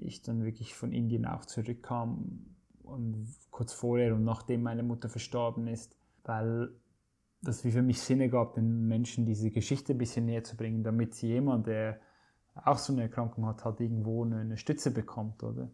ich 0.00 0.22
dann 0.22 0.44
wirklich 0.44 0.74
von 0.74 0.92
Indien 0.92 1.26
auch 1.26 1.44
zurückkam 1.44 2.46
und 2.82 3.26
kurz 3.50 3.72
vorher 3.72 4.14
und 4.14 4.24
nachdem 4.24 4.62
meine 4.62 4.82
Mutter 4.82 5.08
verstorben 5.08 5.66
ist, 5.66 5.96
weil 6.24 6.70
das 7.42 7.64
wie 7.64 7.72
für 7.72 7.82
mich 7.82 8.00
Sinn 8.00 8.30
gab, 8.30 8.54
den 8.54 8.86
Menschen 8.86 9.26
diese 9.26 9.50
Geschichte 9.50 9.94
ein 9.94 9.98
bisschen 9.98 10.26
näher 10.26 10.44
zu 10.44 10.56
bringen, 10.56 10.84
damit 10.84 11.20
jemand, 11.22 11.66
der 11.66 12.00
auch 12.54 12.78
so 12.78 12.92
eine 12.92 13.02
Erkrankung 13.02 13.46
hat, 13.46 13.64
halt 13.64 13.80
irgendwo 13.80 14.24
eine 14.24 14.56
Stütze 14.56 14.90
bekommt, 14.90 15.42
oder? 15.42 15.70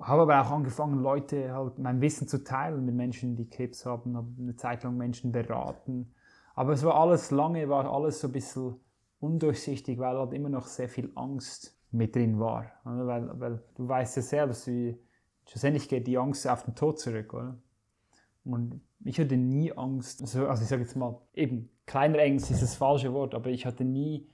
Habe 0.00 0.22
aber 0.22 0.40
auch 0.40 0.50
angefangen, 0.50 1.02
Leute 1.02 1.52
halt 1.52 1.78
mein 1.78 2.00
Wissen 2.00 2.26
zu 2.26 2.42
teilen 2.42 2.84
mit 2.84 2.94
Menschen, 2.94 3.36
die 3.36 3.48
Krebs 3.48 3.84
haben, 3.84 4.16
habe 4.16 4.28
eine 4.38 4.56
Zeit 4.56 4.82
lang 4.82 4.96
Menschen 4.96 5.32
beraten. 5.32 6.14
Aber 6.54 6.72
es 6.72 6.82
war 6.84 6.94
alles 6.94 7.30
lange, 7.30 7.68
war 7.68 7.90
alles 7.90 8.20
so 8.20 8.28
ein 8.28 8.32
bisschen 8.32 8.76
undurchsichtig, 9.20 9.98
weil 9.98 10.16
halt 10.16 10.32
immer 10.32 10.48
noch 10.48 10.66
sehr 10.66 10.88
viel 10.88 11.12
Angst 11.14 11.76
mit 11.90 12.16
drin 12.16 12.38
war. 12.40 12.66
Weil, 12.84 13.40
weil 13.40 13.62
du 13.74 13.88
weißt 13.88 14.16
ja 14.16 14.22
selbst, 14.22 14.66
wie 14.66 14.98
schlussendlich 15.46 15.88
geht 15.88 16.06
die 16.06 16.18
Angst 16.18 16.48
auf 16.48 16.64
den 16.64 16.74
Tod 16.74 16.98
zurück, 16.98 17.34
oder? 17.34 17.56
Und 18.44 18.80
ich 19.04 19.18
hatte 19.20 19.36
nie 19.36 19.72
Angst, 19.72 20.22
also, 20.22 20.46
also 20.46 20.62
ich 20.62 20.68
sage 20.68 20.82
jetzt 20.82 20.96
mal, 20.96 21.20
eben, 21.34 21.68
kleiner 21.86 22.20
Angst 22.20 22.50
ist 22.50 22.62
das 22.62 22.74
falsche 22.74 23.12
Wort, 23.12 23.34
aber 23.34 23.50
ich 23.50 23.66
hatte 23.66 23.84
nie 23.84 24.28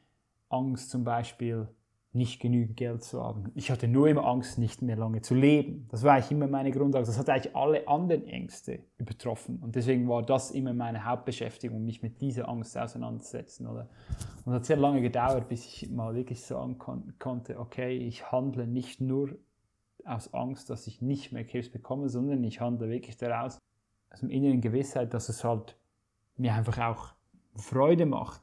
Angst 0.48 0.90
zum 0.90 1.04
Beispiel, 1.04 1.68
nicht 2.16 2.40
genügend 2.40 2.76
Geld 2.76 3.04
zu 3.04 3.22
haben. 3.22 3.52
Ich 3.54 3.70
hatte 3.70 3.86
nur 3.86 4.08
immer 4.08 4.24
Angst, 4.24 4.58
nicht 4.58 4.82
mehr 4.82 4.96
lange 4.96 5.22
zu 5.22 5.34
leben. 5.34 5.86
Das 5.90 6.02
war 6.02 6.14
eigentlich 6.14 6.30
immer 6.30 6.48
meine 6.48 6.70
Grundlage. 6.70 7.06
Das 7.06 7.18
hat 7.18 7.28
eigentlich 7.28 7.54
alle 7.54 7.86
anderen 7.86 8.26
Ängste 8.26 8.80
übertroffen. 8.98 9.58
Und 9.62 9.76
deswegen 9.76 10.08
war 10.08 10.22
das 10.22 10.50
immer 10.50 10.72
meine 10.72 11.04
Hauptbeschäftigung, 11.04 11.84
mich 11.84 12.02
mit 12.02 12.20
dieser 12.20 12.48
Angst 12.48 12.76
auseinanderzusetzen. 12.76 13.66
Oder? 13.66 13.88
Und 14.44 14.52
es 14.52 14.56
hat 14.56 14.64
sehr 14.64 14.76
lange 14.76 15.00
gedauert, 15.02 15.48
bis 15.48 15.64
ich 15.66 15.90
mal 15.90 16.14
wirklich 16.14 16.42
sagen 16.42 16.78
kon 16.78 17.14
konnte, 17.18 17.58
okay, 17.58 17.96
ich 17.96 18.32
handle 18.32 18.66
nicht 18.66 19.00
nur 19.00 19.36
aus 20.04 20.32
Angst, 20.32 20.70
dass 20.70 20.86
ich 20.86 21.02
nicht 21.02 21.32
mehr 21.32 21.44
Krebs 21.44 21.68
bekomme, 21.68 22.08
sondern 22.08 22.42
ich 22.44 22.60
handle 22.60 22.88
wirklich 22.88 23.16
daraus, 23.16 23.58
aus 24.10 24.20
dem 24.20 24.30
inneren 24.30 24.60
Gewissheit, 24.60 25.12
dass 25.12 25.28
es 25.28 25.44
halt 25.44 25.76
mir 26.36 26.54
einfach 26.54 26.78
auch 26.78 27.14
Freude 27.56 28.06
macht, 28.06 28.42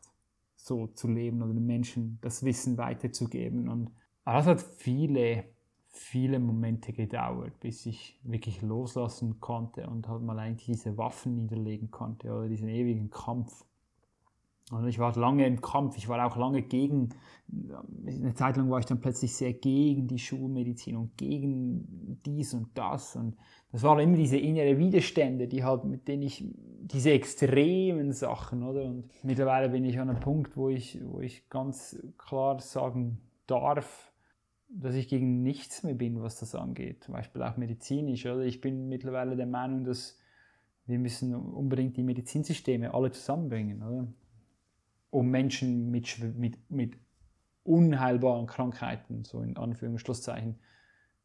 so 0.64 0.88
zu 0.88 1.10
leben 1.10 1.44
oder 1.44 1.54
den 1.54 1.66
Menschen 1.66 2.20
das 2.22 2.44
Wissen 2.44 2.78
weiterzugeben. 2.78 3.68
Und 3.68 3.92
das 4.24 4.46
hat 4.46 4.62
viele, 4.62 5.44
viele 5.90 6.40
Momente 6.40 6.94
gedauert, 6.94 7.60
bis 7.60 7.86
ich 7.86 8.18
wirklich 8.24 8.62
loslassen 8.62 9.42
konnte 9.42 9.88
und 9.88 10.08
halt 10.08 10.22
mal 10.22 10.40
eigentlich 10.40 10.68
diese 10.68 10.98
Waffen 10.98 11.36
niederlegen 11.36 11.92
konnte 11.92 12.32
oder 12.32 12.48
diesen 12.48 12.70
ewigen 12.70 13.10
Kampf. 13.10 13.66
Und 14.72 14.88
ich 14.88 14.98
war 14.98 15.16
lange 15.18 15.46
im 15.46 15.62
Kampf, 15.62 15.98
ich 15.98 16.08
war 16.08 16.26
auch 16.26 16.38
lange 16.38 16.62
gegen, 16.62 17.10
eine 18.08 18.34
Zeit 18.34 18.56
lang 18.56 18.70
war 18.70 18.80
ich 18.80 18.86
dann 18.86 19.02
plötzlich 19.02 19.36
sehr 19.36 19.54
gegen 19.54 20.08
die 20.08 20.20
Schulmedizin 20.20 20.96
und 20.96 21.18
gegen 21.18 22.22
dies 22.26 22.54
und 22.54 22.70
das. 22.74 23.16
Und 23.16 23.36
das 23.72 23.84
waren 23.84 24.00
immer 24.00 24.16
diese 24.16 24.38
innere 24.38 24.78
Widerstände, 24.78 25.48
die 25.48 25.64
halt, 25.64 25.84
mit 25.84 26.08
denen 26.08 26.24
ich, 26.24 26.46
diese 26.86 27.12
extremen 27.12 28.14
Sachen, 28.14 28.64
oder? 28.64 28.86
Und 28.86 29.10
mittlerweile 29.24 29.70
bin 29.70 29.84
ich 29.84 30.00
an 30.00 30.10
einem 30.10 30.22
Punkt, 30.22 30.56
wo 30.56 30.70
ich, 30.70 31.00
wo 31.04 31.20
ich 31.20 31.50
ganz 31.50 32.02
klar 32.18 32.60
sagen 32.60 33.20
darf, 33.48 34.12
dass 34.70 34.96
ich 34.96 35.08
gegen 35.08 35.44
nichts 35.44 35.84
mehr 35.84 35.94
bin, 35.94 36.22
was 36.22 36.40
das 36.40 36.56
angeht. 36.56 37.04
Zum 37.04 37.14
Beispiel 37.14 37.44
auch 37.44 37.58
medizinisch, 37.58 38.26
oder? 38.26 38.42
Ich 38.42 38.62
bin 38.62 38.88
mittlerweile 38.88 39.36
der 39.36 39.46
Meinung, 39.46 39.84
dass 39.84 40.18
wir 40.86 41.00
müssen 41.00 41.36
unbedingt 41.36 41.96
die 41.98 42.04
Medizinsysteme 42.04 42.94
alle 42.94 43.12
zusammenbringen, 43.12 43.84
oder? 43.84 44.08
Um 45.14 45.30
Menschen 45.30 45.92
mit, 45.92 46.18
mit, 46.36 46.72
mit 46.72 46.98
unheilbaren 47.64 48.48
Krankheiten, 48.48 49.24
so 49.24 49.42
in 49.42 49.58
Anführungszeichen, 49.58 50.60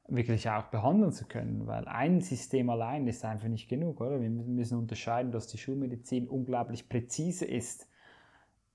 wirklich 0.09 0.49
auch 0.49 0.64
behandeln 0.64 1.12
zu 1.12 1.26
können, 1.26 1.66
weil 1.66 1.86
ein 1.89 2.20
System 2.20 2.68
allein 2.68 3.07
ist 3.07 3.24
einfach 3.24 3.49
nicht 3.49 3.68
genug, 3.68 4.01
oder? 4.01 4.20
Wir 4.20 4.28
müssen 4.28 4.78
unterscheiden, 4.78 5.32
dass 5.32 5.49
die 5.49 5.59
Schulmedizin 5.59 6.28
unglaublich 6.28 6.89
präzise 6.89 7.47
ist, 7.47 7.89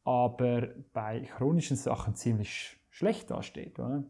aber 0.03 0.69
bei 0.93 1.21
chronischen 1.21 1.77
Sachen 1.77 2.15
ziemlich 2.15 2.77
schlecht 2.89 3.29
dasteht, 3.29 3.79
oder? 3.79 4.03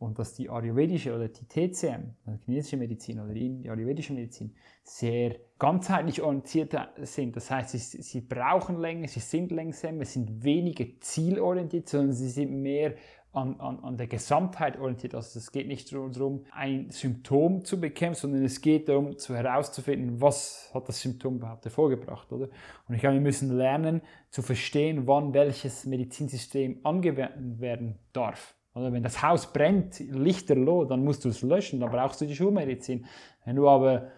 Und 0.00 0.18
dass 0.18 0.32
die 0.32 0.48
ayurvedische 0.48 1.14
oder 1.14 1.28
die 1.28 1.44
TCM, 1.46 2.14
also 2.24 2.38
chinesische 2.46 2.78
Medizin 2.78 3.20
oder 3.20 3.34
die 3.34 3.68
ayurvedische 3.68 4.14
Medizin, 4.14 4.54
sehr 4.82 5.36
ganzheitlich 5.58 6.22
orientiert 6.22 6.74
sind. 7.02 7.36
Das 7.36 7.50
heißt, 7.50 7.70
sie, 7.70 7.78
sie 7.78 8.22
brauchen 8.22 8.80
länger, 8.80 9.08
sie 9.08 9.20
sind 9.20 9.52
langsamer, 9.52 10.06
sind 10.06 10.42
weniger 10.42 10.86
zielorientiert, 11.00 11.90
sondern 11.90 12.14
sie 12.14 12.30
sind 12.30 12.50
mehr 12.62 12.94
an, 13.32 13.60
an, 13.60 13.78
an 13.80 13.98
der 13.98 14.06
Gesamtheit 14.06 14.78
orientiert. 14.80 15.14
Also 15.14 15.38
es 15.38 15.52
geht 15.52 15.68
nicht 15.68 15.92
darum, 15.92 16.46
ein 16.50 16.88
Symptom 16.88 17.62
zu 17.66 17.78
bekämpfen, 17.78 18.22
sondern 18.22 18.42
es 18.42 18.62
geht 18.62 18.88
darum, 18.88 19.18
zu 19.18 19.36
herauszufinden, 19.36 20.18
was 20.22 20.70
hat 20.72 20.88
das 20.88 21.02
Symptom 21.02 21.36
überhaupt 21.36 21.66
hervorgebracht. 21.66 22.32
Oder? 22.32 22.48
Und 22.88 22.94
ich 22.94 23.02
glaube, 23.02 23.16
wir 23.16 23.20
müssen 23.20 23.54
lernen 23.54 24.00
zu 24.30 24.40
verstehen, 24.40 25.06
wann 25.06 25.34
welches 25.34 25.84
Medizinsystem 25.84 26.80
angewendet 26.84 27.60
werden 27.60 27.98
darf. 28.14 28.56
Oder 28.74 28.92
wenn 28.92 29.02
das 29.02 29.22
Haus 29.22 29.52
brennt, 29.52 29.98
lichterloh, 29.98 30.84
dann 30.84 31.02
musst 31.02 31.24
du 31.24 31.28
es 31.28 31.42
löschen, 31.42 31.80
dann 31.80 31.90
brauchst 31.90 32.20
du 32.20 32.26
die 32.26 32.36
Schulmedizin. 32.36 33.06
Wenn 33.44 33.56
du 33.56 33.68
aber 33.68 34.10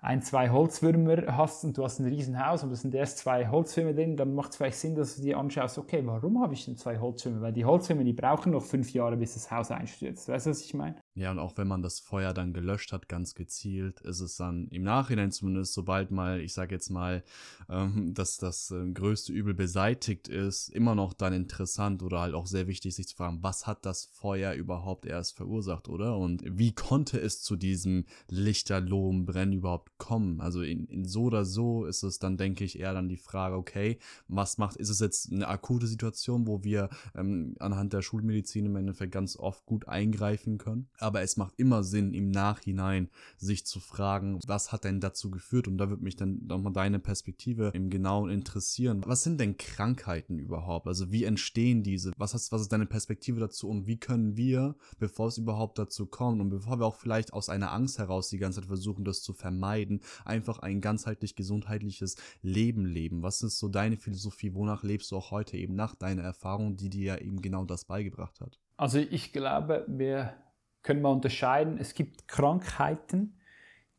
ein, 0.00 0.22
zwei 0.22 0.50
Holzwürmer 0.50 1.36
hast 1.36 1.64
und 1.64 1.76
du 1.76 1.82
hast 1.82 1.98
ein 1.98 2.06
Riesenhaus 2.06 2.62
und 2.62 2.70
es 2.70 2.82
sind 2.82 2.94
erst 2.94 3.18
zwei 3.18 3.48
Holzwürmer 3.48 3.94
drin, 3.94 4.16
dann 4.16 4.34
macht 4.34 4.50
es 4.52 4.56
vielleicht 4.56 4.78
Sinn, 4.78 4.94
dass 4.94 5.16
du 5.16 5.22
dir 5.22 5.38
anschaust, 5.38 5.76
okay, 5.76 6.02
warum 6.04 6.40
habe 6.40 6.54
ich 6.54 6.64
denn 6.64 6.76
zwei 6.76 6.98
Holzwürmer? 6.98 7.40
Weil 7.40 7.52
die 7.52 7.64
Holzwürmer, 7.64 8.04
die 8.04 8.12
brauchen 8.12 8.52
noch 8.52 8.62
fünf 8.62 8.92
Jahre, 8.92 9.16
bis 9.16 9.34
das 9.34 9.50
Haus 9.50 9.72
einstürzt. 9.72 10.28
Weißt 10.28 10.46
du, 10.46 10.50
was 10.50 10.62
ich 10.62 10.72
meine? 10.72 10.96
Ja, 11.14 11.32
und 11.32 11.40
auch 11.40 11.56
wenn 11.56 11.66
man 11.66 11.82
das 11.82 11.98
Feuer 11.98 12.32
dann 12.32 12.52
gelöscht 12.52 12.92
hat, 12.92 13.08
ganz 13.08 13.34
gezielt, 13.34 14.00
ist 14.02 14.20
es 14.20 14.36
dann 14.36 14.68
im 14.68 14.84
Nachhinein 14.84 15.32
zumindest, 15.32 15.74
sobald 15.74 16.12
mal, 16.12 16.40
ich 16.40 16.54
sage 16.54 16.76
jetzt 16.76 16.90
mal, 16.90 17.24
ähm, 17.68 18.14
dass 18.14 18.36
das 18.36 18.70
äh, 18.70 18.92
größte 18.92 19.32
Übel 19.32 19.54
beseitigt 19.54 20.28
ist, 20.28 20.68
immer 20.68 20.94
noch 20.94 21.12
dann 21.12 21.32
interessant 21.32 22.04
oder 22.04 22.20
halt 22.20 22.34
auch 22.34 22.46
sehr 22.46 22.68
wichtig, 22.68 22.94
sich 22.94 23.08
zu 23.08 23.16
fragen, 23.16 23.38
was 23.42 23.66
hat 23.66 23.84
das 23.84 24.04
Feuer 24.04 24.52
überhaupt 24.52 25.06
erst 25.06 25.36
verursacht, 25.36 25.88
oder? 25.88 26.16
Und 26.16 26.44
wie 26.46 26.72
konnte 26.72 27.20
es 27.20 27.42
zu 27.42 27.56
diesem 27.56 28.04
lichterlohen 28.28 29.26
Brennen 29.26 29.54
überhaupt 29.54 29.97
kommen? 29.98 30.40
Also 30.40 30.62
in, 30.62 30.86
in 30.86 31.04
so 31.04 31.24
oder 31.24 31.44
so 31.44 31.84
ist 31.84 32.02
es 32.02 32.18
dann, 32.18 32.36
denke 32.36 32.64
ich, 32.64 32.78
eher 32.78 32.94
dann 32.94 33.08
die 33.08 33.16
Frage, 33.16 33.56
okay, 33.56 33.98
was 34.28 34.58
macht, 34.58 34.76
ist 34.76 34.88
es 34.88 35.00
jetzt 35.00 35.32
eine 35.32 35.48
akute 35.48 35.86
Situation, 35.86 36.46
wo 36.46 36.64
wir 36.64 36.88
ähm, 37.14 37.56
anhand 37.58 37.92
der 37.92 38.02
Schulmedizin 38.02 38.66
im 38.66 38.76
Endeffekt 38.76 39.12
ganz 39.12 39.36
oft 39.36 39.66
gut 39.66 39.88
eingreifen 39.88 40.58
können? 40.58 40.88
Aber 40.98 41.22
es 41.22 41.36
macht 41.36 41.54
immer 41.56 41.82
Sinn, 41.84 42.14
im 42.14 42.30
Nachhinein 42.30 43.10
sich 43.36 43.66
zu 43.66 43.80
fragen, 43.80 44.38
was 44.46 44.72
hat 44.72 44.84
denn 44.84 45.00
dazu 45.00 45.30
geführt? 45.30 45.68
Und 45.68 45.78
da 45.78 45.88
würde 45.88 46.02
mich 46.02 46.16
dann 46.16 46.46
nochmal 46.46 46.72
deine 46.72 46.98
Perspektive 46.98 47.70
im 47.74 47.90
Genauen 47.90 48.30
interessieren. 48.30 49.02
Was 49.06 49.22
sind 49.22 49.40
denn 49.40 49.56
Krankheiten 49.56 50.38
überhaupt? 50.38 50.86
Also 50.86 51.10
wie 51.10 51.24
entstehen 51.24 51.82
diese? 51.82 52.12
Was, 52.16 52.34
hast, 52.34 52.52
was 52.52 52.62
ist 52.62 52.72
deine 52.72 52.86
Perspektive 52.86 53.40
dazu 53.40 53.68
und 53.68 53.86
wie 53.86 53.98
können 53.98 54.36
wir, 54.36 54.76
bevor 54.98 55.28
es 55.28 55.38
überhaupt 55.38 55.78
dazu 55.78 56.06
kommt 56.06 56.40
und 56.40 56.50
bevor 56.50 56.78
wir 56.78 56.86
auch 56.86 56.96
vielleicht 56.96 57.32
aus 57.32 57.48
einer 57.48 57.72
Angst 57.72 57.98
heraus 57.98 58.28
die 58.28 58.38
ganze 58.38 58.60
Zeit 58.60 58.68
versuchen, 58.68 59.04
das 59.04 59.22
zu 59.22 59.32
vermeiden, 59.32 59.87
einfach 60.24 60.60
ein 60.60 60.80
ganzheitlich 60.80 61.36
gesundheitliches 61.36 62.16
Leben 62.42 62.84
leben? 62.84 63.22
Was 63.22 63.42
ist 63.42 63.58
so 63.58 63.68
deine 63.68 63.96
Philosophie? 63.96 64.54
Wonach 64.54 64.82
lebst 64.82 65.10
du 65.10 65.16
auch 65.16 65.30
heute 65.30 65.56
eben 65.56 65.74
nach 65.74 65.94
deiner 65.94 66.22
Erfahrung, 66.22 66.76
die 66.76 66.90
dir 66.90 67.14
ja 67.14 67.16
eben 67.18 67.42
genau 67.42 67.64
das 67.64 67.84
beigebracht 67.84 68.40
hat? 68.40 68.58
Also 68.76 68.98
ich 68.98 69.32
glaube, 69.32 69.84
wir 69.88 70.34
können 70.82 71.02
mal 71.02 71.10
unterscheiden. 71.10 71.78
Es 71.78 71.94
gibt 71.94 72.28
Krankheiten, 72.28 73.34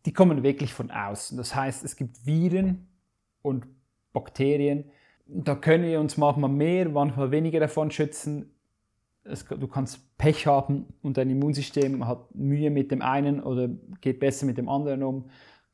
die 0.06 0.14
kommen 0.14 0.44
wirklich 0.44 0.74
von 0.74 0.92
außen. 0.92 1.38
Das 1.38 1.56
heißt, 1.56 1.84
es 1.84 1.96
gibt 1.96 2.26
Viren 2.26 2.88
und 3.42 3.68
Bakterien. 4.14 4.86
Da 5.28 5.56
können 5.56 5.84
wir 5.84 6.00
uns 6.00 6.18
manchmal 6.18 6.50
mehr, 6.50 6.90
manchmal 6.90 7.32
weniger 7.32 7.60
davon 7.60 7.92
schützen. 7.92 8.56
Es, 9.24 9.46
du 9.46 9.68
kannst 9.68 10.18
Pech 10.18 10.48
haben 10.48 10.88
und 11.02 11.18
dein 11.18 11.30
Immunsystem 11.30 12.08
hat 12.08 12.34
Mühe 12.34 12.72
mit 12.72 12.92
dem 12.92 13.02
einen 13.02 13.42
oder 13.42 13.68
geht 14.02 14.20
besser 14.20 14.46
mit 14.46 14.58
dem 14.58 14.70
anderen 14.70 15.04
um. 15.04 15.30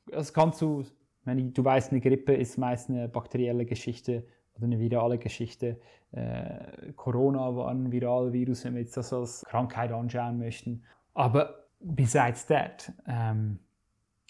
Das 0.08 0.34
kannst 0.34 0.62
du, 0.62 0.86
wenn 1.24 1.54
du 1.54 1.64
weißt, 1.64 1.92
eine 1.92 2.02
Grippe 2.02 2.34
ist 2.34 2.58
meist 2.58 2.90
eine 2.90 3.08
bakterielle 3.08 3.66
Geschichte 3.66 4.26
oder 4.56 4.66
eine 4.66 4.80
virale 4.80 5.18
Geschichte. 5.18 5.80
Äh, 6.12 6.94
Corona 6.96 7.56
war 7.56 7.70
ein 7.70 7.92
virales 7.92 8.34
Virus, 8.34 8.64
wenn 8.64 8.76
wir 8.76 8.82
jetzt 8.82 8.96
das 8.98 9.12
als 9.12 9.44
Krankheit 9.46 9.92
anschauen 9.92 10.38
möchten. 10.38 10.84
Aber 11.14 11.66
besides 11.80 12.46
that, 12.48 12.92
ähm, 13.08 13.60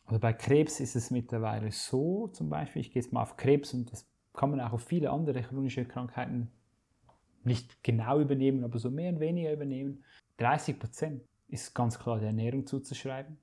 also 0.06 0.20
bei 0.20 0.34
Krebs 0.34 0.80
ist 0.80 0.96
es 0.96 1.12
mittlerweile 1.12 1.72
so, 1.72 2.28
zum 2.28 2.50
Beispiel, 2.50 2.82
ich 2.82 2.92
gehe 2.92 3.02
jetzt 3.02 3.12
mal 3.12 3.24
auf 3.24 3.38
Krebs 3.38 3.74
und 3.74 3.92
das 3.92 4.08
kann 4.34 4.52
man 4.52 4.62
auch 4.62 4.74
auf 4.74 4.84
viele 4.84 5.10
andere 5.10 5.42
chronische 5.42 5.86
Krankheiten 5.86 6.52
nicht 7.44 7.84
genau 7.84 8.20
übernehmen, 8.20 8.64
aber 8.64 8.80
so 8.80 8.92
mehr 8.92 9.12
und 9.12 9.20
weniger 9.20 9.54
übernehmen. 9.54 10.04
30 10.38 10.80
Prozent 10.80 11.24
ist 11.48 11.74
ganz 11.74 11.98
klar 11.98 12.20
der 12.20 12.30
Ernährung 12.30 12.66
zuzuschreiben. 12.66 13.38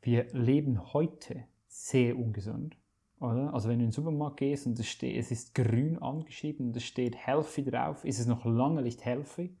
Wir 0.00 0.26
leben 0.32 0.92
heute 0.92 1.44
sehr 1.66 2.18
ungesund. 2.18 2.76
Oder? 3.20 3.52
Also 3.52 3.68
wenn 3.68 3.78
du 3.78 3.84
in 3.84 3.90
den 3.90 3.92
Supermarkt 3.92 4.38
gehst 4.38 4.66
und 4.66 4.78
es, 4.78 4.86
steht, 4.86 5.16
es 5.16 5.30
ist 5.30 5.54
grün 5.54 5.98
angeschrieben 5.98 6.68
und 6.68 6.76
es 6.76 6.84
steht 6.84 7.16
healthy 7.16 7.64
drauf, 7.64 8.04
ist 8.04 8.20
es 8.20 8.26
noch 8.26 8.44
lange 8.44 8.82
nicht 8.82 9.04
healthy. 9.04 9.56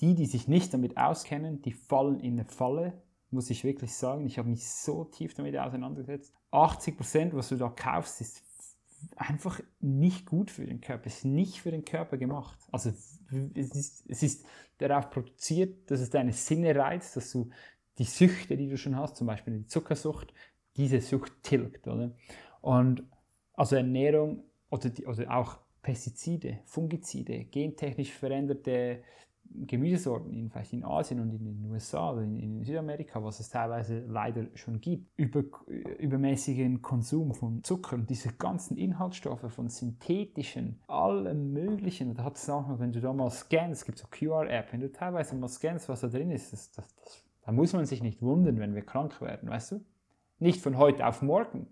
Die, 0.00 0.14
die 0.14 0.26
sich 0.26 0.46
nicht 0.46 0.72
damit 0.72 0.96
auskennen, 0.96 1.62
die 1.62 1.72
fallen 1.72 2.20
in 2.20 2.34
eine 2.34 2.44
Falle, 2.44 3.02
muss 3.30 3.50
ich 3.50 3.64
wirklich 3.64 3.92
sagen. 3.92 4.26
Ich 4.26 4.38
habe 4.38 4.48
mich 4.48 4.68
so 4.68 5.04
tief 5.04 5.34
damit 5.34 5.56
auseinandergesetzt. 5.56 6.32
80 6.50 6.96
Prozent, 6.96 7.34
was 7.34 7.48
du 7.48 7.56
da 7.56 7.68
kaufst, 7.68 8.20
ist 8.20 8.42
einfach 9.16 9.60
nicht 9.80 10.26
gut 10.26 10.50
für 10.50 10.66
den 10.66 10.80
Körper. 10.80 11.06
Ist 11.06 11.24
nicht 11.24 11.60
für 11.60 11.70
den 11.70 11.84
Körper 11.84 12.16
gemacht. 12.16 12.58
Also 12.70 12.90
es 12.90 13.74
ist, 13.74 14.04
es 14.08 14.22
ist 14.22 14.46
darauf 14.78 15.10
produziert, 15.10 15.90
dass 15.90 16.00
es 16.00 16.10
deine 16.10 16.32
Sinne 16.32 16.74
reizt, 16.74 17.16
dass 17.16 17.30
du 17.32 17.50
die 17.98 18.04
Süchte, 18.04 18.56
die 18.56 18.68
du 18.68 18.76
schon 18.76 18.96
hast, 18.96 19.16
zum 19.16 19.26
Beispiel 19.26 19.58
die 19.58 19.66
Zuckersucht, 19.66 20.32
diese 20.76 21.00
Sucht 21.00 21.32
tilgt. 21.42 21.86
Oder? 21.88 22.12
Und 22.60 23.02
also 23.54 23.76
Ernährung 23.76 24.44
oder, 24.70 24.88
die, 24.88 25.06
oder 25.06 25.36
auch 25.36 25.58
Pestizide, 25.82 26.60
Fungizide, 26.64 27.44
gentechnisch 27.44 28.12
veränderte 28.12 29.02
Gemüsesorten 29.50 30.32
in, 30.34 30.50
vielleicht 30.50 30.74
in 30.74 30.84
Asien 30.84 31.20
und 31.20 31.32
in 31.32 31.44
den 31.44 31.70
USA 31.70 32.12
oder 32.12 32.22
in, 32.22 32.36
in, 32.36 32.64
Südamerika, 32.64 33.22
was 33.24 33.40
es 33.40 33.48
teilweise 33.48 34.00
leider 34.00 34.46
schon 34.54 34.80
gibt, 34.80 35.10
über, 35.18 35.42
übermäßigen 35.98 36.82
Konsum 36.82 37.32
von 37.32 37.64
Zucker 37.64 37.96
und 37.96 38.10
diese 38.10 38.32
ganzen 38.34 38.76
Inhaltsstoffe 38.76 39.50
von 39.50 39.70
synthetischen, 39.70 40.80
allem 40.86 41.52
möglichen, 41.52 42.14
da 42.14 42.24
hat 42.24 42.36
es 42.36 42.50
auch 42.50 42.68
noch, 42.68 42.78
wenn 42.78 42.92
du 42.92 43.00
da 43.00 43.12
mal 43.12 43.30
scannst, 43.30 43.80
es 43.80 43.86
gibt 43.86 43.98
so 43.98 44.06
QR-App, 44.10 44.72
wenn 44.72 44.80
du 44.80 44.92
teilweise 44.92 45.34
mal 45.34 45.48
scannst, 45.48 45.88
was 45.88 46.02
da 46.02 46.08
drin 46.08 46.30
ist, 46.30 46.52
das, 46.52 46.70
das, 46.72 46.84
das, 47.02 47.24
da 47.48 47.52
muss 47.52 47.72
man 47.72 47.86
sich 47.86 48.02
nicht 48.02 48.20
wundern, 48.20 48.58
wenn 48.58 48.74
wir 48.74 48.82
krank 48.82 49.22
werden, 49.22 49.48
weißt 49.48 49.72
du? 49.72 49.84
Nicht 50.38 50.60
von 50.60 50.76
heute 50.76 51.06
auf 51.06 51.22
morgen, 51.22 51.66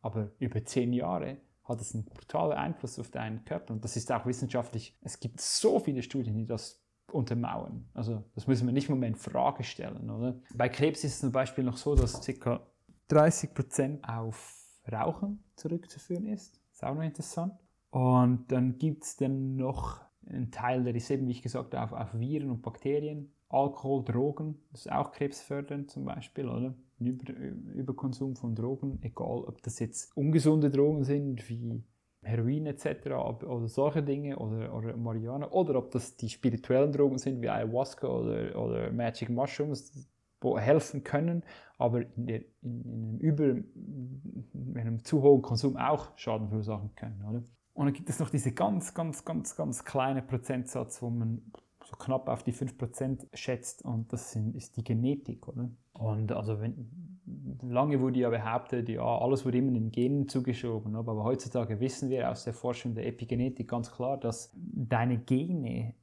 aber 0.00 0.30
über 0.38 0.64
zehn 0.64 0.94
Jahre 0.94 1.36
hat 1.62 1.78
es 1.82 1.94
einen 1.94 2.06
brutalen 2.06 2.56
Einfluss 2.56 2.98
auf 2.98 3.10
deinen 3.10 3.44
Körper 3.44 3.74
und 3.74 3.84
das 3.84 3.98
ist 3.98 4.10
auch 4.12 4.24
wissenschaftlich, 4.24 4.96
es 5.02 5.20
gibt 5.20 5.42
so 5.42 5.78
viele 5.78 6.02
Studien, 6.02 6.38
die 6.38 6.46
das 6.46 6.82
untermauern. 7.12 7.86
Also 7.92 8.24
das 8.34 8.46
müssen 8.46 8.66
wir 8.66 8.72
nicht 8.72 8.88
mal 8.88 8.96
mehr 8.96 9.10
in 9.10 9.14
Frage 9.14 9.62
stellen. 9.62 10.08
Oder? 10.08 10.40
Bei 10.54 10.70
Krebs 10.70 11.04
ist 11.04 11.12
es 11.12 11.20
zum 11.20 11.32
Beispiel 11.32 11.64
noch 11.64 11.76
so, 11.76 11.94
dass 11.94 12.24
ca. 12.24 12.66
30% 13.10 14.02
auf 14.04 14.80
Rauchen 14.90 15.44
zurückzuführen 15.56 16.24
ist. 16.24 16.62
Ist 16.72 16.82
auch 16.82 16.94
noch 16.94 17.02
interessant. 17.02 17.52
Und 17.90 18.50
dann 18.50 18.78
gibt 18.78 19.04
es 19.04 19.16
dann 19.18 19.56
noch 19.56 20.00
einen 20.26 20.50
Teil, 20.50 20.82
der 20.82 20.94
ist 20.94 21.10
eben, 21.10 21.26
wie 21.26 21.32
ich 21.32 21.42
gesagt 21.42 21.74
habe, 21.74 21.82
auf, 21.84 21.92
auf 21.92 22.18
Viren 22.18 22.48
und 22.48 22.62
Bakterien. 22.62 23.34
Alkohol, 23.50 24.04
Drogen, 24.04 24.56
das 24.70 24.82
ist 24.82 24.92
auch 24.92 25.10
krebsfördernd 25.12 25.90
zum 25.90 26.04
Beispiel, 26.04 26.48
oder? 26.48 26.74
Über, 26.98 27.32
Überkonsum 27.74 28.36
von 28.36 28.54
Drogen, 28.54 28.98
egal 29.02 29.44
ob 29.44 29.60
das 29.62 29.78
jetzt 29.78 30.16
ungesunde 30.16 30.70
Drogen 30.70 31.02
sind, 31.04 31.48
wie 31.48 31.82
Heroin 32.22 32.66
etc. 32.66 33.06
oder 33.46 33.68
solche 33.68 34.02
Dinge 34.02 34.38
oder, 34.38 34.74
oder 34.74 34.96
Marihuana 34.96 35.50
oder 35.50 35.76
ob 35.76 35.90
das 35.90 36.16
die 36.16 36.28
spirituellen 36.28 36.92
Drogen 36.92 37.18
sind 37.18 37.40
wie 37.40 37.48
Ayahuasca 37.48 38.06
oder, 38.06 38.62
oder 38.62 38.92
Magic 38.92 39.30
Mushrooms, 39.30 39.90
die 39.92 40.06
helfen 40.58 41.02
können, 41.02 41.42
aber 41.78 42.02
in, 42.16 42.26
der, 42.26 42.42
in, 42.62 42.82
in, 42.84 43.04
einem, 43.04 43.18
Über, 43.18 43.44
in 43.44 44.74
einem 44.76 45.04
zu 45.04 45.22
hohen 45.22 45.42
Konsum 45.42 45.76
auch 45.76 46.16
Schaden 46.16 46.48
verursachen 46.48 46.94
können. 46.94 47.24
Oder? 47.28 47.42
Und 47.74 47.86
dann 47.86 47.94
gibt 47.94 48.10
es 48.10 48.18
noch 48.20 48.30
diese 48.30 48.52
ganz, 48.52 48.94
ganz, 48.94 49.24
ganz, 49.24 49.56
ganz 49.56 49.84
kleine 49.84 50.22
Prozentsatz, 50.22 51.02
wo 51.02 51.10
man 51.10 51.42
so 51.90 51.96
knapp 51.96 52.28
auf 52.28 52.42
die 52.42 52.52
5% 52.52 53.26
schätzt 53.34 53.84
und 53.84 54.12
das 54.12 54.32
sind, 54.32 54.54
ist 54.54 54.76
die 54.76 54.84
Genetik. 54.84 55.48
Oder? 55.48 55.70
Und 55.92 56.32
also 56.32 56.60
wenn, 56.60 57.18
lange 57.62 58.00
wurde 58.00 58.20
ja 58.20 58.30
behauptet, 58.30 58.88
ja, 58.88 59.02
alles 59.02 59.44
wurde 59.44 59.58
immer 59.58 59.72
den 59.72 59.90
Genen 59.90 60.28
zugeschoben. 60.28 60.96
Aber 60.96 61.24
heutzutage 61.24 61.80
wissen 61.80 62.10
wir 62.10 62.30
aus 62.30 62.44
der 62.44 62.54
Forschung 62.54 62.94
der 62.94 63.06
Epigenetik 63.06 63.68
ganz 63.68 63.90
klar, 63.90 64.16
dass 64.18 64.52
deine 64.54 65.18
Gene 65.18 65.94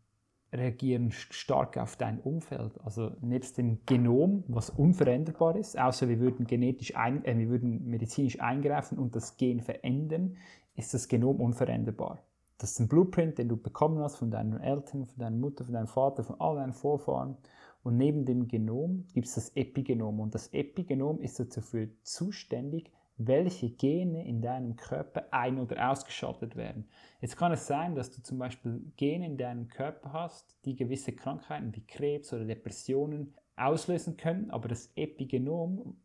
reagieren 0.53 1.11
stark 1.11 1.77
auf 1.77 1.97
dein 1.97 2.19
Umfeld. 2.19 2.79
Also 2.83 3.11
nebst 3.21 3.57
dem 3.57 3.79
Genom, 3.85 4.43
was 4.47 4.69
unveränderbar 4.69 5.55
ist, 5.55 5.77
außer 5.77 6.07
wir 6.07 6.19
würden 6.19 6.47
genetisch 6.47 6.95
ein, 6.95 7.23
äh, 7.25 7.37
wir 7.37 7.49
würden 7.49 7.85
medizinisch 7.89 8.39
eingreifen 8.39 8.97
und 8.97 9.15
das 9.15 9.37
Gen 9.37 9.61
verändern, 9.61 10.37
ist 10.75 10.93
das 10.93 11.07
Genom 11.07 11.41
unveränderbar. 11.41 12.23
Das 12.57 12.71
ist 12.71 12.79
ein 12.79 12.87
Blueprint, 12.87 13.37
den 13.37 13.49
du 13.49 13.57
bekommen 13.57 13.99
hast 13.99 14.15
von 14.15 14.31
deinen 14.31 14.59
Eltern, 14.59 15.05
von 15.05 15.19
deiner 15.19 15.35
Mutter, 15.35 15.63
von 15.63 15.73
deinem 15.73 15.87
Vater, 15.87 16.23
von 16.23 16.39
all 16.41 16.55
deinen 16.55 16.73
Vorfahren. 16.73 17.37
Und 17.83 17.97
neben 17.97 18.25
dem 18.25 18.47
Genom 18.47 19.05
gibt 19.13 19.27
es 19.27 19.35
das 19.35 19.55
Epigenom. 19.55 20.19
Und 20.19 20.33
das 20.33 20.51
Epigenom 20.53 21.21
ist 21.21 21.39
dafür 21.55 21.87
zuständig, 22.01 22.91
welche 23.17 23.69
Gene 23.69 24.27
in 24.27 24.41
deinem 24.41 24.75
Körper 24.75 25.25
ein- 25.31 25.59
oder 25.59 25.91
ausgeschaltet 25.91 26.55
werden. 26.55 26.87
Jetzt 27.21 27.37
kann 27.37 27.51
es 27.51 27.67
sein, 27.67 27.95
dass 27.95 28.11
du 28.11 28.21
zum 28.21 28.37
Beispiel 28.37 28.81
Gene 28.95 29.25
in 29.25 29.37
deinem 29.37 29.67
Körper 29.67 30.13
hast, 30.13 30.57
die 30.65 30.75
gewisse 30.75 31.13
Krankheiten 31.13 31.75
wie 31.75 31.85
Krebs 31.85 32.31
oder 32.33 32.45
Depressionen 32.45 33.33
auslösen 33.55 34.17
können, 34.17 34.51
aber 34.51 34.67
das 34.67 34.91
Epigenom 34.95 35.97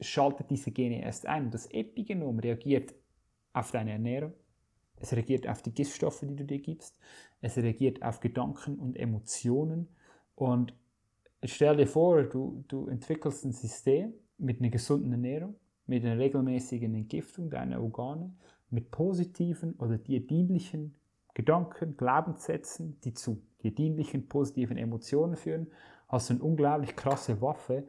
schaltet 0.00 0.50
diese 0.50 0.70
Gene 0.70 1.02
erst 1.02 1.26
ein. 1.26 1.50
Das 1.50 1.66
Epigenom 1.66 2.38
reagiert 2.38 2.94
auf 3.52 3.72
deine 3.72 3.92
Ernährung, 3.92 4.32
es 5.02 5.12
reagiert 5.12 5.48
auf 5.48 5.62
die 5.62 5.74
Giftstoffe, 5.74 6.20
die 6.20 6.36
du 6.36 6.44
dir 6.44 6.60
gibst, 6.60 6.98
es 7.40 7.56
reagiert 7.56 8.02
auf 8.02 8.20
Gedanken 8.20 8.78
und 8.78 8.96
Emotionen. 8.96 9.88
Und 10.36 10.74
stell 11.44 11.76
dir 11.76 11.88
vor, 11.88 12.22
du, 12.22 12.64
du 12.68 12.86
entwickelst 12.86 13.44
ein 13.44 13.52
System 13.52 14.14
mit 14.38 14.60
einer 14.60 14.70
gesunden 14.70 15.10
Ernährung, 15.12 15.56
mit 15.86 16.04
einer 16.04 16.18
regelmäßigen 16.18 16.94
Entgiftung 16.94 17.50
deiner 17.50 17.82
Organe, 17.82 18.32
mit 18.70 18.92
positiven 18.92 19.74
oder 19.74 19.98
dir 19.98 20.24
dienlichen 20.24 20.94
Gedanken, 21.34 21.96
Glaubenssätzen, 21.96 23.00
die 23.00 23.12
zu 23.12 23.42
dir 23.62 23.74
dienlichen, 23.74 24.28
positiven 24.28 24.76
Emotionen 24.76 25.36
führen, 25.36 25.66
hast 26.08 26.30
du 26.30 26.34
eine 26.34 26.42
unglaublich 26.42 26.94
krasse 26.94 27.40
Waffe, 27.40 27.88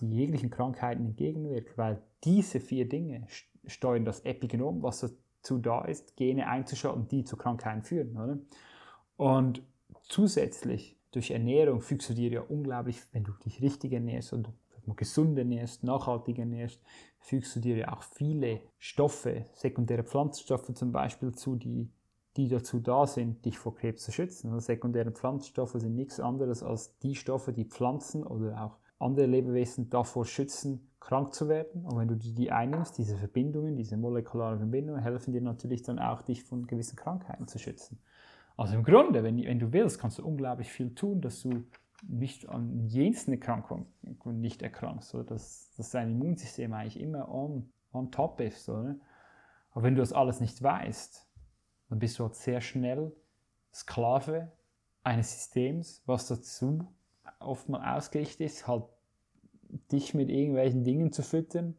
die 0.00 0.08
jeglichen 0.08 0.50
Krankheiten 0.50 1.04
entgegenwirkt, 1.04 1.76
weil 1.76 2.00
diese 2.22 2.60
vier 2.60 2.88
Dinge 2.88 3.26
steuern 3.66 4.04
das 4.04 4.20
Epigenom, 4.20 4.82
was 4.82 5.00
dazu 5.44 5.58
da 5.58 5.84
ist, 5.84 6.16
Gene 6.16 6.48
einzuschalten, 6.48 7.06
die 7.08 7.24
zu 7.24 7.36
Krankheiten 7.36 7.82
führen. 7.82 8.16
Oder? 8.16 8.38
Und 9.16 9.62
zusätzlich 10.02 10.98
durch 11.12 11.30
Ernährung 11.30 11.80
fügst 11.80 12.08
du 12.08 12.14
dir 12.14 12.30
ja 12.30 12.40
unglaublich, 12.40 13.00
wenn 13.12 13.24
du 13.24 13.32
dich 13.44 13.60
richtig 13.60 13.92
ernährst 13.92 14.32
und 14.32 14.48
gesund 14.96 15.38
ernährst, 15.38 15.84
nachhaltig 15.84 16.38
ernährst, 16.38 16.80
fügst 17.20 17.54
du 17.56 17.60
dir 17.60 17.76
ja 17.76 17.92
auch 17.92 18.02
viele 18.02 18.60
Stoffe, 18.78 19.46
sekundäre 19.52 20.02
Pflanzenstoffe 20.02 20.74
zum 20.74 20.92
Beispiel 20.92 21.32
zu, 21.32 21.56
die, 21.56 21.90
die 22.36 22.48
dazu 22.48 22.80
da 22.80 23.06
sind, 23.06 23.44
dich 23.44 23.58
vor 23.58 23.74
Krebs 23.74 24.02
zu 24.02 24.12
schützen. 24.12 24.48
Also 24.48 24.60
sekundäre 24.60 25.12
Pflanzenstoffe 25.12 25.74
sind 25.74 25.94
nichts 25.94 26.20
anderes 26.20 26.62
als 26.62 26.98
die 26.98 27.14
Stoffe, 27.14 27.52
die 27.52 27.64
Pflanzen 27.64 28.24
oder 28.24 28.62
auch 28.62 28.78
andere 28.98 29.26
Lebewesen 29.26 29.90
davor 29.90 30.24
schützen, 30.24 30.90
krank 31.00 31.34
zu 31.34 31.48
werden. 31.48 31.84
Und 31.84 31.98
wenn 31.98 32.08
du 32.08 32.16
die 32.16 32.50
einnimmst, 32.50 32.96
diese 32.98 33.16
Verbindungen, 33.16 33.76
diese 33.76 33.96
molekularen 33.96 34.58
Verbindungen, 34.58 35.02
helfen 35.02 35.32
dir 35.32 35.42
natürlich 35.42 35.82
dann 35.82 35.98
auch, 35.98 36.22
dich 36.22 36.44
von 36.44 36.66
gewissen 36.66 36.96
Krankheiten 36.96 37.46
zu 37.46 37.58
schützen. 37.58 37.98
Also 38.56 38.74
im 38.74 38.84
Grunde, 38.84 39.22
wenn, 39.22 39.36
wenn 39.36 39.58
du 39.58 39.72
willst, 39.72 39.98
kannst 39.98 40.18
du 40.18 40.26
unglaublich 40.26 40.70
viel 40.70 40.94
tun, 40.94 41.20
dass 41.20 41.42
du 41.42 41.64
nicht 42.06 42.48
an 42.48 42.86
jensten 42.86 43.32
Erkrankungen 43.32 43.86
nicht 44.40 44.62
erkrankst, 44.62 45.08
so 45.08 45.22
dass, 45.22 45.72
dass 45.76 45.90
dein 45.90 46.10
Immunsystem 46.10 46.72
eigentlich 46.72 47.00
immer 47.00 47.28
on, 47.28 47.72
on 47.92 48.10
top 48.10 48.40
ist. 48.40 48.68
Oder? 48.68 48.96
Aber 49.70 49.82
wenn 49.82 49.94
du 49.94 50.02
das 50.02 50.12
alles 50.12 50.40
nicht 50.40 50.62
weißt, 50.62 51.26
dann 51.88 51.98
bist 51.98 52.18
du 52.18 52.24
halt 52.24 52.34
sehr 52.34 52.60
schnell 52.60 53.12
Sklave 53.72 54.52
eines 55.02 55.32
Systems, 55.32 56.02
was 56.06 56.28
dazu 56.28 56.86
oftmals 57.44 57.84
ausgerichtet 57.84 58.46
ist, 58.46 58.66
halt 58.66 58.84
dich 59.92 60.14
mit 60.14 60.28
irgendwelchen 60.30 60.84
Dingen 60.84 61.12
zu 61.12 61.22
füttern. 61.22 61.76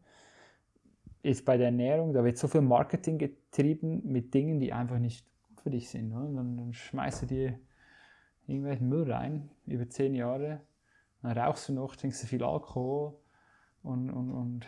Ist 1.23 1.45
bei 1.45 1.57
der 1.57 1.67
Ernährung, 1.67 2.13
da 2.13 2.23
wird 2.23 2.37
so 2.37 2.47
viel 2.47 2.61
Marketing 2.61 3.17
getrieben 3.17 4.01
mit 4.05 4.33
Dingen, 4.33 4.59
die 4.59 4.73
einfach 4.73 4.99
nicht 4.99 5.25
gut 5.43 5.61
für 5.61 5.69
dich 5.71 5.89
sind. 5.89 6.13
Oder? 6.13 6.31
Dann, 6.31 6.57
dann 6.57 6.73
schmeißt 6.73 7.23
du 7.23 7.25
dir 7.25 7.59
irgendwelchen 8.47 8.89
Müll 8.89 9.11
rein, 9.11 9.49
über 9.65 9.89
zehn 9.89 10.13
Jahre, 10.13 10.61
dann 11.21 11.37
rauchst 11.37 11.69
du 11.69 11.73
noch, 11.73 11.95
trinkst 11.95 12.21
du 12.21 12.27
viel 12.27 12.43
Alkohol 12.43 13.15
und, 13.81 14.11
und, 14.11 14.31
und 14.31 14.67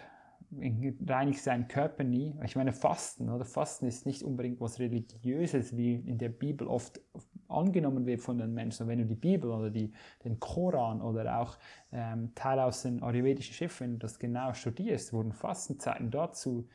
reinigst 1.07 1.45
deinen 1.45 1.67
Körper 1.67 2.03
nie. 2.03 2.35
Ich 2.43 2.55
meine, 2.55 2.71
Fasten, 2.71 3.29
oder? 3.29 3.45
Fasten 3.45 3.85
ist 3.85 4.05
nicht 4.05 4.23
unbedingt 4.23 4.61
was 4.61 4.79
Religiöses, 4.79 5.75
wie 5.75 5.95
in 5.95 6.17
der 6.17 6.29
Bibel 6.29 6.67
oft 6.67 7.01
angenommen 7.49 8.05
wird 8.05 8.21
von 8.21 8.37
den 8.37 8.53
Menschen. 8.53 8.87
Wenn 8.87 8.99
du 8.99 9.05
die 9.05 9.15
Bibel 9.15 9.49
oder 9.49 9.69
die, 9.69 9.91
den 10.23 10.39
Koran 10.39 11.01
oder 11.01 11.39
auch 11.39 11.57
ähm, 11.91 12.31
Teil 12.35 12.59
aus 12.59 12.83
den 12.83 13.01
ayurvedischen 13.01 13.53
Schiffen, 13.53 13.85
wenn 13.85 13.93
du 13.93 13.99
das 13.99 14.19
genau 14.19 14.53
studierst, 14.53 15.13
wurden 15.13 15.31
Fastenzeiten 15.31 16.11
dazu 16.11 16.67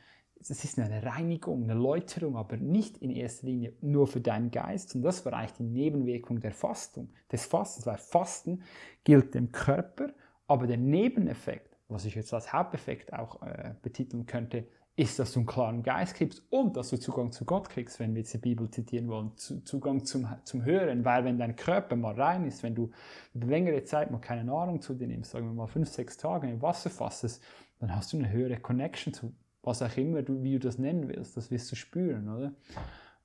es 0.49 0.63
ist 0.63 0.79
eine 0.79 1.03
Reinigung, 1.03 1.63
eine 1.63 1.73
Läuterung, 1.73 2.35
aber 2.35 2.57
nicht 2.57 2.97
in 2.97 3.11
erster 3.11 3.47
Linie 3.47 3.73
nur 3.81 4.07
für 4.07 4.21
deinen 4.21 4.51
Geist. 4.51 4.95
Und 4.95 5.01
das 5.01 5.25
war 5.25 5.33
eigentlich 5.33 5.53
die 5.53 5.63
Nebenwirkung 5.63 6.39
der 6.39 6.51
Fastung, 6.51 7.09
des 7.31 7.45
Fastens, 7.45 7.85
weil 7.85 7.97
Fasten 7.97 8.63
gilt 9.03 9.35
dem 9.35 9.51
Körper, 9.51 10.09
aber 10.47 10.67
der 10.67 10.77
Nebeneffekt, 10.77 11.77
was 11.87 12.05
ich 12.05 12.15
jetzt 12.15 12.33
als 12.33 12.51
Haupteffekt 12.51 13.13
auch 13.13 13.41
äh, 13.41 13.75
betiteln 13.81 14.25
könnte, 14.25 14.67
ist, 14.95 15.17
dass 15.17 15.33
du 15.33 15.39
einen 15.39 15.47
klaren 15.47 15.81
Geist 15.81 16.15
kriegst 16.15 16.43
und 16.49 16.77
dass 16.77 16.89
du 16.89 16.99
Zugang 16.99 17.31
zu 17.31 17.45
Gott 17.45 17.69
kriegst, 17.69 17.99
wenn 17.99 18.13
wir 18.13 18.21
jetzt 18.21 18.33
die 18.33 18.37
Bibel 18.37 18.69
zitieren 18.69 19.07
wollen, 19.07 19.31
Zugang 19.37 20.05
zum, 20.05 20.27
zum 20.43 20.63
Hören, 20.63 21.03
weil 21.03 21.25
wenn 21.25 21.39
dein 21.39 21.55
Körper 21.55 21.95
mal 21.95 22.13
rein 22.13 22.45
ist, 22.45 22.61
wenn 22.61 22.75
du 22.75 22.91
längere 23.33 23.83
Zeit 23.83 24.11
mal 24.11 24.19
keine 24.19 24.43
Nahrung 24.43 24.81
zu 24.81 24.93
dir 24.93 25.07
nimmst, 25.07 25.31
sagen 25.31 25.47
wir 25.47 25.53
mal 25.53 25.67
fünf, 25.67 25.89
sechs 25.89 26.17
Tage 26.17 26.47
im 26.47 26.61
Wasser 26.61 26.91
fassest, 26.91 27.43
dann 27.79 27.95
hast 27.95 28.13
du 28.13 28.17
eine 28.17 28.29
höhere 28.29 28.57
Connection 28.57 29.13
zu 29.13 29.33
was 29.63 29.81
auch 29.81 29.95
immer 29.97 30.21
du, 30.21 30.43
wie 30.43 30.53
du 30.53 30.59
das 30.59 30.77
nennen 30.77 31.07
willst, 31.07 31.37
das 31.37 31.49
wirst 31.49 31.71
du 31.71 31.75
spüren, 31.75 32.29
oder? 32.29 32.51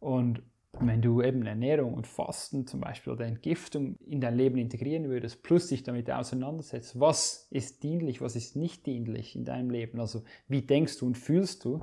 Und 0.01 0.43
wenn 0.81 1.03
du 1.03 1.23
eben 1.23 1.45
Ernährung 1.45 1.95
und 1.95 2.07
Fasten 2.07 2.67
zum 2.67 2.81
Beispiel 2.81 3.13
oder 3.13 3.27
Entgiftung 3.27 3.97
in 4.07 4.21
dein 4.21 4.37
Leben 4.37 4.59
integrieren 4.59 5.09
würdest, 5.09 5.43
plus 5.43 5.69
dich 5.69 5.83
damit 5.83 6.11
auseinandersetzt, 6.11 6.99
was 6.99 7.49
ist 7.51 7.83
dienlich, 7.83 8.21
was 8.21 8.37
ist 8.37 8.57
nicht 8.57 8.87
dienlich 8.87 9.37
in 9.37 9.45
deinem 9.45 9.71
Leben, 9.71 10.01
also 10.01 10.23
wie 10.49 10.63
denkst 10.63 10.99
du 10.99 11.07
und 11.07 11.17
fühlst 11.17 11.65
du, 11.65 11.81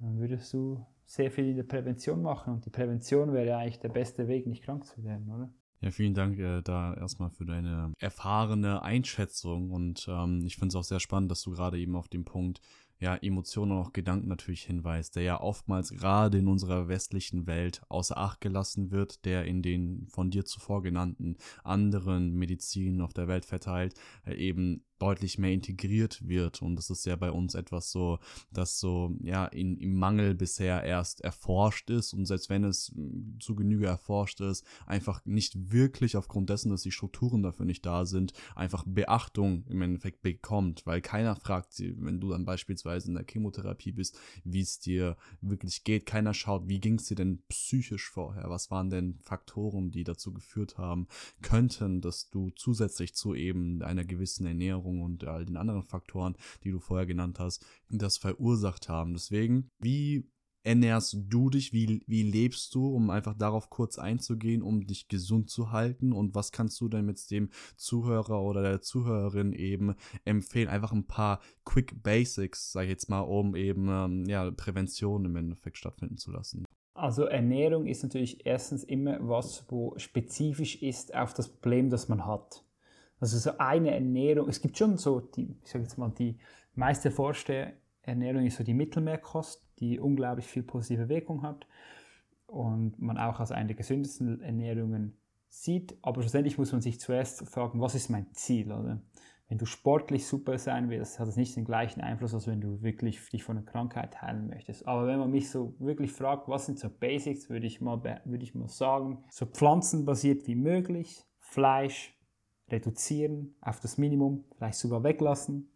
dann 0.00 0.18
würdest 0.18 0.52
du 0.52 0.84
sehr 1.04 1.30
viel 1.30 1.48
in 1.48 1.56
der 1.56 1.64
Prävention 1.64 2.22
machen 2.22 2.54
und 2.54 2.64
die 2.64 2.70
Prävention 2.70 3.32
wäre 3.32 3.56
eigentlich 3.56 3.80
der 3.80 3.90
beste 3.90 4.28
Weg, 4.28 4.46
nicht 4.46 4.64
krank 4.64 4.86
zu 4.86 5.04
werden, 5.04 5.30
oder? 5.30 5.50
Ja, 5.82 5.90
vielen 5.90 6.14
Dank 6.14 6.38
äh, 6.38 6.62
da 6.62 6.94
erstmal 6.94 7.30
für 7.30 7.44
deine 7.44 7.92
erfahrene 7.98 8.82
Einschätzung 8.82 9.72
und 9.72 10.06
ähm, 10.08 10.44
ich 10.46 10.54
finde 10.54 10.68
es 10.68 10.76
auch 10.76 10.84
sehr 10.84 11.00
spannend, 11.00 11.30
dass 11.30 11.42
du 11.42 11.50
gerade 11.50 11.78
eben 11.78 11.96
auf 11.96 12.08
den 12.08 12.24
Punkt 12.24 12.60
ja, 13.02 13.16
Emotionen 13.16 13.72
und 13.72 13.78
auch 13.78 13.92
Gedanken 13.92 14.28
natürlich 14.28 14.62
hinweist, 14.62 15.16
der 15.16 15.24
ja 15.24 15.40
oftmals 15.40 15.90
gerade 15.90 16.38
in 16.38 16.46
unserer 16.46 16.86
westlichen 16.86 17.48
Welt 17.48 17.82
außer 17.88 18.16
Acht 18.16 18.40
gelassen 18.40 18.92
wird, 18.92 19.24
der 19.24 19.44
in 19.44 19.60
den 19.60 20.06
von 20.08 20.30
dir 20.30 20.44
zuvor 20.44 20.82
genannten 20.82 21.36
anderen 21.64 22.34
Medizinen 22.34 23.00
auf 23.00 23.12
der 23.12 23.26
Welt 23.26 23.44
verteilt, 23.44 23.94
äh, 24.24 24.34
eben 24.34 24.84
deutlich 25.02 25.36
mehr 25.36 25.52
integriert 25.52 26.26
wird. 26.28 26.62
Und 26.62 26.76
das 26.76 26.88
ist 26.88 27.04
ja 27.06 27.16
bei 27.16 27.32
uns 27.32 27.56
etwas 27.56 27.90
so, 27.90 28.20
das 28.52 28.78
so, 28.78 29.16
ja, 29.20 29.46
in, 29.46 29.76
im 29.78 29.94
Mangel 29.94 30.36
bisher 30.36 30.84
erst 30.84 31.22
erforscht 31.22 31.90
ist 31.90 32.12
und 32.14 32.26
selbst 32.26 32.48
wenn 32.50 32.62
es 32.62 32.92
hm, 32.94 33.36
zu 33.40 33.56
Genüge 33.56 33.86
erforscht 33.86 34.40
ist, 34.40 34.64
einfach 34.86 35.24
nicht 35.24 35.72
wirklich 35.72 36.16
aufgrund 36.16 36.50
dessen, 36.50 36.70
dass 36.70 36.82
die 36.82 36.92
Strukturen 36.92 37.42
dafür 37.42 37.66
nicht 37.66 37.84
da 37.84 38.04
sind, 38.04 38.32
einfach 38.54 38.84
Beachtung 38.86 39.64
im 39.68 39.82
Endeffekt 39.82 40.22
bekommt, 40.22 40.86
weil 40.86 41.00
keiner 41.00 41.34
fragt 41.34 41.72
wenn 41.78 42.20
du 42.20 42.30
dann 42.30 42.44
beispielsweise 42.44 43.08
in 43.08 43.14
der 43.14 43.24
Chemotherapie 43.28 43.92
bist, 43.92 44.18
wie 44.44 44.60
es 44.60 44.78
dir 44.78 45.16
wirklich 45.40 45.84
geht. 45.84 46.06
Keiner 46.06 46.34
schaut, 46.34 46.68
wie 46.68 46.80
ging 46.80 46.96
es 46.96 47.06
dir 47.06 47.14
denn 47.14 47.42
psychisch 47.48 48.10
vorher? 48.10 48.50
Was 48.50 48.70
waren 48.70 48.90
denn 48.90 49.18
Faktoren, 49.22 49.90
die 49.90 50.04
dazu 50.04 50.32
geführt 50.32 50.76
haben 50.76 51.08
könnten, 51.40 52.00
dass 52.02 52.28
du 52.28 52.50
zusätzlich 52.50 53.14
zu 53.14 53.34
eben 53.34 53.82
einer 53.82 54.04
gewissen 54.04 54.46
Ernährung 54.46 54.91
Ernährung 54.92 55.02
und 55.02 55.24
all 55.24 55.44
den 55.44 55.56
anderen 55.56 55.82
Faktoren, 55.82 56.36
die 56.64 56.70
du 56.70 56.78
vorher 56.78 57.06
genannt 57.06 57.38
hast, 57.38 57.64
das 57.88 58.18
verursacht 58.18 58.88
haben. 58.88 59.14
Deswegen, 59.14 59.70
wie 59.80 60.28
ernährst 60.64 61.16
du 61.28 61.50
dich? 61.50 61.72
Wie, 61.72 62.02
wie 62.06 62.22
lebst 62.22 62.74
du, 62.74 62.86
um 62.86 63.10
einfach 63.10 63.34
darauf 63.34 63.68
kurz 63.68 63.98
einzugehen, 63.98 64.62
um 64.62 64.86
dich 64.86 65.08
gesund 65.08 65.50
zu 65.50 65.72
halten? 65.72 66.12
Und 66.12 66.34
was 66.34 66.52
kannst 66.52 66.80
du 66.80 66.88
denn 66.88 67.04
mit 67.04 67.30
dem 67.30 67.50
Zuhörer 67.76 68.40
oder 68.40 68.62
der 68.62 68.80
Zuhörerin 68.80 69.52
eben 69.52 69.94
empfehlen? 70.24 70.68
Einfach 70.68 70.92
ein 70.92 71.06
paar 71.06 71.40
Quick 71.64 72.02
Basics, 72.02 72.72
sag 72.72 72.84
ich 72.84 72.90
jetzt 72.90 73.08
mal, 73.08 73.20
um 73.20 73.56
eben 73.56 73.88
ähm, 73.88 74.24
ja, 74.26 74.50
Prävention 74.50 75.24
im 75.24 75.36
Endeffekt 75.36 75.78
stattfinden 75.78 76.16
zu 76.16 76.30
lassen. 76.30 76.64
Also 76.94 77.24
Ernährung 77.24 77.86
ist 77.86 78.02
natürlich 78.02 78.44
erstens 78.44 78.84
immer 78.84 79.16
was, 79.26 79.64
wo 79.68 79.94
spezifisch 79.96 80.82
ist 80.82 81.14
auf 81.14 81.32
das 81.32 81.48
Problem, 81.48 81.88
das 81.88 82.08
man 82.08 82.26
hat. 82.26 82.62
Also 83.22 83.38
so 83.38 83.56
eine 83.58 83.92
Ernährung, 83.92 84.48
es 84.48 84.60
gibt 84.60 84.76
schon 84.76 84.98
so, 84.98 85.20
die, 85.20 85.54
ich 85.62 85.70
sage 85.70 85.84
jetzt 85.84 85.96
mal, 85.96 86.10
die 86.10 86.40
meist 86.74 87.04
erforschte 87.04 87.74
Ernährung 88.02 88.44
ist 88.44 88.56
so 88.56 88.64
die 88.64 88.74
Mittelmeerkost, 88.74 89.64
die 89.78 90.00
unglaublich 90.00 90.48
viel 90.48 90.64
positive 90.64 91.08
Wirkung 91.08 91.42
hat 91.42 91.68
und 92.48 93.00
man 93.00 93.18
auch 93.18 93.38
als 93.38 93.52
eine 93.52 93.68
der 93.68 93.76
gesündesten 93.76 94.40
Ernährungen 94.40 95.16
sieht. 95.48 95.96
Aber 96.02 96.20
schlussendlich 96.20 96.58
muss 96.58 96.72
man 96.72 96.80
sich 96.80 96.98
zuerst 96.98 97.48
fragen, 97.48 97.80
was 97.80 97.94
ist 97.94 98.10
mein 98.10 98.26
Ziel? 98.32 98.72
Oder? 98.72 99.00
Wenn 99.46 99.58
du 99.58 99.66
sportlich 99.66 100.26
super 100.26 100.58
sein 100.58 100.90
willst, 100.90 101.20
hat 101.20 101.28
das 101.28 101.36
nicht 101.36 101.54
den 101.54 101.64
gleichen 101.64 102.00
Einfluss, 102.00 102.34
als 102.34 102.48
wenn 102.48 102.60
du 102.60 102.82
wirklich 102.82 103.20
dich 103.28 103.44
von 103.44 103.56
einer 103.56 103.66
Krankheit 103.66 104.20
heilen 104.20 104.48
möchtest. 104.48 104.88
Aber 104.88 105.06
wenn 105.06 105.20
man 105.20 105.30
mich 105.30 105.48
so 105.48 105.76
wirklich 105.78 106.10
fragt, 106.10 106.48
was 106.48 106.66
sind 106.66 106.80
so 106.80 106.88
Basics, 106.90 107.48
würde 107.48 107.68
ich 107.68 107.80
mal, 107.80 108.02
würde 108.24 108.42
ich 108.42 108.56
mal 108.56 108.66
sagen, 108.66 109.22
so 109.30 109.46
pflanzenbasiert 109.46 110.48
wie 110.48 110.56
möglich, 110.56 111.22
Fleisch, 111.38 112.18
reduzieren 112.72 113.54
auf 113.60 113.80
das 113.80 113.98
Minimum, 113.98 114.44
vielleicht 114.56 114.78
sogar 114.78 115.04
weglassen 115.04 115.68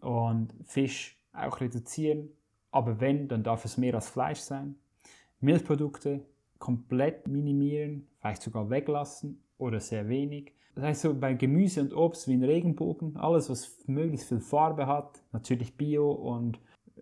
und 0.00 0.54
Fisch 0.64 1.18
auch 1.32 1.60
reduzieren, 1.60 2.30
aber 2.70 3.00
wenn, 3.00 3.28
dann 3.28 3.42
darf 3.42 3.64
es 3.64 3.76
mehr 3.76 3.94
als 3.94 4.08
Fleisch 4.08 4.40
sein. 4.40 4.76
Milchprodukte 5.40 6.24
komplett 6.58 7.28
minimieren, 7.28 8.08
vielleicht 8.20 8.42
sogar 8.42 8.70
weglassen 8.70 9.42
oder 9.58 9.80
sehr 9.80 10.08
wenig. 10.08 10.52
Das 10.74 10.84
heißt 10.84 11.02
so 11.02 11.14
bei 11.14 11.34
Gemüse 11.34 11.80
und 11.80 11.94
Obst 11.94 12.28
wie 12.28 12.34
ein 12.34 12.44
Regenbogen, 12.44 13.16
alles 13.16 13.50
was 13.50 13.76
möglichst 13.86 14.28
viel 14.28 14.40
Farbe 14.40 14.86
hat, 14.86 15.22
natürlich 15.32 15.76
bio 15.76 16.10
und 16.12 16.60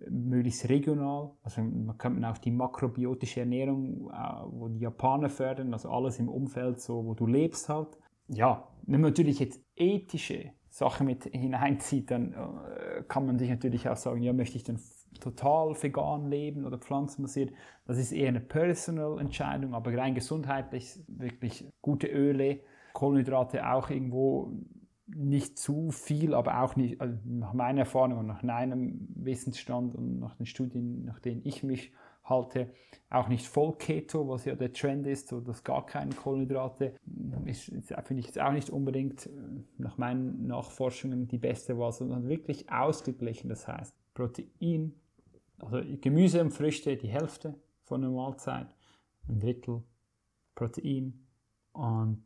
möglichst 0.08 0.68
regional. 0.68 1.30
Also 1.42 1.62
man 1.62 1.96
kann 1.98 2.24
auch 2.24 2.38
die 2.38 2.50
makrobiotische 2.50 3.40
Ernährung, 3.40 4.10
äh, 4.10 4.14
wo 4.50 4.68
die 4.68 4.80
Japaner 4.80 5.28
fördern, 5.28 5.72
also 5.72 5.90
alles 5.90 6.18
im 6.18 6.28
Umfeld, 6.28 6.80
so 6.80 7.04
wo 7.04 7.14
du 7.14 7.26
lebst 7.26 7.68
halt. 7.68 7.98
Ja, 8.28 8.68
wenn 8.82 9.00
man 9.00 9.10
natürlich 9.10 9.38
jetzt 9.38 9.60
ethische 9.76 10.52
Sachen 10.68 11.06
mit 11.06 11.24
hineinzieht, 11.24 12.10
dann 12.10 12.34
äh, 12.34 13.02
kann 13.08 13.26
man 13.26 13.38
sich 13.38 13.48
natürlich 13.48 13.88
auch 13.88 13.96
sagen, 13.96 14.22
ja, 14.22 14.32
möchte 14.32 14.56
ich 14.56 14.64
dann 14.64 14.78
total 15.20 15.74
vegan 15.80 16.28
leben 16.28 16.64
oder 16.64 16.78
pflanzenbasiert. 16.78 17.52
Das 17.86 17.98
ist 17.98 18.12
eher 18.12 18.28
eine 18.28 18.40
personal 18.40 19.18
Entscheidung, 19.18 19.74
aber 19.74 19.96
rein 19.96 20.14
gesundheitlich 20.14 21.00
wirklich 21.08 21.66
gute 21.80 22.08
Öle, 22.08 22.60
Kohlenhydrate 22.92 23.68
auch 23.68 23.90
irgendwo 23.90 24.52
nicht 25.06 25.58
zu 25.58 25.90
viel, 25.92 26.34
aber 26.34 26.62
auch 26.62 26.76
nicht, 26.76 27.00
also 27.00 27.16
nach 27.24 27.52
meiner 27.52 27.80
Erfahrung 27.80 28.18
und 28.18 28.26
nach 28.26 28.42
meinem 28.42 29.08
Wissensstand 29.14 29.94
und 29.94 30.18
nach 30.18 30.34
den 30.34 30.46
Studien, 30.46 31.04
nach 31.04 31.20
denen 31.20 31.42
ich 31.44 31.62
mich 31.62 31.92
halte. 32.26 32.72
Auch 33.08 33.28
nicht 33.28 33.46
voll 33.46 33.76
Keto, 33.76 34.28
was 34.28 34.44
ja 34.44 34.54
der 34.54 34.72
Trend 34.72 35.06
ist, 35.06 35.28
so 35.28 35.40
dass 35.40 35.62
gar 35.64 35.86
keine 35.86 36.14
Kohlenhydrate, 36.14 36.94
finde 37.04 38.20
ich 38.20 38.26
jetzt 38.26 38.40
auch 38.40 38.52
nicht 38.52 38.70
unbedingt 38.70 39.26
äh, 39.26 39.30
nach 39.78 39.96
meinen 39.96 40.46
Nachforschungen 40.46 41.28
die 41.28 41.38
beste 41.38 41.78
Wahl, 41.78 41.92
sondern 41.92 42.28
wirklich 42.28 42.70
ausgeglichen. 42.70 43.48
Das 43.48 43.68
heißt, 43.68 43.94
Protein, 44.14 44.92
also 45.58 45.80
Gemüse 46.00 46.40
und 46.40 46.50
Früchte 46.50 46.96
die 46.96 47.08
Hälfte 47.08 47.54
von 47.84 48.02
der 48.02 48.10
Mahlzeit, 48.10 48.74
ein 49.28 49.38
Drittel 49.38 49.82
Protein 50.56 51.26
und 51.72 52.24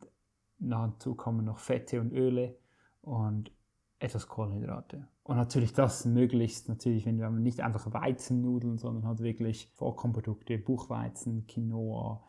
dazu 0.57 1.13
kommen 1.13 1.45
noch 1.45 1.59
Fette 1.59 1.99
und 1.99 2.13
Öle 2.13 2.57
und 3.01 3.51
etwas 3.99 4.27
Kohlenhydrate. 4.27 5.07
Und 5.23 5.37
natürlich 5.37 5.73
das 5.73 6.05
möglichst, 6.05 6.67
natürlich, 6.67 7.05
wenn 7.05 7.19
wir 7.19 7.29
nicht 7.29 7.61
einfach 7.61 7.93
Weizennudeln, 7.93 8.77
sondern 8.77 9.05
halt 9.05 9.19
wirklich 9.19 9.67
Vollkornprodukte, 9.73 10.57
Buchweizen, 10.57 11.45
Quinoa, 11.45 12.23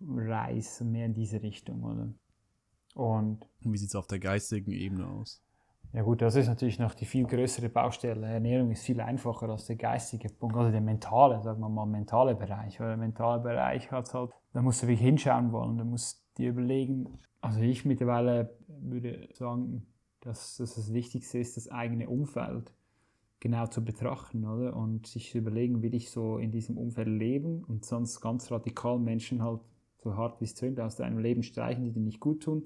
Reis, 0.00 0.80
mehr 0.80 1.06
in 1.06 1.14
diese 1.14 1.42
Richtung, 1.42 1.84
oder? 1.84 2.12
Und, 2.94 3.46
und 3.64 3.72
wie 3.72 3.78
sieht 3.78 3.90
es 3.90 3.94
auf 3.94 4.06
der 4.06 4.18
geistigen 4.18 4.72
Ebene 4.72 5.06
aus? 5.06 5.42
Ja 5.94 6.02
gut, 6.02 6.22
das 6.22 6.36
ist 6.36 6.48
natürlich 6.48 6.78
noch 6.78 6.94
die 6.94 7.04
viel 7.04 7.26
größere 7.26 7.68
Baustelle. 7.68 8.26
Ernährung 8.26 8.70
ist 8.70 8.82
viel 8.82 9.00
einfacher 9.00 9.48
als 9.50 9.66
der 9.66 9.76
geistige 9.76 10.30
Punkt, 10.30 10.56
also 10.56 10.70
der 10.70 10.80
mentale, 10.80 11.42
sagen 11.42 11.60
wir 11.60 11.68
mal, 11.68 11.84
mentale 11.84 12.34
Bereich. 12.34 12.80
Weil 12.80 12.88
der 12.88 12.96
mentale 12.96 13.42
Bereich 13.42 13.90
hat 13.90 14.12
halt, 14.14 14.30
da 14.54 14.62
musst 14.62 14.82
du 14.82 14.86
wirklich 14.86 15.06
hinschauen 15.06 15.52
wollen, 15.52 15.76
da 15.76 15.84
musst 15.84 16.24
du 16.34 16.42
dir 16.42 16.50
überlegen. 16.50 17.18
Also 17.42 17.60
ich 17.60 17.84
mittlerweile 17.84 18.56
würde 18.68 19.28
sagen, 19.34 19.86
dass, 20.22 20.56
dass 20.56 20.76
das 20.76 20.92
Wichtigste 20.92 21.38
ist, 21.38 21.56
das 21.56 21.68
eigene 21.68 22.08
Umfeld 22.08 22.72
genau 23.40 23.66
zu 23.66 23.84
betrachten, 23.84 24.44
oder? 24.44 24.76
Und 24.76 25.06
sich 25.06 25.30
zu 25.30 25.38
überlegen, 25.38 25.82
will 25.82 25.94
ich 25.94 26.10
so 26.10 26.38
in 26.38 26.52
diesem 26.52 26.78
Umfeld 26.78 27.08
leben 27.08 27.64
und 27.64 27.84
sonst 27.84 28.20
ganz 28.20 28.50
radikal 28.50 28.98
Menschen 28.98 29.42
halt 29.42 29.60
so 29.98 30.16
hart 30.16 30.40
wie 30.40 30.44
es 30.44 30.54
tönt 30.54 30.80
aus 30.80 30.96
deinem 30.96 31.18
Leben 31.18 31.42
streichen, 31.42 31.84
die 31.84 31.92
dir 31.92 32.00
nicht 32.00 32.20
gut 32.20 32.42
tun. 32.42 32.64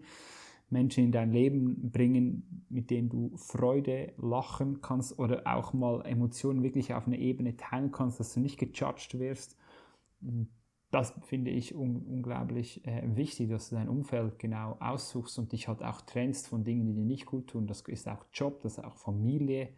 Menschen 0.68 1.04
in 1.04 1.12
dein 1.12 1.32
Leben 1.32 1.90
bringen, 1.90 2.64
mit 2.68 2.90
denen 2.90 3.08
du 3.08 3.36
Freude, 3.36 4.12
lachen 4.16 4.80
kannst 4.80 5.18
oder 5.18 5.46
auch 5.46 5.72
mal 5.72 6.04
Emotionen 6.04 6.62
wirklich 6.62 6.92
auf 6.92 7.06
einer 7.06 7.18
Ebene 7.18 7.56
teilen 7.56 7.92
kannst, 7.92 8.18
dass 8.20 8.34
du 8.34 8.40
nicht 8.40 8.58
gejudged 8.58 9.18
wirst 9.18 9.56
das 10.90 11.14
finde 11.22 11.50
ich 11.50 11.74
un 11.74 11.96
unglaublich 11.96 12.86
äh, 12.86 13.02
wichtig, 13.16 13.50
dass 13.50 13.68
du 13.68 13.74
dein 13.74 13.88
Umfeld 13.88 14.38
genau 14.38 14.76
aussuchst 14.80 15.38
und 15.38 15.52
dich 15.52 15.68
halt 15.68 15.82
auch 15.82 16.00
trennst 16.02 16.48
von 16.48 16.64
Dingen, 16.64 16.86
die 16.86 16.94
dir 16.94 17.04
nicht 17.04 17.26
gut 17.26 17.48
tun. 17.48 17.66
Das 17.66 17.82
ist 17.82 18.08
auch 18.08 18.24
Job, 18.32 18.60
das 18.62 18.78
ist 18.78 18.84
auch 18.84 18.96
Familie. 18.96 19.70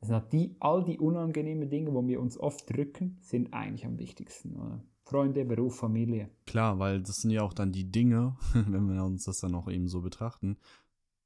Das 0.00 0.08
sind 0.08 0.32
die, 0.32 0.56
all 0.60 0.84
die 0.84 0.98
unangenehmen 0.98 1.68
Dinge, 1.68 1.92
wo 1.92 2.06
wir 2.06 2.20
uns 2.20 2.38
oft 2.38 2.74
drücken, 2.74 3.18
sind 3.20 3.52
eigentlich 3.52 3.84
am 3.86 3.98
wichtigsten. 3.98 4.56
Oder? 4.56 4.82
Freunde, 5.02 5.44
Beruf, 5.44 5.76
Familie. 5.76 6.30
Klar, 6.46 6.78
weil 6.78 7.02
das 7.02 7.16
sind 7.16 7.30
ja 7.30 7.42
auch 7.42 7.52
dann 7.52 7.72
die 7.72 7.90
Dinge, 7.90 8.36
wenn 8.54 8.86
wir 8.86 9.04
uns 9.04 9.24
das 9.24 9.40
dann 9.40 9.54
auch 9.54 9.68
eben 9.68 9.88
so 9.88 10.02
betrachten, 10.02 10.56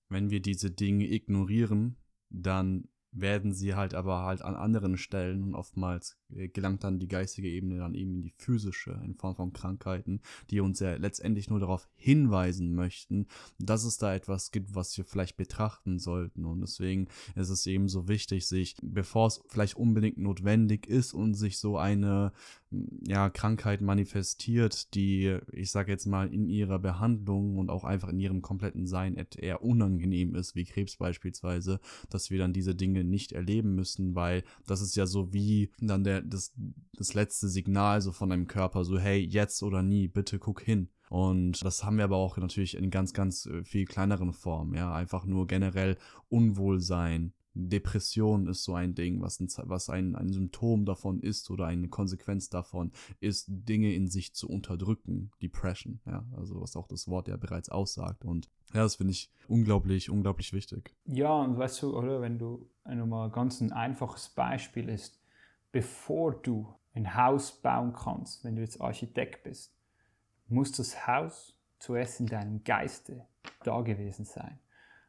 wenn 0.08 0.30
wir 0.30 0.40
diese 0.40 0.70
Dinge 0.70 1.06
ignorieren, 1.06 1.96
dann 2.30 2.88
werden 3.14 3.54
sie 3.54 3.74
halt 3.74 3.94
aber 3.94 4.24
halt 4.24 4.42
an 4.42 4.56
anderen 4.56 4.96
Stellen 4.96 5.42
und 5.42 5.54
oftmals 5.54 6.18
äh, 6.34 6.48
gelangt 6.48 6.84
dann 6.84 6.98
die 6.98 7.08
geistige 7.08 7.48
Ebene 7.48 7.78
dann 7.78 7.94
eben 7.94 8.16
in 8.16 8.22
die 8.22 8.34
physische 8.36 9.00
in 9.04 9.14
Form 9.14 9.36
von 9.36 9.52
Krankheiten, 9.52 10.20
die 10.50 10.60
uns 10.60 10.80
ja 10.80 10.96
letztendlich 10.96 11.48
nur 11.48 11.60
darauf 11.60 11.88
hinweisen 11.94 12.74
möchten, 12.74 13.26
dass 13.58 13.84
es 13.84 13.98
da 13.98 14.14
etwas 14.14 14.50
gibt, 14.50 14.74
was 14.74 14.96
wir 14.96 15.04
vielleicht 15.04 15.36
betrachten 15.36 15.98
sollten. 15.98 16.44
Und 16.44 16.60
deswegen 16.60 17.08
ist 17.34 17.50
es 17.50 17.66
eben 17.66 17.88
so 17.88 18.08
wichtig, 18.08 18.46
sich, 18.46 18.76
bevor 18.82 19.28
es 19.28 19.40
vielleicht 19.48 19.76
unbedingt 19.76 20.18
notwendig 20.18 20.86
ist 20.86 21.14
und 21.14 21.34
sich 21.34 21.58
so 21.58 21.78
eine 21.78 22.32
ja, 23.06 23.30
Krankheit 23.30 23.80
manifestiert, 23.80 24.94
die, 24.94 25.38
ich 25.52 25.70
sage 25.70 25.92
jetzt 25.92 26.06
mal, 26.06 26.32
in 26.32 26.46
ihrer 26.46 26.78
Behandlung 26.78 27.58
und 27.58 27.70
auch 27.70 27.84
einfach 27.84 28.08
in 28.08 28.20
ihrem 28.20 28.42
kompletten 28.42 28.86
Sein 28.86 29.16
eher 29.36 29.62
unangenehm 29.62 30.34
ist, 30.34 30.54
wie 30.54 30.64
Krebs 30.64 30.96
beispielsweise, 30.96 31.80
dass 32.10 32.30
wir 32.30 32.38
dann 32.38 32.52
diese 32.52 32.74
Dinge 32.74 33.04
nicht 33.04 33.32
erleben 33.32 33.74
müssen, 33.74 34.14
weil 34.14 34.44
das 34.66 34.80
ist 34.80 34.96
ja 34.96 35.06
so 35.06 35.32
wie 35.32 35.70
dann 35.80 36.04
der, 36.04 36.22
das, 36.22 36.54
das 36.96 37.14
letzte 37.14 37.48
Signal 37.48 38.00
so 38.00 38.12
von 38.12 38.32
einem 38.32 38.46
Körper, 38.46 38.84
so 38.84 38.98
hey, 38.98 39.20
jetzt 39.20 39.62
oder 39.62 39.82
nie, 39.82 40.08
bitte 40.08 40.38
guck 40.38 40.60
hin. 40.60 40.88
Und 41.10 41.64
das 41.64 41.84
haben 41.84 41.98
wir 41.98 42.04
aber 42.04 42.16
auch 42.16 42.38
natürlich 42.38 42.76
in 42.76 42.90
ganz, 42.90 43.12
ganz 43.12 43.46
äh, 43.46 43.62
viel 43.62 43.84
kleineren 43.84 44.32
Formen, 44.32 44.74
ja, 44.74 44.92
einfach 44.94 45.26
nur 45.26 45.46
generell 45.46 45.96
Unwohlsein, 46.28 47.34
Depression 47.54 48.48
ist 48.48 48.64
so 48.64 48.74
ein 48.74 48.94
Ding, 48.94 49.22
was 49.22 49.40
ein, 49.40 49.48
was 49.64 49.88
ein, 49.88 50.16
ein 50.16 50.32
Symptom 50.32 50.84
davon 50.84 51.20
ist 51.20 51.50
oder 51.50 51.66
eine 51.66 51.88
Konsequenz 51.88 52.48
davon 52.48 52.92
ist, 53.20 53.46
Dinge 53.48 53.94
in 53.94 54.08
sich 54.08 54.34
zu 54.34 54.48
unterdrücken. 54.48 55.30
Depression, 55.40 56.00
ja, 56.04 56.24
also 56.36 56.60
was 56.60 56.76
auch 56.76 56.88
das 56.88 57.08
Wort 57.08 57.28
ja 57.28 57.36
bereits 57.36 57.68
aussagt. 57.68 58.24
Und 58.24 58.50
ja, 58.72 58.82
das 58.82 58.96
finde 58.96 59.12
ich 59.12 59.30
unglaublich, 59.48 60.10
unglaublich 60.10 60.52
wichtig. 60.52 60.94
Ja, 61.06 61.32
und 61.32 61.56
weißt 61.56 61.82
du, 61.82 61.96
oder 61.96 62.20
wenn 62.20 62.38
du 62.38 62.68
mal 62.84 63.30
ganz 63.30 63.60
ein 63.60 63.72
einfaches 63.72 64.30
Beispiel 64.30 64.88
ist, 64.88 65.20
bevor 65.70 66.34
du 66.34 66.74
ein 66.94 67.14
Haus 67.14 67.52
bauen 67.52 67.92
kannst, 67.92 68.44
wenn 68.44 68.56
du 68.56 68.62
jetzt 68.62 68.80
Architekt 68.80 69.44
bist, 69.44 69.72
muss 70.48 70.72
das 70.72 71.06
Haus 71.06 71.58
zuerst 71.78 72.20
in 72.20 72.26
deinem 72.26 72.64
Geiste 72.64 73.26
da 73.62 73.80
gewesen 73.82 74.24
sein. 74.24 74.58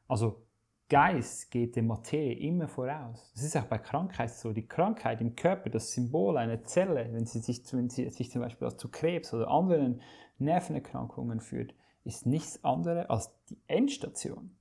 Also 0.08 0.45
Geist 0.88 1.50
geht 1.50 1.76
der 1.76 1.84
Materie 1.84 2.34
immer 2.34 2.68
voraus. 2.68 3.32
Das 3.34 3.44
ist 3.44 3.58
auch 3.58 3.66
bei 3.66 3.80
Krankheit 3.80 4.30
so. 4.30 4.54
Die 4.54 4.68
Krankheit 4.68 5.20
im 5.20 5.36
Körper, 5.36 5.70
das 5.72 5.92
Symbol 5.92 6.38
einer 6.38 6.64
Zelle, 6.64 7.10
wenn 7.12 7.26
sie 7.26 7.40
sich, 7.40 7.62
wenn 7.74 7.90
sie 7.90 8.08
sich 8.10 8.30
zum 8.30 8.42
Beispiel 8.42 8.76
zu 8.76 8.90
Krebs 8.90 9.34
oder 9.34 9.50
anderen 9.50 10.02
Nervenerkrankungen 10.38 11.40
führt, 11.40 11.74
ist 12.04 12.28
nichts 12.28 12.64
anderes 12.64 13.10
als 13.10 13.32
die 13.50 13.58
Endstation. 13.68 14.56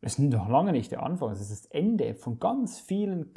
Das 0.00 0.14
ist 0.14 0.18
noch 0.18 0.48
lange 0.48 0.72
nicht 0.72 0.90
der 0.90 1.02
Anfang, 1.02 1.28
das 1.28 1.40
ist 1.40 1.50
das 1.50 1.66
Ende 1.66 2.14
von 2.14 2.40
ganz 2.40 2.80
vielen 2.80 3.32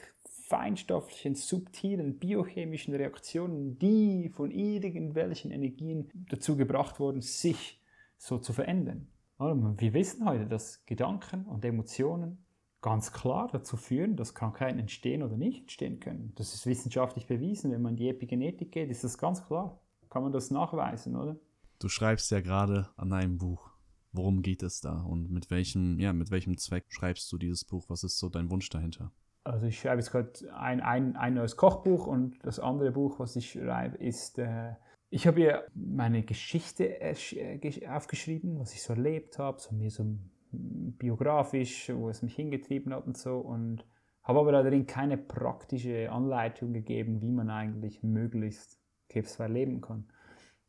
feinstofflichen, 0.47 1.35
subtilen, 1.35 2.18
biochemischen 2.19 2.95
Reaktionen, 2.95 3.77
die 3.80 4.30
von 4.30 4.49
irgendwelchen 4.49 5.51
Energien 5.51 6.10
dazu 6.30 6.57
gebracht 6.57 6.99
wurden, 6.99 7.22
sich 7.22 7.81
so 8.18 8.38
zu 8.38 8.53
verändern. 8.53 9.07
Wir 9.52 9.94
wissen 9.94 10.26
heute, 10.26 10.48
dass 10.48 10.86
Gedanken 10.86 11.45
und 11.45 11.65
Emotionen 11.65 12.45
ganz 12.82 13.11
klar 13.11 13.49
dazu 13.52 13.78
führen, 13.78 14.15
dass 14.15 14.36
Krankheiten 14.36 14.80
entstehen 14.80 15.24
oder 15.24 15.36
nicht 15.36 15.61
entstehen 15.61 15.99
können. 15.99 16.34
Das 16.36 16.53
ist 16.53 16.65
wissenschaftlich 16.65 17.28
bewiesen. 17.28 17.72
Wenn 17.72 17.82
man 17.82 17.91
in 17.94 17.98
die 17.98 18.10
Epigenetik 18.10 18.72
geht, 18.72 18.90
ist 18.90 19.03
das 19.03 19.18
ganz 19.18 19.45
klar. 19.45 19.80
Kann 20.10 20.24
man 20.24 20.32
das 20.32 20.52
nachweisen, 20.52 21.15
oder? 21.15 21.38
Du 21.80 21.90
schreibst 21.90 22.32
ja 22.32 22.40
gerade 22.40 22.90
an 22.95 23.11
einem 23.11 23.38
Buch. 23.38 23.72
Worum 24.14 24.44
geht 24.44 24.64
es 24.64 24.80
da 24.80 25.02
und 25.02 25.32
mit 25.32 25.49
welchem, 25.49 25.99
ja, 25.99 26.14
mit 26.14 26.30
welchem 26.30 26.57
Zweck 26.57 26.86
schreibst 26.90 27.32
du 27.32 27.38
dieses 27.38 27.65
Buch? 27.65 27.86
Was 27.88 28.03
ist 28.03 28.20
so 28.20 28.30
dein 28.30 28.52
Wunsch 28.52 28.70
dahinter? 28.70 29.11
Also 29.44 29.65
ich 29.65 29.80
schreibe 29.80 29.98
jetzt 29.98 30.11
gerade 30.11 30.32
ein, 30.56 30.80
ein, 30.82 31.18
ein 31.18 31.34
neues 31.34 31.57
Kochbuch 31.57 32.07
und 32.07 32.38
das 32.44 32.60
andere 32.60 32.91
Buch, 32.91 33.20
was 33.20 33.36
ich 33.36 33.52
schreibe, 33.52 33.98
ist 33.98 34.40
äh, 34.40 34.74
ich 35.14 35.27
habe 35.27 35.41
hier 35.41 35.64
meine 35.76 36.23
Geschichte 36.23 36.99
äh, 36.99 37.88
aufgeschrieben, 37.88 38.60
was 38.60 38.73
ich 38.73 38.81
so 38.81 38.94
erlebt 38.94 39.38
habe, 39.38 39.61
so 39.61 39.76
mehr 39.76 39.91
so 39.91 40.03
biografisch, 40.52 41.91
wo 41.94 42.10
es 42.10 42.23
mich 42.23 42.35
hingetrieben 42.35 42.91
hat 42.94 43.06
und 43.06 43.15
so. 43.15 43.38
Und 43.38 43.85
habe 44.23 44.40
aber 44.40 44.52
darin 44.52 44.88
keine 44.88 45.19
praktische 45.19 46.11
Anleitung 46.11 46.73
gegeben, 46.73 47.22
wie 47.22 47.31
man 47.31 47.52
eigentlich 47.52 48.02
möglichst 48.02 48.80
krebsfrei 49.10 49.49
leben 49.49 49.81
kann. 49.81 50.06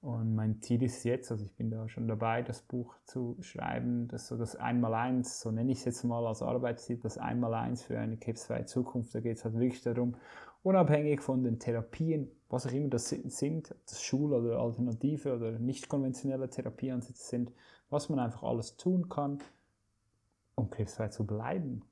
Und 0.03 0.35
mein 0.35 0.61
Ziel 0.61 0.83
ist 0.83 1.03
jetzt, 1.05 1.31
also 1.31 1.47
ich 1.47 1.57
bin 1.57 1.71
da 1.71 1.89
schon 1.89 2.07
dabei, 2.07 2.43
das 2.43 2.61
Buch 2.61 2.95
zu 3.05 3.39
schreiben, 3.41 4.09
das 4.09 4.29
so 4.29 4.37
das 4.37 4.57
Einmaleins, 4.57 5.41
so 5.41 5.51
nenne 5.51 5.73
ich 5.73 5.79
es 5.79 5.85
jetzt 5.87 6.05
mal 6.05 6.27
als 6.27 6.43
Arbeitsziel, 6.43 6.99
das 6.99 7.17
Einmaleins 7.17 7.83
für 7.83 7.99
eine 7.99 8.19
krebsfreie 8.19 8.67
Zukunft. 8.67 9.15
Da 9.15 9.21
geht 9.21 9.39
es 9.39 9.45
halt 9.47 9.55
wirklich 9.55 9.81
darum, 9.81 10.17
unabhängig 10.63 11.23
von 11.23 11.43
den 11.43 11.59
Therapien, 11.59 12.29
was 12.55 12.67
auch 12.67 12.73
immer 12.73 12.89
das 12.89 13.09
sind, 13.09 13.71
ob 13.71 13.87
das 13.87 14.01
Schul- 14.01 14.33
oder 14.33 14.59
alternative 14.59 15.35
oder 15.35 15.59
nicht 15.59 15.89
konventionelle 15.89 16.49
Therapieansätze 16.49 17.27
sind, 17.27 17.53
was 17.91 18.09
man 18.09 18.19
einfach 18.19 18.43
alles 18.45 18.77
tun 18.77 19.09
kann, 19.09 19.39
um 20.55 20.71
krebsfrei 20.71 21.09
zu 21.09 21.27
bleiben. 21.27 21.83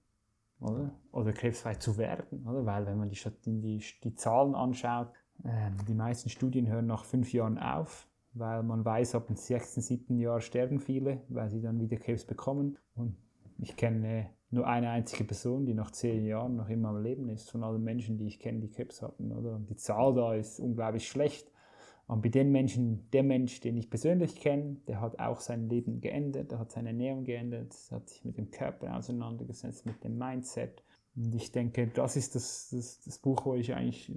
Oder, 0.60 0.92
oder 1.10 1.32
krebsfrei 1.32 1.74
zu 1.74 1.96
werden. 1.98 2.46
Oder? 2.46 2.64
Weil 2.64 2.86
wenn 2.86 2.96
man 2.96 3.10
die, 3.10 3.18
die, 3.44 3.82
die 4.04 4.14
Zahlen 4.14 4.54
anschaut, 4.54 5.08
äh, 5.42 5.70
die 5.88 5.94
meisten 5.94 6.28
Studien 6.28 6.68
hören 6.68 6.86
nach 6.86 7.04
fünf 7.04 7.32
Jahren 7.32 7.58
auf, 7.58 8.06
weil 8.34 8.62
man 8.62 8.84
weiß, 8.84 9.16
ab 9.16 9.26
dem 9.26 9.34
sechsten, 9.34 9.80
siebten 9.80 10.16
Jahr 10.16 10.40
sterben 10.40 10.78
viele, 10.78 11.22
weil 11.28 11.50
sie 11.50 11.60
dann 11.60 11.80
wieder 11.80 11.96
Krebs 11.96 12.24
bekommen. 12.24 12.78
Und 12.94 13.16
ich 13.62 13.76
kenne 13.76 14.28
nur 14.50 14.66
eine 14.66 14.90
einzige 14.90 15.24
Person, 15.24 15.64
die 15.64 15.72
nach 15.72 15.92
zehn 15.92 16.26
Jahren 16.26 16.56
noch 16.56 16.68
immer 16.68 16.90
am 16.90 17.02
Leben 17.02 17.28
ist, 17.28 17.50
von 17.50 17.62
allen 17.62 17.82
Menschen, 17.82 18.18
die 18.18 18.26
ich 18.26 18.38
kenne, 18.38 18.60
die 18.60 18.70
Krebs 18.70 19.00
hatten. 19.00 19.32
Oder? 19.32 19.54
Und 19.54 19.70
die 19.70 19.76
Zahl 19.76 20.14
da 20.14 20.34
ist 20.34 20.58
unglaublich 20.60 21.08
schlecht. 21.08 21.50
Und 22.08 22.22
bei 22.22 22.28
den 22.28 22.50
Menschen, 22.50 23.08
der 23.12 23.22
Mensch, 23.22 23.60
den 23.60 23.76
ich 23.76 23.88
persönlich 23.88 24.36
kenne, 24.40 24.76
der 24.88 25.00
hat 25.00 25.18
auch 25.20 25.40
sein 25.40 25.68
Leben 25.68 26.00
geändert, 26.00 26.50
der 26.50 26.58
hat 26.58 26.72
seine 26.72 26.88
Ernährung 26.88 27.24
geändert, 27.24 27.74
hat 27.90 28.10
sich 28.10 28.24
mit 28.24 28.36
dem 28.36 28.50
Körper 28.50 28.96
auseinandergesetzt, 28.96 29.86
mit 29.86 30.02
dem 30.02 30.18
Mindset. 30.18 30.82
Und 31.14 31.34
ich 31.34 31.52
denke, 31.52 31.86
das 31.86 32.16
ist 32.16 32.34
das, 32.34 32.68
das, 32.70 33.00
das 33.00 33.18
Buch, 33.18 33.46
wo 33.46 33.54
ich 33.54 33.74
eigentlich, 33.74 34.12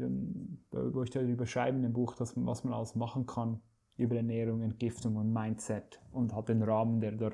wo 0.72 1.04
ich 1.04 1.12
darüber 1.12 1.46
schreibe, 1.46 1.78
ein 1.78 1.94
Buch, 1.94 2.16
das, 2.16 2.34
was 2.36 2.64
man 2.64 2.74
alles 2.74 2.96
machen 2.96 3.26
kann 3.28 3.62
über 3.98 4.16
Ernährung, 4.16 4.62
Entgiftung 4.62 5.16
und 5.16 5.32
Mindset 5.32 6.02
und 6.12 6.34
hat 6.36 6.50
den 6.50 6.64
Rahmen, 6.64 7.00
der, 7.00 7.12
der, 7.14 7.32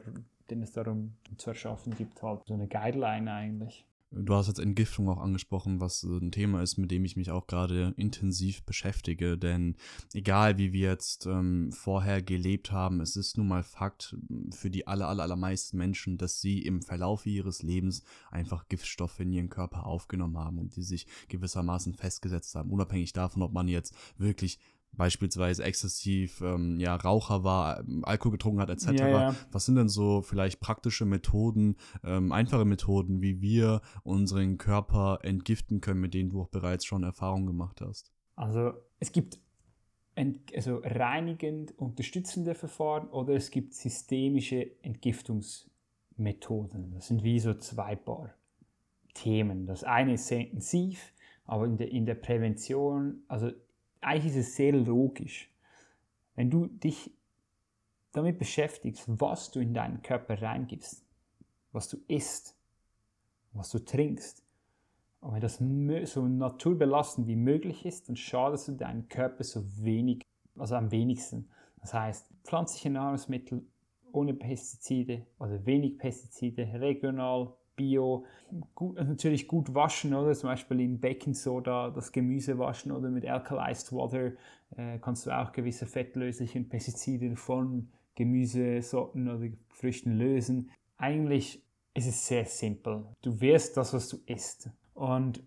den 0.50 0.62
es 0.62 0.72
darum 0.72 1.14
zu 1.38 1.50
erschaffen 1.50 1.96
gibt, 1.96 2.22
halt 2.22 2.46
so 2.46 2.54
eine 2.54 2.68
Guideline 2.68 3.32
eigentlich. 3.32 3.86
Du 4.14 4.36
hast 4.36 4.48
jetzt 4.48 4.60
Entgiftung 4.60 5.08
auch 5.08 5.20
angesprochen, 5.20 5.80
was 5.80 6.04
ein 6.04 6.34
Thema 6.34 6.62
ist, 6.62 6.78
mit 6.78 6.92
dem 6.92 7.06
ich 7.06 7.16
mich 7.16 7.32
auch 7.32 7.48
gerade 7.48 7.94
intensiv 7.96 8.62
beschäftige. 8.64 9.38
Denn 9.38 9.78
egal 10.14 10.58
wie 10.58 10.74
wir 10.74 10.90
jetzt 10.90 11.28
ähm, 11.28 11.72
vorher 11.72 12.22
gelebt 12.22 12.74
haben, 12.74 13.00
es 13.00 13.16
ist 13.16 13.38
nun 13.38 13.48
mal 13.48 13.64
Fakt 13.64 14.18
für 14.50 14.70
die 14.70 14.86
aller, 14.86 15.08
aller, 15.08 15.24
allermeisten 15.24 15.78
Menschen, 15.78 16.18
dass 16.18 16.42
sie 16.42 16.60
im 16.60 16.82
Verlauf 16.82 17.26
ihres 17.26 17.64
Lebens 17.64 18.04
einfach 18.32 18.68
Giftstoffe 18.68 19.22
in 19.22 19.32
ihren 19.32 19.50
Körper 19.50 19.86
aufgenommen 19.86 20.38
haben 20.38 20.60
und 20.60 20.76
die 20.76 20.84
sich 20.84 21.08
gewissermaßen 21.30 21.94
festgesetzt 21.94 22.54
haben. 22.56 22.70
Unabhängig 22.70 23.14
davon, 23.14 23.44
ob 23.44 23.54
man 23.54 23.70
jetzt 23.70 23.96
wirklich 24.18 24.60
beispielsweise 24.94 25.64
exzessiv 25.64 26.42
ähm, 26.42 26.80
ja, 26.80 26.96
Raucher 26.96 27.44
war, 27.44 27.80
ähm, 27.80 28.04
Alkohol 28.06 28.34
getrunken 28.34 28.60
hat, 28.60 28.70
etc. 28.70 28.92
Ja, 28.92 29.08
ja. 29.08 29.36
Was 29.52 29.66
sind 29.66 29.76
denn 29.76 29.90
so 29.90 30.22
vielleicht 30.22 30.60
praktische 30.60 31.06
Methoden, 31.06 31.78
ähm, 32.04 32.32
einfache 32.32 32.66
Methoden, 32.66 33.22
wie 33.22 33.42
wir 33.42 33.82
unseren 34.04 34.58
Körper 34.58 35.20
entgiften 35.24 35.82
können, 35.82 36.02
mit 36.02 36.14
denen 36.14 36.30
du 36.30 36.42
auch 36.42 36.50
bereits 36.50 36.86
schon 36.86 37.04
Erfahrungen 37.04 37.48
gemacht 37.48 37.82
hast? 37.82 38.12
Also 38.36 38.74
es 39.00 39.12
gibt 39.12 39.40
also 40.54 40.82
reinigend 40.84 41.78
unterstützende 41.80 42.54
Verfahren 42.54 43.08
oder 43.10 43.34
es 43.34 43.50
gibt 43.50 43.74
systemische 43.74 44.70
Entgiftungsmethoden. 44.84 46.92
Das 46.94 47.08
sind 47.08 47.24
wie 47.24 47.40
so 47.40 47.54
zwei 47.54 47.96
Paar 47.96 48.36
Themen. 49.14 49.66
Das 49.66 49.84
eine 49.84 50.14
ist 50.14 50.28
sehr 50.28 50.42
intensiv, 50.42 51.14
aber 51.46 51.66
in 51.66 51.78
der, 51.78 51.92
in 51.92 52.06
der 52.06 52.16
Prävention, 52.16 53.24
also 53.28 53.52
eigentlich 54.02 54.36
ist 54.36 54.48
es 54.50 54.56
sehr 54.56 54.74
logisch. 54.74 55.50
Wenn 56.36 56.50
du 56.50 56.68
dich 56.68 57.12
damit 58.12 58.40
beschäftigst, 58.40 59.04
was 59.08 59.52
du 59.52 59.60
in 59.60 59.74
deinen 59.74 60.02
Körper 60.02 60.42
reingibst, 60.42 61.06
was 61.72 61.88
du 61.88 61.98
isst, 62.08 62.56
was 63.54 63.70
du 63.70 63.80
trinkst, 63.80 64.44
und 65.22 65.34
wenn 65.34 65.42
das 65.42 65.62
so 66.12 66.28
naturbelastend 66.28 67.28
wie 67.28 67.36
möglich 67.36 67.86
ist, 67.86 68.10
dann 68.10 68.16
schadest 68.16 68.68
du 68.68 68.72
deinen 68.72 69.08
Körper 69.08 69.44
so 69.44 69.64
wenig, 69.78 70.24
also 70.58 70.76
am 70.76 70.90
wenigsten. 70.90 71.48
Das 71.80 71.94
heißt, 71.94 72.28
pflanzliche 72.44 72.90
Nahrungsmittel 72.90 73.64
ohne 74.12 74.34
Pestizide 74.34 75.28
oder 75.38 75.64
wenig 75.66 76.00
Pestizide, 76.00 76.64
regional, 76.74 77.54
Bio, 77.82 78.26
gut, 78.76 78.96
natürlich 78.96 79.48
gut 79.48 79.74
waschen, 79.74 80.14
oder? 80.14 80.34
Zum 80.34 80.50
Beispiel 80.50 80.82
in 80.82 81.00
Baking 81.00 81.34
Soda 81.34 81.90
das 81.90 82.12
Gemüse 82.12 82.60
waschen 82.60 82.92
oder 82.92 83.10
mit 83.10 83.26
Alkalized 83.26 83.92
Water 83.92 84.34
äh, 84.78 85.00
kannst 85.00 85.26
du 85.26 85.32
auch 85.32 85.52
gewisse 85.52 85.88
fettlöslichen 85.88 86.70
Pestizide 86.70 87.36
von 87.36 87.90
Gemüsesorten 88.14 89.28
oder 89.28 89.48
Früchten 89.70 90.12
lösen. 90.14 90.70
Eigentlich 90.98 91.64
ist 91.96 92.08
es 92.08 92.28
sehr 92.28 92.46
simpel. 92.46 93.04
Du 93.24 93.42
wirst 93.42 93.78
das, 93.78 93.94
was 93.96 94.08
du 94.10 94.18
isst. 94.28 94.70
Und 94.94 95.44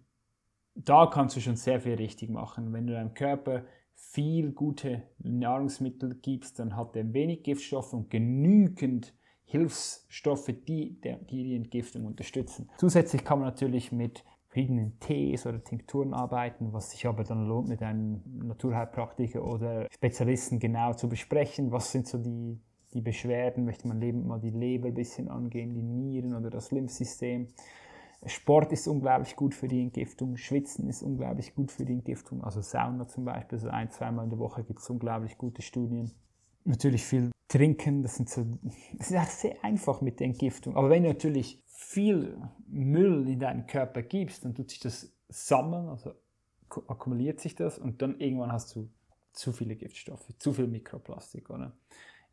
da 0.75 1.07
kannst 1.07 1.37
du 1.37 1.41
schon 1.41 1.57
sehr 1.57 1.81
viel 1.81 1.95
richtig 1.95 2.31
machen. 2.31 2.73
Wenn 2.73 2.89
du 2.89 2.95
deinem 2.95 3.15
Körper 3.15 3.65
viel 3.95 4.51
gute 4.51 5.05
Nahrungsmittel 5.19 6.17
gibst, 6.17 6.59
dann 6.59 6.75
hat 6.75 6.97
er 6.97 7.13
wenig 7.13 7.45
Giftstoffe 7.45 7.93
und 7.93 8.11
genügend 8.11 9.15
Hilfsstoffe, 9.45 10.47
die, 10.67 11.01
die 11.01 11.45
die 11.45 11.57
Entgiftung 11.57 12.07
unterstützen. 12.07 12.71
Zusätzlich 12.79 13.25
kann 13.25 13.41
man 13.41 13.49
natürlich 13.49 13.93
mit 13.93 14.25
verschiedenen 14.49 14.99
Tees 15.01 15.47
oder 15.47 15.63
Tinkturen 15.63 16.15
arbeiten, 16.15 16.73
was 16.73 16.93
sich 16.93 17.07
aber 17.07 17.25
dann 17.25 17.47
lohnt, 17.47 17.69
mit 17.69 17.83
einem 17.83 18.23
Naturheilpraktiker 18.45 19.45
oder 19.45 19.89
Spezialisten 19.93 20.61
genau 20.61 20.95
zu 20.95 21.09
besprechen. 21.09 21.73
Was 21.73 21.91
sind 21.91 22.07
so 22.07 22.19
die, 22.19 22.61
die 22.93 23.01
Beschwerden? 23.01 23.65
Möchte 23.65 23.89
man 23.89 24.27
mal 24.27 24.39
die 24.39 24.51
Leber 24.51 24.89
ein 24.89 24.95
bisschen 24.95 25.29
angehen, 25.29 25.75
die 25.75 25.83
Nieren 25.83 26.35
oder 26.35 26.51
das 26.51 26.71
Lymphsystem? 26.71 27.49
Sport 28.27 28.73
ist 28.73 28.87
unglaublich 28.87 29.37
gut 29.37 29.55
für 29.55 29.69
die 29.69 29.83
Entgiftung, 29.83 30.37
Schwitzen 30.37 30.89
ist 30.89 31.03
unglaublich 31.03 31.55
gut 31.55 31.71
für 31.71 31.85
die 31.85 31.93
Entgiftung, 31.93 32.43
also 32.43 32.63
Sauna 32.63 33.07
zum 33.07 33.27
Beispiel, 33.27 33.59
so 33.59 33.69
ein, 33.69 33.91
zweimal 33.91 34.25
in 34.25 34.31
der 34.31 34.39
Woche 34.39 34.65
gibt 34.65 34.79
es 34.79 34.89
unglaublich 34.89 35.37
gute 35.37 35.61
Studien. 35.61 36.11
Natürlich 36.65 37.05
viel 37.05 37.31
trinken, 37.49 38.03
das, 38.03 38.17
sind 38.17 38.29
so, 38.29 38.45
das 38.95 39.11
ist 39.11 39.17
auch 39.17 39.27
sehr 39.27 39.63
einfach 39.63 40.01
mit 40.01 40.21
der 40.21 40.29
Entgiftung. 40.29 40.77
Aber 40.77 40.91
wenn 40.91 41.03
du 41.03 41.11
natürlich 41.11 41.63
viel 41.67 42.39
Müll 42.67 43.29
in 43.29 43.39
deinen 43.39 43.67
Körper 43.67 44.03
gibst, 44.03 44.45
dann 44.45 44.55
tut 44.55 44.71
sich 44.71 44.81
das 44.81 45.13
sammeln, 45.29 45.89
also 45.89 46.15
akkumuliert 46.89 47.41
sich 47.41 47.55
das 47.55 47.79
und 47.79 48.03
dann 48.03 48.19
irgendwann 48.19 48.51
hast 48.51 48.75
du 48.75 48.91
zu 49.33 49.53
viele 49.53 49.77
Giftstoffe, 49.77 50.27
zu 50.39 50.53
viel 50.53 50.67
Mikroplastik. 50.67 51.51
Oder? 51.51 51.77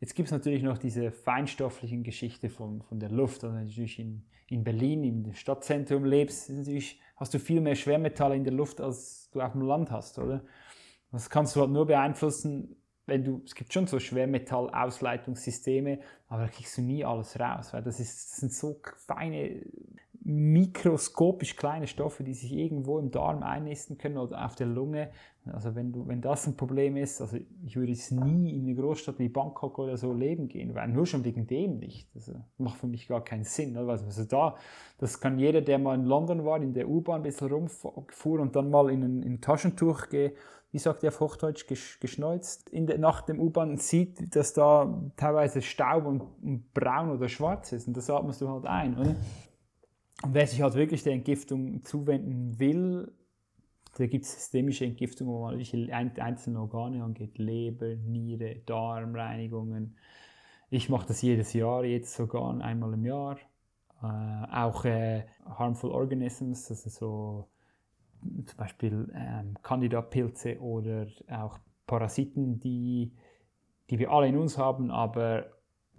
Jetzt 0.00 0.14
gibt 0.14 0.28
es 0.28 0.32
natürlich 0.32 0.62
noch 0.62 0.78
diese 0.78 1.12
feinstofflichen 1.12 2.02
Geschichte 2.02 2.48
von, 2.48 2.82
von 2.82 2.98
der 2.98 3.10
Luft. 3.10 3.44
Also 3.44 3.56
natürlich 3.56 3.98
in, 3.98 4.24
in 4.48 4.64
Berlin, 4.64 5.04
im 5.04 5.32
Stadtzentrum 5.34 6.04
lebst, 6.04 6.50
natürlich 6.50 7.00
hast 7.16 7.34
du 7.34 7.38
viel 7.38 7.60
mehr 7.60 7.76
Schwermetalle 7.76 8.34
in 8.34 8.44
der 8.44 8.52
Luft, 8.52 8.80
als 8.80 9.30
du 9.30 9.40
auf 9.40 9.52
dem 9.52 9.62
Land 9.62 9.90
hast, 9.90 10.18
oder? 10.18 10.44
Das 11.12 11.28
kannst 11.28 11.54
du 11.54 11.60
halt 11.60 11.70
nur 11.70 11.86
beeinflussen, 11.86 12.74
wenn 13.06 13.24
du, 13.24 13.42
es 13.44 13.54
gibt 13.54 13.72
schon 13.72 13.86
so 13.86 13.98
Schwermetallausleitungssysteme, 13.98 15.98
aber 16.28 16.42
da 16.42 16.48
kriegst 16.48 16.78
du 16.78 16.82
nie 16.82 17.04
alles 17.04 17.38
raus, 17.38 17.72
weil 17.72 17.82
das, 17.82 18.00
ist, 18.00 18.30
das 18.30 18.36
sind 18.38 18.52
so 18.52 18.80
feine, 18.96 19.62
mikroskopisch 20.24 21.56
kleine 21.56 21.86
Stoffe, 21.86 22.22
die 22.22 22.34
sich 22.34 22.52
irgendwo 22.52 22.98
im 22.98 23.10
Darm 23.10 23.42
einnisten 23.42 23.98
können 23.98 24.18
oder 24.18 24.44
auf 24.44 24.54
der 24.54 24.68
Lunge. 24.68 25.10
Also 25.52 25.74
wenn, 25.74 25.92
du, 25.92 26.06
wenn 26.06 26.20
das 26.20 26.46
ein 26.46 26.56
Problem 26.56 26.96
ist, 26.96 27.20
also 27.20 27.36
ich 27.64 27.74
würde 27.74 27.90
jetzt 27.90 28.12
nie 28.12 28.56
in 28.56 28.62
eine 28.62 28.76
Großstadt 28.76 29.18
wie 29.18 29.28
Bangkok 29.28 29.80
oder 29.80 29.96
so 29.96 30.12
leben 30.12 30.46
gehen, 30.46 30.76
weil 30.76 30.86
nur 30.88 31.06
schon 31.06 31.24
wegen 31.24 31.48
dem 31.48 31.78
nicht. 31.78 32.14
Das 32.14 32.28
also 32.28 32.40
macht 32.58 32.78
für 32.78 32.86
mich 32.86 33.08
gar 33.08 33.24
keinen 33.24 33.42
Sinn. 33.42 33.76
Also 33.76 34.24
da, 34.24 34.54
das 34.98 35.20
kann 35.20 35.40
jeder, 35.40 35.60
der 35.60 35.80
mal 35.80 35.96
in 35.96 36.04
London 36.04 36.44
war, 36.44 36.62
in 36.62 36.72
der 36.72 36.88
U-Bahn 36.88 37.16
ein 37.16 37.22
bisschen 37.24 37.50
rumfuhr 37.50 38.38
und 38.38 38.54
dann 38.54 38.70
mal 38.70 38.90
in 38.90 39.02
ein, 39.02 39.22
in 39.22 39.32
ein 39.34 39.40
Taschentuch 39.40 40.08
geht, 40.08 40.36
wie 40.72 40.78
sagt 40.78 41.02
ihr 41.02 41.10
auf 41.10 41.20
Hochdeutsch, 41.20 41.66
geschneuzt 42.00 42.70
in 42.70 42.86
der, 42.86 42.98
nach 42.98 43.20
dem 43.20 43.38
U-Bahn 43.38 43.76
sieht, 43.76 44.34
dass 44.34 44.54
da 44.54 45.02
teilweise 45.16 45.60
Staub 45.60 46.06
und, 46.06 46.22
und, 46.42 46.72
braun 46.72 47.10
oder 47.10 47.28
schwarz 47.28 47.72
ist. 47.72 47.86
Und 47.86 47.96
das 47.96 48.08
atmest 48.08 48.40
du 48.40 48.48
halt 48.48 48.64
ein, 48.64 48.98
oder? 48.98 49.14
Und 50.22 50.34
wer 50.34 50.46
sich 50.46 50.62
halt 50.62 50.74
wirklich 50.74 51.02
der 51.02 51.12
Entgiftung 51.12 51.84
zuwenden 51.84 52.58
will, 52.58 53.12
da 53.98 54.06
gibt 54.06 54.24
es 54.24 54.32
systemische 54.32 54.86
Entgiftung, 54.86 55.28
wo 55.28 55.42
man 55.42 55.58
welche 55.58 55.92
einzelne 55.92 56.60
Organe 56.60 57.04
angeht, 57.04 57.36
Leber, 57.36 57.94
Niere, 57.94 58.56
Darmreinigungen. 58.64 59.96
Ich 60.70 60.88
mache 60.88 61.08
das 61.08 61.20
jedes 61.20 61.52
Jahr, 61.52 61.84
jetzt 61.84 62.14
sogar 62.14 62.58
einmal 62.62 62.94
im 62.94 63.04
Jahr. 63.04 63.36
Äh, 64.02 64.06
auch 64.50 64.86
äh, 64.86 65.26
Harmful 65.44 65.90
Organisms, 65.90 66.68
das 66.68 66.86
ist 66.86 66.96
so 66.96 67.48
zum 68.46 68.56
Beispiel 68.56 69.12
ähm, 69.14 69.56
Candida-Pilze 69.62 70.60
oder 70.60 71.06
auch 71.30 71.58
Parasiten, 71.86 72.60
die, 72.60 73.12
die 73.90 73.98
wir 73.98 74.10
alle 74.10 74.28
in 74.28 74.36
uns 74.36 74.58
haben, 74.58 74.90
aber 74.90 75.46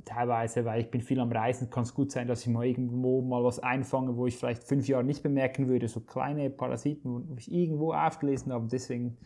teilweise, 0.06 0.66
weil 0.66 0.82
ich 0.82 0.91
bin 0.91 1.02
viel 1.02 1.20
am 1.20 1.32
Reisen, 1.32 1.70
kann 1.70 1.84
es 1.84 1.94
gut 1.94 2.12
sein, 2.12 2.28
dass 2.28 2.41
ich 2.41 2.48
mal 2.48 2.66
irgendwo 2.66 3.22
mal 3.22 3.44
was 3.44 3.60
einfange, 3.60 4.18
wo 4.18 4.26
ich 4.28 4.38
vielleicht 4.38 4.64
fünf 4.64 4.88
Jahre 4.88 5.04
nicht 5.04 5.24
bemerken 5.24 5.68
würde, 5.68 5.88
so 5.88 6.02
kleine 6.02 6.50
Parasiten, 6.50 7.30
wo 7.30 7.36
ich 7.38 7.52
irgendwo 7.52 7.94
aufgelesen 7.94 8.52
habe. 8.52 8.68
Deswegen 8.68 9.18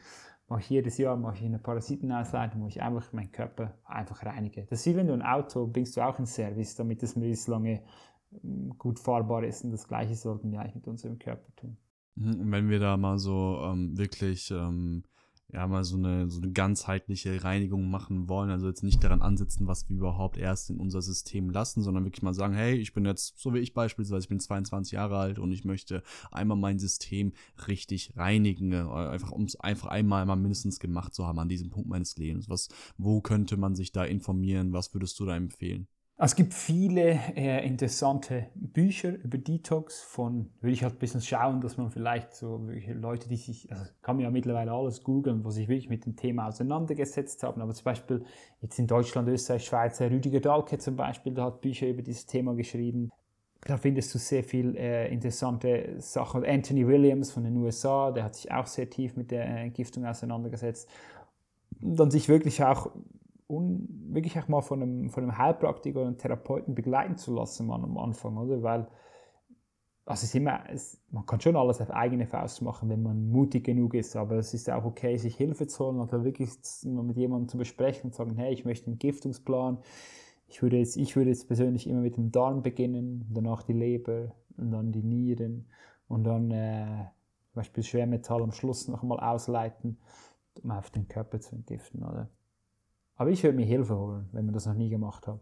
mache 0.48 0.62
ich 0.62 0.70
jedes 0.70 0.98
Jahr 0.98 1.16
mache 1.18 1.38
ich 1.38 1.46
eine 1.46 1.60
Parasitenausleitung, 1.60 2.62
wo 2.62 2.68
ich 2.68 2.82
einfach 2.82 3.12
meinen 3.14 3.32
Körper 3.32 3.74
einfach 3.86 4.26
reinige. 4.26 4.66
Das 4.70 4.80
ist 4.80 4.86
wie 4.88 4.96
wenn 4.96 5.08
du 5.08 5.14
ein 5.14 5.22
Auto 5.22 5.68
bringst 5.68 5.98
du 5.98 6.02
auch 6.02 6.20
in 6.20 6.26
Service, 6.26 6.76
damit 6.76 7.04
es 7.04 7.16
möglichst 7.16 7.48
lange 7.48 7.82
ähm, 8.44 8.74
gut 8.78 9.00
fahrbar 9.00 9.44
ist. 9.44 9.64
Und 9.64 9.72
das 9.72 9.88
Gleiche 9.88 10.16
sollten 10.16 10.52
wir 10.52 10.60
eigentlich 10.60 10.76
mit 10.76 10.88
unserem 10.88 11.20
Körper 11.20 11.54
tun. 11.56 11.78
Mhm, 12.18 12.52
wenn 12.52 12.70
wir 12.70 12.80
da 12.80 12.98
mal 12.98 13.20
so 13.20 13.62
ähm, 13.64 13.98
wirklich 13.98 14.50
ähm, 14.52 15.04
ja 15.54 15.66
mal 15.68 15.84
so 15.84 15.98
eine 15.98 16.30
so 16.30 16.42
eine 16.42 16.52
ganzheitliche 16.52 17.44
Reinigung 17.44 17.90
machen 17.90 18.28
wollen, 18.28 18.50
also 18.50 18.68
jetzt 18.68 18.84
nicht 18.84 19.04
daran 19.04 19.22
ansetzen, 19.22 19.68
was 19.68 19.88
wir 19.88 19.98
überhaupt 19.98 20.38
erst 20.38 20.70
in 20.70 20.78
unser 20.78 21.02
System 21.02 21.50
lassen, 21.52 21.82
sondern 21.84 22.04
wirklich 22.06 22.24
mal 22.24 22.34
sagen, 22.34 22.54
hey, 22.56 22.76
ich 22.76 22.94
bin 22.94 23.06
jetzt 23.06 23.40
so 23.40 23.54
wie 23.54 23.60
ich 23.60 23.74
beispielsweise, 23.74 24.24
ich 24.24 24.30
bin 24.30 24.40
22 24.40 24.94
Jahre 24.94 25.18
alt 25.20 25.40
und 25.40 25.52
ich 25.52 25.64
möchte 25.64 26.04
einmal 26.32 26.58
mein 26.58 26.80
System 26.80 27.34
richtig 27.68 28.14
reinigen, 28.18 28.74
äh, 28.74 28.82
einfach 28.82 29.32
um 29.32 29.44
es 29.46 29.56
einfach 29.60 29.88
einmal 29.90 30.26
mal 30.26 30.36
mindestens 30.36 30.80
gemacht 30.80 31.14
zu 31.14 31.26
haben 31.28 31.40
an 31.40 31.50
diesem 31.50 31.70
Punkt 31.70 31.88
meines 31.90 32.18
Lebens. 32.18 32.50
Was 32.50 32.70
wo 32.98 33.22
könnte 33.22 33.58
man 33.58 33.76
sich 33.76 33.92
da 33.92 34.04
informieren? 34.04 34.74
Was 34.74 34.94
würdest 34.94 35.20
du 35.20 35.26
da 35.26 35.36
empfehlen? 35.36 35.88
Es 36.20 36.36
gibt 36.36 36.56
viele 36.56 37.20
äh, 37.36 37.64
interessante 37.64 38.48
Bücher 38.56 39.14
über 39.24 39.38
Detox 39.38 40.02
von, 40.02 40.50
würde 40.62 40.74
ich 40.74 40.82
halt 40.82 40.96
ein 40.96 41.00
bisschen 41.00 41.22
schauen, 41.22 41.62
dass 41.62 41.78
man 41.78 41.92
vielleicht 41.92 42.34
so 42.34 42.68
Leute, 42.88 43.30
die 43.30 43.36
sich, 43.36 43.72
also 43.72 43.86
kann 44.02 44.16
man 44.16 44.26
ja 44.26 44.32
mittlerweile 44.32 44.72
alles 44.72 45.04
googeln, 45.04 45.46
wo 45.46 45.52
sich 45.52 45.68
wirklich 45.68 45.90
mit 45.90 46.08
dem 46.08 46.16
Thema 46.16 46.48
auseinandergesetzt 46.48 47.44
haben, 47.44 47.62
aber 47.62 47.72
zum 47.76 47.84
Beispiel 47.84 48.26
jetzt 48.62 48.80
in 48.80 48.88
Deutschland, 48.88 49.30
Österreich, 49.30 49.66
Schweiz, 49.66 50.02
Rüdiger 50.02 50.40
Dahlke 50.40 50.80
zum 50.80 50.96
Beispiel, 50.96 51.36
der 51.36 51.44
hat 51.44 51.62
Bücher 51.62 51.88
über 51.88 52.02
dieses 52.02 52.26
Thema 52.26 52.56
geschrieben. 52.56 53.12
da 53.62 53.78
findest 53.78 54.12
du 54.16 54.18
sehr 54.18 54.44
viel 54.44 54.76
äh, 54.76 55.14
interessante 55.14 55.98
Sachen. 56.00 56.44
Anthony 56.44 56.88
Williams 56.88 57.32
von 57.32 57.44
den 57.44 57.56
USA, 57.58 58.10
der 58.10 58.24
hat 58.24 58.34
sich 58.34 58.52
auch 58.52 58.66
sehr 58.66 58.90
tief 58.90 59.16
mit 59.18 59.30
der 59.30 59.46
Entgiftung 59.46 60.04
auseinandergesetzt. 60.04 60.90
Und 61.80 62.00
dann 62.00 62.10
sich 62.10 62.28
wirklich 62.28 62.64
auch, 62.64 62.90
un, 63.48 63.88
wirklich 64.14 64.38
auch 64.40 64.48
mal 64.48 64.62
von 64.62 64.82
einem, 64.82 65.10
von 65.10 65.24
einem 65.24 65.38
Heilpraktiker 65.38 66.00
oder 66.00 66.08
einem 66.08 66.18
Therapeuten 66.18 66.76
begleiten 66.76 67.18
zu 67.18 67.34
lassen 67.34 67.72
am 67.72 67.98
Anfang, 67.98 68.38
oder? 68.38 68.62
Weil 68.64 68.88
also 70.08 70.24
es 70.24 70.30
ist 70.30 70.36
immer, 70.36 70.64
es, 70.70 71.02
man 71.12 71.26
kann 71.26 71.42
schon 71.42 71.58
alles 71.58 71.82
auf 71.82 71.92
eigene 71.92 72.28
Faust 72.28 72.62
machen, 72.62 72.88
wenn 72.88 73.04
man 73.04 73.30
mutig 73.30 73.66
genug 73.66 73.94
ist, 73.94 74.16
aber 74.16 74.38
es 74.38 74.54
ist 74.54 74.70
auch 74.70 74.86
okay, 74.86 75.18
sich 75.18 75.36
Hilfe 75.36 75.68
zu 75.68 75.86
holen 75.86 76.00
oder 76.00 76.24
wirklich 76.24 76.52
mit 76.84 77.18
jemandem 77.18 77.50
zu 77.50 77.58
besprechen 77.58 78.06
und 78.06 78.12
zu 78.14 78.20
sagen, 78.20 78.38
hey, 78.38 78.54
ich 78.54 78.64
möchte 78.64 78.88
einen 78.88 79.00
Giftungsplan. 79.00 79.80
Ich 80.48 80.62
würde 80.62 80.78
jetzt, 80.78 80.96
ich 80.96 81.18
würde 81.18 81.30
jetzt 81.30 81.48
persönlich 81.48 81.88
immer 81.88 82.00
mit 82.00 82.16
dem 82.16 82.32
Darm 82.32 82.64
beginnen, 82.64 83.30
danach 83.34 83.64
die 83.64 83.74
Leber 83.74 84.32
und 84.56 84.72
dann 84.72 84.94
die 84.94 85.04
Nieren 85.04 85.68
und 86.08 86.24
dann 86.24 86.52
äh, 86.52 87.08
zum 87.52 87.56
Beispiel 87.56 87.84
Schwermetall 87.84 88.44
am 88.44 88.54
Schluss 88.54 88.88
nochmal 88.88 89.20
ausleiten, 89.20 89.98
um 90.64 90.72
auf 90.72 90.90
den 90.90 91.10
Körper 91.10 91.42
zu 91.42 91.54
entgiften. 91.54 92.04
Oder? 92.04 92.30
Aber 93.18 93.32
ich 93.32 93.44
würde 93.44 93.58
mir 93.58 93.66
Hilfe 93.66 93.98
holen, 93.98 94.30
wenn 94.32 94.46
man 94.46 94.54
das 94.54 94.66
noch 94.66 94.76
nie 94.76 94.90
gemacht 94.90 95.28
hat. 95.28 95.42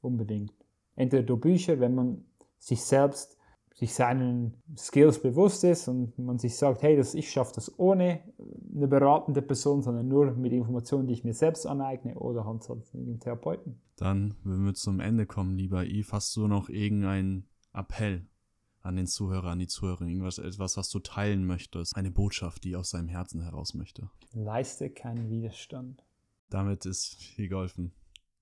Unbedingt. 0.00 0.52
Entweder 0.96 1.22
durch 1.22 1.40
Bücher, 1.40 1.80
wenn 1.80 1.94
man 1.94 2.24
sich 2.58 2.82
selbst 2.82 3.38
sich 3.74 3.92
seinen 3.92 4.62
Skills 4.76 5.20
bewusst 5.20 5.64
ist 5.64 5.88
und 5.88 6.16
man 6.16 6.38
sich 6.38 6.56
sagt, 6.56 6.82
hey, 6.82 6.96
das, 6.96 7.14
ich 7.14 7.30
schaffe 7.30 7.54
das 7.56 7.76
ohne 7.76 8.20
eine 8.72 8.86
beratende 8.86 9.42
Person, 9.42 9.82
sondern 9.82 10.06
nur 10.06 10.30
mit 10.32 10.52
Informationen, 10.52 11.08
die 11.08 11.14
ich 11.14 11.24
mir 11.24 11.34
selbst 11.34 11.66
aneigne 11.66 12.14
oder 12.14 12.44
halt 12.44 12.68
mit 12.94 13.06
einem 13.06 13.18
Therapeuten. 13.18 13.80
Dann, 13.96 14.34
wenn 14.44 14.64
wir 14.64 14.74
zum 14.74 15.00
Ende 15.00 15.26
kommen, 15.26 15.56
lieber 15.56 15.84
Yves, 15.84 16.12
hast 16.12 16.36
du 16.36 16.46
noch 16.46 16.68
irgendeinen 16.68 17.48
Appell 17.72 18.28
an 18.80 18.94
den 18.94 19.08
Zuhörer, 19.08 19.48
an 19.48 19.58
die 19.58 19.66
Zuhörerin, 19.66 20.08
irgendwas, 20.08 20.38
etwas, 20.38 20.76
was 20.76 20.88
du 20.90 21.00
teilen 21.00 21.44
möchtest, 21.44 21.96
eine 21.96 22.12
Botschaft, 22.12 22.62
die 22.62 22.76
aus 22.76 22.90
seinem 22.90 23.08
Herzen 23.08 23.40
heraus 23.40 23.74
möchte? 23.74 24.08
Leiste 24.34 24.88
keinen 24.88 25.30
Widerstand. 25.30 26.04
Damit 26.50 26.86
ist 26.86 27.16
viel 27.16 27.48
geholfen. 27.48 27.92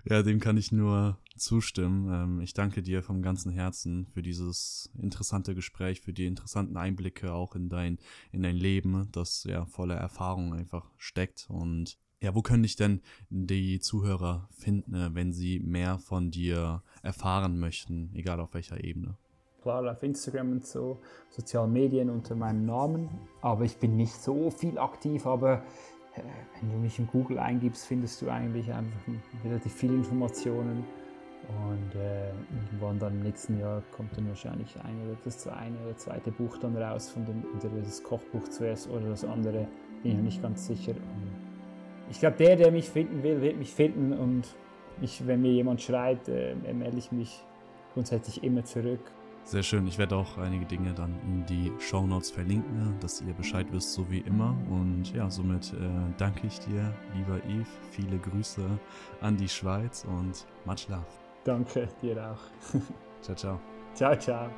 Ja, 0.05 0.21
dem 0.23 0.39
kann 0.39 0.57
ich 0.57 0.71
nur 0.71 1.17
zustimmen. 1.35 2.09
Ähm, 2.11 2.41
ich 2.41 2.53
danke 2.53 2.81
dir 2.81 3.01
vom 3.01 3.21
ganzen 3.21 3.51
Herzen 3.51 4.07
für 4.13 4.21
dieses 4.21 4.91
interessante 4.97 5.55
Gespräch, 5.55 6.01
für 6.01 6.13
die 6.13 6.25
interessanten 6.25 6.77
Einblicke 6.77 7.33
auch 7.33 7.55
in 7.55 7.69
dein, 7.69 7.97
in 8.31 8.43
dein 8.43 8.55
Leben, 8.55 9.07
das 9.11 9.43
ja 9.45 9.65
voller 9.65 9.95
Erfahrung 9.95 10.53
einfach 10.53 10.91
steckt. 10.97 11.47
Und 11.49 11.97
ja, 12.21 12.35
wo 12.35 12.41
können 12.41 12.63
dich 12.63 12.75
denn 12.75 13.01
die 13.29 13.79
Zuhörer 13.79 14.47
finden, 14.51 15.15
wenn 15.15 15.33
sie 15.33 15.59
mehr 15.59 15.97
von 15.97 16.29
dir 16.29 16.83
erfahren 17.01 17.57
möchten, 17.59 18.11
egal 18.13 18.39
auf 18.39 18.53
welcher 18.53 18.83
Ebene? 18.83 19.17
Klar, 19.61 19.91
auf 19.91 20.01
Instagram 20.01 20.53
und 20.53 20.65
so, 20.65 20.97
sozialen 21.29 21.71
Medien 21.71 22.09
unter 22.09 22.35
meinem 22.35 22.65
Namen. 22.65 23.09
Aber 23.41 23.63
ich 23.63 23.77
bin 23.77 23.95
nicht 23.95 24.15
so 24.15 24.49
viel 24.49 24.79
aktiv, 24.79 25.27
aber 25.27 25.61
äh, 26.15 26.21
wenn 26.59 26.71
du 26.71 26.77
mich 26.79 26.97
in 26.97 27.05
Google 27.05 27.37
eingibst, 27.37 27.85
findest 27.85 28.21
du 28.23 28.29
eigentlich 28.29 28.73
einfach 28.73 28.99
relativ 29.45 29.71
viele 29.73 29.93
Informationen. 29.93 30.83
Und 31.47 31.95
äh, 31.95 32.29
irgendwann 32.29 32.97
dann 32.97 33.13
im 33.13 33.23
nächsten 33.23 33.59
Jahr 33.59 33.83
kommt 33.95 34.17
dann 34.17 34.27
wahrscheinlich 34.29 34.75
ein 34.83 34.95
oder 35.05 35.17
das 35.23 35.47
eine 35.47 35.77
oder 35.85 35.95
zweite 35.95 36.31
Buch 36.31 36.57
dann 36.57 36.75
raus, 36.75 37.09
von 37.09 37.25
dem, 37.25 37.43
entweder 37.53 37.81
das 37.81 38.01
Kochbuch 38.01 38.47
zuerst 38.49 38.89
oder 38.89 39.09
das 39.09 39.23
andere, 39.23 39.67
bin 40.01 40.11
ich 40.11 40.17
noch 40.17 40.23
nicht 40.23 40.41
ganz 40.41 40.65
sicher. 40.65 40.93
Und 40.93 41.31
ich 42.09 42.19
glaube, 42.19 42.37
der, 42.37 42.55
der 42.55 42.71
mich 42.71 42.89
finden 42.89 43.21
will, 43.21 43.41
wird 43.41 43.57
mich 43.57 43.73
finden 43.73 44.13
und 44.13 44.47
ich, 45.01 45.25
wenn 45.27 45.41
mir 45.41 45.51
jemand 45.51 45.81
schreit, 45.81 46.27
äh, 46.29 46.55
melde 46.73 46.97
ich 46.97 47.11
mich 47.11 47.43
grundsätzlich 47.93 48.43
immer 48.43 48.63
zurück. 48.63 49.01
Sehr 49.43 49.63
schön. 49.63 49.87
Ich 49.87 49.97
werde 49.97 50.15
auch 50.15 50.37
einige 50.37 50.65
Dinge 50.65 50.93
dann 50.93 51.19
in 51.27 51.45
die 51.45 51.71
Show 51.79 52.05
Notes 52.05 52.31
verlinken, 52.31 52.95
dass 52.99 53.21
ihr 53.21 53.33
Bescheid 53.33 53.67
wisst, 53.71 53.93
so 53.93 54.09
wie 54.09 54.19
immer. 54.19 54.55
Und 54.69 55.13
ja, 55.13 55.29
somit 55.29 55.73
äh, 55.73 55.89
danke 56.17 56.47
ich 56.47 56.59
dir, 56.59 56.93
lieber 57.15 57.37
Yves. 57.47 57.67
Viele 57.91 58.17
Grüße 58.17 58.63
an 59.19 59.37
die 59.37 59.49
Schweiz 59.49 60.05
und 60.05 60.45
much 60.65 60.87
love. 60.87 61.05
Danke, 61.43 61.89
dir 62.01 62.31
auch. 62.31 62.71
ciao, 63.21 63.35
ciao. 63.35 63.59
Ciao, 63.93 64.15
ciao. 64.15 64.49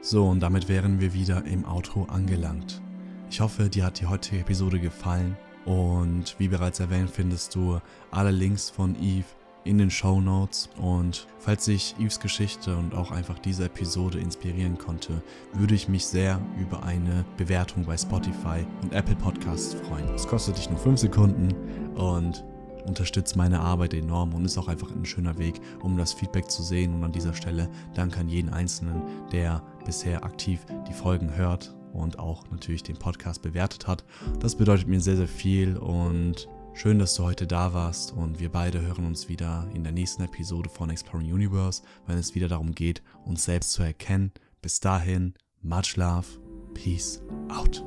So, 0.00 0.26
und 0.26 0.40
damit 0.40 0.68
wären 0.68 0.98
wir 0.98 1.14
wieder 1.14 1.44
im 1.44 1.64
Outro 1.64 2.06
angelangt. 2.06 2.82
Ich 3.30 3.40
hoffe, 3.40 3.68
dir 3.68 3.84
hat 3.84 4.00
die 4.00 4.06
heutige 4.06 4.40
Episode 4.40 4.80
gefallen. 4.80 5.36
Und 5.64 6.34
wie 6.38 6.48
bereits 6.48 6.80
erwähnt, 6.80 7.10
findest 7.10 7.54
du 7.54 7.78
alle 8.10 8.32
Links 8.32 8.68
von 8.68 8.96
Yves 8.96 9.36
in 9.64 9.78
den 9.78 9.90
Show 9.90 10.20
Notes. 10.20 10.68
Und 10.80 11.26
falls 11.38 11.64
sich 11.64 11.94
Yves 11.98 12.20
Geschichte 12.20 12.76
und 12.76 12.94
auch 12.94 13.10
einfach 13.10 13.38
diese 13.38 13.64
Episode 13.64 14.18
inspirieren 14.18 14.78
konnte, 14.78 15.22
würde 15.52 15.74
ich 15.74 15.88
mich 15.88 16.06
sehr 16.06 16.40
über 16.60 16.82
eine 16.82 17.24
Bewertung 17.36 17.84
bei 17.84 17.96
Spotify 17.96 18.66
und 18.82 18.92
Apple 18.92 19.16
Podcasts 19.16 19.74
freuen. 19.74 20.08
Es 20.14 20.26
kostet 20.26 20.58
dich 20.58 20.70
nur 20.70 20.78
5 20.78 20.98
Sekunden 21.00 21.54
und 21.94 22.44
unterstützt 22.86 23.36
meine 23.36 23.60
Arbeit 23.60 23.94
enorm 23.94 24.34
und 24.34 24.44
ist 24.44 24.58
auch 24.58 24.68
einfach 24.68 24.90
ein 24.90 25.04
schöner 25.04 25.38
Weg, 25.38 25.60
um 25.82 25.96
das 25.96 26.12
Feedback 26.12 26.50
zu 26.50 26.62
sehen. 26.62 26.94
Und 26.94 27.04
an 27.04 27.12
dieser 27.12 27.34
Stelle 27.34 27.68
danke 27.94 28.20
an 28.20 28.28
jeden 28.28 28.50
Einzelnen, 28.50 29.02
der 29.30 29.62
bisher 29.84 30.24
aktiv 30.24 30.66
die 30.88 30.92
Folgen 30.92 31.36
hört 31.36 31.74
und 31.92 32.18
auch 32.18 32.50
natürlich 32.50 32.82
den 32.82 32.96
Podcast 32.96 33.42
bewertet 33.42 33.86
hat. 33.86 34.04
Das 34.40 34.56
bedeutet 34.56 34.88
mir 34.88 35.00
sehr, 35.00 35.16
sehr 35.16 35.28
viel 35.28 35.76
und 35.76 36.48
Schön, 36.74 36.98
dass 36.98 37.14
du 37.14 37.22
heute 37.22 37.46
da 37.46 37.74
warst 37.74 38.12
und 38.12 38.40
wir 38.40 38.48
beide 38.48 38.80
hören 38.80 39.04
uns 39.04 39.28
wieder 39.28 39.68
in 39.74 39.84
der 39.84 39.92
nächsten 39.92 40.22
Episode 40.22 40.70
von 40.70 40.88
Exploring 40.88 41.30
Universe, 41.30 41.82
wenn 42.06 42.16
es 42.16 42.34
wieder 42.34 42.48
darum 42.48 42.74
geht, 42.74 43.02
uns 43.24 43.44
selbst 43.44 43.72
zu 43.72 43.82
erkennen. 43.82 44.32
Bis 44.62 44.80
dahin, 44.80 45.34
much 45.60 45.96
love, 45.96 46.26
peace 46.74 47.22
out. 47.50 47.84